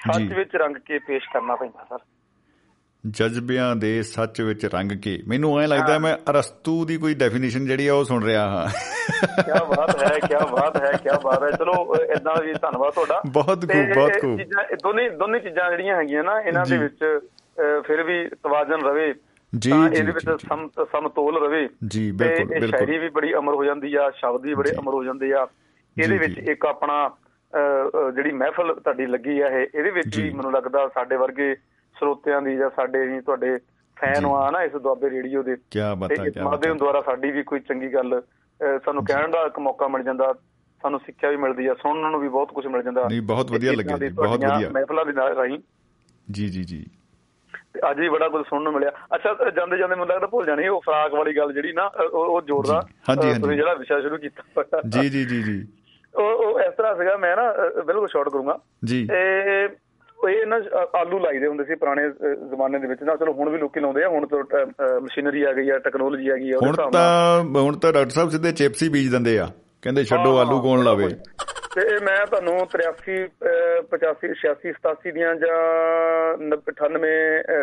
[0.03, 2.05] ਸੱਚ। ਵਿੱਚ ਰੰਗ ਕੇ ਪੇਸ਼ ਕਰਨਾ ਪੈਂਦਾ ਸਰ
[3.03, 7.87] ਜਜ਼ਬਿਆਂ ਦੇ ਸੱਚ ਵਿੱਚ ਰੰਗ ਕੇ ਮੈਨੂੰ ਐਂ ਲੱਗਦਾ ਮੈਂ ਅਰਸਤੂ ਦੀ ਕੋਈ ਡੈਫੀਨੇਸ਼ਨ ਜਿਹੜੀ
[7.87, 8.67] ਆ ਉਹ ਸੁਣ ਰਿਹਾ ਹਾਂ
[9.43, 13.61] ਕੀ ਬਾਤ ਹੈ ਕੀ ਬਾਤ ਹੈ ਕੀ ਬਾਤ ਹੈ ਚਲੋ ਇਦਾਂ ਵੀ ਧੰਨਵਾਦ ਤੁਹਾਡਾ ਬਹੁਤ
[13.61, 14.41] ਖੂਬ, ਬਹੁਤ ਖੂਬ।
[14.83, 17.19] ਦੋਨੇ ਦੋਨੇ ਚੀਜ਼ਾਂ ਜਿਹੜੀਆਂ ਹੈਗੀਆਂ ਨਾ ਇਹਨਾਂ ਦੇ। ਵਿੱਚ
[17.87, 19.13] ਫਿਰ ਵੀ ਤਵਾਜ਼ਨ ਰਵੇ
[19.53, 20.43] ਜੀ, ਤਾਂ ਜੀ, ਇਹਦੇ ਵਿੱਚ
[20.91, 24.71] ਸਮਤੋਲ ਰਵੇ ਜੀ, ਬਿਲਕੁਲ, ਬਿਲਕੁਲ। ਸ਼ਾਇਰੀ ਵੀ ਬੜੀ ਅਮਰ ਹੋ ਜਾਂਦੀ ਆ ਸ਼ਬਦ ਵੀ ਬੜੇ।
[24.79, 25.45] ਅਮਰ ਹੋ ਜਾਂਦੇ ਆ
[25.97, 26.97] ਇਹਦੇ ਵਿੱਚ। ਇੱਕ ਆਪਣਾ
[28.15, 31.55] ਜਿਹੜੀ ਮਹਿਫਲ ਤੁਹਾਡੀ ਲੱਗੀ ਆ ਇਹ ਇਹਦੇ ਵਿੱਚ। ਵੀ ਮੈਨੂੰ ਲੱਗਦਾ ਸਾਡੇ ਵਰਗੇ
[31.99, 33.57] ਸਰੋਤਿਆਂ ਦੀ ਜਾਂ ਸਾਡੇ ਵੀ ਤੁਹਾਡੇ
[33.97, 37.43] ਫੈਨ। ਆ ਨਾ ਇਸ ਦੁਆਬੇ ਰੇਡੀਓ ਦੇ ਕੀ ਬਾਤ ਹੈ ਕੀ ਬਾਤ ਦੁਆਰਾ ਸਾਡੀ ਵੀ
[37.43, 38.21] ਕੋਈ ਚੰਗੀ ਗੱਲ
[38.85, 40.33] ਸਾਨੂੰ ਕਹਿਣ ਦਾ ਇੱਕ ਮੌਕਾ ਮਿਲ ਜਾਂਦਾ
[40.81, 43.71] ਸਾਨੂੰ ਸਿੱਖਿਆ ਵੀ ਮਿਲਦੀ ਆ ਸੁਣਨ ਨੂੰ ਵੀ ਬਹੁਤ ਕੁਝ ਮਿਲ ਜਾਂਦਾ ਨਹੀਂ, ਬਹੁਤ ਵਧੀਆ
[43.71, 45.59] ਲੱਗਿਆ ਦੀ ਜੀ, ਬਹੁਤ ਵਧੀਆ। ਮਹਿਫਲਾਂ ਦੇ ਨਾਲ ਰਾਹੀਂ
[46.31, 46.85] ਜੀ ਜੀ ਜੀ
[47.73, 50.67] ਤੇ ਅੱਜ ਵੀ ਬੜਾ ਕੁਝ ਸੁਣਨ ਨੂੰ ਮਿਲਿਆ ਅੱਛਾ ਜਾਂਦੇ ਜਾਂਦੇ ਮੈਨੂੰ ਲੱਗਦਾ ਭੁੱਲ ਜਾਣੀ
[50.67, 53.73] ਉਹ ਫਰਾਕ ਵਾਲੀ ਗੱਲ ਜਿਹੜੀ ਨਾ ਉਹ ਉਹ ਜੋੜਦਾ ਜੀ, ਹਾਂਜੀ, ਅ, ਹਾਂਜੀ। ਤੁਸੀਂ ਜਿਹੜਾ
[53.73, 55.67] ਵਿਸ਼ਾ ਸ਼ੁਰੂ ਕੀਤਾ। ਜੀ ਜੀ ਜੀ ਜੀ
[56.15, 57.51] ਉਹ ਉਹ ਇਸ ਤਰ੍ਹਾਂ ਸੀਗਾ ਮੈਂ ਨਾ
[57.85, 59.65] ਬਿਲਕੁਲ ਸ਼ਾਰਟ ਕਰੂੰਗਾ। ਜੀ। ਤੇ
[60.23, 60.55] ਉਹ ਇਹ ਨਾ
[60.99, 62.09] ਆਲੂ ਲਾਈਦੇ ਹੁੰਦੇ ਸੀ ਪੁਰਾਣੇ
[62.49, 64.65] ਜ਼ਮਾਨੇ ਦੇ ਵਿੱਚ। ਨਾ ਚਲੋ ਹੁਣ ਵੀ ਲੋਕੀ ਲਾਉਂਦੇ ਆ ਹੁਣ ਤਾਂ
[65.01, 68.51] ਮਸ਼ੀਨਰੀ ਆ ਗਈ ਆ ਟੈਕਨੋਲੋਜੀ ਆ ਗਈ ਆ ਹੁਣ ਤਾਂ ਹੁਣ ਤਾਂ ਡਾਕਟਰ ਸਾਹਿਬ ਸਿੱਧੇ
[68.51, 69.47] ਚਿਪਸ ਹੀ ਬੀਜ ਦਿੰਦੇ ਆ।
[69.81, 71.07] ਕਹਿੰਦੇ ਛੱਡੋ ਆਲੂ ਕੌਣ ਲਾਵੇ?
[71.77, 75.57] ਤੇ ਮੈਂ ਤੁਹਾਨੂੰ 83 ਅ, 85 86 87 ਦੀਆਂ ਜਾਂ
[76.45, 77.01] 98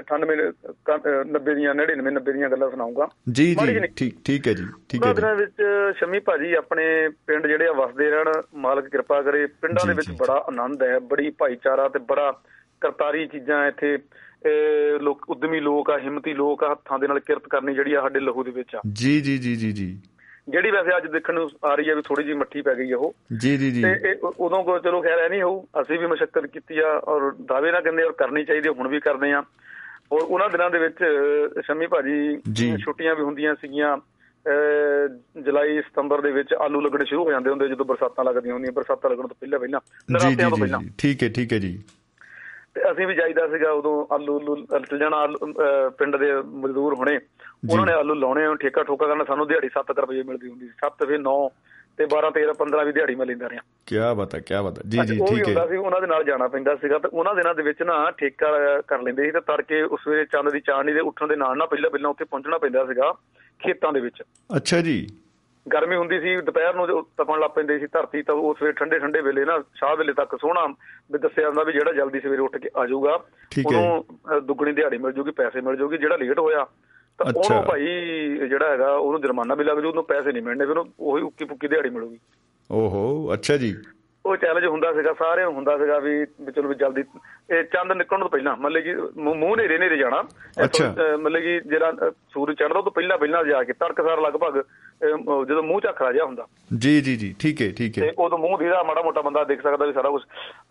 [0.02, 5.04] 98 90 ਦੀਆਂ 99 90 ਦੀਆਂ ਗੱਲਾਂ ਸੁਣਾਉਂਗਾ। ਜੀ ਜੀ। ਠੀਕ ਠੀਕ ਹੈ ਜੀ ਠੀਕ
[5.04, 9.22] ਹੈ ਉਹਨਾਂ ਜੀ। ਦਿਨਾਂ ਵਿੱਚ ਸ਼ਮੀ ਭਾਜੀ ਆਪਣੇ ਪਿੰਡ ਜਿਹੜੇ ਆ ਵਸਦੇ ਰਹਿਣ ਮਾਲਕ ਕਿਰਪਾ
[9.22, 12.30] ਕਰੇ ਪਿੰਡਾਂ ਦੇ ਵਿੱਚ ਬੜਾ ਆਨੰਦ ਹੈ ਬੜੀ ਭਾਈਚਾਰਾ ਤੇ ਬੜਾ
[12.80, 13.98] ਕਰਤਾਰੀ ਚੀਜ਼ਾਂ ਇੱਥੇ
[15.00, 18.20] ਲੋਕ ਉਦਮੀ ਲੋਕ ਆ ਹਿੰਮਤੀ ਲੋਕ ਆ ਹੱਥਾਂ ਦੇ ਨਾਲ ਕਿਰਤ ਕਰਨੀ ਜਿਹੜੀ ਆ ਸਾਡੇ
[18.20, 20.00] ਲਹੂ ਦੇ ਵਿੱਚ ਆ। ਜੀ ਜੀ ਜੀ ਜੀ ਜੀ।
[20.48, 22.96] ਜਿਹੜੀ ਵੈਸੇ ਅੱਜ ਦੇਖਣ ਨੂੰ ਆ ਰਹੀ ਹੈ ਵੀ ਥੋੜੀ ਜਿਹੀ ਮੱਠੀ ਪੈ ਗਈ ਆ
[22.98, 26.46] ਉਹ। ਜੀ ਜੀ ਜੀ। ਤੇ ਉਦੋਂ ਕੋ ਚਲੋ ਖੈਰ ਐ ਨਹੀਂ ਹੋਊ ਅਸੀਂ ਵੀ ਮਸ਼ੱਕਤ
[26.46, 29.38] ਕੀਤੀ ਆ ਔਰ ਦਾਅਵੇ ਨਾ ਕਹਿੰਦੇ ਔਰ ਕਰਨੀ ਚਾਹੀਦੀ ਹੁਣ ਵੀ ਕਰਦੇ ਆ।
[30.12, 30.96] ਔਰ ਉਹਨਾਂ ਦਿਨਾਂ ਦੇ ਵਿੱਚ
[31.66, 33.96] ਸ਼ਮੀ ਜੀ। ਭਾਜੀ ਛੁੱਟੀਆਂ ਵੀ ਹੁੰਦੀਆਂ ਸੀਗੀਆਂ।
[35.42, 39.10] ਜੁਲਾਈ ਸਤੰਬਰ ਦੇ ਵਿੱਚ ਆਲੂ ਲੱਗਣੇ ਸ਼ੁਰੂ ਹੋ ਜਾਂਦੇ ਹੁੰਦੇ ਜਦੋਂ ਬਰਸਾਤਾਂ ਲੱਗਦੀਆਂ ਹੁੰਦੀਆਂ ਬਰਸਾਤਾਂ
[39.10, 41.82] ਲੱਗਣ ਤੋਂ ਪਹਿਲਾਂ ਪਹਿਲਾਂ। ਜੀ ਨਰਾਤਿਆਂ ਤੋਂ ਜੀ ਪਹਿਲਾਂ। ਜੀ। ਠੀਕ ਹੈ ਠੀਕ ਹੈ ਜੀ।
[42.74, 44.66] ਤੇ ਅਸੀਂ ਵੀ ਜਾਈਦਾ ਸੀਗਾ ਉਦੋਂ ਆਲੂ
[44.98, 47.18] ਜਾਣਾ ਆਲੂ, ਅ, ਪਿੰਡ ਦੇ ਮਜ਼ਦੂਰ ਹੋਣੇ।
[47.70, 51.06] ਉਹਨਾਂ ਨੇ ਆਲੂ ਲਾਉਣੇ ਠੇਕਾ ਠੋਕਾ ਕਰਨਾ ਸਾਨੂੰ ਦਿਹਾੜੀ 7 ਰੁਪਏ ਮਿਲਦੀ ਹੁੰਦੀ ਸੀ। 7
[51.06, 51.48] ਫਿਰ 9
[51.96, 54.82] ਤੇ 12 13 15 ਵੀ ਦਿਹਾੜੀ ਮੈਂ ਲੈਂਦਾ ਰਿਹਾ। ਕੀ ਬਾਤ ਹੈ ਕੀ ਬਾਤ ਹੈ
[54.88, 57.54] ਜੀ ਜੀ ਠੀਕ ਹੁੰਦਾ ਹੈ ਸੀ ਉਹਨਾਂ ਦੇ ਨਾਲ ਜਾਣਾ ਪੈਂਦਾ ਸੀਗਾ ਤੇ ਉਹਨਾਂ ਦਿਨਾਂ
[57.54, 61.00] ਦੇ ਵਿੱਚ ਨਾ ਠੇਕਾ ਕਰ ਲੈਂਦੇ ਸੀ ਤੇ ਤੜਕੇ ਉਸ ਵੇਲੇ ਚੰਦ ਦੀ ਚਾਂਦਨੀ ਦੇ
[61.00, 63.12] ਉੱਠਣ ਦੇ ਨਾਲ ਨਾ ਪਹਿਲਾਂ ਪਹਿਲਾਂ ਉੱਥੇ ਪਹੁੰਚਣਾ ਪੈਂਦਾ ਸੀਗਾ
[63.60, 64.22] ਖੇਤਾਂ ਦੇ ਵਿੱਚ।
[64.56, 65.06] ਅੱਛਾ ਜੀ।
[65.72, 69.20] ਗਰਮੀ ਹੁੰਦੀ ਸੀ ਦੁਪਹਿਰ ਨੂੰ ਤਪਣ ਲੱਗ ਪੈਂਦੇ ਸੀ ਧਰਤੀ ਤਾਂ ਉਸ ਵੇਲੇ ਠੰਡੇ ਠੰਡੇ
[69.20, 70.66] ਵੇਲੇ ਨਾ ਸ਼ਾਹ ਵੇਲੇ ਤੱਕ ਸੋਹਣਾ
[71.12, 73.24] ਵੀ ਦੱਸਿਆ ਜਾਂਦਾ ਵੀ ਜਿਹੜਾ ਜਲਦੀ ਸਵੇਰੇ ਉੱਠ ਕੇ ਆ ਜਾਊਗਾ।
[73.66, 74.04] ਉਹਨੂੰ
[74.42, 76.66] ਦੁੱਗਣੀ ਦਿਹਾੜੀ ਮਿਲ ਜੂਗੀ ਪੈਸੇ ਮਿਲ ਜੂਗੀ ਜਿਹੜਾ ਲੇਟ ਹੋਇਆ
[77.18, 77.84] ਤਾਂ। ਉਹਨੂੰ ਭਾਈ
[78.48, 81.68] ਜਿਹੜਾ ਹੈਗਾ ਉਹਨੂੰ ਜੁਰਮਾਨਾ ਵੀ ਲੱਗ ਜੂ ਉਹਨੂੰ ਪੈਸੇ ਨਹੀਂ ਮਿਲਣੇ ਫਿਰ ਉਹੀ ਉੱਕੀ ਪੁੱਕੀ
[81.68, 82.18] ਦਿਹਾੜੀ ਮਿਲੂਗੀ।
[82.70, 83.74] ਓਹੋ ਅੱਛਾ ਜੀ।
[84.26, 87.02] ਉਹ ਚੈਲੰਜ ਹੁੰਦਾ ਸੀਗਾ ਸਾਰਿਆਂ ਨੂੰ ਹੁੰਦਾ ਸੀਗਾ ਵੀ ਚਲੋ ਵੀ ਜਲਦੀ
[87.50, 90.22] ਇਹ ਚੰਦ ਨਿਕਲਣ ਤੋਂ ਪਹਿਲਾਂ ਮਤਲਬ ਕਿ ਮੂੰਹ ਨੇਰੇ ਨੇਰੇ ਜਾਣਾ।
[91.20, 94.56] ਮਤਲਬ ਕਿ ਜਿਹੜਾ ਸੂਰਜ ਚੜ੍ਹਦਾ ਉਹ ਤੋਂ ਪਹਿਲਾਂ ਪਹਿਲਾਂ ਜਾ ਕੇ ਤੜਕਸਾਰ ਲਗਭਗ
[95.48, 96.46] ਜਦੋਂ ਮੂੰਹ ਝੱਖਰਾ ਜਿਹਾ ਹੁੰਦਾ।
[96.78, 99.62] ਜੀ ਜੀ ਜੀ ਠੀਕ ਹੈ ਠੀਕ ਹੈ। ਤੇ ਉਦੋਂ ਮੂੰਹ ਦੀਦਾ ਮਾੜਾ ਮੋਟਾ ਬੰਦਾ ਦੇਖ
[99.62, 100.22] ਸਕਦਾ ਵੀ ਸਾਰਾ ਕੁਝ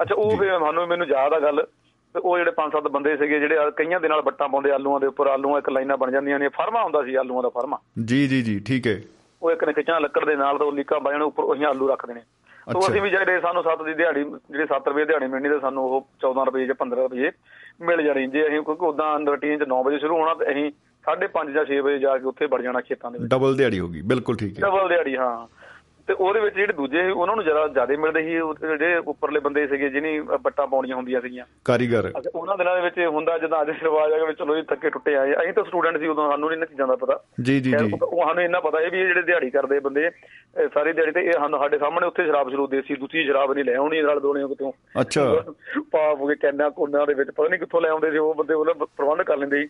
[0.02, 1.66] ਅੱਛਾ ਉਹ ਫਿਰ ਸਾਨੂੰ ਮੈਨੂੰ ਯਾਦ ਆ ਗੱਲ
[2.14, 5.08] ਤੇ ਉਹ ਜਿਹੜੇ ਪੰਜ ਸੱਤ ਬੰਦੇ ਸੀਗੇ ਜਿਹੜੇ ਕਈਆਂ ਦੇ ਨਾਲ ਬੱਟਾਂ ਪਾਉਂਦੇ ਆਲੂਆਂ ਦੇ
[5.08, 8.42] ਉੱਪਰ ਆਲੂਆਂ ਇੱਕ ਲਾਈਨਾਂ ਬਣ ਜਾਂਦੀਆਂ ਨੇ ਫਰਮਾ ਹੁੰਦਾ ਸੀ ਆਲੂਆਂ ਦਾ ਫਰਮਾ। ਜੀ ਜੀ
[8.42, 9.02] ਜੀ ਠੀਕ ਹੈ।
[9.42, 12.14] ਉਹ ਇੱਕ ਨੇ ਖਿੱਚਾਂ ਲੱਕੜ ਦੇ ਨਾਲ ਤਾਂ ਉਹ ਲੀਕਾਂ ਬਾਜਣ ਉੱਪਰ ਉਹੀ ਆਲੂ ਰੱਖਦੇ
[12.14, 12.22] ਨੇ
[12.74, 15.84] ਤੋਂ। ਅਸੀਂ ਵੀ ਜਿਹੜੇ ਸਾਨੂੰ 7 ਦੀ ਦਿਹਾੜੀ ਜਿਹੜੀ 7 ਰੁਪਏ ਦਿਹਾੜੀ ਮਿਲਣੀ ਤੇ ਸਾਨੂੰ
[15.84, 17.32] ਉਹ 14 ਰੁਪਏ ਜਾਂ 15 ਰੁਪਏ
[17.82, 20.72] ਮਿਲ ਜਾਣੀ ਜੇ ਅਸੀਂ ਕਿਉਂਕਿ ਉਦਾਂ ਰੁਟੀਨ ਚ 9 ਵਜੇ ਸ਼ੁਰੂ ਹੋਣਾ ਤੇ ਅਸੀਂ
[21.04, 24.02] 5:30 ਜਾਂ 6 ਵਜੇ ਜਾ ਕੇ ਉੱਥੇ ਵੜ ਜਾਣਾ ਖੇਤਾਂ ਦੇ ਵਿੱਚ। ਡਬਲ ਦਿਹਾੜੀ ਹੋਗੀ
[24.02, 25.63] ਬਿਲਕੁਲ ਠੀਕ ਹੈ। ਡਬਲ ਦਿਹਾੜੀ ਹਾਂ।
[26.08, 29.68] ਤੇ ਉਹਦੇ ਵਿੱਚ ਜਿਹੜੇ ਦੂਜੇ ਉਹਨਾਂ ਨੂੰ ਜ਼ਿਆਦਾ ਜ਼ਿਆਦਾ ਮਿਲਦੇ ਸੀ ਉਹ ਜਿਹੜੇ ਉੱਪਰਲੇ ਬੰਦੇ
[29.68, 34.14] ਸੀਗੇ ਜਿਹਨੀ ਬੱਟਾਂ ਪਾਉਣੀਆਂ ਹੁੰਦੀਆਂ ਸੀਗੀਆਂ। ਕਾਰੀਗਰ। ਉਹਨਾਂ ਦਿਨਾਂ ਦੇ ਵਿੱਚ ਹੁੰਦਾ ਜਦੋਂ ਅੱਜ ਰਿਵਾਜ
[34.14, 36.58] ਆ ਗਿਆ ਵੀ ਚਲੋ ਜੀ ਥੱਕੇ ਟੁੱਟੇ ਆਏ ਅਸੀਂ ਤਾਂ ਸਟੂਡੈਂਟ ਸੀ ਉਦੋਂ ਸਾਨੂੰ ਨਹੀਂ
[36.58, 39.50] ਇਹਨਾਂ ਚੀਜ਼ਾਂ ਦਾ ਪਤਾ। ਜੀ ਜੀ ਜੀ। ਉਹ ਸਾਨੂੰ ਇੰਨਾ ਪਤਾ ਹੈ ਵੀ ਜਿਹੜੇ ਦਿਹਾੜੀ
[39.50, 40.10] ਕਰਦੇ ਬੰਦੇ
[40.74, 43.76] ਸਾਰੀ ਦਿਹਾੜੀ ਤੇ ਇਹ ਸਾਨੂੰ ਸਾਡੇ ਸਾਹਮਣੇ ਉੱਥੇ ਸ਼ਰਾਬ ਸ਼ੁਰੂ ਦੇਸੀ ਦੂਜੀ ਸ਼ਰਾਬ ਨਹੀਂ ਲੈ
[43.76, 44.72] ਆਉਣੀ ਨਾਲ ਦੋਣੇ ਕਿਤੋਂ।
[45.02, 45.44] ਅੱਛਾ।
[45.92, 48.54] ਪਾਪ ਹੋ ਕੇ ਕੈਨਾ ਕੋਨਾ ਦੇ ਵਿੱਚ ਪਤਾ ਨਹੀਂ ਕਿੱਥੋਂ ਲੈ ਆਉਂਦੇ ਸੀ ਉਹ ਬੰਦੇ
[48.54, 49.70] ਉਹਦਾ ਪ੍ਰਬੰਧ ਕਰ ਲੈਂਦੇ ਸੀ।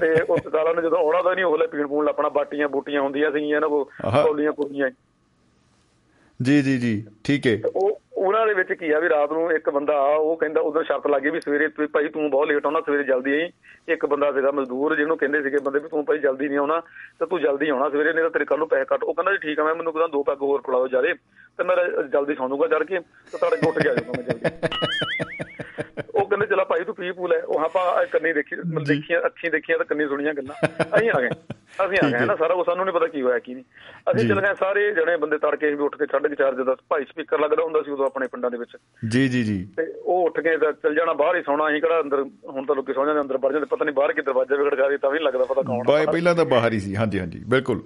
[0.00, 3.30] ਤੇ ਉਸ ਸਾਲਾਂ ਨੇ ਜਦੋਂ ਆਉਣਾ ਤਾਂ ਨਹੀਂ ਉਹਲੇ ਪੀਣ ਪੂਣ ਲੱਪਣਾ ਬਾਟੀਆਂ ਬੂਟੀਆਂ ਹੁੰਦੀਆਂ
[3.30, 4.90] ਸੀਗੀਆਂ ਇਹਨਾਂ ਕੋ ਆਹਾ। ਕੌਲੀਆਂ ਕੁੜੀਆਂ
[6.40, 6.92] ਜੀ ਜੀ ਜੀ
[7.24, 10.36] ਠੀਕ ਹੈ। ਉਹ ਉਹਨਾਂ ਦੇ ਵਿੱਚ ਕੀ ਆ ਵੀ ਰਾਤ ਨੂੰ ਇੱਕ ਬੰਦਾ ਆ ਉਹ
[10.36, 13.50] ਕਹਿੰਦਾ ਉਦੋਂ ਸ਼ਰਤ ਲੱਗੀ ਵੀ ਸਵੇਰੇ ਤੂੰ ਭਾਈ ਤੂੰ ਬਹੁਤ ਲੇਟ ਆਉਣਾ ਸਵੇਰੇ ਜਲਦੀ ਆਈ।
[13.88, 16.80] ਇੱਕ ਬੰਦਾ ਸੀਗਾ ਮਜ਼ਦੂਰ ਜਿਹਨੂੰ ਕਹਿੰਦੇ ਸੀਗੇ ਬੰਦੇ ਵੀ ਤੂੰ ਭਾਈ ਜਲਦੀ ਨਹੀਂ ਆਉਣਾ
[17.20, 19.38] ਤੇ ਤੂੰ ਜਲਦੀ ਆਉਣਾ ਸਵੇਰੇ ਨਹੀਂ ਤਾਂ ਤੇਰੇ ਕੱਲ ਨੂੰ ਪੈਸੇ ਕੱਟ। ਉਹ ਕਹਿੰਦਾ ਜੀ
[19.38, 21.14] ਠੀਕ ਆ ਮੈਂ ਮੈਨੂੰ ਕਹਿੰਦਾ ਦੋ ਪੈਗ ਹੋਰ ਪਿਲਾਓ ਜਾਰੇ
[21.58, 21.76] ਤੇ ਮੈਂ
[22.08, 25.63] ਜਲਦੀ ਸੌਂ ਜਾਊਗਾ ਚੜ ਕੇ ਤੇ ਤੁਹਾਡੇ ਕੋਲ ਉੱਠ ਕੇ ਆ ਜਾਊਗਾ ਮੈਂ ਜਲਦੀ।
[26.14, 28.56] ਉਹ ਕਹਿੰਦੇ ਚਲਾ ਭਾਈ ਤੂੰ ਪੀ ਪੂ ਲੈ। ਉਹ ਆਪਾਂ ਕੰਨੀ ਦੇਖੀ
[28.86, 30.54] ਦੇਖੀਆਂ ਅੱਖੀਂ ਦੇਖੀਆਂ ਤਾਂ ਕੰਨੀ ਸੁਣੀਆਂ ਗੱਲਾਂ।
[30.98, 31.28] ਅਸੀਂ ਆ ਗਏ।
[31.86, 33.64] ਅਸੀਂ ਆ ਗਏ ਨਾ ਸਾਰਾ ਕੁਝ ਸਾਨੂੰ ਨਹੀਂ ਪਤਾ ਕੀ ਹੋਇਆ ਕੀ ਨਹੀਂ।
[34.10, 36.76] ਅਸੀਂ ਜੀ। ਚਲ ਗਏ ਸਾਰੇ ਜਣੇ ਬੰਦੇ ਤੜਕੇ ਵੀ ਉੱਠ ਕੇ ਛੱਡ ਕੇ ਚਾਰ ਜਦਾ
[36.88, 38.76] ਭਾਈ ਸਪੀਕਰ ਲੱਗਦਾ ਹੁੰਦਾ ਸੀ ਉਦੋਂ ਆਪਣੇ ਪਿੰਡਾਂ ਦੇ ਵਿੱਚ।
[39.08, 42.00] ਜੀ ਜੀ ਜੀ। ਤੇ ਉਹ ਉੱਠ ਕੇ ਤਾਂ ਚੱਲ ਜਾਣਾ ਬਾਹਰ ਹੀ ਸੌਣਾ ਅਸੀਂ ਕਿਹੜਾ
[42.00, 44.70] ਅੰਦਰ ਹੁਣ ਤਾਂ ਲੋਕੀ ਸੌ ਜਾਂਦੇ ਅੰਦਰ ਵੜ ਜਾਂਦੇ ਪਤਾ ਨਹੀਂ ਬਾਹਰ ਕੀ ਦਰਵਾਜ਼ਾ ਵੀ
[44.70, 47.20] ਖੜਕਾ ਦੇ ਤਾਂ ਵੀ ਨੀ ਲੱਗਦਾ ਪਤਾ ਕੌਣ। ਬਾਏ ਪਹਿਲਾਂ ਤਾਂ ਬਾਹਰ ਹੀ ਸੀ। ਹਾਂਜੀ
[47.20, 47.82] ਹਾਂਜੀ ਬਿਲਕੁਲ।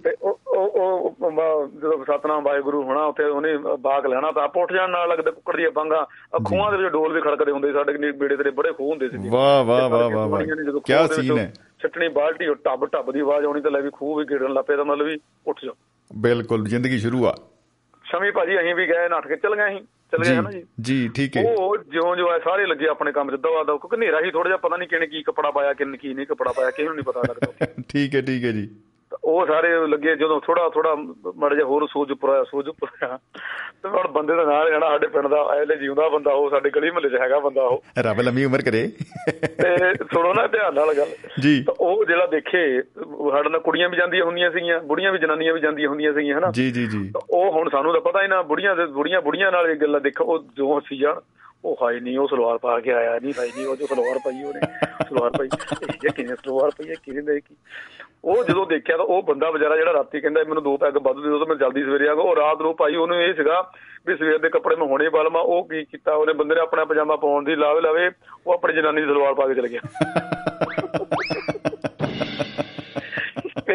[0.58, 5.30] ਉਹ ਜਦੋਂ ਸਤਨਾਮ ਵਾਹਿਗੁਰੂ ਹੋਣਾ ਉੱਥੇ ਉਹਨੇ ਬਾਗ ਲੈਣਾ ਤਾਂ ਆਪ ਉੱਠ ਜਾਣ ਨਾਲ ਲੱਗਦਾ
[5.30, 6.06] ਕੁੱਕੜ ਦੀਆਂ ਬੰਗਾ
[6.44, 9.64] ਖੂਹਾਂ ਦੇ ਵਿੱਚ ਡੋਲ ਵੀ ਖੜਕਦੇ ਹੁੰਦੇ ਸਾਡੇ ਬੇੜੇ ਤੇਰੇ ਬੜੇ ਖੂਹ ਹੁੰਦੇ ਸੀ ਵਾਹ
[9.64, 10.42] ਵਾਹ ਵਾਹ ਵਾਹ
[10.80, 11.52] ਕੀ ਸੀਨ ਹੈ।
[11.82, 14.76] ਛਟਣੀ ਬਾਲਟੀ ਉਹ ਟੱਬ ਟੱਬ ਦੀ ਆਵਾਜ਼ ਆਉਣੀ ਤਾਂ ਲੈ ਵੀ ਖੂਹ ਵੀ ਗੇੜਨ ਲੱਪੇ
[14.76, 15.72] ਤਾਂ ਮਤਲਬ ਵੀ ਉੱਠ ਜਾ
[16.12, 17.34] ਬਿਲਕੁਲ ਜ਼ਿੰਦਗੀ ਸ਼ੁਰੂ ਆ।
[18.04, 20.64] ਸ਼ਮੀ ਭਾਜੀ ਅਸੀਂ ਵੀ ਗਏ ਨੱਠ ਕੇ ਚੱਲ ਗਏ ਅਸੀਂ। ਚੱਲ ਗਏ ਹਨਾ ਜੀ?
[20.80, 24.30] ਜੀ ਠੀਕ ਹੈ। ਉਹ ਜਿਉਂ ਜਿਉਂ ਸਾਰੇ ਲੱਗੇ ਆਪਣੇ ਕੰਮ ਦਵਾ ਦਵ ਕਿਉਂਕਿ ਹਨੇਰਾ ਹੀ
[24.30, 26.94] ਥੋੜਾ ਜਿਹਾ ਪਤਾ ਨਹੀਂ ਕਿਹਨੇ ਕੀ ਕੱਪੜਾ ਪਾਇਆ ਕਿਹਨੇ ਕੀ ਨਹੀਂ ਕੱਪੜਾ ਪਾਇਆ ਕਿਸੇ ਨੂੰ
[26.94, 28.87] ਨਹੀਂ ਪਤਾ ਲੱਗਦਾ। ਠੀਕ ਹੈ ਠੀਕ ਹੈ ਜੀ। ਤਾਂ
[29.28, 30.94] ਉਹ ਸਾਰੇ ਲੱਗੇ ਜਦੋਂ ਥੋੜਾ ਥੋੜਾ
[31.36, 33.18] ਮੜ ਜਾ ਹੋਰ ਸੋਚ ਉੱਪਰ ਆਇਆ ਸੋਚ ਉੱਪਰ ਆਇਆ
[33.82, 36.90] ਤੇ ਹੁਣ ਬੰਦੇ ਦਾ ਨਾਂ ਲੈਣਾ ਸਾਡੇ ਪਿੰਡ ਦਾ ਐਲੇ ਜਿਉਂਦਾ ਬੰਦਾ ਉਹ ਸਾਡੇ ਗਲੀ
[36.90, 38.92] ਮੁਹੱਲੇ 'ਚ ਹੈਗਾ ਬੰਦਾ ਉਹ। ਰੱਬ ਲੰਮੀ ਉਮਰ ਕਰੇ।
[39.62, 41.06] ਤੇ ਸੁਣੋ ਨਾ ਧਿਆਨ ਨਾਲ ਗੱਲ।
[41.40, 42.82] ਜੀ। ਤਾਂ ਉਹ ਜਿਹੜਾ ਦੇਖੇ
[43.30, 46.50] ਸਾਡੇ ਨਾਲ ਕੁੜੀਆਂ ਵੀ ਜਾਂਦੀਆਂ ਹੁੰਦੀਆਂ ਸੀਗੀਆਂ ਬੁੜੀਆਂ ਵੀ ਜਨਾਨੀਆਂ ਵੀ ਜਾਂਦੀਆਂ ਹੁੰਦੀਆਂ ਸੀਗੀਆਂ ਹਨਾ?
[46.50, 49.66] ਜੀ ਜੀ ਜੀ। ਉਹ ਹੁਣ ਸਾਨੂੰ ਤਾਂ ਪਤਾ ਹੀ ਨਾ ਬੁੜੀਆਂ ਦੇ ਬੁੜੀਆਂ ਬੁੜੀਆਂ ਨਾਲ
[49.66, 51.14] ਇਹ ਗੱਲਾਂ ਦੇਖੋ ਉਹ ਜੋ ਅਸੀਂ ਜਾਣ
[51.64, 54.42] ਉਹ ਹਾਈ ਨਹੀਂ ਉਹ ਸਲਵਾਰ ਪਾ ਕੇ ਆਇਆ ਨਹੀਂ ਭਾਈ ਨਹੀਂ ਉਹ ਜੋ ਸਲਵਾਰ ਪਾਈ
[54.42, 54.60] ਉਹਨੇ,
[55.08, 55.48] ਸਲਵਾਰ ਪਾਈ,
[56.04, 57.54] ਇਹ ਕਿੰਨੇ ਸਲਵਾਰ ਪਈ ਹੈ ਕਿਹਨੇ ਦੇ ਕੀ?
[58.24, 61.22] ਉਹ ਜਦੋਂ ਦੇਖਿਆ ਤਾਂ ਉਹ ਬੰਦਾ ਵਿਚਾਰਾ ਜਿਹੜਾ ਰਾਤੀ ਕਹਿੰਦਾ ਮੈਨੂੰ ਦੋ ਪੈਗ ਵੱਧ ਦੇ
[61.22, 63.72] ਦਿਓ ਤਾਂ ਮੈਂ ਜਲਦੀ ਸਵੇਰੇ ਆ ਗਿਆ। ਉਹ ਰਾਤ ਨੂੰ ਭਾਈ ਉਹਨੂੰ ਇਹ ਸੀਗਾ
[64.06, 66.14] ਵੀ ਸਵੇਰ ਦੇ ਕੱਪੜੇ ਮੈਂ ਹੁਣੇ ਪਾ ਲਵਾਂ। ਉਹ ਕੀ ਕੀਤਾ?
[66.14, 68.10] ਉਹਨੇ ਬੰਦੇ ਨੇ ਆਪਣਾ ਪਜਾਮਾ ਪਾਉਣ ਦੀ ਲਾਵੇ ਲਾਵੇ
[68.46, 69.80] ਉਹ ਆਪਣੀ ਜਨਾਨੀ ਦੀ ਸਲਵਾਰ ਪਾ ਕੇ ਚਲ ਗਿਆ।
[71.04, 71.47] ਤੇ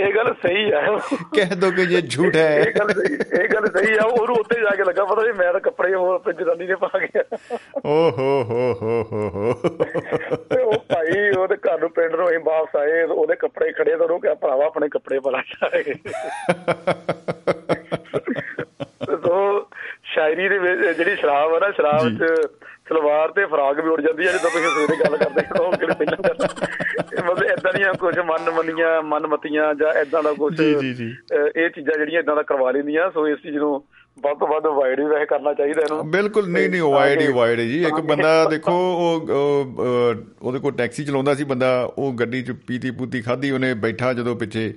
[0.04, 0.98] ਇਹ ਗੱਲ ਸਹੀ ਆਇਆ
[1.36, 4.60] ਕਹਿ ਦੋ ਕਿ ਇਹ ਝੂਠ ਹੈ। ਇਹ ਗੱਲ ਸਹੀ ਇਹ ਗੱਲ ਸਹੀ ਆ ਉਹਨੂੰ ਉੱਤੇ
[4.62, 7.24] ਜਾ ਕੇ ਲੱਗਾ ਪਤਾ ਨਹੀਂ ਮੈਂ ਤਾਂ ਕੱਪੜੇ ਹੋਰ ਆਪਣੀ ਜਨਾਨੀ ਨੇ ਪਾ ਗਿਆ
[7.86, 9.54] ਓ ਹੋ ਹੋ ਹੋ ਹੋ। ਹੋ
[10.64, 14.20] ਉਹ ਭਾਈ ਉਹਦੇ ਘਰ ਨੂੰ ਪਿੰਡ ਨੂੰ ਅਸੀਂ ਵਾਪਸ ਆਏ ਉਹਦੇ ਕੱਪੜੇ ਖੜੇ ਤਾਂ ਉਹਨੂੰ
[14.22, 15.42] ਕਿਹਾ ਭਰਾਵਾ ਆਪਣੇ ਕੱਪੜੇ ਪਾ ਲੈ
[19.18, 19.68] ਸੋ
[20.14, 22.48] ਸ਼ਾਇਰੀ ਦੇ ਵਿੱਚ ਜਿਹੜੀ ਸ਼ਰਾਬ ਆ ਨਾ ਸ਼ਰਾਬ। 'ਚ
[22.88, 25.94] ਸਲਵਾਰ ਤੇ ਫਰਾਕ ਵੀ ਉੜ ਜਾਂਦੀ ਹੈ ਜਦੋਂ ਤੁਸੀਂ ਸਵੇਰੇ ਗੱਲ ਕਰਦੇ ਹੋ ਉਹ ਕਿਹੜੇ
[25.94, 26.38] ਪਹਿਲਾਂ ਗੱਲ
[27.26, 32.20] ਮਤਲਬ ਇਦਾਂ ਦੀਆਂ ਕੁਝ ਮਨ ਮੰਨੀਆਂ ਮਨ ਮਤੀਆਂ ਜਾਂ ਇਦਾਂ ਦਾ ਕੁਝ। ਇਹ ਚੀਜ਼ਾਂ ਜਿਹੜੀਆਂ
[32.20, 33.74] ਇਦਾਂ ਦਾ ਕਰਵਾ ਲੈਂਦੀਆਂ ਸੋ ਇਸ ਚੀਜ਼ ਨੂੰ
[34.18, 37.66] ਵੱਧ ਤੋਂ ਵੱਧ ਅਵਾਇਡ ਵੀ ਵੈਸੇ ਕਰਨਾ ਚਾਹੀਦਾ ਇਹਨੂੰ। ਬਿਲਕੁਲ ਨਹੀਂ ਨਹੀਂ ਅਵਾਇਡ ਹੀ ਹੈ
[37.68, 39.32] ਜੀ। ਇੱਕ ਬੰਦਾ ਦੇਖੋ ਉਹ
[40.42, 44.36] ਉਹਦੇ ਕੋਲ ਟੈਕਸੀ ਚਲਾਉਂਦਾ ਸੀ ਬੰਦਾ ਉਹ ਗੱਡੀ 'ਚ ਪੀਤੀ ਪੂਤੀ ਖਾਧੀ ਉਹਨੇ ਬੈਠਾ ਜਦੋਂ
[44.36, 44.70] ਪਿੱਛੇ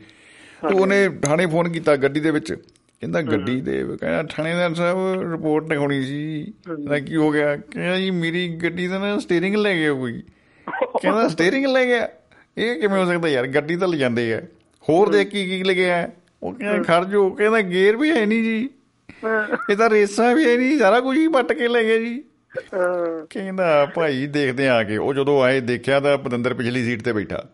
[0.62, 2.54] ਤੇ ਉਹਨੇ ਥਾਣੇ ਫੋਨ ਕੀਤਾ ਗੱਡੀ ਦੇ ਵਿੱਚ।
[3.00, 4.98] ਕਹਿੰਦਾ ਗੱਡੀ ਦੇ ਕਹਿੰਦਾ ਥਾਣੇਦਾਰ ਸਾਹਿਬ
[5.32, 7.56] ਰਿਪੋਰਟ ਲਿਖਾਉਣੀ ਸੀ। ਕਹਿੰਦਾ ਕੀ ਹੋ ਗਿਆ?
[7.56, 10.22] ਕਹਿੰਦਾ ਜੀ ਮੇਰੀ ਗੱਡੀ ਦਾ ਨਾ ਸਟੀਅਰਿੰਗ ਲੈ ਗਿਆ ਕੋਈ।
[11.02, 12.08] ਕਹਿੰਦਾ ਸਟੀਅਰਿੰਗ ਲੈ ਗਿਆ?
[12.58, 13.46] ਇਹ ਕਿਵੇਂ ਹੋ ਸਕਦਾ ਯਾਰ?
[13.46, 14.40] ਗੱਡੀ ਤਾਂ ਲਿਜਾਂਦੇ ਆ।
[14.88, 16.08] ਹੋਰ ਦੇਖ ਕੀ ਕੀ ਲੱਗਿਆ
[16.42, 18.68] ਉਹ ਕਹਿੰਦਾ ਖਰਜੋ ਕਹਿੰਦਾ ਗੇਅਰ ਵੀ ਹੈ ਨਹੀਂ ਜੀ।
[19.70, 22.22] ਇਹ ਤਾਂ ਰੇਸਾਂ ਵੀ ਹੈ ਨਹੀਂ ਸਾਰਾ ਕੁਝ ਹੀ ਪੱਟ ਕੇ ਲੈ ਗਿਆ ਜੀ।
[23.30, 27.44] ਕਹਿੰਦਾ ਭਾਈ ਦੇਖਦੇ ਆ ਕੇ। ਉਹ ਜਦੋਂ ਆਏ ਦੇਖਿਆ ਤਾਂ ਪਤੰਦਰ ਪਿਛਲੀ ਸੀਟ ਤੇ ਬੈਠਾ।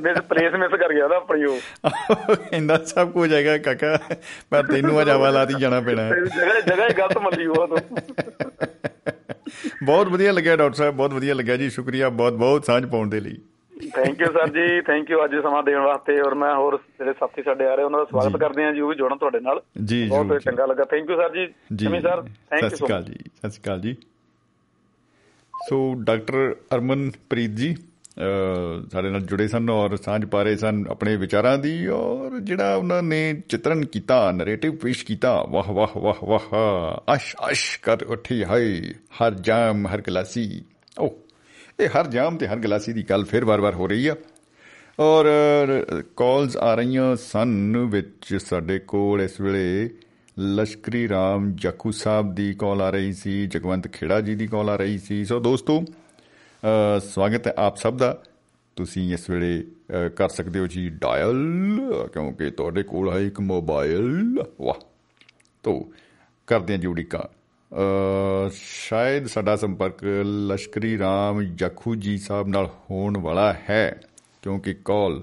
[0.00, 1.58] ਮੇਰੇ ਪਲੇਸ ਮਿਸ ਕਰ ਗਿਆ ਨਾ ਆਪਣੀ ਉਹ।
[2.34, 3.98] ਕਹਿੰਦਾ ਸਭ ਕੁਝ ਹੈਗਾ ਕਾਕਾ
[4.50, 7.78] ਪਰ ਤੈਨੂੰ ਅੱਜ ਹਵਾਲਾਤ ਹੀ ਜਾਣਾ ਪੈਣਾ। ਹੈ ਜਗ੍ਹਾ ਜਗ੍ਹਾ ਹੀ ਗਲਤ ਮੰਨੀ ਉਹ ਤੋਂ।
[9.84, 13.20] ਬਹੁਤ ਵਧੀਆ ਲੱਗਿਆ ਡਾਕਟਰ ਸਾਹਿਬ ਬਹੁਤ ਵਧੀਆ ਲੱਗਿਆ ਜੀ ਸ਼ੁਕਰੀਆ ਬਹੁਤ ਬਹੁਤ ਸਾਂਝ ਪਾਉਣ ਦੇ
[13.20, 13.36] ਲਈ।
[13.94, 17.42] ਥੈਂਕ ਯੂ ਸਰ ਜੀ ਥੈਂਕ ਯੂ ਅੱਜ ਸਮਾਂ ਦੇਣ ਵਾਸਤੇ ਔਰ ਮੈਂ ਹੋਰ ਜਿਹੜੇ ਸਾਥੀ
[17.42, 19.60] ਸਾਡੇ ਆ ਰਹੇ ਉਹਨਾਂ ਦਾ ਸਵਾਗਤ ਕਰਦੇ ਹਾਂ ਜੀ ਉਹ ਵੀ ਜੁੜਨ ਤੁਹਾਡੇ ਨਾਲ।
[20.08, 23.02] ਬਹੁਤ ਚੰਗਾ ਲੱਗਾ। ਥੈਂਕ ਯੂ ਸਰ ਜੀ। ਜੀ ਜਮੀ ਸਰ ਥੈਂਕ ਸਤਿ ਯੂ ਸ਼੍ਰੀ ਅਕਾਲ
[23.04, 23.96] ਜੀ ਸਤਿ ਸ਼੍ਰੀ ਅਕਾਲ ਜੀ।
[25.68, 31.16] ਸੋ ਡਾਕਟਰ ਅਰਮਨਪ੍ਰੀਤ ਜੀ ਅਹ, ਸਾਡੇ ਨਾਲ ਜੁੜੇ ਸਨ ਔਰ ਸਾਂਝ ਪਾ ਰਹੇ ਸਨ ਆਪਣੇ
[31.16, 36.56] ਵਿਚਾਰਾਂ ਦੀ ਔਰ ਜਿਹੜਾ ਉਹਨਾਂ ਨੇ ਚਿੱਤਰਨ ਕੀਤਾ ਨੈਰੇਟਿਵ ਪੇਸ਼ ਕੀਤਾ ਵਾਹ ਵਾਹ ਵਾਹ ਵਾਹ
[37.14, 38.82] ਅਸ਼ ਅਸ਼ ਕਰ ਉੱਠੀ ਹਾਏ
[39.22, 40.64] ਹਰ ਜਾਮ ਹਰ ਗਲਾਸੀ।
[41.00, 41.08] ਓ
[41.80, 44.14] ਇਹ ਹਰ ਜਾਮ ਤੇ ਹਰ ਗਲਾਸੀ ਦੀ ਗੱਲ ਫਿਰ ਵਾਰ-ਵਾਰ ਹੋ ਰਹੀ ਆ।
[45.00, 45.26] ਔਰ
[46.16, 49.90] ਕਾਲਸ ਆ ਰਹੀਆਂ ਸਨ ਵਿੱਚ ਸਾਡੇ ਕੋਲ ਇਸ ਵੇਲੇ
[50.38, 54.76] ਲਸ਼ਕਰੀ ਰਾਮ ਜੱਖੂ ਸਾਹਿਬ ਦੀ ਕਾਲ ਆ ਰਹੀ ਸੀ ਜਗਵੰਤ ਖੇੜਾ ਜੀ ਦੀ ਕਾਲ ਆ
[54.76, 58.22] ਰਹੀ ਸੀ। ਸੋ ਦੋਸਤੋ ਅ, ਸਵਾਗਤ ਹੈ ਆਪ ਸਭ ਦਾ।
[58.76, 59.64] ਤੁਸੀਂ ਇਸ ਵੇਲੇ
[60.06, 61.36] ਅ, ਕਰ ਸਕਦੇ ਹੋ ਜੀ ਡਾਇਲ
[62.12, 64.80] ਕਿਉਂਕਿ ਤੁਹਾਡੇ ਕੋਲ ਹੈ ਇੱਕ ਮੋਬਾਈਲ ਵਾਹ।
[65.62, 65.92] ਤੋ
[66.46, 67.22] ਕਰਦੇ ਹਾਂ ਜੀ ਉਡੀਕਾਂ
[67.76, 74.00] ਅ, ਸ਼ਾਇਦ ਸਾਡਾ ਸੰਪਰਕ ਲਸ਼ਕਰੀ ਰਾਮ ਜੱਖੂ ਜੀ ਸਾਹਿਬ ਨਾਲ ਹੋਣ ਵਾਲਾ ਹੈ
[74.42, 75.22] ਕਿਉਂਕਿ ਕਾਲ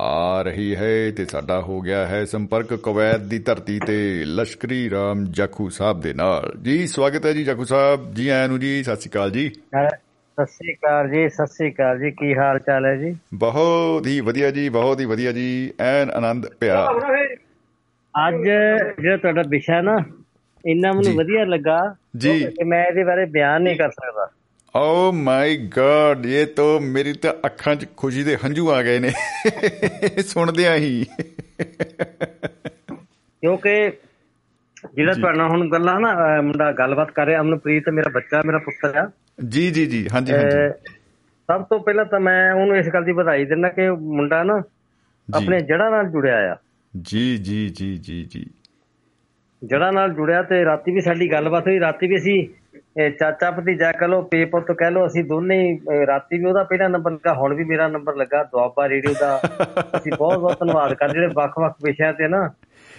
[0.00, 5.24] ਆ ਰਹੀ ਹੈ ਤੇ ਸਾਡਾ ਹੋ ਗਿਆ ਹੈ ਸੰਪਰਕ ਕੁਵੈਤ ਦੀ ਧਰਤੀ ਤੇ ਲਸ਼ਕਰੀ ਰਾਮ
[5.24, 8.96] ਜੱਖੂ ਸਾਹਿਬ ਦੇ ਨਾਲ। ਜੀ ਸਵਾਗਤ ਹੈ ਜੀ ਜੱਖੂ ਸਾਹਿਬ। ਜੀ ਆਇਆਂ ਨੂੰ ਜੀ ਸਤਿ
[8.96, 12.96] ਸ਼੍ਰੀ ਅਕਾਲ ਜੀ। ਸਤਿ ਸ੍ਰੀ ਅਕਾਲ ਜੀ ਸਤਿ ਸ੍ਰੀ ਅਕਾਲ ਜੀ। ਕੀ ਹਾਲ ਚਾਲ ਹੈ
[12.96, 13.16] ਜੀ?
[13.34, 16.86] ਬਹੁਤ ਹੀ ਵਧੀਆ ਜੀ ਬਹੁਤ ਹੀ ਵਧੀਆ ਜੀ। ਐਨ ਆਨੰਦ ਪਿਆ
[18.28, 18.44] ਅੱਜ
[19.00, 19.96] ਜਿਹੜਾ ਤੁਹਾਡਾ ਵਿਸ਼ਾ ਨਾ
[20.66, 24.30] ਇੰਨਾ ਮੈਨੂੰ। ਵਧੀਆ ਲੱਗਾ। ਕਿ ਮੈਂ ਇਹਦੇ ਬਾਰੇ ਬਿਆਨ ਨਹੀਂ ਕਰ ਸਕਦਾ।
[24.76, 29.10] ਓ ਮਾਈ ਗॉड ਇਹ ਤਾਂ ਮੇਰੀ ਤਾਂ ਅੱਖਾਂ 'ਚ ਖੁਸ਼ੀ ਦੇ ਹੰਝੂ ਆ ਗਏ ਨੇ।
[30.22, 31.06] ਸੁਣਦਿਆਂ ਹੀ।
[33.40, 33.92] ਕਿਉਂਕਿ
[34.94, 39.10] ਜਿਹੜਾ। ਤੁਹਾਡਾ ਹੁਣ ਗੱਲਾਂ ਨਾ ਮੁੰਡਾ ਗੱਲਬਾਤ ਕਰ ਰਿਹਾ ਅਮਨਪ੍ਰੀਤ ਮੇਰਾ ਬੱਚਾ ਮੇਰਾ ਪੁੱਤਰ ਆ।
[39.48, 40.72] ਜੀ ਜੀ ਜੀ ਹਾਂਜੀ ਹਾਂਜੀ।
[41.46, 44.62] ਸਭ ਤੋਂ ਪਹਿਲਾਂ ਤਾਂ ਮੈਂ ਉਹਨੂੰ ਇਸ ਗੱਲ ਦੀ ਵਧਾਈ ਦਿੰਦਾ ਕਿ ਮੁੰਡਾ ਨਾ
[45.36, 46.56] ਆਪਣੇ ਜੜ੍ਹਾਂ ਨਾਲ ਜੁੜਿਆ ਆ।
[47.02, 48.46] ਜੀ ਜੀ ਜੀ ਜੀ ਜੀ।
[49.64, 52.48] ਜੜ੍ਹਾਂ ਨਾਲ ਜੁੜਿਆ ਤੇ ਰਾਤੀ ਵੀ ਸਾਡੀ ਗੱਲਬਾਤ ਹੋਈ ਰਾਤੀ ਵੀ ਅਸੀਂ
[53.18, 57.10] ਚਾਚਾ ਭਤੀਜਾ ਕਹ ਲੋ ਪੇਪਰ ਤੋਂ ਕਹਿ ਲੋ ਅਸੀਂ ਦੋਨੇ ਰਾਤੀ ਵੀ ਉਹਦਾ ਪਹਿਲਾ ਨੰਬਰ
[57.10, 59.40] ਲੱਗਾ ਹੁਣ ਵੀ ਮੇਰਾ ਨੰਬਰ ਲੱਗਾ ਦੁਆਬਾ ਰੇਡੀਓ ਦਾ।
[59.96, 62.50] ਅਸੀਂ ਬਹੁਤ ਬਹੁਤ ਧੰਨਵਾਦ ਕਰਦੇ ਜਿਹੜੇ ਵੱਖ-ਵੱਖ ਵਿਸ਼ਿਆਂ ਤੇ ਨਾ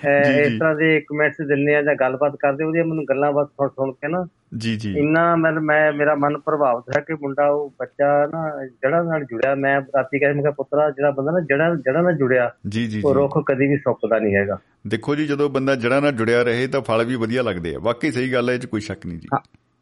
[0.08, 3.92] ਇਸ। ਤਰ੍ਹਾਂ ਦੇ ਕਮੈਂਟਸ ਦਿੰਦੇ ਆ ਜਾਂ ਗੱਲਬਾਤ ਕਰਦੇ ਉਹਦੀਆਂ ਮੈਨੂੰ ਗੱਲਾਂ ਬਾਤ ਸੁਣ ਸੁਣ
[3.92, 4.26] ਕੇ ਨਾ
[4.58, 9.04] ਜੀ ਜੀ। ਇੰਨਾ ਮੈਂ ਮੈਂ ਮੇਰਾ ਮਨ ਪ੍ਰਭਾਵਿਤ ਹੈ ਕਿ ਮੁੰਡਾ ਉਹ ਬੱਚਾ ਨਾ ਜੜ੍ਹਾਂ
[9.04, 12.52] ਨਾਲ ਜੁੜਿਆ ਮੈਂ ਰਾਤੀ ਕਹਿੰਦਾ ਮੈਂ ਕਿਹਾ ਪੁੱਤਰਾ ਜਿਹੜਾ ਬੰਦਾ ਨਾ ਜੜ੍ਹਾਂ ਜੜ੍ਹਾਂ ਨਾਲ ਜੁੜਿਆ
[12.68, 14.58] ਜੀ ਜੀ ਉਹ ਰੁੱਖ ਕਦੀ ਵੀ ਸੁੱਕਦਾ ਨਹੀਂ ਹੈਗਾ।
[14.88, 18.12] ਦੇਖੋ ਜੀ ਜਦੋਂ ਬੰਦਾ ਜੜ੍ਹਾਂ ਨਾਲ ਜੁੜਿਆ ਰਹੇ ਤਾਂ ਫਲ ਵੀ ਵਧੀਆ ਲੱਗਦੇ ਆ। ਵਾਕਈ
[18.12, 19.28] ਸਹੀ ਗੱਲ ਹੈ ਇਹ 'ਚ ਕੋਈ ਸ਼ੱਕ ਨਹੀਂ ਜੀ।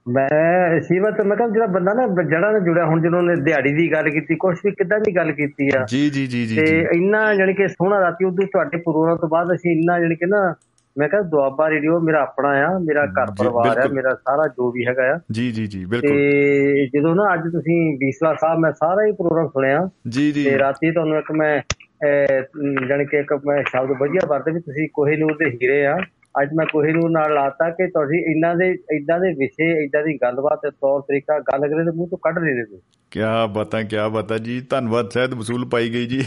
[0.09, 3.91] ਮੈਂ ਸੀਮਤ ਮੈਂ ਕਿਹਾ ਜਿਹੜਾ ਬੰਦਾ ਨਾ ਜੜ੍ਹਾਂ ਨਾਲ ਜੁੜਿਆ ਹੁਣ ਜਦੋਂ ਉਹਨੇ ਦਿਹਾੜੀ ਦੀ
[3.91, 7.35] ਗੱਲ ਕੀਤੀ ਕੁਛ ਵੀ ਕਿੱਦਾਂ ਦੀ ਗੱਲ ਕੀਤੀ ਆ। ਜੀ ਜੀ ਜੀ ਜੀ ਤੇ ਇੰਨਾ
[7.35, 10.55] ਜਾਣੀ ਕਿ ਸੋਹਣਾ ਰਾਤੀ ਉਦੋਂ ਤੁਹਾਡੇ ਪ੍ਰੋਗਰਾਮ ਤੋਂ ਬਾਅਦ ਅਸੀਂ ਇੰਨਾ ਜਾਣੀ ਕਿ ਨਾ
[10.97, 14.85] ਮੈਂ ਕਿਹਾ ਦੁਆਬਾ ਰੇਡੀਓ ਮੇਰਾ ਆਪਣਾ ਆ ਮੇਰਾ ਘਰ ਪਰਿਵਾਰ ਆ। ਮੇਰਾ ਸਾਰਾ ਜੋ ਵੀ
[14.87, 19.05] ਹੈਗਾ ਆ। ਜੀ ਜੀ ਜੀ ਬਿਲਕੁਲ। ਤੇ ਜਦੋਂ ਨਾ ਅੱਜ ਤੁਸੀਂ ਬੀਸਲਾ ਸਾਹਿਬ ਮੈਂ ਸਾਰਾ
[19.05, 21.61] ਹੀ ਪ੍ਰੋਗਰਾਮ ਸੁਣਿਆ। ਜੀ ਜੀ। ਤੇ ਰਾਤੀ ਤੁਹਾਨੂੰ ਇੱਕ ਮੈਂ
[22.87, 25.97] ਜਾਣੀ ਕਿ ਇੱਕ ਮੈਂ ਸ਼ਬਦ ਵਧੀਆ ਵਰਤੇ ਵੀ ਤੁਸੀਂ ਕੋਹੀਨੂਰ ਦੇ ਹੀਰੇ ਆ।
[26.41, 30.59] ਅੱਜ ਮੈਂ ਕੋਹੀਨੂਰ ਨਾਲ ਲਾਤਾ ਕਿ ਤੁਸੀਂ ਇਹਨਾਂ ਦੇ ਇਦਾਂ ਦੇ ਵਿਸ਼ੇ ਇਦਾਂ ਦੀ ਗੱਲਬਾਤ
[30.63, 32.77] ਤੇ ਤੌਰ ਤਰੀਕਾ ਗੱਲ ਕਰੇ ਤੇ ਮੂੰਹ ਤੋਂ ਕੱਢ ਰਹੇ ਨੇ
[33.11, 36.25] ਕਿਆ ਬਾਤਾਂ ਕਿਆ ਬਾਤਾਂ ਜੀ। ਧੰਨਵਾਦ ਸ਼ਾਇਦ ਵਸੂਲ ਪਾਈ ਗਈ ਜੀ।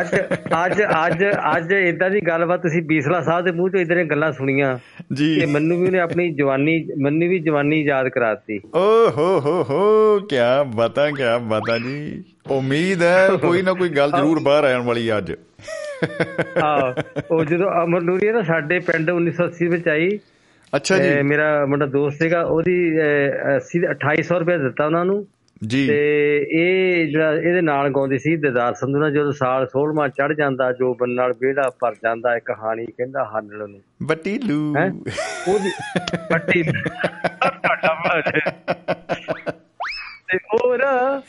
[0.00, 0.16] ਅੱਜ
[0.64, 1.24] ਅੱਜ ਅੱਜ
[1.56, 4.78] ਅੱਜ ਇਦਾਂ ਦੀ ਗੱਲਬਾਤ ਤੁਸੀਂ ਬੀਸਲਾ ਸਾਹਿਬ ਦੇ ਮੂੰਹ ਤੋਂ ਇਦਾਂ ਦੀਆਂ ਗੱਲਾਂ ਸੁਣੀਆਂ।
[5.12, 9.64] ਜੀ। ਕਿ ਮੈਨੂੰ ਵੀ ਉਹਨੇ ਆਪਣੀ ਜਵਾਨੀ ਮੈਨੂੰ ਵੀ ਜਵਾਨੀ ਯਾਦ ਕਰਾਤੀ। ਓ ਹੋ ਹੋ
[9.70, 14.84] ਹੋ ਕਿਆ ਬਾਤਾਂ ਕਿਆ ਬਾਤਾਂ ਜੀ। ਉਮੀਦ ਹੈ ਕੋਈ ਨਾ ਕੋਈ ਗੱਲ ਜ਼ਰੂਰ ਬਾਹਰ ਆਉਣ
[14.84, 15.32] ਵਾਲੀ ਅੱਜ।
[16.62, 20.18] ਆਹ ਉਹ ਜਦੋਂ ਅਮਰ ਨੂਰੀ ਨਾ ਸਾਡੇ ਪਿੰਡ 1980 ਵਿੱਚ ਆਈ।
[20.76, 25.26] ਅੱਛਾ ਜੀ। ਮੇਰਾ ਮੁੰਡਾ ਦੋਸਤ ਸੀਗਾ ਉਹਦੀ ਅਹ, 80 2800 ਰੁਪਏ ਦਿੱਤਾ ਉਹਨਾਂ ਨੂੰ।
[25.66, 30.32] ਜੀ। ਤੇ ਇਹ ਜਿਹੜਾ ਇਹਦੇ ਨਾਲ ਗਾਉਂਦੀ ਸੀ ਦਿਦਾਰ ਸੰਧੂ ਨਾਲ ਜਦੋਂ ਸਾਲ 16ਵਾਂ ਚੜ
[30.32, 34.92] ਜਾਂਦਾ ਜੋ ਬਨ ਨਾਲ ਵਿਹੜਾ ਭਰ ਜਾਂਦਾ ਇੱਕ ਕਹਾਣੀ ਕਹਿੰਦਾ ਹਾਨਣ ਨੂੰ। ਬੱਟੀ ਲੂ। ਹੈ?
[35.48, 38.34] ਉਹਦੀ ਬਾਤ
[40.28, 41.22] ਤੇ ਉਹ ਨਾ।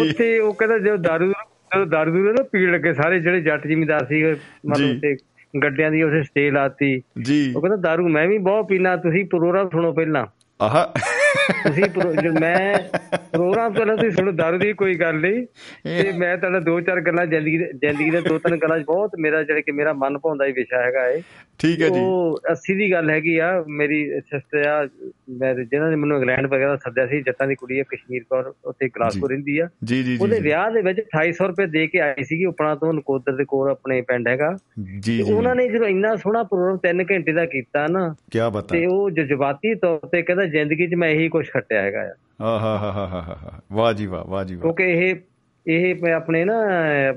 [0.00, 1.32] ਉੱਥੇ ਉਹ ਕਹਿੰਦਾ ਜਦੋਂ ਦਾਰੂ
[1.74, 4.24] ਜਦੋਂ ਦਾਰੂ ਦੂਰੂ ਨਾ ਪੀਣ ਲੱਗੇ ਸਾਰੇ ਜਿਹੜੇ ਜੱਟ ਜ਼ਿਮੀਂਦਾਰ ਸੀ।
[4.66, 5.16] ਮਤਲਬ ਤੇ
[5.62, 9.68] ਗੱਡਿਆਂ ਦੀ ਉਸੇ ਸਟੇ ਲਾਤੀ। ਜੀ। ਉਹ ਕਹਿੰਦਾ ਦਾਰੂ ਮੈਂ ਵੀ ਬਹੁਤ ਪੀਣਾ ਤੁਸੀਂ ਪ੍ਰੋਗਰਾਮ
[9.68, 10.26] ਸੁਣੋ ਪਹਿਲਾਂ।
[10.62, 10.92] ਆਹਾ।
[11.50, 11.84] ਤੁਸੀਂ
[12.40, 12.78] ਮੈਂ
[13.16, 15.46] ਪ੍ਰੋਗਰਾਮ ਪਹਿਲਾਂ ਤੁਸੀਂ ਸੁਣੋ ਦਾਰੂ ਦੀ ਕੋਈ ਗੱਲ ਨਹੀਂ।
[16.02, 19.42] ਤੇ ਮੈਂ ਤੁਹਾਡਾ ਦੋ ਚਾਰ ਗੱਲਾਂ ਜ਼ਿੰਦਗੀ ਦੇ ਜ਼ਿੰਦਗੀ ਦੇ ਦੋ ਤਿੰਨ ਗੱਲਾਂ ਬਹੁਤ ਮੇਰਾ
[19.42, 21.22] ਜਿਹੜਾ ਕਿ ਮੇਰਾ ਮਨ ਭਾਉਂਦਾ ਹੀ ਵਿਸ਼ਾ ਹੈਗਾ ਏ
[21.60, 24.88] ਠੀਕ ਹੈ ਜੀ। ਉਹ 80 ਦੀ ਗੱਲ ਹੈਗੀ ਆ ਮੇਰੀ ਸਿਸਟਰ ਆ
[25.30, 28.88] ਮੈਂ ਜਿਹਨਾਂ ਨੇ ਮੈਨੂੰ ਇੰਗਲੈਂਡ ਵਗੈਰਾ ਸੱਦਿਆ ਸੀ ਜੱਟਾਂ ਦੀ ਕੁੜੀ ਆ ਕਸ਼ਮੀਰ ਕੌਰ ਉੱਥੇ
[28.88, 32.44] ਗਲਾਸਗੋ ਰਹਿੰਦੀ ਆ। ਜੀ ਜੀ ਉਹਦੇ ਵਿਆਹ ਦੇ ਵਿੱਚ 2800 ਰੁਪਏ ਦੇ ਕੇ ਆਈ ਸੀਗੀ
[32.44, 34.56] ਉਪਣਾ ਤੋਂ ਨਕੋਦਰ ਦੇ ਕੋਲ ਆਪਣੇ ਪਿੰਡ ਹੈਗਾ।
[35.00, 38.86] ਜੀ ਉਹਨਾਂ ਨੇ ਜਦੋਂ ਇੰਨਾ ਸੋਹਣਾ ਪ੍ਰੋਗਰਾਮ 3 ਘੰਟੇ ਦਾ ਕੀਤਾ ਨਾ ਕੀ ਬਤਾ ਤੇ
[38.86, 42.12] ਉਹ ਜਜ਼ਬਾਤੀ ਤੌਰ ਤੇ ਕਹਿੰਦਾ ਜ਼ਿੰਦਗੀ 'ਚ ਮੈਂ ਇਹੀ ਕੁਝ ਖੱਟਿਆ ਹੈਗਾ ਆ।
[42.44, 45.14] ਆਹਾ ਹਾ ਹਾ ਹਾ। ਵਾਹ ਜੀ ਵਾਹ ਵਾਹ ਜੀ ਵਾਹ। ਕਿਉਂਕਿ ਇਹ
[45.66, 46.54] ਇਹ ਆਪਣੇ ਨਾ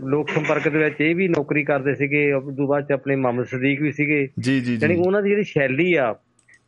[0.07, 3.81] ਲੋਕ ਸੰਪਰਕ ਦੇ ਵਿੱਚ ਇਹ ਵੀ ਨੌਕਰੀ ਕਰਦੇ ਸੀਗੇ ਉਦੋਂ ਬਾਅਦ ਚ ਆਪਣੇ ਮੁਹੰਮਦ ਸਦੀਕ
[3.81, 6.15] ਵੀ ਸੀਗੇ। ਜੀ ਜੀ ਯਾਨੀ ਉਹਨਾਂ ਦੀ ਜਿਹੜੀ ਸ਼ੈਲੀ ਆ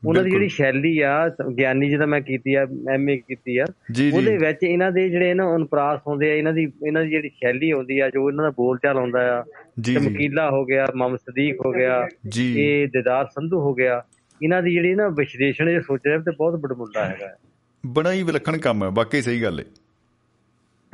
[0.08, 3.66] ਉਹਨਾਂ ਦੀ। ਜਿਹੜੀ ਸ਼ੈਲੀ ਆ ਗਿਆਨੀ ਜਿਹਦਾ ਮੈਂ ਕੀਤੀ ਆ ਐਮਏ ਕੀਤੀ ਆ
[4.14, 7.72] ਉਹਦੇ ਵਿੱਚ ਇਹਨਾਂ ਦੇ ਜਿਹੜੇ ਨਾ ਅਨੁਪਰਾਸ ਹੁੰਦੇ ਆ ਇਹਨਾਂ ਦੀ ਇਹਨਾਂ ਦੀ ਜਿਹੜੀ ਸ਼ੈਲੀ
[7.72, 9.44] ਆਉਂਦੀ ਆ ਜੋ ਇਹਨਾਂ ਦਾ ਬੋਲ ਚਾਲ ਆਉਂਦਾ ਆ
[9.86, 12.08] ਚਮਕੀਲਾ ਹੋ ਗਿਆ ਮੁਹੰਮਦ ਸਦੀਕ ਹੋ ਗਿਆ
[12.38, 14.04] ਇਹ ਦਿਦਾਰ ਸੰਧੂ ਹੋ ਗਿਆ
[14.44, 17.36] ਇਹਨਾਂ ਦੀ ਜਿਹੜੀ ਨਾ ਵਿਸ਼ਲੇਸ਼ਣ ਜੇ ਸੋਚਿਆ ਤੇ ਬਹੁਤ ਬੜਮੁੱਲਾ ਹੈਗਾ।
[17.86, 19.66] ਬੜਾ ਹੀ ਵਿਲੱਖਣ ਕੰਮ ਹੈ ਵਾਕਈ ਸਹੀ ਗੱਲ ਹੈ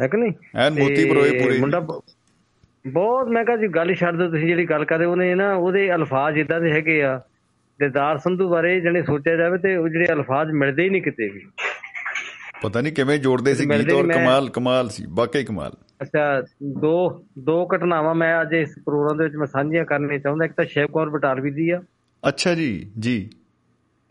[0.01, 0.33] ਹੈ ਕਿ ਨਹੀਂ?
[0.55, 1.79] ਐਨ ਮੋਤੀ ਪਰੋਏ ਪੂਰੇ। ਮੁੰਡਾ
[2.87, 6.37] ਬਹੁਤ ਮੈਂ ਕਿਹਾ ਜੀ ਗੱਲ ਛੱਡ ਦਿਓ ਤੁਸੀਂ ਜਿਹੜੀ ਗੱਲ ਕਰਦੇ ਉਹਨੇ ਨਾ ਉਹਦੇ ਅਲਫਾਜ਼
[6.37, 7.19] ਇਦਾਂ ਦੇ ਹੈਗੇ ਆ
[7.79, 11.41] ਦਿਦਾਰ ਸੰਧੂ ਬਾਰੇ ਜਣੇ ਸੋਚਿਆ ਜਾਵੇ ਤੇ ਉਹ ਜਿਹੜੇ ਅਲਫਾਜ਼ ਮਿਲਦੇ ਹੀ ਨਹੀਂ ਕਿਤੇ ਵੀ।
[12.61, 15.71] ਪਤਾ ਨਹੀਂ ਕਿਵੇਂ ਜੋੜਦੇ ਸੀ ਗੀਤ ਔਰ ਕਮਾਲ ਕਮਾਲ ਸੀ ਵਾਕਈ ਕਮਾਲ।
[16.01, 16.41] ਅੱਛਾ
[16.81, 20.65] ਦੋ ਦੋ ਘਟਨਾਵਾਂ ਮੈਂ ਅੱਜ ਇਸ ਪ੍ਰੋਗਰਾਮ ਦੇ ਵਿੱਚ ਮੈਂ ਸਾਂਝੀਆਂ ਕਰਨੀਆਂ ਚਾਹੁੰਦਾ ਇੱਕ ਤਾਂ
[20.65, 21.81] ਸ਼ਿਵ ਕੌਰ ਬਟਾਲਵੀ ਦੀ ਆ।
[22.27, 23.29] ਅੱਛਾ ਜੀ ਜੀ।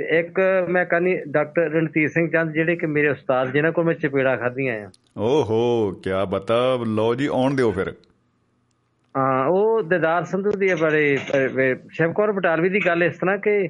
[0.00, 3.94] ਤੇ ਇੱਕ ਮੈਂ ਕਹਿੰਦੀ ਡਾਕਟਰ ਰਣਧੀਰ ਸਿੰਘ ਚੰਦ ਜਿਹੜੇ ਕਿ ਮੇਰੇ ਉਸਤਾਦ ਜਿਨ੍ਹਾਂ ਕੋਲ ਮੈਂ
[3.94, 7.92] ਚਪੇੜਾ ਖਾਧੀਆਂ ਆ। ਓਹੋ ਕੀ ਬਤਾ ਲਓ ਜੀ ਆਉਣ ਦਿਓ ਫਿਰ।
[9.16, 11.18] ਹਾਂ ਉਹ ਦਿਦਾਰ ਸੰਧੂ ਦੀ ਬਾਰੇ
[11.92, 13.68] ਸ਼ਿਵ ਕੌਰ ਬਟਾਲਵੀ ਦੀ ਗੱਲ ਇਸ ਤਰ੍ਹਾਂ ਕਿ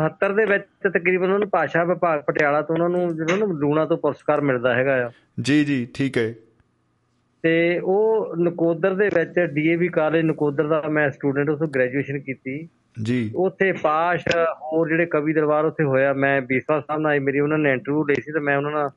[0.00, 3.96] 72 ਦੇ ਵਿੱਚ ਤਕਰੀਬਨ ਉਹਨੂੰ ਭਾਸ਼ਾ ਵਿਭਾਗ ਪਟਿਆਲਾ ਤੋਂ ਉਹਨਾਂ ਨੂੰ ਜਿਹੜਾ ਨਾ ਲੂਣਾ ਤੋਂ
[3.96, 5.10] ਪੁਰਸਕਾਰ ਮਿਲਦਾ ਹੈਗਾ ਆ।
[5.40, 6.34] ਜੀ ਜੀ ਠੀਕ ਹੈ।
[7.42, 12.68] ਤੇ ਉਹ ਨਕੋਦਰ ਦੇ ਵਿੱਚ ਡੀਏਵੀ ਕਾਲਜ ਨਕੋਦਰ ਦਾ ਮੈਂ ਸਟੂਡੈਂਟ ਉਸ ਤੋਂ ਗ੍ਰੈਜੂਏਸ਼ਨ ਕੀਤੀ।
[13.02, 17.58] ਜੀ। ਉੱਥੇ ਪਾਸ਼ ਹੋਰ ਜਿਹੜੇ ਕਵੀ ਦਰਬਾਰ ਉੱਥੇ ਹੋਇਆ ਮੈਂ ਬੀਸਵਾ ਸਾਹਿਬ ਨਾਲ ਮੇਰੀ ਉਹਨਾਂ
[17.58, 18.90] ਨੇ ਇੰਟਰਵਿਊ ਲਈ ਸੀ ਤੇ ਮੈਂ ਉਹਨਾਂ ਨਾਲ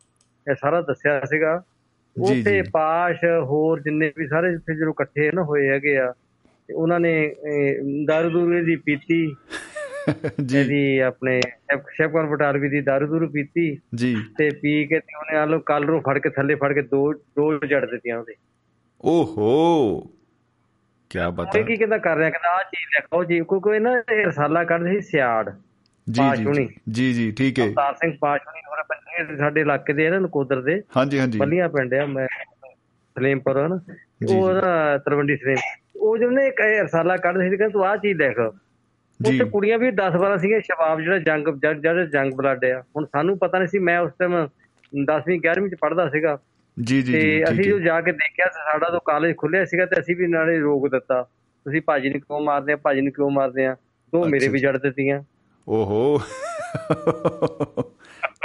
[0.52, 1.64] ਇਹ ਸਾਰਾ ਦੱਸਿਆ ਸੀਗਾ।
[2.28, 6.14] ਜੀ, ਉੱਥੇ ਜੀ। ਪਾਸ਼ ਹੋਰ ਜਿੰਨੇ ਵੀ ਸਾਰੇ ਜਿੱਥੇ ਜਦੋਂ ਇਕੱਠੇ ਨਾ ਹੋਏ ਹੈਗੇ ਆ
[6.68, 7.36] ਤੇ ਉਹਨਾਂ ਨੇ
[8.08, 9.36] ਦਾਰੂ ਦੂਰੂ ਦੀ ਪੀਤੀ।
[10.46, 11.42] ਜੀ। ਇਹਦੀ ਆਪਣੇ
[11.90, 16.02] ਸ਼ੇਪਕਰ ਬਟਾਲਵੀ ਦੀ ਦਾਰੂ ਦੂਰੂ ਪੀਤੀ। ਜੀ। ਤੇ ਪੀ ਕੇ ਤੇ ਉਹਨੇ ਆਲੋ ਕੱਲ ਨੂੰ
[16.02, 18.34] ਫੜ ਕੇ ਥੱਲੇ ਫੜ ਕੇ ਦੋ ਦੋ ਜੜ ਦਿੱਤੀਆਂ ਉਹਦੇ।
[19.02, 20.04] ਓਹੋ।
[21.12, 21.60] ਕੀ ਬਤਾ?
[21.60, 24.64] ਇਹ ਕੀ ਕਹਿੰਦਾ ਕਰ ਰਿਹਾ ਕਹਿੰਦਾ ਆ ਚੀਜ਼ ਲਿਖੋ ਜੀ ਕੋਈ ਕੋਈ ਨਾ ਇਹ ਰਸਾਲਾ
[24.64, 25.50] ਕੱਢਦੇ ਸੀ ਸਿਆੜ
[26.08, 26.22] ਜੀ
[26.54, 30.20] ਜੀ। ਜੀ ਜੀ ਠੀਕ ਹੈ। ਅਵਤਾਰ ਸਿੰਘ ਪਾਸ਼ਵਨੀ ਹੋਰ ਪੰਜੇ ਸਾਡੇ ਇਲਾਕੇ ਦੇ ਆ ਨਾ
[30.20, 32.28] ਨਕੋਦਰ ਦੇ। ਹਾਂਜੀ ਹਾਂਜੀ। ਬੱਲੀਆਂ ਪਿੰਡ ਆ ਮੈਂ
[33.16, 33.80] ਸਲੇਮਪੁਰ ਹਨ
[34.30, 34.54] ਉਹ
[35.06, 35.58] ਤਲਵੰਡੀ ਸਲੇਮ
[35.96, 38.38] ਉਹ ਜਿਹਨੇ ਇੱਕ ਇਹ ਰਸਾਲਾ ਕੱਢਦੇ ਸੀ ਕਹਿੰਦਾ ਤੂੰ ਆਹ ਚੀਜ਼ ਲਿਖ
[39.20, 41.48] ਜੀ। ਉੱਥੇ ਕੁੜੀਆਂ ਵੀ 10 12 ਸੀਗੀਆਂ ਸ਼ਬਾਬ ਜਿਹੜਾ ਜੰਗ
[41.82, 44.48] ਜਿਹੜਾ ਜੰਗ ਬਲੱਡ ਆ। ਹੁਣ ਸਾਨੂੰ ਪਤਾ ਨਹੀਂ ਸੀ ਮੈਂ ਉਸ ਟਾਈਮ
[45.06, 46.38] 10ਵੀਂ 11ਵੀਂ ਚ ਪੜ੍ਹਦਾ ਸੀਗਾ।
[46.86, 50.16] ਜੀ ਜੀ ਤੇ ਅਸੀਂ ਜੋ ਜਾ ਕੇ ਦੇਖਿਆ ਸਾਡਾ ਤੋਂ ਕਾਲਜ ਖੁੱਲਿਆ ਸੀਗਾ ਤੇ ਅਸੀਂ
[50.16, 51.22] ਵੀ ਨਾਲੇ ਰੋਕ ਦਿੱਤਾ।
[51.66, 53.76] ਤੁਸੀਂ ਭਾਜੀ ਨੂੰ ਕਿਉਂ ਮਾਰਦੇ ਆ ਭਾਜੀ ਨੂੰ ਕਿਉਂ ਮਾਰਦੇ ਆ?
[54.14, 55.22] ਦੋ ਮੇਰੇ ਵੀ। ਜੜ ਦਿੱਤੀਆਂ।
[55.68, 56.18] ਓਹੋ।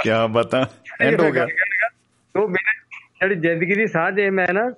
[0.01, 0.69] ਕੀ ਬਤਾ
[1.01, 1.45] ਐਂਡ ਹੋ ਗਿਆ।
[2.37, 2.73] ਦੋ ਮੇਰੇ
[3.19, 4.73] ਜਿਹੜੀ ਜ਼ਿੰਦਗੀ ਦੀ ਸਾਂਝ ਹੈ ਮੈਂ ਨਾ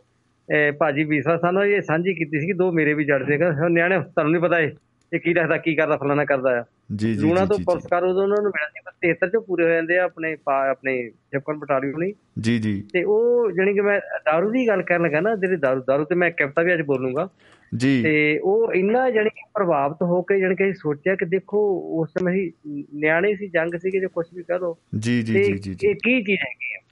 [0.80, 4.32] ਭਾਜੀ ਵੀਸਾ ਸਾਨੂੰ ਇਹ ਸਾਂਝੀ ਕੀਤੀ ਸੀ ਕਿ ਦੋ ਮੇਰੇ ਵੀ ਜੜ ਦੇਗਾ ਨਿਆਣੇ ਤੁਹਾਨੂੰ
[4.32, 4.72] ਨਹੀਂ ਪਤਾ ਇਹ।
[5.14, 6.64] ਇਹ ਕੀ ਰੱਖਦਾ ਕੀ ਕਰਦਾ ਫਲਾਣਾ ਕਰਦਾ ਆ।
[6.96, 9.70] ਜੀ ਜੀ ਲੂਣਾ ਤੋਂ ਪੁਰਸਕਾਰ ਉਦੋਂ ਉਹਨਾਂ ਨੂੰ ਮਿਲਿਆ ਸੀ ਪਰ 73 ਚ ਪੂਰੇ ਹੋ
[9.70, 14.50] ਜਾਂਦੇ ਆ ਆਪਣੇ ਆਪਣੇ ਜਪਕਨ ਬਟਾਲੀਅਨ ਨਹੀਂ ਜੀ ਜੀ। ਤੇ ਉਹ ਜਾਣੀ ਕਿ ਮੈਂ ਦਾਰੂ
[14.50, 17.30] ਦੀ ਗੱਲ ਕਰਨ ਲੱਗਾ ਨਾ ਜਿਹੜੀ ਦਾਰੂ ਦਾਰੂ ਤੇ ਮੈਂ ਕਵਿਤਾ ਵੀ ਅੱਜ ਬੋਲੂੰਗਾ।
[17.76, 22.10] ਜੀ। ਤੇ ਉਹ ਇੰਨਾ ਜਾਣੀ ਕਿ ਪ੍ਰਭਾਵਿਤ ਹੋ ਕੇ ਜਾਣੀ ਕਿ ਸੋਚਿਆ ਕਿ ਦੇਖੋ ਉਸ
[22.20, 25.88] ਸਮੇਂ ਅਸੀਂ ਨਿਆਣੇ ਸੀ ਜੰਗ ਸੀਗੇ ਜੋ ਕੁਝ ਵੀ ਕਹ ਲੋ ਜੀ ਜੀ ਜੀ ਜੀ
[25.88, 26.86] ਇਹ ਕੀ ਚੀਜ਼ ਹੈਗੀ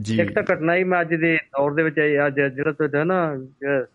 [0.00, 1.96] ਜੀ। ਇੱਕ ਤਾਂ ਘਟਨਾ ਹੀ ਮੈਂ ਅੱਜ ਦੇ ਦੌਰ ਦੇ ਵਿੱਚ
[2.26, 3.86] ਅੱਜ ਜਿਹੜਾ ਤੁਹਾਡਾ ਨਾ ਜਿਹੜਾ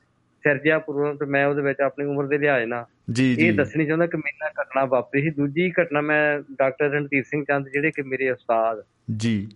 [0.46, 3.86] ਸਿਰਜਿਆ ਪ੍ਰੋਗਰਾਮ ਤੇ ਮੈਂ ਉਹਦੇ ਵਿੱਚ ਆਪਣੀ ਉਮਰ ਦੇ ਲਿਹਾਜ਼ ਨਾਲ ਜੀ ਜੀ। ਇਹ ਦੱਸਣੀ
[3.86, 7.92] ਚਾਹੁੰਦਾ ਕਿ ਮੇਰੇ ਨਾਲ ਘਟਨਾ ਵਾਪਰੀ ਸੀ। ਦੂਜੀ ਘਟਨਾ ਮੈਂ ਡਾਕਟਰ ਰਣਧੀਰ ਸਿੰਘ ਚੰਦ ਜਿਹੜੇ
[7.92, 8.84] ਕਿ ਮੇਰੇ ਉਸਤਾਦ
[9.18, 9.48] ਜੀ।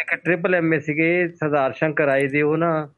[0.00, 2.88] ਇੱਕ ਟ੍ਰਿਪਲ ਐਮਏ ਸੀਗੇ ਸਰਦਾਰ ਸ਼ੰਕਰ ਆਏ ਦੇ ਉਹ ਨਾ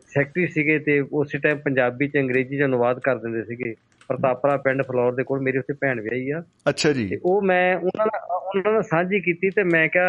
[0.00, 3.74] ਸੈਕਟਰੀ ਸੀਗੇ ਤੇ ਉਸੇ ਟਾਈਮ ਪੰਜਾਬੀ ਚ ਅੰਗਰੇਜ਼ੀ ਚ ਅਨੁਵਾਦ ਕਰ ਦਿੰਦੇ ਸੀਗੇ।
[4.08, 7.76] ਪ੍ਰਤਾਪਰਾ ਪਿੰਡ ਫਲੋਰ ਦੇ ਕੋਲ ਮੇਰੀ ਉੱਥੇ ਭੈਣ ਵਿਆਹੀ ਆ। ਅੱਛਾ ਜੀ। ਤੇ ਉਹ ਮੈਂ
[7.76, 10.04] ਉਹਨਾਂ ਨਾਲ ਉਹਨਾਂ ਨਾਲ ਸਾਂਝੀ ਕੀਤੀ ਤੇ ਮੈਂ ਕਿਹਾ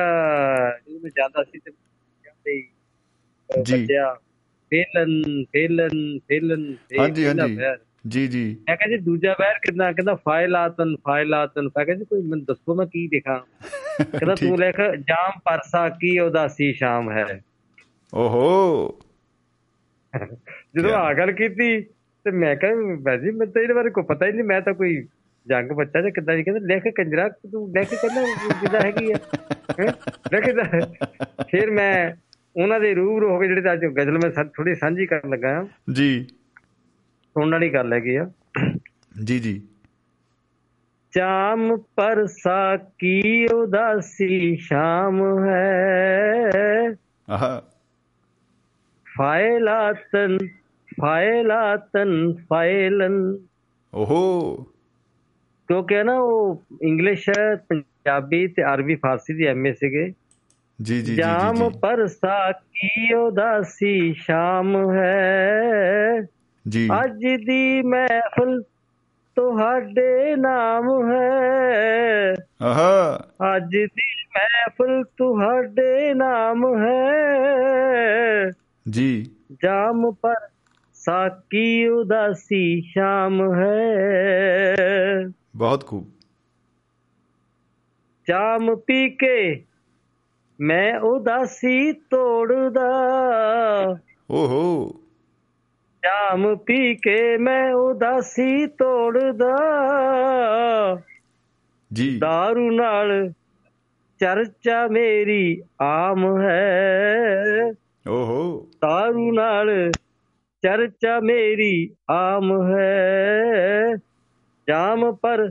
[0.89, 2.67] ਜਦੋਂ ਮੈਂ ਜਾਂਦਾ ਸੀ ਤੇ ਕਹਿੰਦੇ
[3.63, 4.15] ਜੀ। ਬੱਚਿਆ
[4.71, 5.21] ਫੇਲਨ
[5.53, 5.89] ਫੇਲਨ
[6.29, 6.65] ਫੇਲਨ
[6.99, 7.57] ਹਾਂਜੀ, ਹਾਂਜੀ।
[8.07, 12.21] ਜੀ ਜੀ ਮੈਂ ਕਿਹਾ ਜੀ ਦੂਜਾ ਵੈਰ ਕਿੰਨਾ ਕਹਿੰਦਾ ਫਾਇਲਾਤਨ ਫਾਇਲਾਤਨ ਮੈਂ ਕਿਹਾ ਜੀ ਕੋਈ
[12.21, 13.39] ਮੈਨੂੰ ਦੱਸੋ ਮੈਂ ਕੀ ਲਿਖਾਂ
[13.99, 17.25] ਕਹਿੰਦਾ। ਤੂੰ ਲਿਖ ਜਾਮ ਪਰਸਾ ਕੀ ਉਦਾਸੀ ਸ਼ਾਮ ਹੈ
[18.13, 18.99] ਓਹੋ
[20.75, 20.91] ਜਦੋਂ?
[20.91, 24.43] ਆ ਗੱਲ ਕੀਤੀ ਤੇ ਮੈਂ ਕਿਹਾ ਬਾਜੀ ਮੈਨੂੰ ਤਾਂ ਇਹਦੇ ਬਾਰੇ ਕੋਈ ਪਤਾ ਹੀ ਨਹੀਂ
[24.43, 24.95] ਮੈਂ ਤਾਂ ਕੋਈ
[25.47, 28.21] ਜੰਗ ਬੱਚਾ ਜਾਂ ਕਿੱਦਾਂ ਜੀ ਕਹਿੰਦਾ ਲਿਖ ਕੰਜਰਾ ਤੂੰ ਲਿਖ ਕਹਿੰਦਾ
[28.61, 29.17] ਜਿੱਦਾਂ ਹੈਗੀ ਆ
[29.79, 29.91] ਹੈਂ?
[30.33, 30.43] ਲਿਖ
[31.47, 31.91] ਫਿਰ ਮੈਂ
[32.63, 36.27] ਉਹਨਾਂ ਦੇ ਰੂਬਰੂ ਹੋ ਕੇ ਜਿਹੜੇ ਅੱਜ ਗਜ਼ਲ ਮੈਂ ਥੋੜੀ ਸਾਂਝੀ ਕਰਨ ਲੱਗਾ ਹਾਂ। ਜੀ।
[37.33, 38.31] ਸੁਣਨ ਵਾਲੀ ਗੱਲ ਹੈਗੀ ਆ।
[39.23, 39.61] ਜੀ ਜੀ।
[41.11, 46.49] ਚਾਮ ਪਰਸਾ ਕੀ ਉਦਾਸੀ ਸ਼ਾਮ ਹੈ।
[47.29, 47.63] ਆਹਾ।
[49.17, 50.37] ਫਾਇਲਾਤਨ
[51.01, 53.37] ਫਾਇਲਾਤਨ ਫਾਇਲਨ।
[53.93, 54.55] ਓਹੋ।
[55.67, 57.29] ਕਿਉਂਕਿ ਨਾ ਉਹ ਇੰਗਲਿਸ਼
[57.69, 60.13] ਪੰਜਾਬੀ ਤੇ ਅਰਬੀ ਫਾਰਸੀ ਦੀ ਐਮਏ ਸੀਗੇ।
[60.81, 66.21] ਜੀ ਜੀ ਜਾਮ ਪਰਸਾ ਕੀ ਉਦਾਸੀ ਸ਼ਾਮ ਹੈ।
[66.69, 68.63] ਜੀ। ਅੱਜ ਦੀ ਮਹਿਫਲ
[69.35, 73.19] ਤੁਹਾਡੇ ਨਾਮ ਹੈ। ਆਹਾ।
[73.55, 78.51] ਅੱਜ ਦੀ ਮਹਿਫਲ ਤੁਹਾਡੇ ਨਾਮ ਹੈ।
[78.89, 79.31] ਜੀ।
[79.63, 80.47] ਜਾਮ ਪਰ
[80.93, 84.75] ਸਾਕੀ ਉਦਾਸੀ ਸ਼ਾਮ ਹੈ।
[85.55, 86.11] ਬਹੁਤ ਖੂਬ।
[88.27, 89.63] ਜਾਮ ਪੀ ਕੇ
[90.58, 92.88] ਮੈਂ ਉਦਾਸੀ ਤੋੜਦਾ
[94.30, 95.00] ਓਹੋ
[96.02, 99.56] ਜਾਮ ਪੀ ਕੇ ਮੈਂ ਉਦਾਸੀ ਤੋੜਦਾ
[101.90, 103.32] ਜੀ दारू ਨਾਲ
[104.20, 107.72] ਚਰਚਾ ਮੇਰੀ ਆਮ ਹੈ
[108.08, 108.42] ਓਹੋ
[108.84, 109.90] दारू ਨਾਲ
[110.62, 113.96] ਚਰਚਾ ਮੇਰੀ ਆਮ ਹੈ
[114.68, 115.48] ਜਾਮ ਪਰ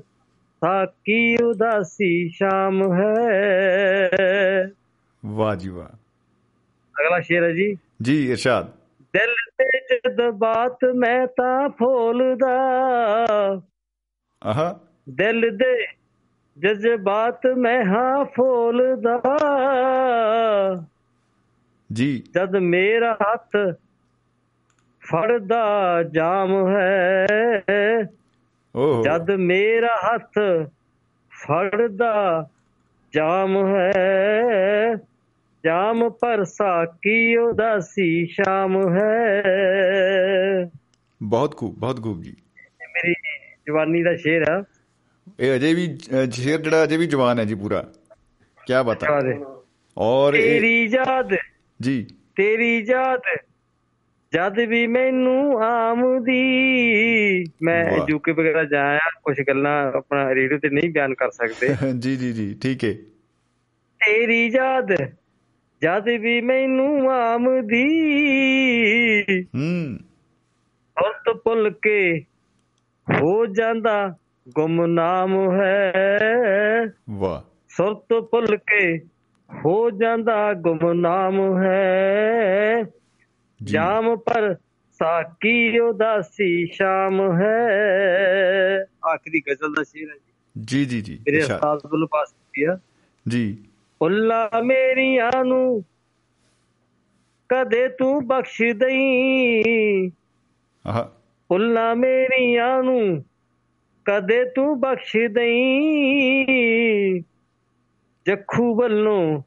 [0.62, 4.72] ਸਾਕੀ ਉਦਾਸੀ ਸ਼ਾਮ ਹੈ
[5.27, 5.87] ਵਾਹ ਜੀ ਵਾਹ।
[7.01, 8.67] ਅਗਲਾ ਸ਼ੇਰ ਹੈ ਜੀ। ਜੀ ਇਰਸ਼ਾਦ।
[9.13, 12.49] ਦਿਲ ਤੇ ਜਦ ਬਾਤ ਮੈਂ ਤਾਂ ਫੋਲਦਾ।
[14.45, 15.87] ਆਹਾ। ਦਿਲ ਦੇ
[16.59, 19.23] ਜਜ਼ਬਾਤ ਮੈਂ ਹਾਂ ਫੋਲਦਾ।
[21.93, 23.51] ਜੀ। ਜਦ ਮੇਰਾ ਹੱਥ
[25.01, 27.27] ਫੜਦਾ ਜਾਮ ਹੈ।
[28.77, 30.39] ਓਹੋ। ਜਦ ਮੇਰਾ ਹੱਥ
[31.31, 32.47] ਫੜਦਾ
[33.15, 34.95] ਜਾਮ ਹੈ।
[35.65, 39.43] ਜਾਮ ਪਰ ਸਾਕੀ ਉਦਾਸੀ ਸ਼ਾਮ ਹੈ।
[41.23, 42.37] ਬਹੁਤ ਖੂਬ ਬਹੁਤ ਖੂਬ ਜੀ।
[42.83, 43.15] ਮੇਰੀ
[43.67, 44.65] ਜਵਾਨੀ ਦਾ ਸ਼ੇਰ ਆ।
[45.41, 45.99] ਇਹ ਅਜੇ ਵੀ
[46.31, 47.85] ਸ਼ੇਰ ਜਿਹੜਾ ਅਜੇ ਵੀ ਜਵਾਨ ਹੈ ਜੀ ਪੂਰਾ।
[48.67, 49.21] ਕੀ ਬਤਾ।
[49.99, 51.37] ਔਰ ਤੇਰੀ ਯਾਦ।
[51.83, 53.21] ਜੀ। ਤੇਰੀ ਯਾਦ।
[54.35, 56.43] ਜਦ ਵੀ ਮੈਨੂੰ ਆਮਦੀ
[57.63, 61.69] ਮੈਂ। ਯੂਕੇ ਵਗੈਰਾ ਜਾਇਆ ਕੁਝ ਗੱਲਾਂ ਆਪਣਾ ਰੇਡੀਓ ਤੇ ਨਹੀਂ ਬਿਆਨ ਕਰ ਸਕਦੇ।
[61.99, 62.93] ਜੀ ਜੀ ਜੀ। ਠੀਕ ਹੈ
[63.99, 64.97] ਤੇਰੀ ਯਾਦ।
[65.85, 67.87] ਜਦ ਵੀ ਮੈਨੂੰ ਆਮਦੀ।
[69.43, 69.99] ਹੂੰ।
[71.03, 72.25] ਹੁਰਤ ਭੁੱਲ ਕੇ
[73.11, 74.17] ਹੋ ਜਾਂਦਾ
[74.49, 76.21] ਗੁੰਮਨਾਮ ਹੈ।
[77.11, 78.99] ਵਾਹ। ਸੁਰਤ ਭੁੱਲ ਕੇ
[79.67, 82.85] ਹੋ ਜਾਂਦਾ ਗੁੰਮਨਾਮ ਹੈ।
[83.65, 84.55] ਜਾਮ ਪਰ
[84.99, 87.69] ਸਾਕੀ ਉਦਾਸੀ ਸ਼ਾਮ ਹੈ।
[89.15, 92.67] ਆਖਰੀ ਗਜ਼ਲ ਦਾ ਸ਼ੇਰ ਹੈ ਜੀ। ਜੀ ਜੀ ਜੀ। ਮੇਰੇ। ਉਸਤਾਦ ਵੱਲੋਂ ਪਾਸ ਕੀਤੀ
[93.29, 93.59] ਜੀ।
[94.03, 95.85] ਉੱਲਾ ਮੇਰੀਆਂ ਨੂੰ
[97.49, 99.63] ਕਦੇ ਤੂੰ ਬਖਸ਼ ਦਈ?
[100.87, 101.13] ਆਹਾ।
[101.51, 103.25] ਉੱਲਾ ਮੇਰੀਆਂ ਨੂੰ
[104.05, 106.45] ਕਦੇ ਤੂੰ ਬਖਸ਼ ਦਈ?
[108.27, 109.43] ਜੱਖੂ ਵੱਲੋਂ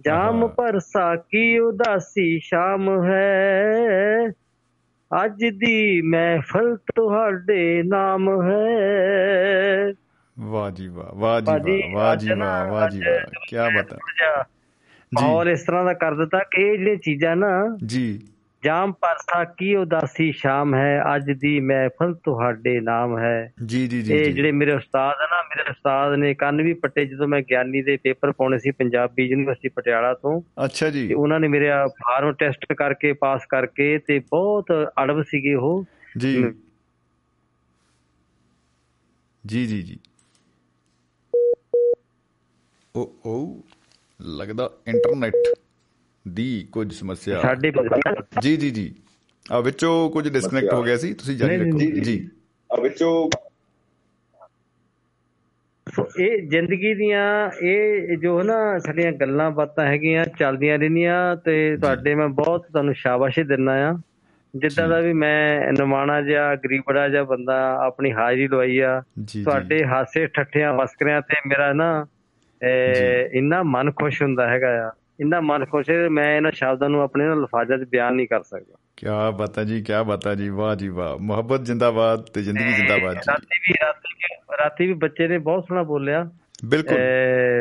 [0.00, 3.44] ਜਾਮ। ਪਰ ਸਾਕੀ ਉਦਾਸੀ ਸ਼ਾਮ ਹੈ।
[5.24, 9.92] ਅੱਜ ਦੀ ਮਹਿਫਲ ਤੁਹਾਡੇ ਨਾਮ ਹੈ।
[10.38, 13.18] ਵਾਹ ਜੀ ਵਾਹ ਵਾਹ ਜੀ ਵਾਹ ਵਾਹ ਜੀ ਵਾਹ ਵਾਹ ਜੀ ਵਾਹ
[13.48, 13.96] ਕੀ ਬਤਾ
[15.14, 18.20] ਮਾਹੌਲ ਇਸ ਤਰ੍ਹਾਂ ਦਾ ਕਰ ਦਿੱਤਾ ਕਿ ਇਹ ਜਿਹੜੀਆਂ ਚੀਜ਼ਾਂ ਨਾ ਜੀ।
[18.64, 24.14] ਜਾਮ ਪਰ ਸਾਕੀ ਉਦਾਸੀ ਸ਼ਾਮ ਹੈ ਅੱਜ ਦੀ ਮਹਿਫਲ ਤੁਹਾਡੇ ਨਾਮ ਹੈ। ਜੀ ਜੀ ਜੀ
[24.14, 27.82] ਇਹ ਜਿਹੜੇ ਮੇਰੇ ਉਸਤਾਦ ਆ ਨਾ ਮੇਰੇ ਉਸਤਾਦ ਨੇ ਕੰਨ ਵੀ ਪੱਟੇ ਜਦੋਂ ਮੈਂ ਗਿਆਨੀ
[27.82, 32.32] ਦੇ ਪੇਪਰ ਪਾਉਣੇ ਸੀ ਪੰਜਾਬੀ ਯੂਨੀਵਰਸਿਟੀ ਪਟਿਆਲਾ ਤੋਂ। ਅੱਛਾ ਜੀ। ਤੇ ਉਹਨਾਂ ਨੇ ਮੇਰੇ ਫਾਰਮ
[32.32, 34.66] ਟੈਸਟ ਕਰਕੇ ਪਾਸ ਕਰਕੇ ਤੇ ਬਹੁਤ
[35.02, 35.84] ਅੜਬ ਸੀਗੇ ਉਹ।
[36.18, 36.54] ਜੀ।
[39.46, 39.98] ਜੀ ਜੀ ਜੀ।
[42.96, 43.64] ਉਹ ਉਹ
[44.20, 45.32] ਲੱਗਦਾ ਇੰਟਰਨੈਟ
[46.28, 47.72] ਦੀ ਕੁਝ ਸਮੱਸਿਆ। ਸਾਡੇ
[48.42, 48.94] ਜੀ ਜੀ ਜੀ।
[49.52, 52.28] ਆ ਵਿੱਚੋਂ ਕੁਝ ਡਿਸਕਨੈਕਟ ਹੋ ਗਿਆ ਸੀ ਤੁਸੀਂ ਜਾਰੀ ਰੱਖੋ। ਜੀ।
[52.72, 53.30] ਆ ਵਿੱਚੋਂ
[56.20, 62.28] ਇਹ ਜ਼ਿੰਦਗੀ ਦੀਆਂ ਇਹ ਜੋ ਨਾ ਸਾਡੀਆਂ ਗੱਲਾਂ ਬਾਤਾਂ ਹੈਗੀਆਂ ਚੱਲਦੀਆਂ ਰਹਿੰਦੀਆਂ ਤੇ ਤੁਹਾਡੇ ਮੈਂ
[62.28, 63.94] ਬਹੁਤ ਤੁਹਾਨੂੰ ਸ਼ਾਬਾਸ਼ੀ ਦਿੰਦਾ ਆ
[64.56, 69.02] ਜਿੱਦਾਂ ਦਾ ਵੀ ਮੈਂ ਨਿਮਾਣਾ ਜਿਹਾ ਗਰੀਬੜਾ ਜਿਹਾ ਬੰਦਾ ਆਪਣੀ ਹਾਜ਼ਰੀ ਲਵਾਈ ਆ।
[69.44, 72.06] ਤੁਹਾਡੇ ਹਾਸੇ ਠੱਠਿਆਂ ਮਸਕਰਿਆਂ ਤੇ ਮੇਰਾ ਨਾ
[73.32, 77.24] ਇੰਨਾ ਮਨ ਖੁਸ਼ ਹੁੰਦਾ ਹੈਗਾ ਆ। ਇੰਨਾ ਮਨ ਖੁਸ਼ ਹੈ ਮੈਂ ਇਹਨਾਂ ਸ਼ਬਦਾਂ ਨੂੰ ਆਪਣੇ
[77.24, 79.06] ਨਾ ਲਫ਼ਾਜ਼ਾਂ 'ਚ ਬਿਆਨ ਨਹੀਂ ਕਰ ਸਕਦਾ। ਕੀ
[79.38, 83.58] ਬਾਤ ਜੀ ਕੀ ਬਾਤ ਜੀ ਵਾਹ ਜੀ ਵਾਹ। ਮੁਹੱਬਤ ਜਿੰਦਾਬਾਦ ਤੇ ਜ਼ਿੰਦਗੀ ਜਿੰਦਾਬਾਦ ਜੀ। ਰਾਤੀ
[83.58, 83.74] ਵੀ
[84.62, 86.30] ਰਾਤੀ ਵੀ ਬੱਚੇ ਨੇ ਬਹੁਤ ਸੋਹਣਾ ਬੋਲਿਆ।
[86.64, 86.98] ਬਿਲਕੁਲ।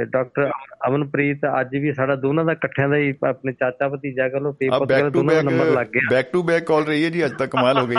[0.03, 0.51] ਡਾਕਟਰ
[0.87, 5.01] ਅਮਨਪ੍ਰੀਤ ਅੱਜ ਵੀ ਸਾਡਾ ਦੋਨਾਂ ਦਾ ਇਕੱਠਿਆਂ ਦਾ ਹੀ ਆਪਣੇ ਚਾਚਾ ਭਤੀਜਾ ਕਹ ਲੋ ਪੇਪਰ
[5.01, 7.51] ਟੂ ਦੋਨਾਂ ਦਾ ਨੰਬਰ ਲੱਗ ਗਿਆ। ਬੈਕ ਟੂ ਬੈਕ ਕਾਲ ਰਹੀ ਹੈ ਜੀ ਅੱਜ ਤੱਕ
[7.51, 7.95] ਕਮਾਲ ਹੋ ਗਈ।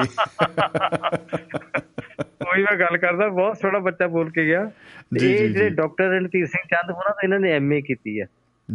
[2.45, 5.71] ਕੋਈ ਮੈਂ ਗੱਲ ਕਰਦਾ ਬਹੁਤ ਸੋਹਣਾ ਬੱਚਾ ਬੋਲ ਕੇ ਗਿਆ। ਤੇ ਜੀ, ਇਹ ਜੀ, ਜਿਹੜੇ।
[5.71, 8.27] ਡਾਕਟਰ ਰਣਧੀਰ ਸਿੰਘ ਚੰਦ ਹੋਣਾ ਤਾਂ ਇਹਨਾਂ ਨੇ ਐਮਏ ਕੀਤੀ ਹੈ।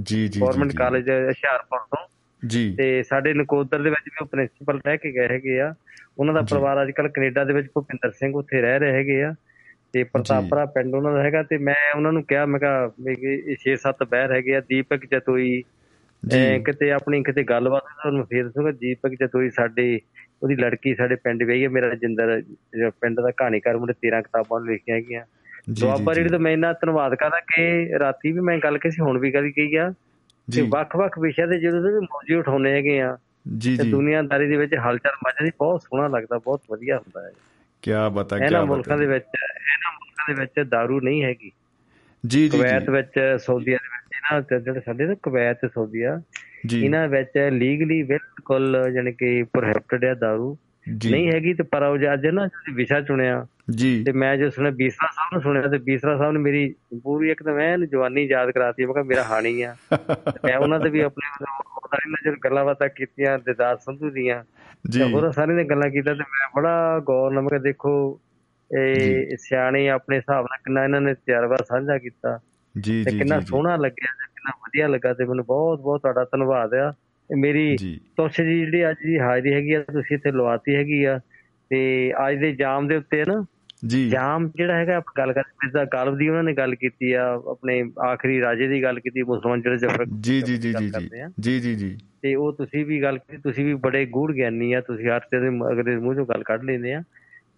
[0.03, 2.07] ਜੀ ਜੀ ਗਵਰਨਮੈਂਟ ਕਾਲਜ ਹੁਸ਼ਿਆਰਪੁਰ ਤੋਂ।
[2.47, 5.73] ਜੀ। ਤੇ ਸਾਡੇ ਨਕੋਦਰ ਦੇ ਵਿੱਚ ਵੀ ਉਹ ਪ੍ਰਿੰਸੀਪਲ ਰਹਿ ਕੇ ਗਏ ਹੈਗੇ ਆ।
[6.19, 9.34] ਉਹਨਾਂ ਦਾ। ਪਰਿਵਾਰ ਅੱਜ ਕੱਲ ਕੈਨੇਡਾ ਦੇ ਵਿੱਚ ਭੁਪਿੰਦਰ ਸਿੰਘ ਉੱਥੇ ਰਹਿ ਰਹੇ ਹੈਗੇ ਆ।
[9.93, 14.05] ਤੇ ਪ੍ਰਤਾਪਰਾ ਪਿੰਡ ਉਹਨਾਂ ਦਾ ਹੈਗਾ ਤੇ ਮੈਂ ਉਹਨਾਂ ਨੂੰ ਕਿਹਾ ਮੈਂ ਕਿਹਾ ਇਹ 6-7
[14.05, 15.63] ਬਹਿਰ ਹੈਗੇ ਆ ਦੀਪਕ ਜਤੋਈ
[16.27, 19.99] ਜੀ। ਕਿਤੇ ਆਪਣੀ ਕਿਤੇ ਗੱਲਬਾਤ ਤੁਹਾਨੂੰ ਫੇਰ ਦੱਸੂਗਾ ਦੀਪਕ ਜਤੋਈ ਸਾਡੇ
[20.43, 22.41] ਉਹਦੀ ਲੜਕੀ ਸਾਡੇ ਪਿੰਡ ਗਈ ਹੈ ਮੇਰਾ ਜਿੰਦਰ
[22.89, 25.26] ਪਿੰਡ ਦਾ ਕਹਾਣੀਕਾਰ ਮੁੰਡੇ 13 ਕਿਤਾਬਾਂ ਲਿਖੀਆਂ ਹੈਗੀਆਂ।
[25.70, 29.19] ਦੁਆਬਾ ਜੀ ਰੇਡੀ ਤੋਂ ਮੈਂ ਇੰਨਾ ਧੰਨਵਾਦ ਕਰਦਾ ਕਿ ਰਾਤੀ ਵੀ ਮੈਂ ਗੱਲ ਕੀਤੀ ਹੁਣ
[29.19, 29.94] ਵੀ ਗੱਲ ਕਹੀ ਆ ਕਿ
[30.48, 33.19] ਜੀ ਵੱਖ-ਵੱਖ ਵਿਸ਼ਿਆਂ ਦੇ ਜਦੋਂ ਵੀ ਮੌਜੂਦ ਉਠਾਉਣੇ ਹੈਗੇ ਆ
[33.59, 37.31] ਜੀ ਤੇ ਜੀ ਦੁਨੀਆਦਾਰੀ ਦੇ ਵਿੱਚ ਹਲਚਲ ਮਚਦੀ ਬਹੁਤ ਸੋਹਣਾ ਲੱਗਦਾ ਬਹੁਤ ਵਧੀਆ ਹੁੰਦਾ ਹੈ
[37.82, 41.53] ਕੀ ਬਤਾ ਕੀ ਇਹਨਾਂ ਬਤਾ ਮੁਲਕਾਂ ਦੇ ਵਿੱਚ ਇਹਨਾਂ ਮੁਲਕਾਂ ਦੇ ਵਿੱਚ दारू ਨਹੀਂ ਹੈਗੀ
[42.27, 45.69] ਜੀ ਜੀ ਕੁਵੈਤ ਜੀ ਵਿੱਚ ਸਾਊਦੀਆ ਦੇ ਵਿੱਚ ਇਹਨਾਂ ਤੇ ਜਿਹੜੇ ਸਾਡੇ ਨਾ ਕੁਵੈਤ ਤੇ
[45.69, 46.20] ਸਾਊਦੀਆ
[46.66, 51.84] ਜੀ ਇਹਨਾਂ ਵਿੱਚ ਲੀਗਲੀ ਬਿਲਕੁਲ ਯਾਨੀ ਕਿ ਪ੍ਰੋਹਿਬਿਟਡ ਹੈ दारू ਜੀ ਨਹੀਂ ਹੈਗੀ ਤੇ ਪਰ
[51.84, 55.68] ਉਹ ਅੱਜ ਨਾ ਤੁਸੀਂ ਵਿਸ਼ਾ ਚੁਣਿਆ ਜੀ। ਤੇ ਮੈਂ ਜੋ ਸੁਣਿਆ ਬੀਸਰਾ ਸਾਹਿਬ ਨੂੰ ਸੁਣਿਆ
[55.68, 59.62] ਤੇ ਬੀਸਰਾ ਸਾਹਿਬ ਨੇ ਮੇਰੀ ਪੂਰੀ ਇੱਕਦਮ ਐਨ ਜਵਾਨੀ ਯਾਦ ਕਰਾਤੀ ਮੈਂ ਕਿਹਾ ਮੇਰਾ ਹਾਣੀ
[59.62, 59.98] ਆ। ਤੇ
[60.45, 61.45] ਮੈਂ ਉਹਨਾਂ ਦੇ ਵੀ ਆਪਣੇ
[61.90, 64.44] ਸਾਰੀ ਨਜ਼ਰ ਗੱਲਾਂ ਬਾਤਾਂ ਕੀਤੀਆਂ ਦਿਦਾਰ ਸੰਧੂ ਦੀਆਂ
[64.90, 68.20] ਜੀ। ਤੇ ਹੋਰ ਸਾਰੀ ਨੇ ਗੱਲਾਂ ਕੀਤਾ ਤੇ ਮੈਂ ਬੜਾ ਗੌਰ ਨਾਲ ਮੈਂ ਦੇਖੋ
[68.78, 72.40] ਇਹ ਸਿਆਣੇ ਆਪਣੇ ਹਿਸਾਬ ਨਾਲ ਕਿੰਨਾ ਇਹਨਾਂ ਨੇ ਤਜਰਬਾ ਸਾਂਝਾ ਕੀਤਾ
[72.78, 76.02] ਜੀ ਤੇ ਜੀ ਕਿੰਨਾ ਜੀ, ਸੋਹਣਾ ਲੱਗਿਆ ਤੇ ਕਿੰਨਾ ਵਧੀਆ ਲੱਗਾ ਤੇ ਮੈਨੂੰ ਬਹੁਤ ਬਹੁਤ
[76.02, 77.78] ਤੁਹਾਡਾ ਧੰਨਵਾਦ ਆ। ਤੇ ਮੇਰੀ
[78.18, 81.20] ਤੁਸ਼ ਜੀ ਜਿਹੜੀ ਅੱਜ ਦੀ ਹਾਜ਼ਰੀ ਹੈਗੀ ਆ ਤੁਸੀਂ ਇੱਥੇ ਲਵਾਤੀ ਹੈਗੀ ਆ
[81.70, 83.45] ਤੇ ਅੱਜ ਦੇ ਜਾਮ ਦੇ ਉੱਤੇ ਨਾ
[83.86, 87.41] ਜੀ। ਜਾਮ ਜਿਹੜਾ ਹੈਗਾ ਆਪਾਂ ਗੱਲ ਕਰਦੇ ਮਿਰਜ਼ਾ ਗਾਲਬ ਦੀ ਉਹਨਾਂ ਨੇ ਗੱਲ ਕੀਤੀ ਆ
[87.52, 90.90] ਆਪਣੇ ਆਖਰੀ ਰਾਜੇ ਦੀ ਗੱਲ ਕੀਤੀ ਮੁਸਲਮਾਨ ਜਿਹੜੇ ਜਫਰ ਜੀ ਜੀ ਜੀ ਜੀ।
[91.40, 94.82] ਜੀ। ਜੀ ਜੀ ਤੇ ਉਹ ਤੁਸੀਂ ਵੀ ਗੱਲ ਕੀਤੀ ਤੁਸੀਂ ਵੀ ਬੜੇ ਗੂੜ ਗਿਆਨੀ ਆ
[94.82, 97.02] ਤੁਸੀਂ ਹਰ ਤੇ ਦੇ ਅਗਲੇ ਮੂੰਹ ਚੋਂ ਗੱਲ ਕੱਢ ਲੈਂਦੇ ਆ।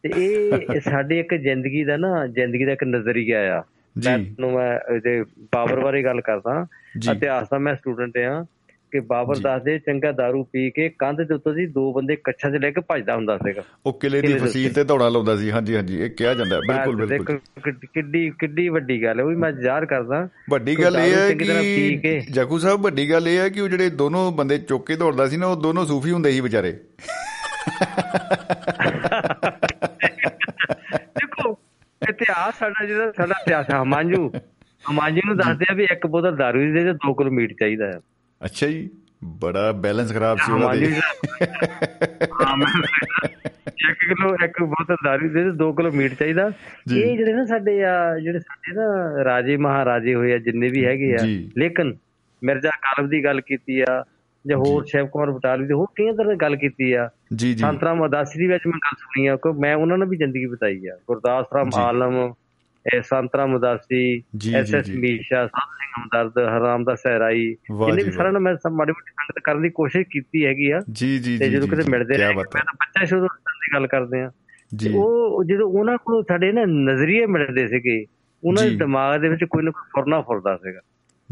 [0.03, 3.63] ਤੇ ਇਹ ਸਾਡੀ ਇੱਕ ਜ਼ਿੰਦਗੀ ਦਾ ਨਾ ਜ਼ਿੰਦਗੀ ਦਾ ਇੱਕ ਨਜ਼ਰੀਆ ਆ।
[4.07, 5.23] ਮੈਂ ਜੀ ਤੁਹਾਨੂੰ ਮੈਂ ਇਹਦੇ
[5.53, 6.65] ਬਾਬਰ ਬਾਰੇ ਗੱਲ ਕਰਦਾ।
[7.11, 8.45] ਇਤਿਹਾਸ ਦਾ ਮੈਂ ਸਟੂਡੈਂਟ ਆ।
[8.93, 12.53] ਕਿ ਬਾਬਰ। ਦੱਸਦੇ ਚੰਗਾ दारू ਪੀ ਕੇ ਕੰਧ ਦੇ ਉੱਤੋਂ ਦੀ ਦੋ ਬੰਦੇ ਕੱਛਾਂ 'ਚ
[12.53, 16.01] ਲੈ ਕੇ ਭੱਜਦਾ ਹੁੰਦਾ ਸੀਗਾ। ਉਹ ਕਿਲੇ ਦੀ ਫਸੀਲ ਤੇ ਦੌੜਾ ਲਾਉਂਦਾ ਸੀ। ਹਾਂਜੀ ਹਾਂਜੀ।
[16.01, 17.39] ਇਹ ਕਿਹਾ ਜਾਂਦਾ। ਬਿਲਕੁਲ ਬਿਲਕੁਲ।
[17.93, 21.97] ਕਿੱਡੀ ਕਿੱਡੀ ਵੱਡੀ ਗੱਲ ਹੈ। ਉਹ ਵੀ ਮੈਂ ਜ਼ਾਹਰ ਕਰਦਾ। ਵੱਡੀ ਗੱਲ ਇਹ ਹੈ ਕਿ
[21.97, 25.27] ਕੇ। ਜਗੂ ਸਾਹਿਬ ਵੱਡੀ ਗੱਲ ਇਹ ਹੈ ਕਿ ਉਹ ਜਿਹੜੇ ਦੋਨੋਂ ਬੰਦੇ ਚੁੱਕ ਕੇ ਦੌੜਦਾ
[25.27, 26.79] ਸੀ ਨਾ ਉਹ ਦੋਨੋਂ ਸੂਫੀ ਹੁੰਦੇ ਸੀ ਵਿਚਾਰੇ।
[31.03, 31.59] ਦੇਖੋ
[32.09, 34.31] ਇਤਿਹਾਸ ਸਾਡਾ ਜਿਹੜਾ ਸਾਡਾ ਹੈ। ਹਮਾਂਜੂ
[34.91, 37.85] ਹਮਾਂਜੂ ਨੂੰ ਦੱਸਦੇ ਆ ਵੀ ਇੱਕ ਬੋਤਲ ਦਾਰੂ ਦੀ ਦੇ ਤੇ 2 ਕਿਲੋ ਮੀਟ ਚਾਹੀਦਾ
[37.85, 37.99] ਹੈ।
[38.45, 38.89] ਅੱਛਾ ਜੀ
[39.41, 41.45] ਬੜਾ ਬੈਲੈਂਸ ਖਰਾਬ ਸੀ ਹਮਾਂਜੂ ਦੇ
[42.41, 42.67] ਹਾਂ ਮੈਂ
[43.67, 46.51] ਇੱਕ ਕਿਲੋ ਇੱਕ ਬੋਤਲ ਦਾਰੂ ਦੀ ਦੇ ਤੇ 2 ਕਿਲੋ ਮੀਟ ਚਾਹੀਦਾ।
[46.97, 51.13] ਇਹ ਜਿਹੜੇ ਨਾ ਸਾਡੇ ਆ ਜਿਹੜੇ ਸਾਡੇ ਨਾ ਰਾਜੇ ਮਹਾਰਾਜੇ ਹੋਏ ਆ ਜਿੰਨੇ ਵੀ ਹੈਗੇ
[51.13, 51.17] ਆ।
[51.57, 51.95] ਲੇਕਿਨ
[52.43, 54.03] ਮਿਰਜ਼ਾ ਕਾਲਬ ਦੀ ਗੱਲ ਕੀਤੀ ਆ
[54.47, 57.59] ਜਾਂ ਹੋਰ ਸ਼ਿਵ ਕੁਮਾਰ ਬਟਾਲਵੀ ਦੀ ਹੋਰ ਕਈਆਂ ਤਰ੍ਹਾਂ ਦੀ ਗੱਲ ਕੀਤੀ ਆ ਜੀ ਜੀ
[57.61, 60.87] ਸੰਤਰਾਮ ਉਦਾਸੀ ਦੀ ਵਿੱਚ ਮੈਂ ਗੱਲ ਸੁਣੀ ਆ ਕਿ ਮੈਂ ਉਹਨਾਂ ਨੇ ਵੀ ਜ਼ਿੰਦਗੀ ਬਿਤਾਈ
[60.87, 62.33] ਆ ਗੁਰਦਾਸ ਰਾਮ। ਆਲਮ
[63.55, 68.41] ਉਦਾਸੀ ਜੀ, ਐਸ ਐਸ। ਮੀਸ਼ਾ ਸਾਧ ਸਿੰਘ ਹਮਦਰਦ ਹਰਾਮ ਦਾ ਸਹਿਰਾਈ। ਜੀ, ਵੀ ਸਾਰਿਆਂ ਨਾਲ
[68.41, 71.55] ਮੈਂ ਸਭ ਮਾੜੀ ਮੋਟੀ ਸੰਗਤ ਕਰਨ ਦੀ ਕੋਸ਼ਿਸ਼ ਕੀਤੀ ਹੈਗੀ ਆ। ਜੀ ਜੀ ਤੇ ਜੀ
[71.55, 74.31] ਜਦੋਂ ਕਿਤੇ ਮਿਲਦੇ ਬਾਤ ਮੈਂ ਤਾਂ ਬੱਚਾ ਸ਼ੁਰੂ ਤੋਂ ਦੀ ਗੱਲ ਕਰਦੇ ਆ।
[74.75, 78.05] ਜੀ। ਉਹ ਜਦੋਂ ਉਹਨਾਂ ਕੋਲ ਸਾਡੇ ਨਾ ਨਜ਼ਰੀਏ ਮਿਲਦੇ ਸੀਗੇ
[78.43, 80.79] ਉਹਨਾਂ। ਦੇ ਦਿਮਾਗ ਦੇ ਵਿੱਚ ਕੋਈ ਨਾ ਕੋਈ ਫੁਰਨਾ ਫੁਰਦਾ ਸੀਗਾ।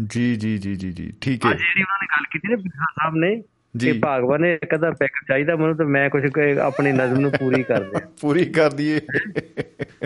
[0.09, 2.85] ਜੀ ਜੀ ਜੀ ਜੀ ਜੀ ਠੀਕ ਹੈ। ਅੱਜ ਜਿਹੜੀ ਉਹਨਾਂ ਨੇ ਗੱਲ ਕੀਤੀ ਨਾ ਬਿਸਰਾ
[2.85, 3.43] ਸਾਹਿਬ ਨੇ
[3.77, 6.23] ਜੀ। ਭਾਗਵਾਨ ਨੇ ਇੱਕ ਅੱਧਾ ਪੈਕ ਚਾਹੀਦਾ ਮੈਨੂੰ ਤੇ ਮੈਂ ਕੁਝ
[6.61, 8.97] ਆਪਣੀ ਨਜ਼ਮ ਨੂੰ ਪੂਰੀ ਕਰ ਦਿਆਂ। ਪੂਰੀ ਕਰ ਦਈਏ।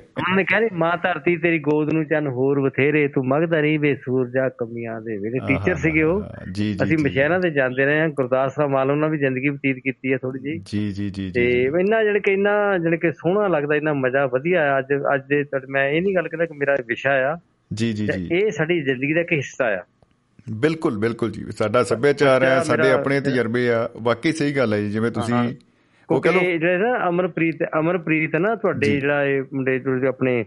[0.02, 3.96] ਉਹਨਾਂ ਨੇ ਕਹਿੰਦੇ ਮਾਂ ਧਰਤੀ ਤੇਰੀ ਗੋਦ ਨੂੰ ਚੰਨ ਹੋਰ ਬਥੇਰੇ ਤੂੰ ਮੰਗਦਾ ਨਹੀਂ ਵੇ
[3.96, 8.00] ਸੂਰਜਾ ਕਮੀਆਂ ਦੇ ਵੇਲੇ। ਟੀਚਰ ਸੀਗੇ ਉਹ। ਜੀ ਜੀ ਅਸੀਂ ਜੀ। ਮਸ਼ਹਿਰਾਂ ਤੇ ਜਾਂਦੇ ਰਹੇ
[8.00, 11.32] ਹਾਂ ਗੁਰਦਾਸ ਰਾਮ ਮਾਲ ਉਹਨਾਂ ਵੀ ਜ਼ਿੰਦਗੀ ਬਤੀਤ ਕੀਤੀ ਹੈ ਥੋੜੀ ਜਿਹੀ। ਜੀ ਜੀ ਜੀ
[11.32, 14.88] ਤੇ ਜੀ। ਇੰਨਾ ਜਿਹੜੇ ਕਿ ਇੰਨਾ ਜਿਹੜੇ ਕਿ ਸੋਹਣਾ ਲੱਗਦਾ ਇੰਨਾ ਮਜ਼ਾ ਵਧੀਆ ਆ। ਅੱਜ
[15.16, 17.38] ਅੱਜ ਦੇ ਮੈਂ ਇਹ ਨਹੀਂ ਗੱਲ ਕਰਦਾ ਕਿ ਮੇਰਾ ਵਿਸ਼ਾ ਆ।
[17.74, 19.82] ਜੀ ਜੀ ਜੀ। ਇਹ ਸਾਡੀ ਜ਼ਿੰਦਗੀ ਦਾ ਇੱਕ ਹਿੱਸਾ ਆ।
[20.52, 24.90] ਬਿਲਕੁਲ ਬਿਲਕੁਲ ਜੀ। ਸਾਡਾ ਸੱਭਿਆਚਾਰ ਹੈ ਸਾਡੇ ਆਪਣੇ ਤਜਰਬੇ ਆ। ਵਾਕਈ ਸਹੀ ਗੱਲ ਹੈ ਜੀ
[24.90, 29.44] ਜਿਵੇਂ ਤੁਸੀਂ ਉਹ ਕਿਉਂਕਿ ਕਹ ਲਓ ਇਹ ਜਿਹੜੇ ਨਾ ਅਮਰਪ੍ਰੀਤ ਅਮਰਪ੍ਰੀਤ ਨਾ ਤੁਹਾਡੇ ਜਿਹੜਾ ਇਹ
[29.54, 30.46] ਮੁੰਡੇ ਜਿਹੜੇ ਆਪਣੇ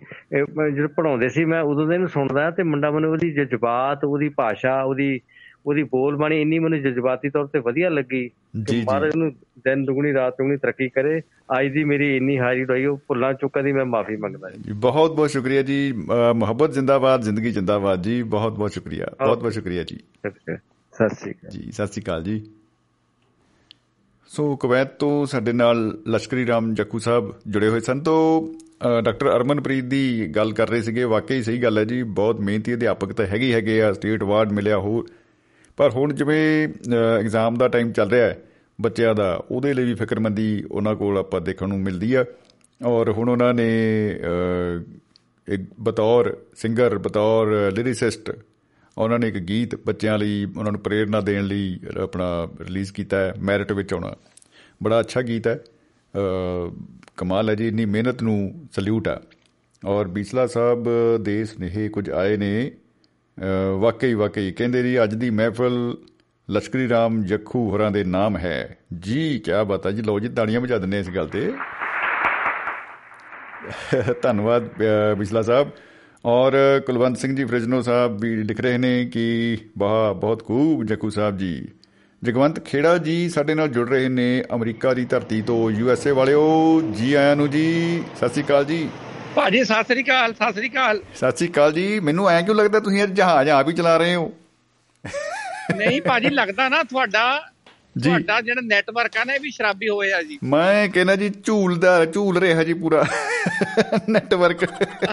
[0.74, 4.82] ਜਿਹੜੇ ਪੜਾਉਂਦੇ ਸੀ ਮੈਂ ਉਦੋਂ ਦੇ ਇਹਨੂੰ ਸੁਣਦਾ ਤੇ ਮੁੰਡਾ ਮੈਨੂੰ ਉਹਦੀ ਜਜ਼ਬਾਤ ਉਹਦੀ ਭਾਸ਼ਾ
[4.82, 5.20] ਉਹਦੀ
[5.68, 8.28] ਉਹਦੀ ਬੋਲ ਬਾਣੀ ਇੰਨੀ ਮੈਨੂੰ ਜਜ਼ਬਾਤੀ ਤੌਰ ਤੇ ਵਧੀਆ ਲੱਗੀ
[8.68, 9.30] ਕਿ। ਮਹਾਰਾਜ ਨੂੰ
[9.64, 11.20] ਦਿਨ ਦੁਗਣੀ ਰਾਤ ਦੁਗਣੀ ਤਰੱਕੀ ਕਰੇ।
[11.60, 15.14] ਅੱਜ ਦੀ ਮੇਰੀ ਇੰਨੀ ਹਾਜ਼ਰੀ ਹੋਈ ਉਹ ਭੁੱਲਾਂ ਚੁੱਕਾਂ ਦੀ ਮੈਂ ਮਾਫੀ ਮੰਗਦਾ ਜੀ। ਬਹੁਤ
[15.16, 15.92] ਬਹੁਤ ਸ਼ੁਕਰੀਆ ਜੀ।
[16.34, 20.30] ਮੁਹੱਬਤ ਜਿੰਦਾਬਾਦ ਜ਼ਿੰਦਗੀ ਜਿੰਦਾਬਾਦ ਜੀ। ਬਹੁਤ ਬਹੁਤ ਸ਼ੁਕਰੀਆ। ਬਹੁਤ ਬਹੁਤ ਸ਼ੁਕਰੀਆ ਜੀ। ਸਤਿ
[21.08, 22.40] ਸ਼੍ਰੀ ਅਕਾਲ। ਜੀ ਸਤਿ ਸ੍ਰੀ ਅਕਾਲ ਜੀ।
[24.30, 28.20] ਸੋ ਕੁਵੈਤ ਤੋਂ ਸਾਡੇ ਨਾਲ ਲਸ਼ਕਰੀ ਰਾਮ ਜੱਕੂ ਸਾਹਿਬ ਜੁੜੇ ਹੋਏ ਸਨ। ਤੋਂ
[29.02, 33.12] ਡਾਕਟਰ ਅਰਮਨਪ੍ਰੀਤ ਦੀ ਗੱਲ ਕਰ ਰਹੇ ਸੀਗੇ। ਵਾਕਈ ਸਹੀ ਗੱਲ ਹੈ ਜੀ। ਬਹੁਤ ਮਿਹਨਤੀ ਅਧਿਆਪਕ
[33.12, 35.06] ਤਾਂ ਹੈਗੇ ਹੈਗੇ ਆ। ਸਟੇਟ ਅਵਾਰਡ ਮਿਲਿਆ ਹੋਰ
[35.78, 36.68] ਪਰ ਹੁਣ ਜਿਵੇਂ
[37.20, 38.38] ਐਗਜ਼ਾਮ ਦਾ ਟਾਈਮ ਚੱਲ ਰਿਹਾ ਹੈ
[38.80, 42.24] ਬੱਚਿਆਂ ਦਾ ਉਹਦੇ ਲਈ ਵੀ ਫਿਕਰਮੰਦੀ ਉਹਨਾਂ ਕੋਲ ਆਪਾਂ ਦੇਖਣ ਨੂੰ ਮਿਲਦੀ ਆ।
[42.84, 43.68] ਔਰ ਹੁਣ ਉਹਨਾਂ ਨੇ
[44.14, 44.82] ਅ,
[45.48, 48.32] ਇੱਕ ਬਤੌਰ ਸਿੰਗਰ ਬਤੌਰ ਲਿਰਿਸਿਸਟ
[48.98, 53.34] ਉਹਨਾਂ ਨੇ ਇੱਕ ਗੀਤ ਬੱਚਿਆਂ ਲਈ ਉਹਨਾਂ ਨੂੰ ਪ੍ਰੇਰਣਾ ਦੇਣ ਲਈ ਆਪਣਾ ਰਿਲੀਜ਼ ਕੀਤਾ ਹੈ
[53.42, 54.14] ਮੈਰਿਟ ਵਿੱਚ ਆਉਣਾ।
[54.82, 56.72] ਬੜਾ ਅੱਛਾ ਗੀਤ ਹੈ। ਅ,
[57.16, 59.22] ਕਮਾਲ ਹੈ ਜੀ ਇੰਨੀ ਮਿਹਨਤ ਨੂੰ ਸਲੂਟ ਆ।
[59.86, 60.86] ਔਰ ਬੀਸਲਾ ਸਾਹਿਬ
[61.20, 62.87] ਦੇ ਸਨੇਹੇ ਕੁਝ ਆਏ ਨੇ। ਅ,
[63.78, 65.98] ਵਾਕਈ ਵਾਕਈ ਕਹਿੰਦੇ ਜੀ ਅੱਜ ਦੀ ਮਹਿਫਲ
[66.50, 70.60] ਲਸ਼ਕਰੀ ਰਾਮ ਜੱਖੂ ਹੋਰਾਂ ਦੇ ਨਾਮ ਹੈ। ਜੀ ਕੀ ਬਾਤ ਹੈ ਜੀ। ਲਓ ਜੀ ਤਾੜੀਆਂ
[70.60, 71.52] ਵਜਾ ਦਿੰਦੇ ਹਾਂ ਇਸ ਗੱਲ ਤੇ।
[74.22, 75.70] ਧੰਨਵਾਦ ਅ, ਬਿਸਲਾ ਸਾਹਿਬ।
[76.24, 76.52] ਔਰ
[76.86, 81.36] ਕੁਲਵੰਤ ਸਿੰਘ ਜੀ ਫਰਿਜਨੋ ਸਾਹਿਬ ਵੀ ਲਿਖ ਰਹੇ ਨੇ ਕਿ ਵਾਹ ਬਹੁਤ ਖੂਬ ਜੱਖੂ ਸਾਹਿਬ
[81.36, 81.68] ਜੀ।
[82.24, 86.10] ਜਗਵੰਤ ਖੇੜਾ ਜੀ ਸਾਡੇ ਨਾਲ ਜੁੜ ਰਹੇ ਨੇ ਅਮਰੀਕਾ ਦੀ ਧਰਤੀ ਤੋਂ। ਯੂ ਐਸ ਏ
[86.10, 88.88] ਵਾਲਿਓ ਜੀ ਆਇਆਂ ਨੂੰ ਜੀ। ਸਤਿ ਸ੍ਰੀ ਅਕਾਲ ਜੀ।
[89.34, 92.80] ਭਾਜੀ ਸਤਿ ਸ੍ਰੀ ਅਕਾਲ ਸਤਿ ਸ੍ਰੀ ਅਕਾਲ। ਸਤਿ ਸ੍ਰੀ ਅਕਾਲ ਜੀ। ਮੈਨੂੰ ਐਂ ਕਿਉਂ ਲੱਗਦਾ
[92.80, 94.32] ਤੁਸੀਂ ਇਹ ਜਹਾਜ਼ ਆਪ ਹੀ ਚਲਾ ਰਹੇ ਹੋ?
[95.76, 97.52] ਨਹੀਂ ਭਾਜੀ ਲੱਗਦਾ ਨਾ ਤੁਹਾਡਾ
[97.98, 102.04] ਜੀ। ਤੁਹਾਡਾ ਜਿਹੜਾ ਨੈਟਵਰਕ ਆ ਨਾ ਇਹ ਵੀ ਸ਼ਰਾਬੀ ਹੋਇਆ ਜੀ। ਮੈਂ ਕਹਿੰਦਾ ਜੀ ਝੂਲਦਾ
[102.04, 103.04] ਝੂਲ ਰਿਹਾ ਜੀ ਪੂਰਾ।
[104.08, 104.64] ਨੈਟਵਰਕ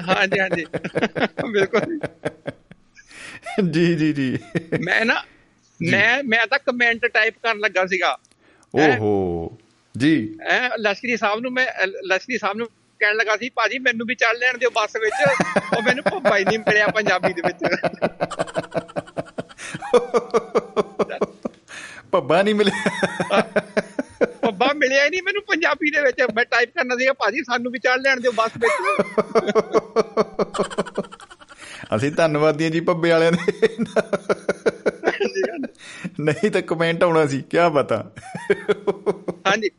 [0.09, 0.65] ਹਾਂਜੀ ਹਾਂਜੀ।
[1.51, 1.99] ਬਿਲਕੁਲ।
[3.71, 4.37] ਜੀ ਜੀ ਜੀ।
[4.83, 5.23] ਮੈਂ ਨਾ
[5.81, 8.17] ਮੈਂ ਮੈਂ ਤਾਂ ਕਮੈਂਟ ਟਾਈਪ ਕਰਨ ਲੱਗਾ ਸੀਗਾ?
[8.75, 9.57] ਓਹੋ।
[9.97, 12.67] ਜੀ। ਐ ਲਸ਼ਕਰੀ ਸਾਹਿਬ ਨੂੰ ਮੈਂ ਲਸ਼ਕਰੀ ਸਾਹਿਬ ਨੂੰ
[12.99, 15.31] ਕਹਿਣ ਲੱਗਾ ਸੀ ਭਾਜੀ ਮੈਨੂੰ ਵੀ ਚੱਲ ਲੈਣ ਦਿਓ ਬੱਸ ਵਿੱਚ।
[15.77, 17.63] ਉਹ ਮੈਨੂੰ ਭੱਬਾ ਹੀ ਨਹੀਂ ਮਿਲਿਆ ਪੰਜਾਬੀ ਦੇ ਵਿੱਚ।
[22.11, 23.41] ਪੱਬਾ ਨਹੀਂ ਮਿਲਿਆ।
[24.25, 27.79] ਭੱਬਾ ਮਿਲਿਆ ਹੀ ਨਹੀਂ ਮੈਨੂੰ ਪੰਜਾਬੀ ਦੇ ਵਿੱਚ। ਮੈਂ ਟਾਈਪ ਕਰਨਾ ਸੀਗਾ ਭਾਜੀ ਸਾਨੂੰ ਵੀ
[27.79, 28.73] ਚੱਲ ਲੈਣ ਦਿਓ ਬੱਸ ਵਿੱਚ।
[31.95, 33.69] ਅਸੀਂ ਧੰਨਵਾਦੀ ਹਾਂ ਜੀ ਪੱਬੇ ਵਾਲਿਆਂ ਦੇ।
[36.19, 38.11] ਨਹੀਂ ਤਾਂ ਕਮੈਂਟ ਆਉਣਾ ਸੀ ਕੀ ਪਤਾ।
[39.47, 39.69] ਹਾਂਜੀ।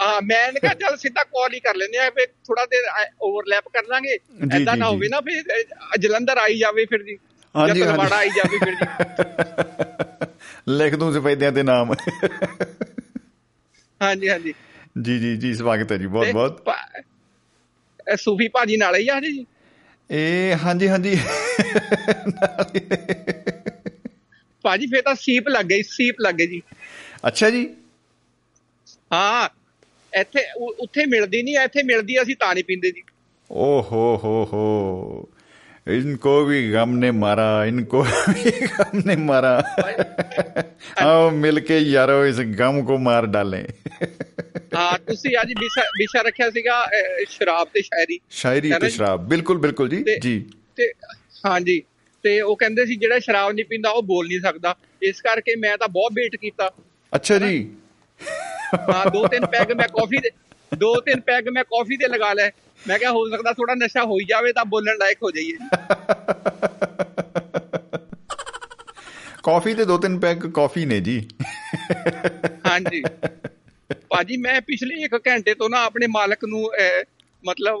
[0.00, 2.82] ਆ ਮੈਂ ਨੇ ਕਿਹਾ ਚੱਲ ਸਿੱਧਾ ਕਾਲ ਹੀ ਕਰ ਲੈਂਦੇ ਆ ਫੇ ਥੋੜਾ ਦੇਰ
[3.22, 4.18] ਓਵਰਲੈਪ ਕਰ ਲਾਂਗੇ।
[4.52, 5.42] ਐਦਾਂ ਨਾ। ਹੋਵੇ ਨਾ ਫੇ
[5.98, 7.18] ਜਲੰਧਰ ਆਈ ਜਾਵੇ ਫਿਰ ਜੀ
[7.66, 8.86] ਜਾਂ। ਤਲਵਾੜਾ ਆਈ ਜਾਵੇ ਫਿਰ ਜੀ।
[10.68, 11.92] ਲਿਖ ਦੂੰ ਸਫੈਦਿਆਂ ਤੇ ਨਾਮ।
[14.02, 14.54] ਹਾਂਜੀ ਹਾਂਜੀ।
[15.02, 16.64] ਜੀ ਜੀ ਜੀ ਸਵਾਗਤ ਹੈ ਜੀ ਬਹੁਤ ਬਹੁਤ।
[18.18, 19.46] ਸੂਫੀ ਭਾਜੀ ਨਾਲ ਹੀ ਆ ਜੀ?
[20.10, 21.20] ਇਹ ਹਾਂਜੀ ਹਾਂਜੀ।
[24.62, 26.62] ਭਾਜੀ ਫੇ ਤਾਂ ਸੀਪ ਲੱਗ ਗਈ ਸੀਪ ਲੱਗ ਗਈ ਜੀ।
[27.26, 27.76] ਅੱਛਾ ਜੀ।
[29.12, 29.48] ਹਾਂ।
[30.15, 33.03] ਇੱਥੇ ਉ- ਉੱਥੇ ਮਿਲਦੀ ਨਹੀਂ ਇੱਥੇ ਮਿਲਦੀ ਅਸੀਂ ਤਾਂ ਨਹੀਂ ਪੀਂਦੇ ਜੀ
[33.49, 34.59] ओ हो हो हो
[35.87, 39.49] इनको भी गम ने मारा इनको भी गम ने मारा
[41.03, 43.63] आओ मिलके यारो इस गम को मार डालें
[44.75, 48.87] ਹਾਂ ਤੁਸੀਂ ਅੱਜ ਵਿਸ਼ਾ ਵਿਸ਼ਾ ਰੱਖਿਆ ਸੀਗਾ ਅਹ, ਸ਼ਰਾਬ ਤੇ ਸ਼ਾਇਰੀ शायरी है ना ते
[48.87, 48.95] जी?
[48.95, 50.33] शराब बिल्कुल बिल्कुल जी ਤੇ- जी
[50.77, 50.87] ਤੇ
[51.45, 51.75] ਹਾਂਜੀ
[52.23, 55.77] ਤੇ ਉਹ ਕਹਿੰਦੇ ਸੀ ਜਿਹੜਾ ਸ਼ਰਾਬ ਨਹੀਂ ਪੀਂਦਾ ਉਹ ਬੋਲ ਨਹੀਂ ਸਕਦਾ ਇਸ ਕਰਕੇ ਮੈਂ
[55.77, 56.69] ਤਾਂ ਬਹੁਤ ਵੇਟ ਕੀਤਾ
[57.13, 57.53] अच्छा जी
[58.74, 60.30] ਹਾਂ ਦੋ ਤਿੰਨ ਪੈਗ ਮੈਂ ਕਾਫੀ ਦੇ
[60.76, 62.50] ਦੋ ਤਿੰਨ ਪੈਗ ਮੈਂ ਕਾਫੀ ਦੇ ਲਗਾ ਲੈ
[62.88, 65.56] ਮੈਂ ਕਿਹਾ ਹੋ ਸਕਦਾ ਥੋੜਾ ਨਸ਼ਾ ਹੋਈ ਜਾਵੇ ਤਾਂ ਬੋਲਣ ਲਾਇਕ ਹੋ ਜਾਈਏ।
[69.42, 71.28] ਕਾਫੀ ਦੇ ਦੋ ਤਿੰਨ ਪੈਗ ਕਾਫੀ ਨੇ ਜੀ।
[72.66, 73.02] ਹਾਂਜੀ।
[74.08, 76.70] ਭਾਜੀ ਮੈਂ ਪਿਛਲੇ 1 ਘੰਟੇ ਤੋਂ ਨਾ ਆਪਣੇ ਮਾਲਕ ਨੂੰ
[77.44, 77.74] ਮਤਲਬ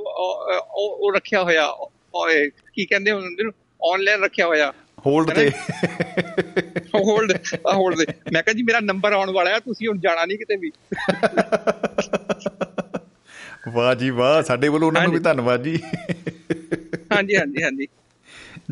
[0.74, 1.72] ਉਹ ਰੱਖਿਆ ਹੋਇਆ
[2.74, 3.52] ਕੀ ਕਹਿੰਦੇ ਹੁੰਦੇ ਨੂੰ
[3.92, 4.72] ਆਨਲਾਈਨ ਰੱਖਿਆ ਹੋਇਆ।
[5.06, 5.50] ਹੋਲਡ ਤੇ।
[6.94, 7.32] ਹੋਲਡ
[7.68, 10.38] ਆ ਹੋਲਡ ਤੇ। ਮੈਂ ਕਿਹਾ ਜੀ ਮੇਰਾ ਨੰਬਰ ਆਉਣ ਵਾਲਾ ਹੈ ਤੁਸੀਂ ਹੁਣ ਜਾਣਾ ਨਹੀਂ
[10.38, 10.72] ਕਿਤੇ ਵੀ।
[13.68, 15.78] ਵਾਹ ਜੀ ਵਾਹ ਸਾਡੇ ਵੱਲੋਂ ਉਹਨਾਂ ਨੂੰ ਵੀ ਧੰਨਵਾਦ ਜੀ।
[17.12, 17.86] ਹਾਂਜੀ ਹਾਂਜੀ ਹਾਂਜੀ।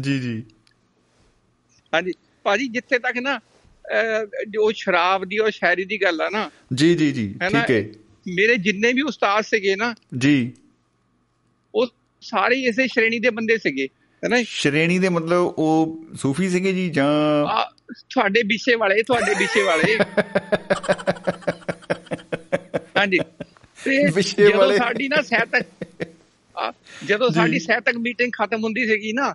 [0.01, 0.43] ਜੀ ਜੀ।
[1.95, 2.13] ਹਾਂਜੀ।
[2.43, 3.41] ਭਾਜੀ ਜਿੱਥੇ ਤੱਕ ਨਾ
[4.49, 7.85] ਜੋ ਸ਼ਰਾਬ ਦੀ ਔਰ ਸ਼ਾਇਰੀ ਦੀ ਗੱਲ ਆ ਨਾ। ਜੀ ਜੀ ਜੀ। ਠੀਕ ਹੈ।
[8.29, 10.53] ਮੇਰੇ ਜਿੰਨੇ ਵੀ ਉਸਤਾਦ ਸੀਗੇ ਨਾ ਜੀ।
[11.75, 11.87] ਉਹ
[12.21, 13.89] ਸਾਰੇ ਇਸੇ ਸ਼੍ਰੇਣੀ ਦੇ ਬੰਦੇ ਸੀਗੇ।
[14.25, 17.07] ਹੈ ਨਾ ਸ਼੍ਰੇਣੀ ਦੇ ਮਤਲਬ ਉਹ ਸੂਫੀ ਸੀਗੇ ਜੀ ਜਾਂ
[18.11, 19.97] ਤੁਹਾਡੇ ਵਿਸ਼ੇ ਵਾਲੇ ਤੁਹਾਡੇ ਵਿਸ਼ੇ ਵਾਲੇ।
[22.97, 23.19] ਹਾਂਜੀ।
[24.15, 25.67] ਵਿਸ਼ੇ ਵਾਲੇ। ਸਾਡੀ ਨਾ ਸਹਿਤਕ
[26.57, 26.73] ਆ,
[27.07, 29.35] ਜਦੋਂ। ਸਾਡੀ ਸਹਿਤਕ ਮੀਟਿੰਗ ਖਤਮ ਹੁੰਦੀ ਸੀਗੀ ਨਾ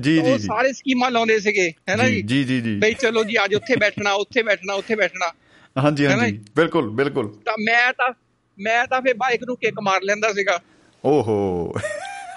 [0.00, 2.44] ਜੀ ਉਹ ਜੀ ਜੀ। ਸਾਰੇ ਸਕੀਮਾਂ ਲਾਉਂਦੇ ਸੀਗੇ ਹੈ ਨਾ ਜੀ ਜੀ?
[2.44, 5.30] ਜੀ ਜੀ ਬਈ ਚਲੋ ਜੀ ਅੱਜ ਉੱਥੇ ਬੈਠਣਾ ਉੱਥੇ ਬੈਠਣਾ ਉੱਥੇ ਬੈਠਣਾ।
[5.76, 6.40] ਹਾਂਜੀ ਹਾਂਜੀ?
[6.56, 8.12] ਬਿਲਕੁਲ ਬਿਲਕੁਲ। ਤਾਂ ਮੈਂ ਤਾਂ
[8.58, 10.58] ਮੈਂ ਤਾਂ ਫੇ ਬਾਈਕ ਨੂੰ ਕਿੱਕ ਮਾਰ ਲੈਂਦਾ ਸੀਗਾ।
[11.04, 11.72] ਓਹੋ।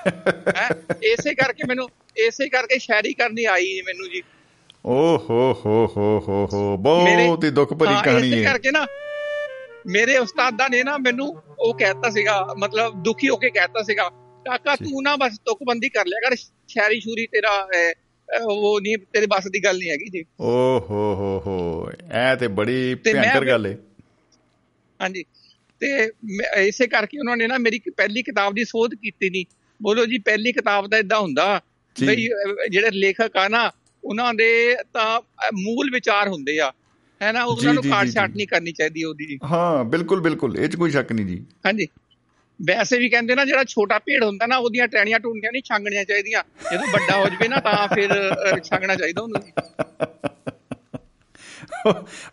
[0.07, 0.69] ਹੈ?
[1.03, 4.21] ਇਸੇ ਕਰਕੇ ਮੈਨੂੰ ਇਸੇ ਕਰਕੇ ਸ਼ਾਇਰੀ ਕਰਨੀ ਆਈ ਮੈਨੂੰ ਜੀ।
[4.85, 8.85] ਓਹੋ ਹੋ ਹੋ ਹੋ ਹੋ ਬਹੁਤ ਹੀ ਦੁੱਖ ਭਰੀ ਹਾਂ, ਕਹਾਣੀ ਇਸੇ ਹੈ ਕਰਕੇ ਨਾ
[9.87, 11.27] ਮੇਰੇ ਉਸਤਾਦਾਂ ਨੇ ਨਾ ਮੈਨੂੰ
[11.59, 14.09] ਉਹ ਕਹਿਤਾ ਸੀਗਾ ਮਤਲਬ ਦੁਖੀ ਹੋ ਕੇ ਕਹਿਤਾ ਸੀਗਾ
[14.45, 16.35] ਕਾਕਾ ਤੂੰ ਨਾ ਬਸ ਤੁਕਬੰਦੀ ਕਰ ਲਿਆ ਕਰ
[16.67, 17.51] ਸ਼ਾਇਰੀ ਸ਼ੂਰੀ ਤੇਰਾ
[18.29, 22.95] ਉਹ ਨਹੀਂ ਤੇਰੇ ਬਸ ਦੀ ਗੱਲ ਨਹੀਂ ਹੈਗੀ ਜੀ। ਓਹੋ ਹੋ ਹੋ ਐ ਤੇ ਬੜੀ
[22.95, 23.77] ਭਿਆਨਕ ਗੱਲ ਹੈ
[24.99, 25.23] ਹਾਂਜੀ।
[25.81, 26.09] ਤੇ
[26.67, 29.45] ਇਸੇ ਕਰਕੇ ਉਹਨਾਂ ਨੇ ਨਾ ਮੇਰੀ ਪਹਿਲੀ ਕਿਤਾਬ ਦੀ ਸੋਧ ਕੀਤੀ ਨਹੀਂ
[29.81, 31.61] ਬੋਲੋ ਜੀ ਪਹਿਲੀ ਕਿਤਾਬ ਦਾ ਇਦਾਂ ਹੁੰਦਾ।
[31.95, 32.27] ਬਈ
[32.69, 33.71] ਜਿਹੜੇ ਲੇਖਕ ਆ ਨਾ
[34.03, 35.21] ਉਹਨਾਂ ਦੇ ਤਾਂ
[35.53, 36.71] ਮੂਲ ਵਿਚਾਰ ਹੁੰਦੇ ਆ
[37.21, 40.75] ਹੈ ਨਾ ਉਹਨਾਂ ਨੂੰ ਕਾਟ ਛਾਟ। ਨਹੀਂ ਕਰਨੀ ਚਾਹੀਦੀ ਉਹਦੀ ਹਾਂ ਬਿਲਕੁਲ ਬਿਲਕੁਲ ਇਹ ਚ
[40.75, 41.87] ਕੋਈ ਸ਼ੱਕ ਨਹੀਂ ਜੀ ਹਾਂਜੀ
[42.59, 46.43] ਵੈਸੇ ਵੀ ਕਹਿੰਦੇ ਨਾ ਜਿਹੜਾ ਛੋਟਾ ਭੇੜ ਹੁੰਦਾ ਨਾ ਉਹਦੀਆਂ ਟਹਿਣੀਆਂ ਟੁੰਡੀਆਂ ਨਹੀਂ ਛਾਂਗਣੀਆਂ ਚਾਹੀਦੀਆਂ
[46.73, 48.09] ਜਦੋਂ ਵੱਡਾ ਹੋ ਜਵੇ ਨਾ ਤਾਂ ਫਿਰ
[48.63, 49.41] ਛਾਂਗਣਾ ਚਾਹੀਦਾ ਉਹਨੂੰ।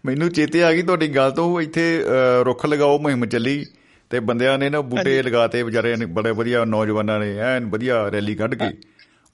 [0.06, 1.84] ਮੈਨੂੰ ਚੇਤੇ ਆ ਗਈ ਤੁਹਾਡੀ ਗੱਲ ਤੋਂ ਇੱਥੇ
[2.44, 3.64] ਰੁੱਖ ਲਗਾਓ ਮੁਹਿੰਮ ਚੱਲੀ
[4.10, 8.34] ਤੇ ਬੰਦਿਆਂ ਨੇ ਨਾ ਬੂਟੇ। ਲਗਾਤੇ ਵਿਚਾਰਿਆਂ ਨੇ ਬੜੇ ਵਧੀਆ ਨੌਜਵਾਨਾਂ ਨੇ ਐਨ ਵਧੀਆ ਰੈਲੀ
[8.34, 8.76] ਕੱਢ ਕੇ।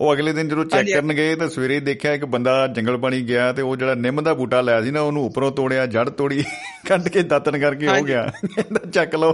[0.00, 3.52] ਉਹ ਅਗਲੇ ਦਿਨ ਜਦੋਂ ਚੈੱਕ। ਕਰਨ ਗਏ ਤਾਂ ਸਵੇਰੇ ਦੇਖਿਆ ਇੱਕ ਬੰਦਾ ਜੰਗਲ ਪਾਣੀ ਗਿਆ
[3.52, 6.44] ਤੇ ਉਹ ਜਿਹੜਾ ਨਿੰਮ ਦਾ ਬੂਟਾ ਲਿਆ ਸੀ ਨਾ ਉਹਨੂੰ ਉੱਪਰੋਂ ਤੋੜਿਆ ਜੜ ਤੋੜੀ
[6.88, 9.32] ਕੱਢ ਕੇ ਦਾਤਨ ਕਰਕੇ ਹੋ। ਗਿਆ। ਕਹਿੰਦਾ ਚੱਕ ਲਓ।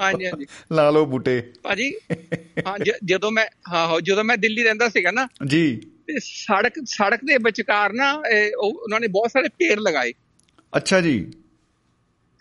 [0.00, 1.94] ਹਾਂਜੀ ਹਾਂਜੀ। ਲਾ ਲਓ ਬੂਟੇ। ਭਾਜੀ
[2.66, 5.76] ਹਾਂ ਜਦੋਂ ਮੈਂ ਹਾਂ ਜਦੋਂ ਮੈਂ ਦਿੱਲੀ ਰਹਿੰਦਾ ਸੀਗਾ ਨਾ ਜੀ।
[6.06, 8.22] ਤੇ ਸੜਕ ਸੜਕ ਦੇ ਵਿਚਕਾਰ ਨਾ
[8.56, 10.12] ਉਹਨਾਂ ਨੇ ਬਹੁਤ ਸਾਰੇ ਪੇੜ ਲਗਾਏ।
[10.76, 11.32] ਅੱਛਾ ਜੀ।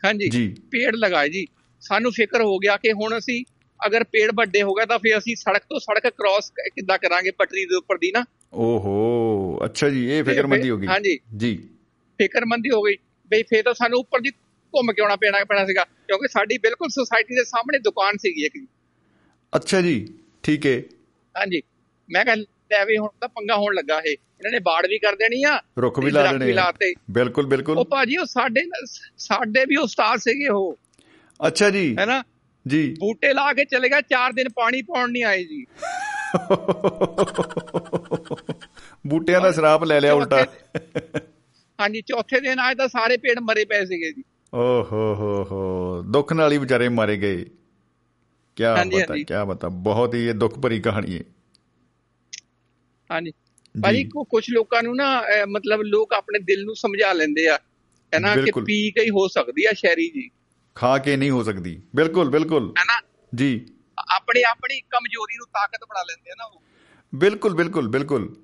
[0.06, 1.46] ਹਾਂਜੀ। ਜੀ। ਪੇੜ ਲਗਾਏ ਜੀ।
[1.82, 3.44] ਸਾਨੂੰ ਫਿਕਰ ਹੋ ਗਿਆ ਕਿ ਹੁਣ ਅਸੀਂ
[3.88, 7.66] ਅਗਰ ਪੇੜ ਵੱਡੇ ਹੋ ਗਏ ਤਾਂ ਫਿਰ ਅਸੀਂ ਸੜਕ ਤੋਂ ਸੜਕ ਕ੍ਰਾਸ ਕਿੱਦਾਂ ਕਰਾਂਗੇ ਪਟਰੀ
[7.66, 8.26] ਦੇ ਉੱਪਰ ਦੀ ਨਾ?
[8.54, 11.56] ਓਹੋ ਅੱਛਾ ਜੀ ਇਹ ਫਿਕਰਮੰਦੀ ਹੋ ਗਈ। ਹਾਂਜੀ। ਜੀ।
[12.20, 12.96] ਫਿਕਰਮੰਦੀ ਹੋ ਗਈ।
[13.32, 14.30] ਬਈ ਫੇਰ ਤਾਂ ਸਾਨੂੰ ਉੱਪਰ ਦੀ
[14.74, 18.54] ਘੁੰਮ ਕੇ ਆਉਣਾ ਪੈਣਾ ਪੈਣਾ ਸੀਗਾ ਕਿਉਂਕਿ ਸਾਡੀ ਬਿਲਕੁਲ ਸੁਸਾਇਟੀ ਦੇ ਸਾਹਮਣੇ ਦੁਕਾਨ ਸੀਗੀ ਇੱਕ
[18.58, 18.68] ਜੀ।
[19.56, 20.82] ਅੱਛਾ ਜੀ ਠੀਕ ਹੈ
[21.36, 21.62] ਹਾਂਜੀ।
[22.10, 25.16] ਮੈਂ ਕਿਹਾ ਲੈ ਵੀ ਹੁਣ ਤਾਂ ਪੰਗਾ ਹੋਣ ਲੱਗਾ ਇਹ। ਇਹਨਾਂ ਨੇ ਬਾੜ ਵੀ ਕਰ
[25.16, 28.62] ਦੇਣੀ ਆ ਰੁੱਖ ਵੀ ਲਾ ਦੇਣੇ ਬਿਲਕੁਲ ਬਿਲਕੁਲ। ਉਹ ਭਾਜੀ ਉਹ ਸਾਡੇ
[29.18, 30.78] ਸਾਡੇ ਵੀ ਉਸਤਾਦ ਸੀਗੇ ਉਹ।
[31.40, 32.24] ਅੱਛਾ ਜੀ। ਹੈਨਾ?
[32.66, 35.66] ਜੀ। ਬੂਟੇ ਲਾ ਕੇ ਚਲੇ ਗਿਆ 4 ਦਿਨ ਪਾਣੀ ਪਾਉਣ ਨਹੀਂ ਆਏ ਜੀ।
[39.08, 40.46] ਬੂਟਿਆਂ ਦਾ ਸ਼ਰਾਪ ਲੈ ਲਿਆ ਉਲਟਾ।
[41.80, 46.02] ਹਾਂਜੀ ਚੌਥੇ ਦਿਨ ਆਏ ਤਾਂ ਸਾਰੇ ਪੇੜ ਮਰੇ ਪਏ ਸੀਗੇ ਜੀ। ਓ ਹੋ ਹੋ ਹੋ
[46.08, 47.44] ਦੁੱਖ ਨਾਲ ਹੀ ਵਿਚਾਰੇ ਮਾਰੇ ਗਏ।
[48.58, 51.24] ਕੀ ਬਤਾ। ਕੀ ਬਤਾ ਬਹੁਤ ਹੀ ਇਹ ਦੁੱਖ ਭਰੀ ਕਹਾਣੀ ਹੈ
[53.10, 53.32] ਹਾਂਜੀ।
[53.76, 57.58] ਭਾਜੀ ਕੁਝ ਲੋਕਾਂ ਨੂੰ ਨਾ ਮਤਲਬ ਲੋਕ ਆਪਣੇ ਦਿਲ ਨੂੰ ਸਮਝਾ ਲੈਂਦੇ ਆ।
[58.14, 60.30] ਹੈਨਾ ਕਿ ਬਿਲਕੁਲ। ਪੀ ਕੇ ਹੀ ਹੋ ਸਕਦੀ ਆ ਸ਼ਹਿਰੀ ਜੀ।
[60.80, 63.02] ਖਾ ਕੇ ਨਹੀਂ ਹੋ ਸਕਦੀ। ਬਿਲਕੁਲ ਬਿਲਕੁਲ। ਹੈਨਾ
[63.36, 63.66] ਜੀ।
[64.16, 66.62] ਆਪਣੀ ਆਪਣੀ ਕਮਜ਼ੋਰੀ ਨੂੰ ਤਾਕਤ ਬਣਾ ਲੈਂਦੇ ਆ ਨਾ ਉਹ।
[67.14, 68.36] ਬਿਲਕੁਲ ਬਿਲਕੁਲ ਬਿਲਕੁਲ।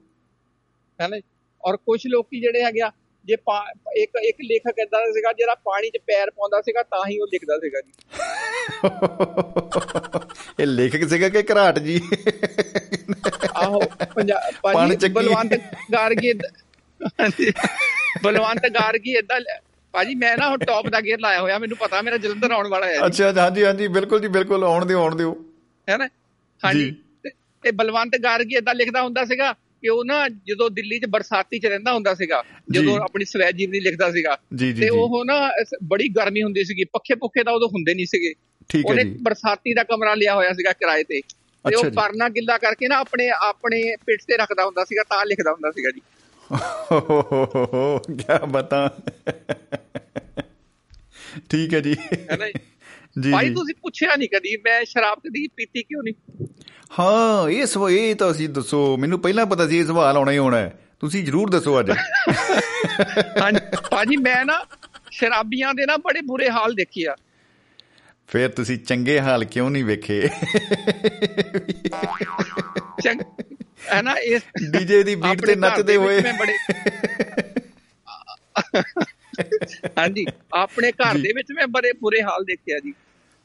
[1.01, 1.17] ਹੈਨਾ
[1.63, 2.91] ਔਰ ਕੁਝ ਲੋਕੀ ਜਿਹੜੇ ਹੈਗੇ ਆ
[3.25, 3.33] ਜੇ
[3.97, 7.27] ਇੱਕ ਇੱਕ ਲੇਖਕ ਏਦਾਂ ਦਾ ਸੀਗਾ ਜਿਹੜਾ ਪਾਣੀ 'ਚ ਪੈਰ ਪਾਉਂਦਾ ਸੀਗਾ ਤਾਂ ਹੀ ਉਹ
[7.27, 7.91] ਲਿਖਦਾ ਸੀਗਾ ਜੀ।
[10.59, 12.01] ਇਹ ਲੇਖਕ ਸੀਗਾ ਕਿ ਘਰਾਟ ਜੀ?
[13.55, 13.79] ਆਹੋ
[14.15, 15.53] ਪੰਜਾਬ ਪਾਣੀ ਚੱਕੀ। ਬਲਵੰਤ
[15.93, 16.33] ਗਾਰਗੀ
[18.23, 19.39] ਬਲਵੰਤ ਗਾਰਗੀ ਇਦਾਂ
[19.95, 22.87] ਭਾਜੀ ਮੈਂ ਨਾ ਹੁਣ ਟੌਪ ਦਾ ਗੇਅਰ ਲਾਇਆ ਹੋਇਆ ਮੈਨੂੰ ਪਤਾ ਮੇਰਾ ਜਲੰਧਰ ਆਉਣ ਵਾਲਾ
[22.87, 25.45] ਹੈ। ਅੱਛਾ ਹਾਂਜੀ ਹਾਂਜੀ ਬਿਲਕੁਲ ਜੀ ਬਿਲਕੁਲ ਆਉਣ ਦਿਓ ਆਉਣ ਦਿਓ।
[25.89, 26.07] ਹੈ ਨਾ?
[26.65, 31.59] ਹਾਂਜੀ। ਤੇ- ਬਲਵੰਤ ਗਾਰਗੀ ਇਦਾਂ ਲਿਖਦਾ ਹੁੰਦਾ ਸੀਗਾ ਕਿ ਉਹ ਨਾ ਜਦੋਂ ਦਿੱਲੀ 'ਚ ਬਰਸਾਤੀ
[31.59, 35.51] 'ਚ ਰਹਿੰਦਾ ਹੁੰਦਾ ਸੀਗਾ ਜਦੋਂ। ਆਪਣੀ ਸਵੈ ਜੀਵਨੀ ਲਿਖਦਾ ਸੀਗਾ ਤੇ ਉਹ ਨਾ
[35.83, 38.33] ਬੜੀ ਗਰਮੀ ਹੁੰਦੀ ਸੀਗੀ ਪੱਖੇ ਪੁੱਖੇ ਤਾਂ ਉਦੋਂ ਹੁੰਦੇ ਨਹੀਂ ਸੀਗੇ।
[38.69, 41.21] ਠੀਕ ਹੈ ਉਹਨੇ ਜੀ। ਬਰਸਾਤੀ ਦਾ ਕਮਰਾ ਲਿਆ ਹੋਇਆ ਸੀਗਾ ਕਿਰਾਏ ਤੇ।
[41.69, 45.51] ਤੇ ਉਹ। ਪਰਨਾ ਗਿੱਲਾ ਕਰਕੇ ਨਾ ਆਪਣੇ ਆਪਣੇ ਪਿੱਠ ਤੇ ਰੱਖਦਾ ਹੁੰਦਾ ਸੀਗਾ ਤਾਂ ਲਿਖਦਾ
[45.51, 46.01] ਹੁੰਦਾ ਸੀਗਾ ਜੀ।
[48.13, 48.97] ਕੀ ਬਤਾ।
[51.49, 51.95] ਠੀਕ ਹੈ ਜੀ।
[52.31, 53.31] ਹੈ ਨਾ ਜੀ?
[53.31, 56.47] ਭਾਈ ਤੁਸੀਂ ਪੁੱਛਿਆ ਨਹੀਂ ਕਦੀ ਮੈਂ ਸ਼ਰਾਬ ਕਦੀ ਪੀਤੀ ਕਿਉਂ ਨਹੀਂ
[56.99, 60.37] ਹਾਂ ਇਹ ਸਵ ਇਹ ਤਾਂ ਅਸੀਂ ਦੱਸੋ ਮੈਨੂੰ ਪਹਿਲਾਂ ਪਤਾ ਸੀ ਇਹ ਸਵਾਲ ਆਉਣਾ ਹੀ
[60.37, 63.59] ਆਉਣਾ ਹੈ। ਤੁਸੀਂ ਜਰੂਰ ਦੱਸੋ ਅੱਜ। ਹਾਂਜੀ
[63.91, 64.59] ਭਾਜੀ ਮੈਂ ਨਾ
[65.11, 67.15] ਸ਼ਰਾਬੀਆਂ ਦੇ ਨਾ ਬੜੇ ਬੁਰੇ ਹਾਲ ਦੇਖੇ ਆ।
[68.29, 70.21] ਫਿਰ ਤੁਸੀਂ ਚੰਗੇ ਹਾਲ ਕਿਉਂ ਨਹੀਂ ਵੇਖੇ?
[73.03, 73.21] ਚੰਗ
[73.91, 74.41] ਹੈ ਨਾ ਇਸ
[74.71, 76.53] ਡੀਜੇ ਦੀ ਬੀਟ ਤੇ ਨੱਚਦੇ ਹੋਏ। ਮੈਂ ਬੜੇ
[79.99, 82.93] ਹਾਂਜੀ ਆਪਣੇ ਘਰ। ਦੇ ਵਿੱਚ ਮੈਂ ਬੜੇ ਬੁਰੇ ਹਾਲ ਦੇਖਿਆ ਜੀ।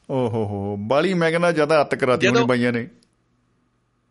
[0.09, 2.87] ਓ ਹੋ ਬਾਲੀ ਮੈਂ ਕਹਿੰਦਾ ਜ਼ਿਆਦਾ ਹੱਤ ਕਰਾਤੀ ਉਹਨੇ ਬਾਈਆਂ ਨੇ।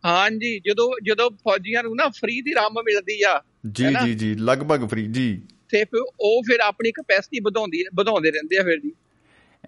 [0.05, 3.41] ਹਾਂਜੀ ਜਦੋਂ ਜਦੋਂ ਫੌਜੀਆਂ ਨੂੰ ਨਾ ਫ੍ਰੀ ਦੀ ਰੰਮ ਮਿਲਦੀ ਆ
[3.71, 3.85] ਜੀ?
[4.05, 8.63] ਜੀ ਜੀ ਲਗਭਗ ਫ੍ਰੀ ਜੀ। ਤੇ ਫਿਰ ਉਹ ਫਿਰ ਆਪਣੀ ਕਪੈਸਿਟੀ ਵਧਾਉਂਦੀ ਵਧਾਉਂਦੇ ਰਹਿੰਦੇ ਆ
[8.63, 8.91] ਫਿਰ ਜੀ।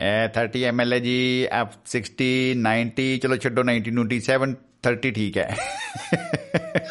[0.02, 2.28] ਇਹ 30 ml ਜੀ F 60
[2.62, 4.56] 90 ਚਲੋ ਛੱਡੋ 90 ਨੂੰ 7
[4.88, 5.58] 30 ਠੀਕ ਹੈ।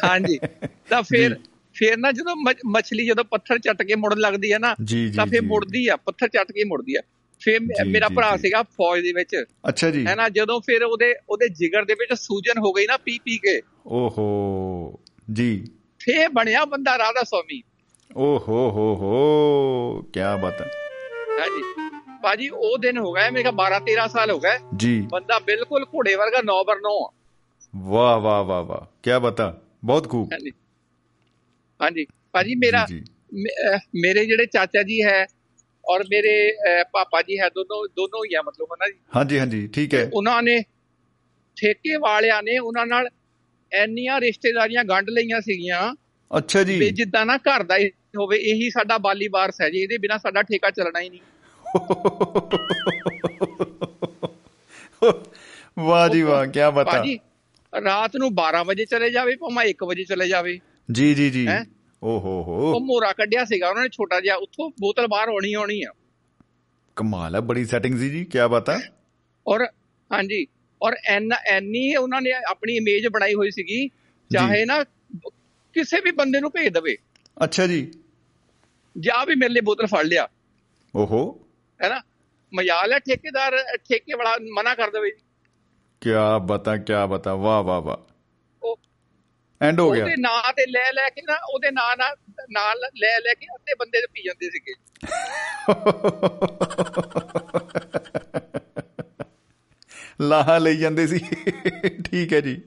[0.03, 0.39] ਹਾਂਜੀ
[0.89, 1.35] ਤਾਂ ਫਿਰ
[1.73, 2.35] ਫਿਰ ਨਾ ਜਦੋਂ
[2.65, 4.75] ਮੱਛਲੀ ਜਦੋਂ ਪੱਥਰ ਚੱਟ ਕੇ ਮੁੜਨ ਲੱਗਦੀ ਹੈ ਨਾ
[5.17, 6.99] ਤਾਂ ਫਿਰ। ਮੁੜਦੀ ਆ ਪੱਥਰ ਚੱਟ ਕੇ ਮੁੜਦੀ ਆ।
[7.39, 11.49] ਫਿਰ ਮੇਰਾ ਭਰਾ। ਸੀਗਾ ਫੌਜ ਦੇ ਵਿੱਚ। ਅੱਛਾ ਜੀ। ਹੈ ਨਾ ਜਦੋਂ ਫਿਰ ਉਹਦੇ ਉਹਦੇ
[11.49, 14.99] ਜਿਗਰ ਦੇ ਵਿੱਚ ਸੂਜਨ ਹੋ ਗਈ ਨਾ ਪੀ ਪੀ ਕੇ। ਓਹੋ
[15.33, 15.65] ਜੀ।
[15.99, 17.61] ਫੇਰ ਬਣਿਆ ਬੰਦਾ ਰਾਧਾ ਸਵਾਮੀ।
[18.17, 20.71] ਓਹੋ ਹੋ ਹੋ ਕੀ ਬਾਤ ਹੈ।
[21.39, 21.89] ਹਾਂਜੀ
[22.23, 26.15] ਬਾਜੀ ਉਹ ਦਿਨ ਹੋ ਗਏ ਮੇਰੇ 12 13 ਸਾਲ ਹੋ ਗਏ। ਜੀ। ਬੰਦਾ ਬਿਲਕੁਲ ਘੋੜੇ
[26.15, 27.11] ਵਰਗਾ ਨੌ ਬਰ ਨੌ ਆ।
[27.75, 30.29] ਵਾਹ ਵਾਹ ਵਾਹ ਵਾਹ ਕੀ ਬਤਾ ਬਹੁਤ ਖੂਬ।
[31.79, 32.85] ਹਾਂਜੀ। ਭਾਜੀ ਮੇਰਾ
[33.95, 35.25] ਮੇਰੇ ਜਿਹੜੇ ਚਾਚਾ ਜੀ ਹੈ
[35.83, 36.33] ਔਰ ਮੇਰੇ
[36.93, 40.41] ਪਾਪਾ ਜੀ ਹੈ ਦੋਨੋਂ ਦੋਨੋਂ ਹੀ ਆ ਮਤਲਬ ਹਨਾ ਜੀ। ਹਾਂਜੀ ਹਾਂਜੀ ਠੀਕ ਹੈ। ਉਹਨਾਂ
[40.43, 40.61] ਨੇ
[41.57, 43.07] ਠੇਕੇ ਵਾਲਿਆਂ ਨੇ ਉਹਨਾਂ ਨਾਲ
[43.71, 45.81] ਐਨੀਆਂ ਰਿਸ਼ਤੇਦਾਰੀਆਂ ਗੰਢ ਲਈਆਂ ਸੀਗੀਆਂ
[46.31, 49.81] ਅੱਛਾ ਜੀ। ਵੀ ਜਿੱਦਾਂ ਨਾ ਘਰ ਦਾ ਹੀ ਹੋਵੇ ਇਹੀ ਸਾਡਾ ਬਾਲੀ ਵਾਰਸ ਹੈ ਜੀ।
[49.81, 51.19] ਇਹਦੇ ਬਿਨਾ ਸਾਡਾ ਠੇਕਾ ਚੱਲਣਾ ਹੀ ਨਹੀਂ।
[55.77, 57.19] ਵਾਹ ਜੀ ਵਾਹ ਕੀ ਬਤਾ ਭਾਜੀ
[57.73, 60.59] ਰਾਤ ਨੂੰ 12 ਵਜੇ ਚਲੇ ਜਾਵੇ ਭਾਵੇਂ 1 ਵਜੇ ਚਲੇ ਜਾਵੇ।
[60.91, 61.65] ਜੀ ਜੀ ਜੀ। ਹੈਂ?
[62.03, 65.83] ਓਹੋ ਉਹ ਹੋ ਮੋਰਾ ਕੱਢਿਆ ਸੀਗਾ ਉਹਨਾਂ ਨੇ ਛੋਟਾ ਜਿਹਾ ਉੱਥੋਂ ਬੋਤਲ ਬਾਹਰ ਹੋਣੀ ਹੋਣੀ
[65.83, 65.91] ਆ।
[66.95, 68.79] ਕਮਾਲ ਹੈ ਬੜੀ ਸੈਟਿੰਗ ਸੀ ਜੀ ਕੀ ਬਤਾ
[69.47, 69.65] ਔਰ
[70.11, 70.47] ਹਾਂਜੀ
[70.81, 73.87] ਔਰ ਐਨ ਐਨੀ ਉਹਨਾਂ ਨੇ ਆਪਣੀ ਇਮੇਜ ਬਣਾਈ ਹੋਈ ਸੀਗੀ
[74.31, 74.83] ਚਾਹੇ ਨਾ
[75.73, 76.97] ਕਿਸੇ ਵੀ ਬੰਦੇ ਨੂੰ ਭੇਜ ਦੇਵੇ।
[77.43, 77.91] ਅੱਛਾ ਜੀ।
[78.99, 80.29] ਜਾਂ ਵੀ ਮੇਰੇ ਲਈ ਬੋਤਲ ਫੜ ਲਿਆ।
[80.95, 81.41] ਓਹੋ।
[81.83, 82.01] ਹੈ ਨਾ?
[82.53, 85.11] ਮਜਾਲ ਹੈ ਠੇਕੇਦਾਰ ਠੇਕੇ ਵਾਲਾ ਮਨਾ ਕਰ ਦੇਵੇ।
[86.01, 86.09] ਕੀ
[86.45, 88.13] ਬਤਾ ਕੀ ਬਤਾ। ਵਾਹ ਵਾਹ ਵਾਹ।
[88.63, 88.79] ਉਹ
[89.63, 92.15] ਐਂਡ ਹੋ ਗਿਆ। ਉਹਦੇ ਨਾਂ ਤੇ ਲੈ ਲੈ ਕੇ ਨਾ ਉਹਦੇ ਨਾਂ ਨਾਲ
[92.51, 94.73] ਨਾਲ ਲੈ ਲੈ ਕੇ ਅੱਧੇ ਬੰਦੇ ਤੇ ਪੀ ਜਾਂਦੇ ਸੀਗੇ।
[100.21, 101.19] ਲਾਹਾ ਲਈ ਜਾਂਦੇ ਸੀ।
[102.11, 102.61] ਠੀਕ ਹੈ ਜੀ।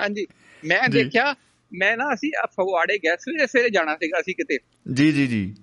[0.00, 0.26] ਹਾਂਜੀ।
[0.64, 1.34] ਮੈਂ। ਦੇਖਿਆ
[1.72, 4.58] ਮੈਂ ਨਾ ਅਸੀਂ ਫਗਵਾੜੇ ਗਏ ਸਵੇਰੇ ਸਵੇਰੇ ਜਾਣਾ ਸੀਗਾ ਅਸੀਂ ਕਿਤੇ।
[4.94, 5.54] ਜੀ ਜੀ ਜੀ।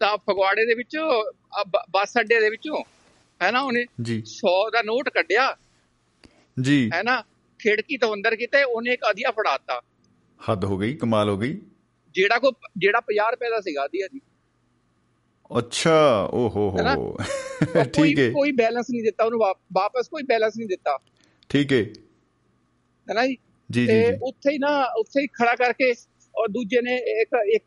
[0.00, 1.32] ਤਾਂ ਫਗਵਾੜੇ ਦੇ ਵਿੱਚੋਂ
[1.90, 2.84] ਬੱਸ ਅੱਡੇ ਦੇ ਵਿੱਚੋਂ
[3.42, 5.56] ਹੈ ਨਾ ਉਹਨੇ ਜੀ। 100 ਦਾ ਨੋਟ ਕੱਢਿਆ।
[6.60, 7.22] ਜੀ। ਹੈ ਨਾ
[7.66, 9.82] ਖਿੜਕੀ ਤੋਂ ਅੰਦਰ ਕਿਤੇ ਉਹਨੇ ਇੱਕ ਅਧੀਆ ਫੜਾਤਾ।
[10.50, 11.60] ਹੱਦ ਹੋ ਗਈ ਕਮਾਲ ਹੋ ਗਈ।
[12.14, 14.20] ਜਿਹੜਾ ਕੋ ਜਿਹੜਾ 50 ਰੁਪਏ ਦਾ ਸੀਗਾ ਅਧੀਆ ਜੀ।
[15.58, 16.94] ਅੱਛਾ ਓ ਹੋ। ਹੈ
[17.94, 19.40] ਠੀਕ ਹੈ ਕੋਈ ਬੈਲੈਂਸ ਨਹੀਂ ਦਿੱਤਾ ਉਹਨੂੰ
[19.72, 20.98] ਵਾਪਸ ਕੋਈ ਬੈਲੈਂਸ ਨਹੀਂ ਦਿੱਤਾ।
[21.48, 21.78] ਠੀਕ ਹੈ
[23.10, 23.36] ਹੈ ਨਾ ਜੀ
[23.70, 25.94] ਜੀ ਜੀ। ਉੱਥੇ ਹੀ ਨਾ ਉੱਥੇ ਹੀ ਖੜਾ ਕਰਕੇ
[26.36, 27.64] ਔਰ ਦੂਜੇ ਨੇ ਇੱਕ ਇੱਕ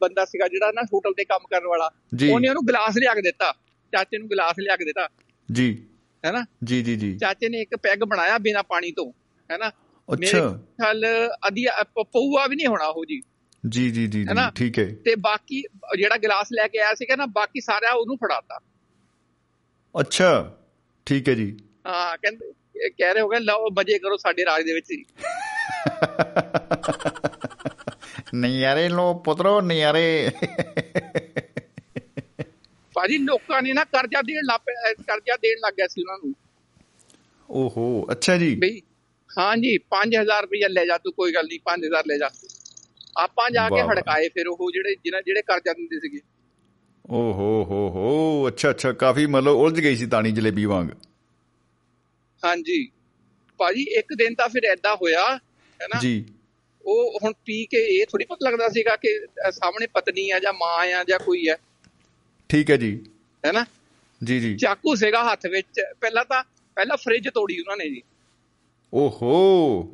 [0.00, 1.90] ਬੰਦਾ ਸੀਗਾ ਜਿਹੜਾ ਨਾ ਹੋਟਲ ਤੇ ਕੰਮ ਕਰਨ ਵਾਲਾ।
[2.32, 3.52] ਉਹਨੇ ਉਹਨੂੰ ਗਲਾਸ ਲਿਆ ਕੇ ਦਿੱਤਾ।
[3.92, 5.08] ਚਾਚੇ ਨੂੰ ਗਲਾਸ ਲਿਆ ਕੇ ਦਿੱਤਾ।
[5.52, 5.86] ਜੀ।
[6.26, 9.12] ਹੈ ਨਾ ਜੀ ਜੀ ਜੀ। ਚਾਚੇ ਨੇ ਇੱਕ ਪੈਗ ਬਣਾਇਆ ਬਿਨਾ ਪਾਣੀ ਤੋਂ।
[9.52, 9.70] ਹੈ ਨਾ
[10.08, 10.40] ਅੱਛਾ
[10.82, 11.04] ਖਲ
[11.48, 13.20] ਅਧੀਆ ਪ- ਪਊਆ ਵੀ ਨਹੀਂ ਹੋਣਾ ਉਹ ਜੀ।
[13.64, 14.24] ਜੀ ਜੀ ਜੀ
[14.54, 15.62] ਠੀਕ ਹੈ। ਤੇ ਬਾਕੀ
[15.98, 18.58] ਜਿਹੜਾ ਗਲਾਸ ਲੈ ਕੇ ਆਇਆ ਸੀਗਾ ਨਾ ਬਾਕੀ ਸਾਰਾ ਉਹਨੂੰ ਫੜਾਤਾ।
[19.94, 20.30] ਅੱਛਾ
[21.06, 21.56] ਠੀਕ ਹੈ ਜੀ।
[21.86, 22.52] ਹਾਂ ਕਹਿੰਦੇ
[22.90, 24.92] ਕਹਿ ਰਹੇ ਹੋ ਗਏ ਲਓ ਮਜੇ ਕਰੋ ਸਾਡੇ ਰਾਜ ਦੇ ਵਿੱਚ
[28.34, 30.30] ਨਿਆਰੇ ਲੋ ਪੁੱਤਰੋ ਨਿਆਰੇ।
[32.94, 34.70] ਭਾਜੀ ਲੋਕਾਂ ਨੇ ਨਾ ਕਰਜ਼ਾ ਦੇਣ ਲੱਗ
[35.06, 36.34] ਕਰਜ਼ਾ ਦੇਣ ਲੱਗ ਗਿਆ ਸੀ ਉਹਨਾਂ ਨੂੰ।
[37.48, 38.80] ਓਹੋ ਅੱਛਾ ਜੀ। ਬਈ
[39.38, 42.30] ਹਾਂ ਜੀ 5000 ਰੁਪਇਆ ਲੈ ਜਾ ਤੂੰ ਕੋਈ ਗੱਲ ਨਹੀਂ 5000 ਲੈ ਜਾ।
[43.16, 46.20] ਆਪਾਂ ਜਾ ਕੇ। ਹੜਕਾਏ ਫਿਰ ਉਹ ਜਿਹੜੇ ਜਿਹਨਾਂ ਜਿਹੜੇ ਕਰਜ਼ਾ ਦਿੰਦੇ ਸੀਗੇ।
[47.10, 50.88] ਓਹੋ ਹੋ ਹੋ। ਅੱਛਾ ਅੱਛਾ ਕਾਫੀ ਮਤਲਬ ਉਲਝ ਗਈ ਸੀ ਤਾਣੀ ਜਲੇਬੀ ਵਾਂਗ।
[52.44, 52.90] ਹਾਂਜੀ
[53.58, 55.36] ਭਾਜੀ ਇੱਕ ਦਿਨ ਤਾਂ ਫਿਰ ਐਦਾਂ ਹੋਇਆ
[55.80, 56.24] ਹੈ ਨਾ ਜੀ।
[56.86, 60.78] ਉਹ ਹੁਣ ਪੀ ਕੇ ਇਹ ਥੋੜੀ ਪਤਾ ਲੱਗਦਾ ਸੀਗਾ ਕਿ ਸਾਹਮਣੇ ਪਤਨੀ ਆ ਜਾਂ ਮਾਂ
[60.78, 61.56] ਆ ਜਾਂ ਕੋਈ ਹੈ
[62.48, 63.04] ਠੀਕ ਹੈ ਜੀ।
[63.46, 63.66] ਹੈ ਨਾ
[64.24, 66.44] ਜੀ ਜੀ। ਚਾਕੂ ਸੀਗਾ ਹੱਥ ਵਿੱਚ। ਪਹਿਲਾਂ ਤਾਂ
[66.74, 68.02] ਪਹਿਲਾਂ ਫ੍ਰਿਜ ਤੋੜੀ ਉਹਨਾਂ ਨੇ ਜੀ।
[68.92, 69.28] ਓਹੋ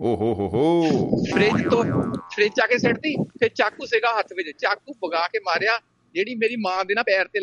[0.03, 1.83] ਓਹੋ ਹੋ ਹੋ ਫ੍ਰਿਜ ਤੋਂ
[2.31, 5.79] ਫ੍ਰਿਜ ਆ ਕੇ ਸਿੱਟਦੀ ਫਿਰ ਚਾਕੂ ਸੀਗਾ ਹੱਥ ਵਿੱਚ ਚਾਕੂ ਭਗਾ ਕੇ ਮਾਰਿਆ
[6.15, 7.41] ਜਿਹੜੀ ਮੇਰੀ ਮਾਂ ਦੇ ਨਾ ਪੈਰ ਤੇ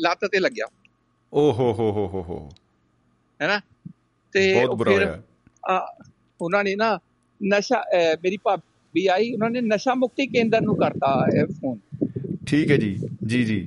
[0.00, 0.66] ਲੱਤ ਤੇ ਲੱਗਿਆ
[1.32, 2.38] ਓਹੋ ਹੋ ਹੋ ਹੋ ਹੋ
[3.40, 3.60] ਹੈਨਾ
[4.34, 4.52] ਤੇ
[4.84, 5.06] ਫਿਰ
[6.40, 6.98] ਉਹਨਾਂ ਨੇ ਨਾ
[7.40, 7.82] ਨਸ਼ਾ
[8.22, 11.78] ਮੇਰੀ ਭਾਬੀ ਆਈ ਉਹਨਾਂ ਨੇ ਨਸ਼ਾ ਮੁਕਤੀ ਕੇਂਦਰ ਨੂੰ ਕਰਤਾ ਇਹ ਫੋਨ
[12.46, 12.96] ਠੀਕ ਹੈ ਜੀ
[13.26, 13.66] ਜੀ ਜੀ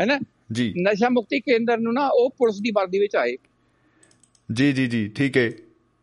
[0.00, 0.18] ਹੈਨਾ
[0.52, 3.36] ਜੀ ਨਸ਼ਾ ਮੁਕਤੀ ਕੇਂਦਰ ਨੂੰ ਨਾ ਉਹ ਪੁਲਿਸ ਦੀ ਵਰਦੀ ਵਿੱਚ ਆਏ
[4.48, 5.50] ਜੀ ਜੀ ਜੀ ਠੀਕ ਹੈ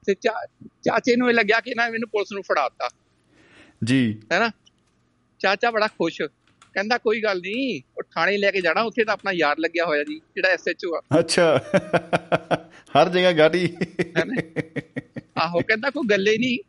[0.10, 0.16] ਤੇ
[0.84, 2.90] ਚਾਚੇ ਨੂੰ ਇਹ ਲੱਗਿਆ ਕਿ ਨਾ ਮੈਨੂੰ ਪੁਲਿਸ ਨੂੰ ਫੜਾਤਾ।
[3.84, 4.52] ਜੀ। ਹੈਨਾ?
[5.40, 6.22] ਚਾਚਾ ਬੜਾ ਖੁਸ਼।
[6.74, 10.04] ਕਹਿੰਦਾ ਕੋਈ ਗੱਲ ਨਹੀਂ ਉਹ ਥਾਣੇ ਲੈ ਕੇ ਜਾਣਾ ਉੱਥੇ ਤਾਂ ਆਪਣਾ ਯਾਰ ਲੱਗਿਆ ਹੋਇਆ
[10.04, 11.64] ਜੀ ਜਿਹੜਾ ਐਸਐਚਓ ਆ। ਅੱਛਾ।
[12.68, 13.78] ਹਰ ਜਗ੍ਹਾ ਗਾੜੀ।
[15.38, 16.60] ਆਹੋ ਕਹਿੰਦਾ ਕੋਈ ਗੱਲੇ ਨਹੀਂ।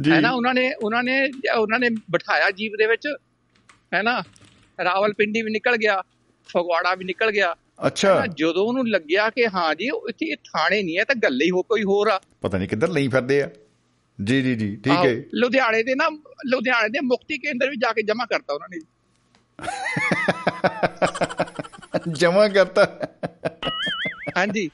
[0.00, 3.08] ਜੀ। ਹੈ ਨਾ ਉਹਨਾਂ ਨੇ ਉਹਨਾਂ ਨੇ ਉਹਨਾਂ ਨੇ ਬਿਠਾਇਆ ਜੀਪ ਦੇ ਵਿੱਚ।
[3.94, 4.22] ਹੈ ਨਾ
[4.84, 6.02] ਰਾਵਲਪਿੰਡੀ ਵੀ ਨਿਕਲ ਗਿਆ
[6.48, 7.54] ਫਗਵਾੜਾ ਵੀ ਨਿਕਲ ਗਿਆ।
[7.86, 11.50] ਅੱਛਾ। ਜਦੋਂ ਉਹਨੂੰ ਲੱਗਿਆ ਕਿ ਹਾਂ ਜੀ ਇੱਥੇ ਇਹ ਥਾਣੇ ਨਹੀਂ ਹੈ ਤਾਂ ਗੱਲੇ ਹੀ
[11.50, 13.50] ਹੋ ਕੋਈ ਹੋਰ ਆ। ਪਤਾ ਨਹੀਂ ਕਿੱਧਰ ਲਈ ਫਿਰਦੇ ਆ।
[14.24, 16.08] ਜੀ ਜੀ ਜੀ ਠੀਕ ਹੈ। ਲੁਧਿਆਣੇ ਦੇ ਨਾ
[16.46, 18.78] ਲੁਧਿਆਣੇ ਦੇ ਮੁਕਤੀ ਕੇਂਦਰ ਵੀ ਜਾ ਕੇ ਜਮ੍ਹਾਂ ਕਰਤਾ ਉਹਨਾਂ ਨੇ।
[22.12, 23.00] ਜਮਾ ਕਰਤਾ।
[24.38, 24.70] ਹਾਂਜੀ।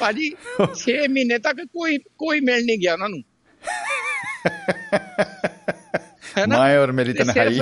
[0.00, 0.34] ਭਾਜੀ
[0.74, 3.22] 6 ਮਹੀਨੇ ਤੱਕ ਕੋਈ ਕੋਈ ਮਿਲ ਨਹੀਂ ਗਿਆ ਉਹਨਾਂ ਨੂੰ।
[6.48, 7.60] ਮੈਂ ਔਰ ਮੇਰੀ ਤਨਹਾਈ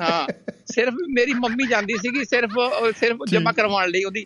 [0.00, 0.41] ਹਾਂ।
[0.72, 2.52] ਸਿਰਫ ਮੇਰੀ ਮੰਮੀ ਜਾਂਦੀ ਸੀਗੀ ਸਿਰਫ
[2.96, 4.24] ਸਿਰਫ ਜੀ। ਜਮ੍ਹਾਂ ਕਰਵਾਉਣ ਲਈ ਉਹਦੀ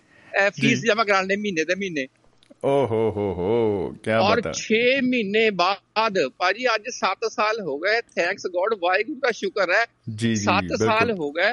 [0.51, 2.07] ਫੀਸ ਜੀ। ਜਮ੍ਹਾਂ ਕਰਾਉਣ ਲਈ ਮਹੀਨੇ ਦੇ ਮਹੀਨੇ
[2.65, 3.49] ਓ ਹੋ ਹੋ ਹੋ
[4.05, 9.19] ਕੀ ਔਰ ਬਤਾ 6 ਮਹੀਨੇ ਬਾਅਦ ਭਾਜੀ ਅੱਜ 7 ਸਾਲ ਹੋ ਗਏ ਥੈਂਕਸ ਗੋਡ ਵਾਹਿਗੁਰੂ
[9.19, 9.85] ਦਾ ਸ਼ੁਕਰ ਹੈ
[10.17, 11.53] ਜੀ ਜੀ 7 ਬਿਲਕੁਲ। ਸਾਲ ਹੋ ਗਏ।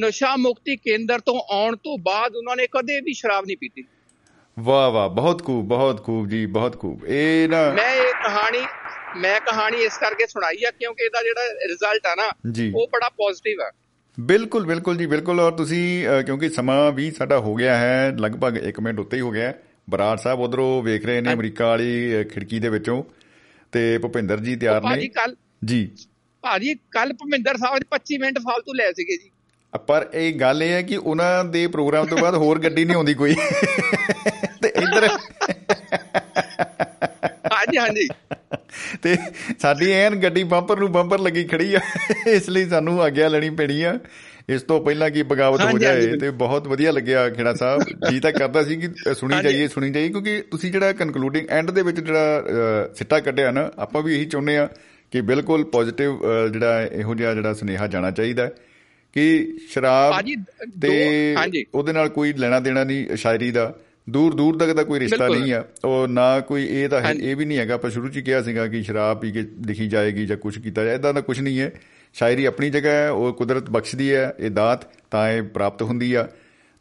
[0.00, 3.84] ਨਸ਼ਾ ਮੁਕਤੀ ਕੇਂਦਰ ਤੋਂ ਆਉਣ ਤੋਂ ਬਾਅਦ ਉਹਨਾਂ ਨੇ ਕਦੇ ਵੀ ਸ਼ਰਾਬ ਨਹੀਂ ਪੀਤੀ
[4.58, 8.62] ਵਾਹ ਵਾਹ ਬਹੁਤ ਖੂਬ ਬਹੁਤ ਖੂਬ ਜੀ ਬਹੁਤ ਖੂਬ ਇਹ ਨਾ ਮੈਂ ਇਹ ਕਹਾਣੀ
[9.18, 12.28] ਮੈਂ ਕਹਾਣੀ ਇਸ ਕਰਕੇ ਸੁਣਾਈ ਆ ਕਿਉਂਕਿ ਇਹਦਾ ਜਿਹੜਾ ਰਿਜ਼ਲਟ ਆ ਨਾ।
[12.76, 13.70] ਉਹ ਬੜਾ ਪੋਜ਼ਿਟਿਵ ਆ
[14.20, 18.80] ਬਿਲਕੁਲ ਬਿਲਕੁਲ ਜੀ ਬਿਲਕੁਲ। ਔਰ ਤੁਸੀਂ ਕਿਉਂਕਿ ਸਮਾਂ ਵੀ ਸਾਡਾ ਹੋ ਗਿਆ ਹੈ ਲਗਭਗ 1
[18.82, 19.52] ਮਿੰਟ ਉੱਤੇ ਹੀ ਹੋ ਗਿਆ।
[19.90, 23.02] ਬਰਾੜ ਸਾਹਿਬ ਉਧਰੋਂ ਵੇਖ ਰਹੇ ਨੇ ਅਮਰੀਕਾ ਵਾਲੀ ਖਿੜਕੀ ਦੇ ਵਿੱਚੋਂ।
[23.72, 25.08] ਤੇ ਭੁਪਿੰਦਰ ਜੀ ਤਿਆਰ ਨੇ।
[25.64, 25.90] ਜੀ।
[26.42, 29.30] ਭਾਜੀ ਕੱਲ ਭਮਿੰਦਰ ਸਾਹਿਬ ਨੇ 25 ਮਿੰਟ ਫालतू ਲਏ ਸੀਗੇ ਜੀ।
[29.86, 33.14] ਪਰ ਇਹ ਗੱਲ ਇਹ ਹੈ ਕਿ ਉਹਨਾਂ ਦੇ ਪ੍ਰੋਗਰਾਮ ਤੋਂ ਬਾਅਦ ਹੋਰ ਗੱਡੀ ਨਹੀਂ ਆਉਂਦੀ
[33.14, 33.34] ਕੋਈ।
[34.62, 35.08] ਤੇ ਇੱਧਰ
[37.78, 38.08] ਹਾਂਜੀ ਹਾਂਜੀ
[39.02, 39.16] ਤੇ
[39.58, 41.80] ਸਾਡੀ ਐਨ ਗੱਡੀ ਬੰਪਰ ਨੂੰ ਬੰਪਰ ਲੱਗੀ ਖੜੀ ਆ
[42.26, 43.98] ਇਸ ਲਈ ਸਾਨੂੰ ਆਗਿਆ ਲੈਣੀ ਪੈਣੀ ਆ
[44.48, 48.32] ਇਸ ਤੋਂ ਪਹਿਲਾਂ ਕਿ ਬਗਾਵਤ ਹੋ ਜਾਏ। ਤੇ ਬਹੁਤ ਵਧੀਆ ਲੱਗਿਆ ਖੇੜਾ ਸਾਹਿਬ ਜੀ ਤਾਂ
[48.32, 52.44] ਕਰਦਾ ਸੀ ਕਿ ਸੁਣੀ। ਜਾਈਏ ਸੁਣੀ ਜਾਈਏ ਕਿਉਂਕਿ ਤੁਸੀਂ ਜਿਹੜਾ ਕਨਕਲੂਡਿੰਗ ਐਂਡ ਦੇ ਵਿੱਚ ਜਿਹੜਾ
[52.94, 54.68] ਸਿੱਟਾ ਕੱਢਿਆ ਨਾ ਆਪਾਂ ਵੀ ਇਹੀ ਚਾਹੁੰਦੇ ਆ
[55.10, 56.18] ਕਿ ਬਿਲਕੁਲ ਪੋਜ਼ਿਟਿਵ
[56.52, 58.50] ਜਿਹੜਾ ਇਹੋ ਜਿਹਾ ਜਿਹੜਾ ਸੁਨੇਹਾ ਜਾਣਾ ਚਾਹੀਦਾ ਹੈ
[59.12, 60.12] ਕਿ ਸ਼ਰਾਬ
[60.82, 61.34] ਤੇ।
[61.74, 63.74] ਉਹਦੇ ਨਾਲ ਕੋਈ ਲੈਣਾ ਦੇਣਾ ਨਹੀਂ ਸ਼ਾਇਰੀ ਦਾ
[64.10, 67.44] ਦੂਰ ਦੂਰ ਤੱਕ ਦਾ ਕੋਈ ਰਿਸ਼ਤਾ। ਨਹੀਂ ਆ। ਉਹ ਨਾ ਕੋਈ ਇਹ ਤਾਂ। ਇਹ ਵੀ
[67.44, 70.58] ਨਹੀਂ ਹੈਗਾ। ਆਪਾਂ ਸ਼ੁਰੂ ਚ ਕਿਹਾ ਸੀਗਾ ਕਿ ਸ਼ਰਾਬ ਪੀ ਕੇ ਲਿਖੀ ਜਾਏਗੀ ਜਾਂ ਕੁਝ
[70.58, 71.72] ਕੀਤਾ ਜਾਏ। ਇਦਾਂ ਦਾ ਕੁਝ ਨਹੀਂ ਹੈ।
[72.14, 76.28] ਸ਼ਾਇਰੀ ਆਪਣੀ ਜਗ੍ਹਾ ਹੈ। ਉਹ ਕੁਦਰਤ ਬਖਸ਼ਦੀ ਹੈ। ਇਹ ਦਾਤ ਤਾਂ ਇਹ ਪ੍ਰਾਪਤ ਹੁੰਦੀ ਆ।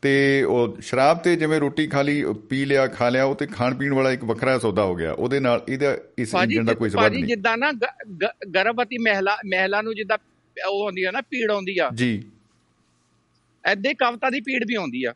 [0.01, 3.75] ਤੇ ਉਹ ਸ਼ਰਾਬ ਤੇ ਜਿਵੇਂ ਰੋਟੀ ਖਾ ਲਈ ਪੀ ਲਿਆ ਖਾ ਲਿਆ ਉਹ ਤੇ ਖਾਣ
[3.75, 7.13] ਪੀਣ ਵਾਲਾ ਇੱਕ ਵੱਖਰਾ ਸੌਦਾ ਹੋ ਗਿਆ। ਉਹਦੇ ਨਾਲ ਇਹਦਾ ਇਸ ਇੰਜਨ ਦਾ ਕੋਈ ਸਬੰਧ
[7.13, 7.71] ਨਹੀਂ। ਜਿੱਦਾਂ ਨਾ
[8.55, 10.17] ਗਰਭਵਤੀ ਮਹਿਲਾ ਮਹਿਲਾ ਨੂੰ ਜਿੱਦਾਂ
[10.67, 12.23] ਉਹ ਆਉਂਦੀ ਆ ਨਾ ਪੀੜ ਆਉਂਦੀ ਆ। ਜੀ।
[13.65, 15.13] ਐਦੇ ਕਵਤਾ ਦੀ ਪੀੜ ਵੀ ਆਉਂਦੀ ਆ।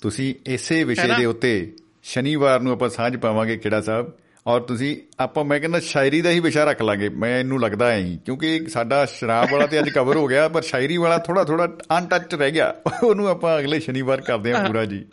[0.00, 1.16] ਤੁਸੀਂ ਇਸੇ ਵਿਸ਼ੇ?
[1.18, 1.72] ਦੇ ਉੱਤੇ
[2.02, 4.12] ਸ਼ਨੀਵਾਰ ਨੂੰ ਆਪਾਂ ਸਾਂਝ ਪਾਵਾਂਗੇ ਕਿਹੜਾ ਸਾਹਿਬ।
[4.46, 7.98] ਔਰ ਤੁਸੀਂ ਆਪਾਂ ਮੈਂ ਕਹਿੰਦਾ ਸ਼ਾਇਰੀ ਦਾ ਹੀ ਵਿਸ਼ਾ ਰੱਖ ਲਾਂਗੇ। ਮੈਂ ਇਹਨੂੰ ਲੱਗਦਾ ਐ
[7.98, 11.66] ਹੀ ਕਿਉਂਕਿ ਸਾਡਾ ਸ਼ਰਾਬ ਵਾਲਾ ਤੇ ਅੱਜ ਕਵਰ ਹੋ ਗਿਆ ਪਰ ਸ਼ਾਇਰੀ ਵਾਲਾ ਥੋੜਾ ਥੋੜਾ
[11.98, 12.74] ਅਨਟੱਚ ਰਹਿ ਗਿਆ।
[13.04, 15.04] ਉਹਨੂੰ ਆਪਾਂ ਅਗਲੇ ਸ਼ਨੀਵਾਰ ਕਰਦੇ ਹਾਂ ਪੂਰਾ ਜੀ।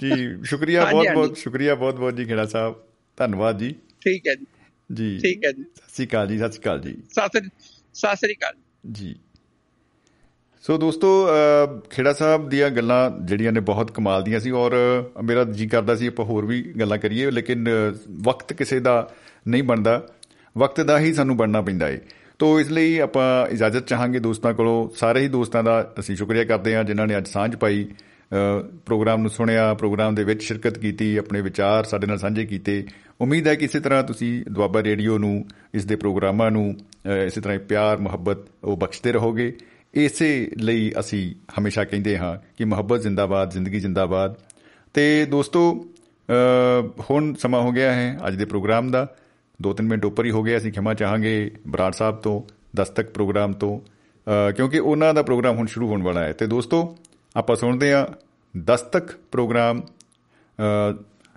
[0.00, 2.74] ਜੀ ਸ਼ੁਕਰੀਆ ਬਹੁਤ ਬਹੁਤ ਸ਼ੁਕਰੀਆ ਬਹੁਤ ਬਹੁਤ ਜੀ ਖੇੜਾ ਸਾਹਿਬ।
[3.16, 4.46] ਧੰਨਵਾਦ ਜੀ। ਠੀਕ ਹੈ ਜੀ।
[4.92, 6.96] ਜੀ। ਠੀਕ ਹੈ ਜੀ। ਸਤਿ ਸ਼੍ਰੀ ਅਕਾਲ ਜੀ ਸਤਿ ਸ਼੍ਰੀ ਅਕਾਲ ਜੀ।
[7.94, 8.54] ਸਤਿ ਸ੍ਰੀ ਅਕਾਲ।
[8.92, 9.14] ਜੀ।
[10.62, 11.28] ਸੋ ਦੋਸਤੋ
[11.90, 14.74] ਖੇੜਾ ਸਾਹਿਬ ਦੀਆਂ ਗੱਲਾਂ ਜਿਹੜੀਆਂ ਨੇ ਬਹੁਤ ਕਮਾਲ ਦੀਆਂ ਸੀ ਔਰ
[15.24, 17.68] ਮੇਰਾ ਜੀ ਕਰਦਾ ਸੀ ਆਪਾਂ ਹੋਰ ਵੀ ਗੱਲਾਂ ਕਰੀਏ, ਲੇਕਿਨ
[18.24, 19.08] ਵਕਤ ਕਿਸੇ ਦਾ
[19.48, 20.02] ਨਹੀਂ ਬਣਦਾ।
[20.58, 21.98] ਵਕਤ ਦਾ ਹੀ ਸਾਨੂੰ ਬਣਨਾ ਪੈਂਦਾ ਏ।
[22.38, 26.76] ਤੋ, ਇਸ ਲਈ ਆਪਾਂ ਇਜਾਜ਼ਤ ਚਾਹਾਂਗੇ ਦੋਸਤਾਂ ਕੋਲੋਂ। ਸਾਰੇ ਹੀ ਦੋਸਤਾਂ ਦਾ ਅਸੀਂ ਸ਼ੁਕਰੀਆ ਕਰਦੇ
[26.76, 27.86] ਹਾਂ ਜਿਨ੍ਹਾਂ ਨੇ ਅੱਜ ਸਾਂਝ ਪਾਈ।
[28.86, 32.84] ਪ੍ਰੋਗਰਾਮ ਨੂੰ ਸੁਣਿਆ, ਪ੍ਰੋਗਰਾਮ ਦੇ ਵਿੱਚ ਸ਼ਿਰਕਤ ਕੀਤੀ, ਆਪਣੇ ਵਿਚਾਰ ਸਾਡੇ ਨਾਲ ਸਾਂਝੇ ਕੀਤੇ।
[33.20, 35.44] ਉਮੀਦ ਹੈ ਕਿ ਇਸੇ ਤਰ੍ਹਾਂ ਤੁਸੀਂ ਦੁਆਬਾ ਰੇਡੀਓ ਨੂੰ,
[35.74, 36.74] ਇਸ ਦੇ ਪ੍ਰੋਗਰਾਮਾਂ ਨੂੰ
[37.26, 39.54] ਇਸੇ ਤਰ੍ਹਾਂ ਪਿਆਰ, ਮੁਹੱਬਤ ਉਹ ਬਖਸ਼ਦੇ ਰਹੋਗੇ।
[39.94, 44.34] ਇਸੇ ਲਈ ਅਸੀਂ ਹਮੇਸ਼ਾ ਕਹਿੰਦੇ ਹਾਂ ਕਿ ਮੁਹੱਬਤ ਜ਼ਿੰਦਾਬਾਦ, ਜ਼ਿੰਦਗੀ ਜ਼ਿੰਦਾਬਾਦ।
[44.94, 45.86] ਤੇ ਦੋਸਤੋ
[47.10, 49.06] ਹੁਣ ਸਮਾਂ ਹੋ ਗਿਆ ਹੈ ਅੱਜ ਦੇ ਪ੍ਰੋਗਰਾਮ ਦਾ।
[49.60, 52.40] 2-3 ਮਿੰਟ ਉੱਪਰ ਹੀ ਹੋ ਗਿਆ ਅਸੀਂ ਖਿਮਾ ਚਾਹਾਂਗੇ ਬਰਾੜ ਸਾਹਿਬ ਤੋਂ,
[52.76, 53.80] ਦਸਤਕ ਪ੍ਰੋਗਰਾਮ ਤੋਂ।
[54.56, 56.96] ਕਿਉਂਕਿ ਉਹਨਾਂ ਦਾ ਪ੍ਰੋਗਰਾਮ ਹੁਣ ਸ਼ੁਰੂ ਹੋਣ ਵਾਲਾ ਹੈ। ਤੇ ਦੋਸਤੋ,
[57.36, 58.06] ਆਪਾਂ ਸੁਣਦੇ ਹਾਂ
[58.54, 59.82] ਦਸਤਕ ਪ੍ਰੋਗਰਾਮ।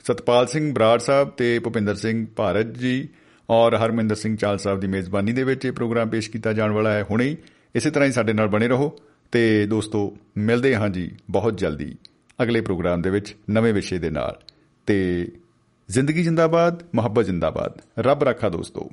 [0.04, 3.08] ਸਤਪਾਲ ਸਿੰਘ ਬਰਾੜ ਸਾਹਿਬ ਤੇ ਭੁਪਿੰਦਰ ਸਿੰਘ ਭਾਰਤ ਜੀ
[3.50, 6.94] ਔਰ ਹਰਮਿੰਦਰ ਸਿੰਘ ਚਾਲ ਸਾਹਿਬ ਦੀ ਮੇਜ਼ਬਾਨੀ ਦੇ ਵਿੱਚ ਇਹ ਪ੍ਰੋਗਰਾਮ ਪੇਸ਼ ਕੀਤਾ ਜਾਣ ਵਾਲਾ
[6.94, 7.38] ਹੈ। ਹੁਣੇ ਹੀ
[7.76, 8.98] ਇਸੇ ਤਰ੍ਹਾਂ ਹੀ ਸਾਡੇ ਨਾਲ ਬਣੇ ਰਹੋ
[9.32, 11.96] ਤੇ ਦੋਸਤੋ, ਮਿਲਦੇ ਹਾਂ ਜੀ ਬਹੁਤ ਜਲਦੀ
[12.44, 14.38] ਅਗਲੇ ਪ੍ਰੋਗਰਾਮ ਦੇ ਵਿੱਚ ਨਵੇਂ ਵਿਸ਼ੇ ਦੇ ਨਾਲ।
[14.86, 15.28] ਤੇ
[15.90, 18.90] ਜ਼ਿੰਦਗੀ ਜਿੰਦਾਬਾਦ, ਮੁਹੱਬਤ ਜਿੰਦਾਬਾਦ। ਰੱਬ ਰੱਖਾ ਦੋਸਤੋ।